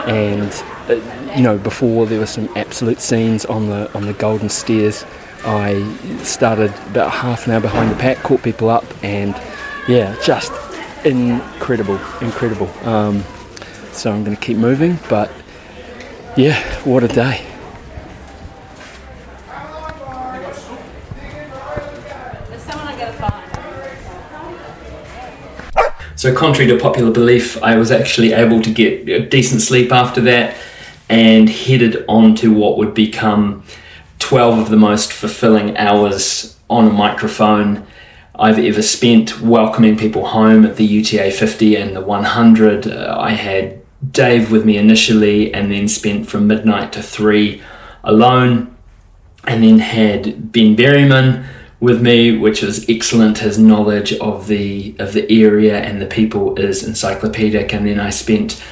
And 0.07 0.51
uh, 0.89 1.33
you 1.35 1.43
know, 1.43 1.57
before 1.57 2.05
there 2.05 2.19
were 2.19 2.25
some 2.25 2.49
absolute 2.57 2.99
scenes 2.99 3.45
on 3.45 3.67
the 3.69 3.91
on 3.93 4.05
the 4.05 4.13
Golden 4.13 4.49
Stairs. 4.49 5.05
I 5.45 5.81
started 6.23 6.73
about 6.87 7.11
half 7.11 7.47
an 7.47 7.53
hour 7.53 7.61
behind 7.61 7.91
the 7.91 7.95
pack, 7.95 8.17
caught 8.17 8.43
people 8.43 8.69
up, 8.69 8.83
and 9.01 9.33
yeah, 9.89 10.15
just 10.23 10.51
incredible, 11.03 11.99
incredible. 12.21 12.69
Um, 12.87 13.23
so 13.91 14.11
I'm 14.11 14.23
going 14.23 14.37
to 14.37 14.41
keep 14.41 14.57
moving, 14.57 14.99
but 15.09 15.31
yeah, 16.37 16.61
what 16.83 17.03
a 17.03 17.07
day. 17.07 17.43
So, 26.15 26.35
contrary 26.35 26.69
to 26.69 26.77
popular 26.77 27.11
belief, 27.11 27.63
I 27.63 27.75
was 27.77 27.91
actually 27.91 28.33
able 28.33 28.61
to 28.61 28.71
get 28.71 29.09
a 29.09 29.25
decent 29.25 29.61
sleep 29.61 29.91
after 29.91 30.21
that 30.21 30.55
and 31.07 31.49
headed 31.49 32.05
on 32.07 32.35
to 32.35 32.53
what 32.53 32.77
would 32.77 32.93
become 32.93 33.63
12 34.19 34.59
of 34.59 34.69
the 34.69 34.77
most 34.77 35.11
fulfilling 35.11 35.75
hours 35.77 36.59
on 36.69 36.87
a 36.87 36.91
microphone 36.91 37.87
I've 38.39 38.57
ever 38.57 38.81
spent 38.81 39.41
welcoming 39.41 39.97
people 39.97 40.27
home 40.27 40.65
at 40.65 40.77
the 40.77 40.85
UTA 40.85 41.31
50 41.31 41.75
and 41.75 41.93
the 41.93 41.99
100. 41.99 42.87
Uh, 42.87 43.17
I 43.19 43.31
had 43.31 43.81
Dave 44.11 44.49
with 44.49 44.63
me 44.63 44.77
initially 44.77 45.53
and 45.53 45.69
then 45.69 45.89
spent 45.89 46.29
from 46.29 46.47
midnight 46.47 46.93
to 46.93 47.03
3 47.03 47.61
alone, 48.01 48.73
and 49.45 49.61
then 49.61 49.79
had 49.79 50.53
Ben 50.53 50.77
Berryman 50.77 51.45
with 51.81 52.01
me, 52.01 52.37
which 52.37 52.61
was 52.61 52.89
excellent. 52.89 53.39
His 53.39 53.59
knowledge 53.59 54.13
of 54.13 54.47
the 54.47 54.95
of 54.99 55.11
the 55.11 55.29
area 55.29 55.77
and 55.77 56.01
the 56.01 56.05
people 56.05 56.57
is 56.57 56.81
encyclopedic. 56.81 57.73
And 57.73 57.85
then 57.85 57.99
I 57.99 58.09
spent 58.09 58.63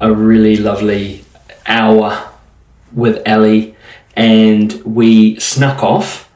a 0.00 0.12
really 0.12 0.56
lovely 0.56 1.24
hour 1.66 2.30
with 2.92 3.26
Ali, 3.26 3.74
and 4.14 4.72
we 4.84 5.40
snuck 5.40 5.82
off 5.82 6.27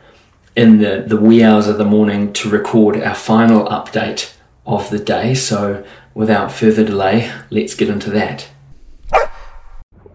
in 0.55 0.79
the, 0.79 1.05
the 1.07 1.17
wee 1.17 1.43
hours 1.43 1.67
of 1.69 1.79
the 1.79 1.85
morning 1.85 2.33
to 2.35 2.49
record 2.49 3.01
our 3.03 3.15
final 3.15 3.67
update 3.67 4.35
of 4.67 4.91
the 4.91 4.99
day. 4.99 5.35
So, 5.35 5.85
without 6.15 6.53
further 6.53 6.85
delay, 6.85 7.33
let's 7.51 7.75
get 7.75 7.89
into 7.89 8.11
that. 8.11 8.49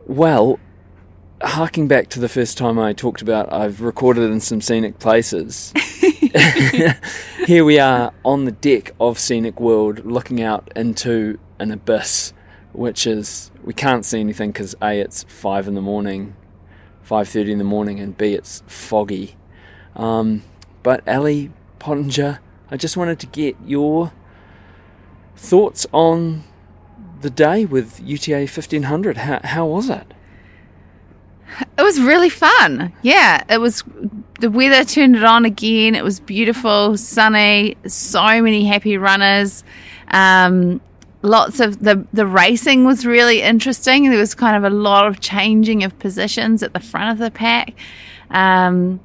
Well, 0.06 0.60
harking 1.42 1.88
back 1.88 2.10
to 2.10 2.20
the 2.20 2.30
first 2.30 2.58
time 2.58 2.80
I 2.80 2.94
talked 2.94 3.22
about 3.22 3.52
I've 3.52 3.82
recorded 3.82 4.32
in 4.32 4.40
some 4.40 4.62
scenic 4.62 5.00
places. 5.00 5.74
Here 7.46 7.64
we 7.64 7.80
are 7.80 8.14
on 8.24 8.46
the 8.46 8.52
deck 8.52 8.94
of 9.00 9.18
Scenic 9.18 9.60
World 9.60 10.06
looking 10.06 10.42
out 10.42 10.72
into 10.76 11.40
an 11.60 11.72
abyss 11.72 12.34
which 12.78 13.08
is 13.08 13.50
we 13.64 13.74
can't 13.74 14.06
see 14.06 14.20
anything 14.20 14.52
because 14.52 14.76
a 14.82 15.00
it's 15.00 15.24
five 15.24 15.68
in 15.68 15.74
the 15.74 15.82
morning, 15.82 16.36
five 17.02 17.28
thirty 17.28 17.52
in 17.52 17.58
the 17.58 17.64
morning, 17.64 18.00
and 18.00 18.16
b 18.16 18.34
it's 18.34 18.64
foggy. 18.68 19.36
Um, 19.98 20.43
but 20.84 21.06
Ali 21.08 21.52
Pottinger, 21.80 22.39
I 22.72 22.78
just 22.78 22.95
wanted 22.95 23.20
to 23.20 23.28
get 23.28 23.58
your 23.66 24.14
thoughts 25.36 25.86
on 25.91 26.43
the 27.22 27.30
day 27.30 27.66
with 27.66 28.00
UTA 28.00 28.48
fifteen 28.48 28.84
hundred. 28.84 29.18
How 29.18 29.41
how 29.43 29.66
was 29.66 29.89
it? 29.89 30.14
It 31.78 31.82
was 31.82 32.00
really 32.00 32.30
fun. 32.30 32.93
Yeah, 33.02 33.43
it 33.50 33.60
was. 33.60 33.84
The 34.39 34.52
weather 34.52 34.84
turned 34.84 35.16
it 35.16 35.24
on 35.24 35.45
again. 35.45 35.95
It 35.95 36.04
was 36.04 36.20
beautiful, 36.20 36.95
sunny. 36.98 37.76
So 37.88 38.22
many 38.41 38.66
happy 38.66 38.98
runners. 38.98 39.64
Um, 40.10 40.80
lots 41.22 41.60
of 41.60 41.84
the 41.84 42.06
the 42.14 42.28
racing 42.28 42.86
was 42.86 43.06
really 43.06 43.41
interesting. 43.41 44.10
There 44.10 44.20
was 44.20 44.36
kind 44.36 44.56
of 44.56 44.72
a 44.72 44.76
lot 44.76 45.08
of 45.08 45.20
changing 45.20 45.84
of 45.84 45.98
positions 46.00 46.62
at 46.62 46.74
the 46.74 46.80
front 46.80 47.12
of 47.12 47.18
the 47.18 47.32
pack. 47.32 47.74
Um, 48.30 49.00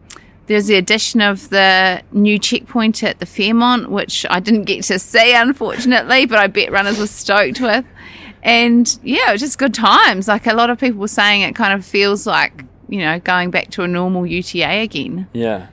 there's 0.53 0.67
the 0.67 0.75
addition 0.75 1.21
of 1.21 1.49
the 1.49 2.03
new 2.13 2.39
checkpoint 2.39 3.03
at 3.03 3.19
the 3.19 3.27
Fairmont, 3.27 3.91
which 3.91 4.27
I 4.29 4.39
didn't 4.39 4.65
get 4.65 4.85
to 4.85 4.99
see, 4.99 5.35
unfortunately, 5.35 6.27
but 6.27 6.39
I 6.39 6.47
bet 6.47 6.71
runners 6.71 6.99
were 6.99 7.07
stoked 7.07 7.61
with. 7.61 7.85
And 8.43 8.99
yeah, 9.03 9.31
it 9.31 9.33
was 9.33 9.41
just 9.41 9.59
good 9.59 9.73
times. 9.73 10.29
Like 10.29 10.47
a 10.47 10.53
lot 10.53 10.69
of 10.69 10.79
people 10.79 11.01
were 11.01 11.09
saying, 11.09 11.43
it 11.43 11.55
kind 11.55 11.73
of 11.73 11.85
feels 11.87 12.27
like, 12.27 12.65
you 12.89 12.99
know, 12.99 13.19
going 13.21 13.51
back 13.51 13.71
to 13.71 13.83
a 13.83 13.89
normal 13.89 14.27
UTA 14.27 14.81
again. 14.81 15.27
Yeah. 15.33 15.69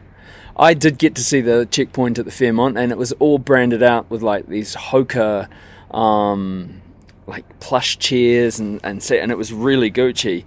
I 0.56 0.74
did 0.74 0.98
get 0.98 1.16
to 1.16 1.24
see 1.24 1.42
the 1.42 1.68
checkpoint 1.70 2.20
at 2.20 2.26
the 2.26 2.32
Fairmont, 2.32 2.78
and 2.78 2.92
it 2.92 2.98
was 2.98 3.12
all 3.14 3.38
branded 3.38 3.84
out 3.84 4.10
with 4.10 4.22
like 4.22 4.48
these 4.48 4.76
Hoka, 4.76 5.50
um, 5.92 6.82
like 7.28 7.60
plush 7.60 7.98
chairs 7.98 8.60
and 8.60 8.82
and 8.84 9.02
set, 9.02 9.20
and 9.20 9.32
it 9.32 9.38
was 9.38 9.54
really 9.54 9.90
Gucci. 9.90 10.44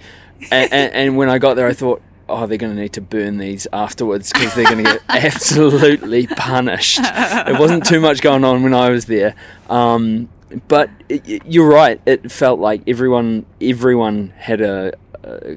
And, 0.51 0.73
and, 0.73 0.95
and 0.95 1.17
when 1.17 1.31
I 1.31 1.39
got 1.39 1.55
there, 1.55 1.67
I 1.67 1.73
thought, 1.73 2.03
oh, 2.33 2.47
they're 2.47 2.59
going 2.59 2.75
to 2.75 2.81
need 2.81 2.93
to 2.95 3.01
burn 3.01 3.39
these 3.39 3.67
afterwards 3.73 4.33
because 4.33 4.55
they're 4.55 4.65
going 4.65 4.85
to 4.85 4.93
get 4.93 5.03
absolutely 5.09 6.27
punished. 6.27 7.01
It 7.03 7.59
wasn't 7.59 7.87
too 7.87 8.01
much 8.01 8.21
going 8.23 8.45
on 8.45 8.63
when 8.63 8.75
I 8.75 8.91
was 8.91 9.07
there, 9.07 9.35
um, 9.71 10.29
but 10.69 10.91
it, 11.09 11.45
you're 11.47 11.69
right. 11.69 12.01
It 12.07 12.31
felt 12.31 12.59
like 12.59 12.83
everyone 12.87 13.47
everyone 13.61 14.31
had 14.37 14.61
a, 14.61 14.93
a 15.23 15.57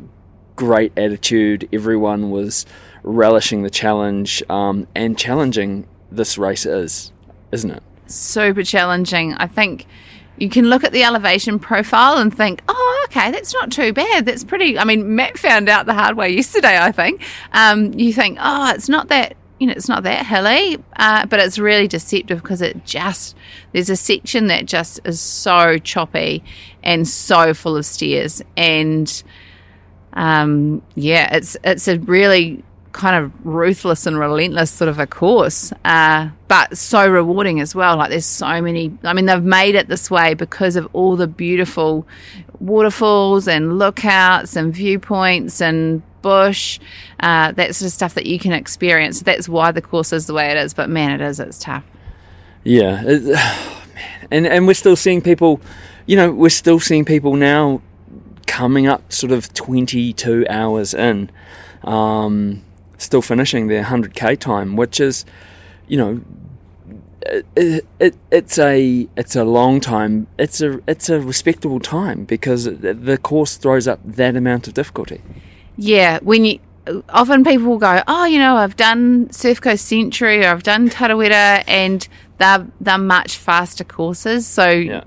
great 0.55 0.97
attitude. 0.97 1.67
Everyone 1.73 2.29
was 2.29 2.65
relishing 3.03 3.63
the 3.63 3.69
challenge 3.69 4.43
um, 4.49 4.87
and 4.95 5.17
challenging 5.17 5.87
this 6.11 6.37
race 6.37 6.65
is, 6.65 7.11
isn't 7.51 7.71
it? 7.71 7.83
super 8.07 8.63
challenging. 8.63 9.33
I 9.33 9.47
think 9.47 9.85
you 10.37 10.49
can 10.49 10.65
look 10.65 10.83
at 10.83 10.91
the 10.91 11.03
elevation 11.03 11.59
profile 11.59 12.17
and 12.17 12.35
think, 12.35 12.61
oh, 12.67 12.84
okay, 13.05 13.31
that's 13.31 13.53
not 13.53 13.71
too 13.71 13.93
bad. 13.93 14.25
That's 14.25 14.43
pretty. 14.43 14.77
I 14.77 14.83
mean, 14.83 15.15
Matt 15.15 15.37
found 15.37 15.69
out 15.69 15.85
the 15.85 15.93
hard 15.93 16.17
way 16.17 16.29
yesterday, 16.29 16.77
I 16.77 16.91
think. 16.91 17.21
Um, 17.53 17.93
you 17.93 18.13
think, 18.13 18.37
oh, 18.41 18.71
it's 18.73 18.89
not 18.89 19.07
that. 19.09 19.35
You 19.59 19.67
know, 19.67 19.73
it's 19.73 19.87
not 19.87 20.03
that 20.03 20.25
hilly, 20.25 20.77
uh, 20.97 21.25
but 21.27 21.39
it's 21.39 21.57
really 21.57 21.87
deceptive 21.87 22.41
because 22.41 22.61
it 22.61 22.85
just 22.85 23.37
there's 23.71 23.89
a 23.89 23.95
section 23.95 24.47
that 24.47 24.65
just 24.65 24.99
is 25.05 25.21
so 25.21 25.77
choppy 25.77 26.43
and 26.83 27.07
so 27.07 27.53
full 27.53 27.77
of 27.77 27.85
stairs, 27.85 28.41
and 28.57 29.23
um, 30.11 30.81
yeah, 30.95 31.33
it's 31.33 31.55
it's 31.63 31.87
a 31.87 31.99
really 31.99 32.65
kind 32.95 33.23
of 33.23 33.45
ruthless 33.45 34.07
and 34.07 34.17
relentless 34.17 34.71
sort 34.71 34.87
of 34.87 34.99
a 34.99 35.05
course, 35.05 35.73
uh, 35.83 36.29
but 36.47 36.77
so 36.77 37.07
rewarding 37.07 37.59
as 37.59 37.75
well. 37.75 37.97
Like 37.97 38.09
there's 38.09 38.25
so 38.25 38.61
many. 38.61 38.97
I 39.03 39.13
mean, 39.13 39.25
they've 39.25 39.43
made 39.43 39.75
it 39.75 39.87
this 39.87 40.09
way 40.09 40.33
because 40.33 40.75
of 40.75 40.87
all 40.93 41.15
the 41.15 41.27
beautiful 41.27 42.07
waterfalls 42.59 43.47
and 43.47 43.77
lookouts 43.77 44.55
and 44.55 44.73
viewpoints 44.73 45.61
and 45.61 46.01
bush, 46.21 46.79
uh, 47.19 47.51
that 47.51 47.75
sort 47.75 47.87
of 47.87 47.93
stuff 47.93 48.13
that 48.15 48.25
you 48.25 48.39
can 48.39 48.53
experience. 48.53 49.21
That's 49.21 49.49
why 49.49 49.71
the 49.71 49.81
course 49.81 50.13
is 50.13 50.25
the 50.25 50.33
way 50.33 50.49
it 50.49 50.57
is. 50.57 50.73
But 50.73 50.89
man, 50.89 51.11
it 51.11 51.21
is. 51.21 51.39
It's 51.39 51.59
tough. 51.59 51.83
Yeah, 52.63 53.03
it, 53.05 53.23
oh, 53.37 53.83
and 54.31 54.47
and 54.47 54.67
we're 54.67 54.73
still 54.73 54.95
seeing 54.95 55.21
people. 55.21 55.59
You 56.07 56.15
know, 56.15 56.31
we're 56.31 56.49
still 56.49 56.79
seeing 56.79 57.03
people 57.03 57.35
now 57.35 57.81
coming 58.47 58.87
up 58.87 59.11
sort 59.11 59.31
of 59.31 59.53
22 59.53 60.45
hours 60.49 60.93
in. 60.93 61.29
Um, 61.83 62.64
still 62.97 63.21
finishing 63.21 63.67
their 63.67 63.83
100k 63.83 64.39
time, 64.39 64.75
which 64.75 64.99
is, 64.99 65.25
you 65.87 65.97
know, 65.97 66.21
it, 67.55 67.85
it, 67.99 68.15
it's 68.31 68.59
a 68.59 69.07
it's 69.17 69.35
a 69.35 69.43
long 69.43 69.79
time. 69.79 70.27
It's 70.37 70.61
a 70.61 70.79
it's 70.87 71.09
a 71.09 71.19
respectable 71.19 71.79
time 71.79 72.23
because 72.25 72.65
the 72.65 73.17
course 73.21 73.57
throws 73.57 73.87
up 73.87 73.99
that 74.03 74.35
amount 74.35 74.67
of 74.67 74.73
difficulty. 74.75 75.21
Yeah, 75.75 76.19
when 76.21 76.45
you 76.45 76.59
often 77.09 77.43
people 77.43 77.65
will 77.65 77.77
go, 77.79 78.03
oh, 78.07 78.25
you 78.25 78.37
know, 78.37 78.57
I've 78.57 78.75
done 78.75 79.31
Surf 79.31 79.59
Coast 79.59 79.85
Century 79.85 80.45
or 80.45 80.49
I've 80.49 80.61
done 80.63 80.87
Tarawera, 80.89 81.63
and 81.67 82.07
they're 82.37 82.67
they're 82.79 82.97
much 82.99 83.37
faster 83.37 83.83
courses. 83.83 84.45
So 84.45 84.69
Yeah. 84.69 85.03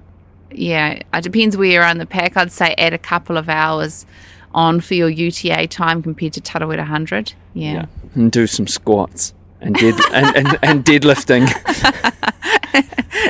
yeah, 0.50 1.00
it 1.14 1.22
depends 1.22 1.56
where 1.56 1.68
you're 1.68 1.84
on 1.84 1.98
the 1.98 2.06
pack. 2.06 2.36
I'd 2.36 2.50
say 2.50 2.74
add 2.78 2.94
a 2.94 2.98
couple 2.98 3.36
of 3.36 3.48
hours 3.48 4.06
on 4.52 4.80
for 4.80 4.94
your 4.94 5.08
UTA 5.08 5.66
time 5.68 6.02
compared 6.02 6.32
to 6.34 6.40
Tarawera 6.40 6.78
100. 6.78 7.34
Yeah. 7.54 7.86
and 8.14 8.30
do 8.30 8.46
some 8.46 8.66
squats 8.66 9.34
and 9.60 9.74
dead 9.74 9.94
and, 10.12 10.36
and, 10.36 10.58
and 10.62 10.84
deadlifting. 10.84 11.48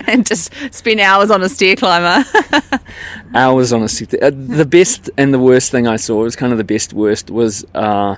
and 0.09 0.27
just 0.27 0.53
spend 0.73 1.01
hours 1.01 1.31
on 1.31 1.43
a 1.43 1.49
stair 1.49 1.77
climber. 1.77 2.25
hours 3.35 3.73
on 3.73 3.83
a 3.83 3.89
seat. 3.89 4.15
Uh, 4.15 4.31
the 4.31 4.67
best 4.67 5.11
and 5.17 5.33
the 5.33 5.39
worst 5.39 5.71
thing 5.71 5.87
I 5.87 5.97
saw 5.97 6.23
was 6.23 6.37
kind 6.37 6.53
of 6.53 6.59
the 6.59 6.65
best 6.65 6.93
worst 6.93 7.31
was 7.31 7.65
uh, 7.75 8.17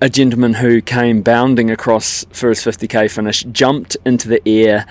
a 0.00 0.08
gentleman 0.08 0.54
who 0.54 0.80
came 0.80 1.22
bounding 1.22 1.70
across 1.70 2.24
for 2.30 2.48
his 2.48 2.60
50k 2.60 3.10
finish, 3.10 3.44
jumped 3.44 3.96
into 4.04 4.28
the 4.28 4.46
air, 4.46 4.86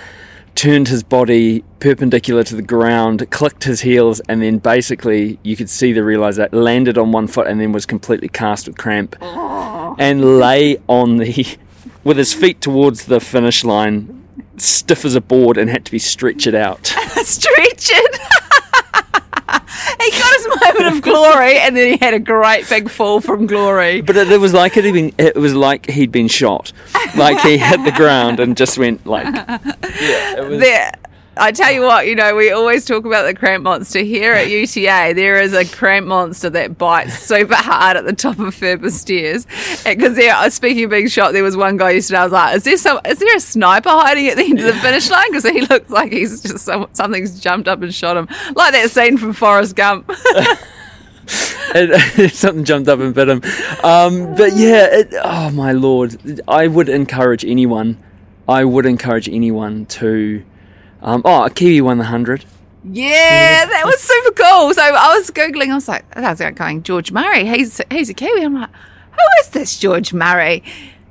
turned 0.58 0.88
his 0.88 1.04
body 1.04 1.64
perpendicular 1.80 2.44
to 2.44 2.56
the 2.56 2.64
ground, 2.64 3.30
clicked 3.30 3.64
his 3.64 3.82
heels, 3.82 4.20
and 4.22 4.42
then 4.42 4.58
basically 4.58 5.40
you 5.44 5.56
could 5.56 5.70
see 5.70 5.94
the 5.94 6.04
realize 6.04 6.38
landed 6.52 6.98
on 6.98 7.12
one 7.12 7.28
foot 7.28 7.46
and 7.46 7.62
then 7.62 7.72
was 7.72 7.86
completely 7.86 8.28
cast 8.28 8.68
with 8.68 8.76
cramp, 8.76 9.16
and 9.22 10.40
lay 10.40 10.78
on 10.88 11.18
the 11.18 11.58
with 12.04 12.18
his 12.18 12.34
feet 12.34 12.60
towards 12.60 13.06
the 13.06 13.20
finish 13.20 13.64
line. 13.64 14.14
Stiff 14.58 15.06
as 15.06 15.14
a 15.14 15.22
board 15.22 15.56
and 15.56 15.70
had 15.70 15.86
to 15.86 15.92
be 15.92 16.00
stretched 16.00 16.48
out. 16.48 16.88
stretched. 17.18 17.94
he 20.02 20.12
got 20.12 20.36
his 20.36 20.48
moment 20.48 20.96
of 20.96 21.02
glory 21.02 21.58
and 21.58 21.76
then 21.76 21.94
he 21.94 21.98
had 21.98 22.14
a 22.14 22.20
great 22.20 22.68
big 22.70 22.90
fall 22.90 23.22
from 23.22 23.48
glory. 23.48 24.02
But 24.02 24.18
it, 24.18 24.32
it 24.32 24.40
was 24.40 24.54
like 24.54 24.76
it 24.78 24.84
had 24.84 24.94
been. 24.94 25.14
It 25.18 25.36
was 25.36 25.54
like 25.54 25.90
he'd 25.90 26.12
been 26.12 26.28
shot. 26.28 26.74
Like 27.16 27.40
he 27.42 27.58
hit 27.58 27.84
the 27.86 27.92
ground 27.92 28.40
and 28.40 28.58
just 28.58 28.78
went 28.78 29.06
like. 29.06 29.28
Yeah, 30.00 30.38
it 30.38 30.48
was. 30.48 30.60
There, 30.60 30.92
I 31.40 31.52
tell 31.52 31.72
you 31.72 31.82
what, 31.82 32.08
you 32.08 32.16
know, 32.16 32.36
we 32.36 32.52
always 32.52 32.86
talk 32.86 33.06
about 33.06 33.24
the 33.24 33.34
cramp 33.34 33.64
monster 33.64 34.00
here 34.00 34.34
at 34.34 34.50
UTA. 34.50 35.14
There 35.16 35.40
is 35.40 35.54
a 35.54 35.66
cramp 35.66 36.08
monster 36.08 36.50
that 36.50 36.78
bites 36.78 37.20
super 37.20 37.56
hard 37.56 37.98
at 37.98 38.06
the 38.06 38.14
top 38.14 38.40
of 38.40 38.56
Furber 38.56 38.92
stairs. 38.92 39.46
Because 39.84 40.16
there, 40.16 40.34
uh, 40.36 40.50
speaking 40.50 40.86
of 40.86 40.90
being 40.90 41.08
shot, 41.08 41.34
there 41.34 41.44
was 41.44 41.58
one 41.58 41.78
guy 41.78 41.92
yesterday. 41.92 42.20
I 42.20 42.24
was 42.24 42.34
like, 42.34 42.56
"Is 42.56 42.64
there 42.64 42.78
some? 42.78 43.00
Is 43.06 43.20
there 43.20 43.36
a 43.36 43.40
sniper 43.40 43.90
hiding 43.90 44.28
at 44.28 44.38
the 44.38 44.44
end 44.44 44.60
of 44.60 44.66
the 44.66 44.76
finish 44.76 45.10
line? 45.10 45.30
Because 45.30 45.44
he 45.44 45.62
looks 45.62 45.90
like 45.90 46.12
he's 46.12 46.42
just 46.42 46.66
some, 46.66 46.88
something's 46.94 47.40
jumped 47.40 47.68
up 47.68 47.82
and 47.82 47.94
shot 47.94 48.18
him, 48.18 48.28
like 48.56 48.74
that 48.74 48.90
scene 48.92 49.18
from 49.18 49.34
Forrest 49.34 49.76
Gump." 49.76 50.12
it, 51.76 52.34
something 52.34 52.64
jumped 52.64 52.90
up 52.90 53.00
and 53.00 53.14
bit 53.14 53.30
him. 53.30 53.42
Um, 53.84 54.36
but 54.36 54.56
yeah, 54.56 54.88
it, 54.92 55.14
oh 55.24 55.52
my 55.52 55.72
lord, 55.72 56.42
I 56.48 56.68
would 56.68 56.90
encourage 56.90 57.46
anyone. 57.46 58.02
I 58.48 58.64
would 58.66 58.86
encourage 58.86 59.28
anyone 59.30 59.86
to. 59.88 60.44
Um, 61.08 61.22
oh, 61.24 61.46
a 61.46 61.50
Kiwi 61.50 61.80
won 61.80 62.00
the 62.00 62.04
hundred. 62.04 62.44
Yeah, 62.84 63.66
that 63.66 63.84
was 63.86 63.98
super 64.02 64.32
cool. 64.32 64.74
So 64.74 64.82
I 64.82 65.16
was 65.18 65.32
googling. 65.32 65.70
I 65.72 65.76
was 65.76 65.88
like, 65.88 66.04
I 66.18 66.30
was 66.30 66.42
going 66.56 66.84
George 66.84 67.14
Murray. 67.14 67.46
He's 67.46 67.80
he's 67.90 68.10
a 68.10 68.14
Kiwi. 68.14 68.44
I'm 68.44 68.56
like, 68.56 68.70
who 69.12 69.42
is 69.42 69.48
this 69.48 69.80
George 69.80 70.14
Murray? 70.14 70.64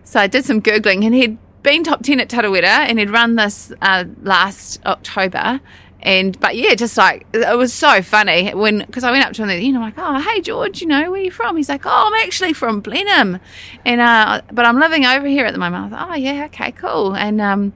So 0.04 0.20
I 0.20 0.26
did 0.26 0.44
some 0.44 0.60
googling, 0.60 1.06
and 1.06 1.14
he'd 1.14 1.38
been 1.62 1.82
top 1.82 2.02
ten 2.02 2.20
at 2.20 2.28
Tarawera, 2.28 2.64
and 2.64 2.98
he'd 2.98 3.08
run 3.08 3.36
this 3.36 3.72
uh, 3.80 4.04
last 4.22 4.84
October. 4.84 5.62
And 6.02 6.38
but 6.40 6.56
yeah, 6.56 6.74
just 6.74 6.98
like 6.98 7.26
it 7.32 7.56
was 7.56 7.72
so 7.72 8.02
funny 8.02 8.50
when 8.50 8.80
because 8.80 9.02
I 9.02 9.10
went 9.10 9.24
up 9.24 9.32
to 9.32 9.46
him, 9.46 9.62
you 9.62 9.72
know, 9.72 9.80
like, 9.80 9.94
oh 9.96 10.20
hey 10.20 10.42
George, 10.42 10.82
you 10.82 10.88
know, 10.88 11.10
where 11.10 11.22
you 11.22 11.30
from? 11.30 11.56
He's 11.56 11.70
like, 11.70 11.86
oh, 11.86 12.12
I'm 12.12 12.22
actually 12.22 12.52
from 12.52 12.80
Blenheim, 12.80 13.40
and 13.86 14.00
uh, 14.02 14.42
but 14.52 14.66
I'm 14.66 14.78
living 14.78 15.06
over 15.06 15.26
here 15.26 15.46
at 15.46 15.54
the 15.54 15.58
moment. 15.58 15.80
I 15.80 15.84
was 15.84 15.92
like, 15.92 16.10
oh 16.10 16.14
yeah, 16.16 16.44
okay, 16.44 16.72
cool, 16.72 17.16
and 17.16 17.40
um, 17.40 17.72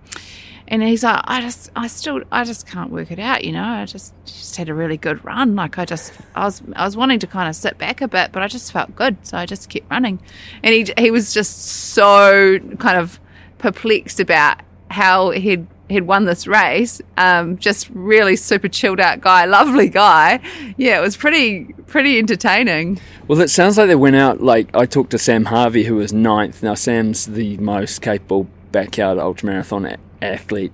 and 0.71 0.83
he's 0.85 1.03
like, 1.03 1.21
I 1.25 1.41
just, 1.41 1.69
I 1.75 1.89
still, 1.89 2.23
I 2.31 2.45
just 2.45 2.67
can't 2.67 2.91
work 2.93 3.11
it 3.11 3.19
out, 3.19 3.45
you 3.45 3.51
know. 3.51 3.65
I 3.65 3.85
just, 3.87 4.15
just 4.25 4.57
had 4.57 4.69
a 4.69 4.75
really 4.75 4.97
good 4.97 5.25
run. 5.25 5.57
Like 5.57 5.79
I 5.79 5.85
just, 5.85 6.13
I 6.37 6.45
was, 6.45 6.63
I 6.77 6.85
was 6.85 6.97
wanting 6.97 7.19
to 7.19 7.27
kind 7.27 7.49
of 7.49 7.57
sit 7.57 7.77
back 7.77 8.01
a 8.01 8.07
bit, 8.07 8.31
but 8.31 8.43
I 8.43 8.47
just 8.47 8.71
felt 8.71 8.95
good, 8.95 9.17
so 9.27 9.37
I 9.37 9.47
just 9.47 9.69
kept 9.69 9.91
running. 9.91 10.21
And 10.63 10.73
he, 10.73 10.93
he 10.97 11.11
was 11.11 11.35
just 11.35 11.59
so 11.59 12.61
kind 12.79 12.99
of 12.99 13.19
perplexed 13.59 14.21
about 14.21 14.61
how 14.91 15.31
he'd 15.31 15.67
he'd 15.89 16.03
won 16.03 16.25
this 16.25 16.47
race. 16.47 17.03
Um, 17.17 17.59
just 17.59 17.91
really 17.91 18.37
super 18.37 18.69
chilled 18.69 19.01
out 19.01 19.21
guy, 19.21 19.45
lovely 19.47 19.89
guy. 19.89 20.41
Yeah, 20.77 20.99
it 20.99 21.03
was 21.03 21.17
pretty 21.17 21.65
pretty 21.89 22.17
entertaining. 22.17 23.01
Well, 23.27 23.41
it 23.41 23.49
sounds 23.49 23.77
like 23.77 23.89
they 23.89 23.97
went 23.97 24.15
out. 24.17 24.41
Like 24.41 24.75
I 24.75 24.87
talked 24.87 25.11
to 25.11 25.19
Sam 25.19 25.47
Harvey, 25.47 25.83
who 25.83 25.97
was 25.97 26.13
ninth. 26.13 26.63
Now 26.63 26.75
Sam's 26.75 27.27
the 27.27 27.57
most 27.59 28.03
capable 28.03 28.49
backyard 28.71 29.19
ultramarathon 29.19 29.93
athlete 30.23 30.73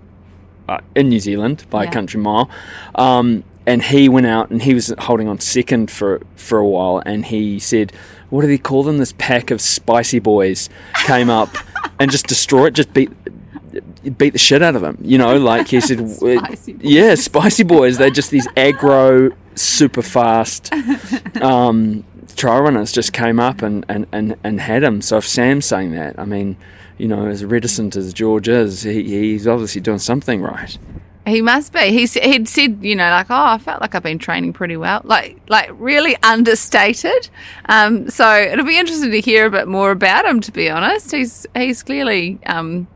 uh, 0.68 0.78
in 0.94 1.08
New 1.08 1.20
Zealand 1.20 1.64
by 1.70 1.84
Yeah. 1.84 1.90
a 1.90 1.92
country 1.92 2.20
mile. 2.20 2.50
Um, 2.94 3.44
and 3.66 3.82
he 3.82 4.08
went 4.08 4.26
out 4.26 4.50
and 4.50 4.62
he 4.62 4.74
was 4.74 4.94
holding 4.98 5.28
on 5.28 5.40
second 5.40 5.90
for 5.90 6.20
for 6.36 6.58
a 6.58 6.66
while. 6.66 7.02
And 7.04 7.26
he 7.26 7.58
said, 7.58 7.92
"What 8.30 8.42
do 8.42 8.46
they 8.48 8.58
call 8.58 8.82
them? 8.84 8.98
This 8.98 9.12
pack 9.18 9.50
of 9.50 9.60
spicy 9.60 10.20
boys 10.20 10.68
came 11.04 11.28
up 11.30 11.48
and 11.98 12.10
just 12.10 12.26
destroyed, 12.26 12.74
just 12.74 12.92
beat." 12.92 13.10
Beat 14.16 14.30
the 14.32 14.38
shit 14.38 14.62
out 14.62 14.74
of 14.76 14.82
him, 14.82 14.96
you 15.02 15.18
know. 15.18 15.36
Like 15.36 15.68
he 15.68 15.80
said, 15.82 16.08
Spicy 16.10 16.76
yeah, 16.80 17.14
spicy 17.14 17.62
boys. 17.64 17.98
They're 17.98 18.08
just 18.08 18.30
these 18.30 18.46
aggro, 18.56 19.34
super 19.54 20.00
fast 20.00 20.72
um, 21.42 22.04
trail 22.36 22.60
runners 22.62 22.92
just 22.92 23.12
came 23.12 23.38
up 23.40 23.60
and, 23.62 23.84
and, 23.88 24.06
and, 24.12 24.36
and 24.44 24.60
had 24.60 24.82
him. 24.82 25.02
So 25.02 25.18
if 25.18 25.26
Sam's 25.26 25.66
saying 25.66 25.90
that, 25.92 26.18
I 26.18 26.24
mean, 26.24 26.56
you 26.98 27.08
know, 27.08 27.26
as 27.26 27.44
reticent 27.44 27.96
as 27.96 28.12
George 28.14 28.48
is, 28.48 28.82
he, 28.82 29.02
he's 29.02 29.46
obviously 29.46 29.80
doing 29.80 29.98
something 29.98 30.42
right. 30.42 30.78
He 31.26 31.42
must 31.42 31.72
be. 31.72 31.90
He's, 31.90 32.14
he'd 32.14 32.48
said, 32.48 32.78
you 32.82 32.94
know, 32.94 33.10
like, 33.10 33.26
oh, 33.30 33.34
I 33.34 33.58
felt 33.58 33.80
like 33.80 33.96
I've 33.96 34.02
been 34.04 34.18
training 34.18 34.52
pretty 34.52 34.76
well, 34.76 35.00
like, 35.02 35.40
like 35.48 35.70
really 35.72 36.16
understated. 36.22 37.28
Um, 37.68 38.08
so 38.10 38.32
it'll 38.32 38.64
be 38.64 38.78
interesting 38.78 39.10
to 39.10 39.20
hear 39.20 39.46
a 39.46 39.50
bit 39.50 39.66
more 39.66 39.90
about 39.90 40.24
him. 40.24 40.40
To 40.40 40.52
be 40.52 40.70
honest, 40.70 41.10
he's 41.10 41.44
he's 41.56 41.82
clearly 41.82 42.38
um, 42.46 42.86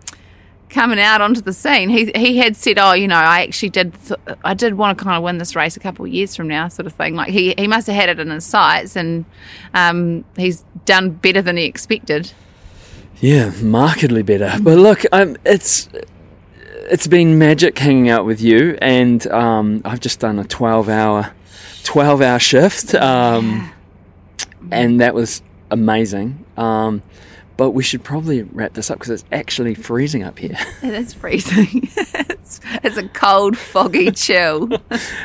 coming 0.68 1.00
out 1.00 1.20
onto 1.20 1.40
the 1.40 1.52
scene. 1.52 1.88
He 1.88 2.12
he 2.14 2.38
had 2.38 2.54
said, 2.54 2.78
oh, 2.78 2.92
you 2.92 3.08
know, 3.08 3.16
I 3.16 3.42
actually 3.42 3.70
did, 3.70 3.94
th- 4.06 4.20
I 4.44 4.54
did 4.54 4.74
want 4.74 4.96
to 4.96 5.04
kind 5.04 5.16
of 5.16 5.24
win 5.24 5.38
this 5.38 5.56
race 5.56 5.76
a 5.76 5.80
couple 5.80 6.04
of 6.04 6.12
years 6.12 6.36
from 6.36 6.46
now, 6.46 6.68
sort 6.68 6.86
of 6.86 6.92
thing. 6.92 7.16
Like 7.16 7.30
he 7.30 7.54
he 7.58 7.66
must 7.66 7.88
have 7.88 7.96
had 7.96 8.10
it 8.10 8.20
in 8.20 8.30
his 8.30 8.46
sights, 8.46 8.94
and 8.94 9.24
um, 9.74 10.24
he's 10.36 10.64
done 10.84 11.10
better 11.10 11.42
than 11.42 11.56
he 11.56 11.64
expected. 11.64 12.32
Yeah, 13.20 13.52
markedly 13.60 14.22
better. 14.22 14.52
But 14.62 14.78
look, 14.78 15.04
um, 15.12 15.36
it's 15.44 15.88
it's 16.90 17.06
been 17.06 17.38
magic 17.38 17.78
hanging 17.78 18.08
out 18.08 18.24
with 18.24 18.40
you, 18.40 18.78
and 18.80 19.24
um, 19.28 19.82
I've 19.84 20.00
just 20.00 20.20
done 20.20 20.38
a 20.38 20.44
twelve 20.44 20.88
hour 20.88 21.32
twelve 21.84 22.22
hour 22.22 22.38
shift, 22.38 22.94
um, 22.94 23.70
and 24.70 25.00
that 25.00 25.14
was 25.14 25.42
amazing. 25.70 26.44
Um, 26.56 27.02
but 27.58 27.72
we 27.72 27.82
should 27.82 28.02
probably 28.02 28.42
wrap 28.42 28.72
this 28.72 28.90
up 28.90 28.98
because 28.98 29.10
it's 29.10 29.24
actually 29.30 29.74
freezing 29.74 30.22
up 30.22 30.38
here. 30.38 30.56
It 30.82 30.94
is 30.94 31.12
freezing. 31.12 31.90
it's, 31.96 32.58
it's 32.82 32.96
a 32.96 33.06
cold, 33.08 33.58
foggy 33.58 34.10
chill. 34.12 34.70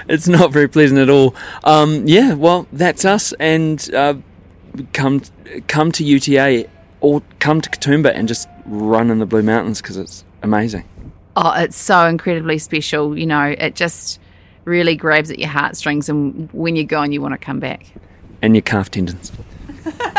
it's 0.10 0.28
not 0.28 0.52
very 0.52 0.68
pleasant 0.68 1.00
at 1.00 1.10
all. 1.10 1.34
Um, 1.64 2.06
yeah, 2.06 2.34
well, 2.34 2.68
that's 2.74 3.06
us, 3.06 3.32
and 3.40 3.90
uh, 3.96 4.16
come 4.92 5.22
come 5.68 5.94
to 5.94 6.04
UTA 6.04 6.68
or 7.06 7.22
come 7.38 7.62
to 7.62 7.70
Katoomba 7.70 8.12
and 8.16 8.28
just 8.28 8.50
run 8.66 9.12
in 9.12 9.20
the 9.20 9.28
Blue 9.28 9.44
Mountains 9.44 9.80
because 9.80 9.96
it's 9.96 10.26
amazing. 10.42 10.86
Oh, 11.36 11.54
it's 11.56 11.78
so 11.78 12.08
incredibly 12.08 12.58
special. 12.58 13.16
You 13.16 13.28
know, 13.28 13.56
it 13.58 13.76
just 13.76 14.20
really 14.64 14.96
grabs 14.96 15.30
at 15.30 15.38
your 15.38 15.50
heartstrings, 15.50 16.10
and 16.10 16.52
when 16.52 16.76
you're 16.76 16.86
gone, 16.86 17.12
you 17.12 17.22
want 17.22 17.34
to 17.34 17.38
come 17.38 17.60
back. 17.60 17.86
And 18.42 18.56
your 18.56 18.64
calf 18.64 18.90
tendons. 18.90 19.32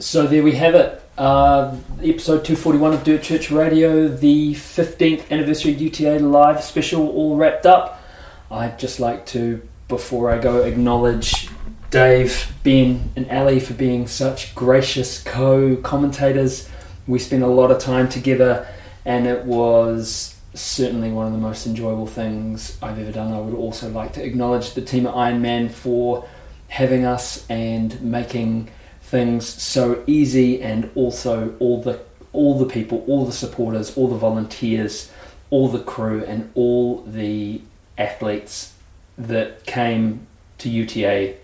So 0.00 0.26
there 0.26 0.42
we 0.42 0.52
have 0.52 0.74
it. 0.74 1.02
Uh, 1.16 1.76
episode 2.02 2.44
241 2.44 2.92
of 2.92 3.04
Dirt 3.04 3.22
Church 3.22 3.50
Radio, 3.50 4.06
the 4.06 4.52
15th 4.54 5.30
anniversary 5.30 5.72
UTA 5.72 6.18
Live 6.18 6.62
special, 6.62 7.08
all 7.08 7.36
wrapped 7.36 7.64
up. 7.64 8.02
I'd 8.50 8.78
just 8.78 9.00
like 9.00 9.24
to, 9.26 9.66
before 9.88 10.30
I 10.30 10.38
go, 10.38 10.62
acknowledge 10.62 11.48
Dave, 11.94 12.52
Ben, 12.64 13.12
and 13.14 13.30
Ali 13.30 13.60
for 13.60 13.72
being 13.72 14.08
such 14.08 14.52
gracious 14.56 15.22
co 15.22 15.76
commentators. 15.76 16.68
We 17.06 17.20
spent 17.20 17.44
a 17.44 17.46
lot 17.46 17.70
of 17.70 17.78
time 17.78 18.08
together, 18.08 18.66
and 19.04 19.28
it 19.28 19.44
was 19.44 20.34
certainly 20.54 21.12
one 21.12 21.28
of 21.28 21.32
the 21.32 21.38
most 21.38 21.68
enjoyable 21.68 22.08
things 22.08 22.76
I've 22.82 22.98
ever 22.98 23.12
done. 23.12 23.32
I 23.32 23.38
would 23.38 23.54
also 23.54 23.88
like 23.90 24.12
to 24.14 24.24
acknowledge 24.24 24.74
the 24.74 24.82
team 24.82 25.06
at 25.06 25.14
Ironman 25.14 25.70
for 25.70 26.28
having 26.66 27.04
us 27.04 27.48
and 27.48 28.02
making 28.02 28.70
things 29.00 29.46
so 29.46 30.02
easy 30.08 30.60
and 30.62 30.90
also 30.96 31.54
all 31.60 31.80
the 31.80 32.00
all 32.32 32.58
the 32.58 32.66
people 32.66 33.04
all 33.06 33.24
the 33.24 33.30
supporters 33.32 33.96
all 33.96 34.08
the 34.08 34.16
volunteers 34.16 35.12
all 35.50 35.68
the 35.68 35.78
crew 35.78 36.24
and 36.24 36.50
all 36.56 37.02
the 37.02 37.60
athletes 37.96 38.72
that 39.16 39.64
came 39.66 40.26
to 40.58 40.68
UTA 40.68 41.36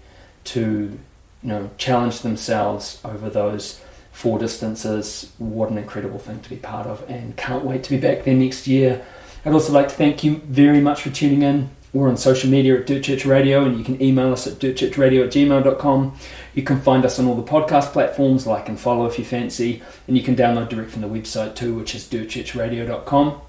to 0.55 0.99
you 1.43 1.49
know 1.49 1.71
challenge 1.79 2.21
themselves 2.21 3.01
over 3.05 3.31
those 3.31 3.81
four 4.13 4.39
distances 4.39 5.33
what 5.39 5.71
an 5.71 5.79
incredible 5.79 6.19
thing 6.19 6.41
to 6.41 6.51
be 6.51 6.57
part 6.57 6.87
of 6.87 7.09
and 7.09 7.37
can't 7.37 7.65
wait 7.65 7.83
to 7.85 7.91
be 7.91 7.97
back 7.97 8.25
there 8.25 8.35
next 8.35 8.67
year 8.67 9.05
I'd 9.45 9.55
also 9.55 9.73
like 9.73 9.89
to 9.89 9.95
thank 9.95 10.23
you 10.23 10.37
very 10.45 10.81
much 10.81 11.03
for 11.03 11.11
tuning 11.11 11.43
in 11.43 11.71
we're 11.93 12.09
on 12.09 12.17
social 12.17 12.49
media 12.49 12.79
at 12.79 12.87
Dirt 12.87 13.03
Church 13.03 13.25
Radio, 13.25 13.65
and 13.65 13.77
you 13.77 13.83
can 13.83 14.01
email 14.01 14.33
us 14.33 14.47
at 14.47 14.55
dirtchurchradio 14.55 15.25
at 15.25 15.33
gmail.com. 15.33 16.17
You 16.55 16.63
can 16.63 16.81
find 16.81 17.05
us 17.05 17.19
on 17.19 17.27
all 17.27 17.35
the 17.35 17.43
podcast 17.43 17.93
platforms, 17.93 18.47
like 18.47 18.69
and 18.69 18.79
follow 18.79 19.07
if 19.07 19.19
you 19.19 19.25
fancy, 19.25 19.83
and 20.07 20.17
you 20.17 20.23
can 20.23 20.37
download 20.37 20.69
direct 20.69 20.93
from 20.93 21.03
the 21.03 21.09
website 21.09 21.57
too, 21.57 21.75
which 21.75 21.97
is 21.97 22.05
dirtchurchradio.com. 22.05 23.41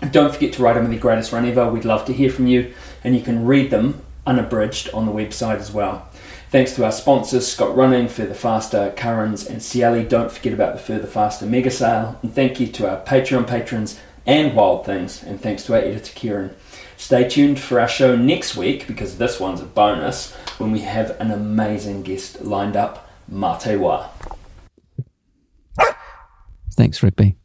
And 0.00 0.12
don't 0.12 0.32
forget 0.32 0.54
to 0.54 0.62
write 0.62 0.74
them 0.74 0.84
with 0.84 0.92
your 0.92 1.00
greatest 1.00 1.32
run 1.32 1.44
ever. 1.44 1.70
We'd 1.70 1.84
love 1.84 2.06
to 2.06 2.14
hear 2.14 2.30
from 2.30 2.46
you, 2.46 2.72
and 3.02 3.14
you 3.14 3.22
can 3.22 3.44
read 3.44 3.70
them 3.70 4.02
unabridged 4.26 4.88
on 4.94 5.04
the 5.04 5.12
website 5.12 5.58
as 5.58 5.70
well. 5.70 6.08
Thanks 6.54 6.76
to 6.76 6.84
our 6.84 6.92
sponsors, 6.92 7.48
Scott 7.48 7.74
Running, 7.74 8.06
Further 8.06 8.32
Faster, 8.32 8.94
Currans, 8.96 9.44
and 9.44 9.60
Ciele. 9.60 10.08
Don't 10.08 10.30
forget 10.30 10.52
about 10.52 10.74
the 10.74 10.78
Further 10.78 11.08
Faster 11.08 11.46
mega 11.46 11.68
sale. 11.68 12.16
And 12.22 12.32
thank 12.32 12.60
you 12.60 12.68
to 12.68 12.88
our 12.88 13.04
Patreon 13.04 13.48
patrons 13.48 13.98
and 14.24 14.54
Wild 14.54 14.86
Things, 14.86 15.24
and 15.24 15.40
thanks 15.40 15.64
to 15.64 15.74
our 15.74 15.80
editor, 15.80 16.12
Kieran. 16.14 16.54
Stay 16.96 17.28
tuned 17.28 17.58
for 17.58 17.80
our 17.80 17.88
show 17.88 18.14
next 18.14 18.56
week 18.56 18.86
because 18.86 19.18
this 19.18 19.40
one's 19.40 19.62
a 19.62 19.64
bonus 19.64 20.32
when 20.58 20.70
we 20.70 20.82
have 20.82 21.20
an 21.20 21.32
amazing 21.32 22.04
guest 22.04 22.40
lined 22.42 22.76
up, 22.76 23.10
Matewa. 23.28 24.10
Thanks, 26.76 27.02
Rigby. 27.02 27.36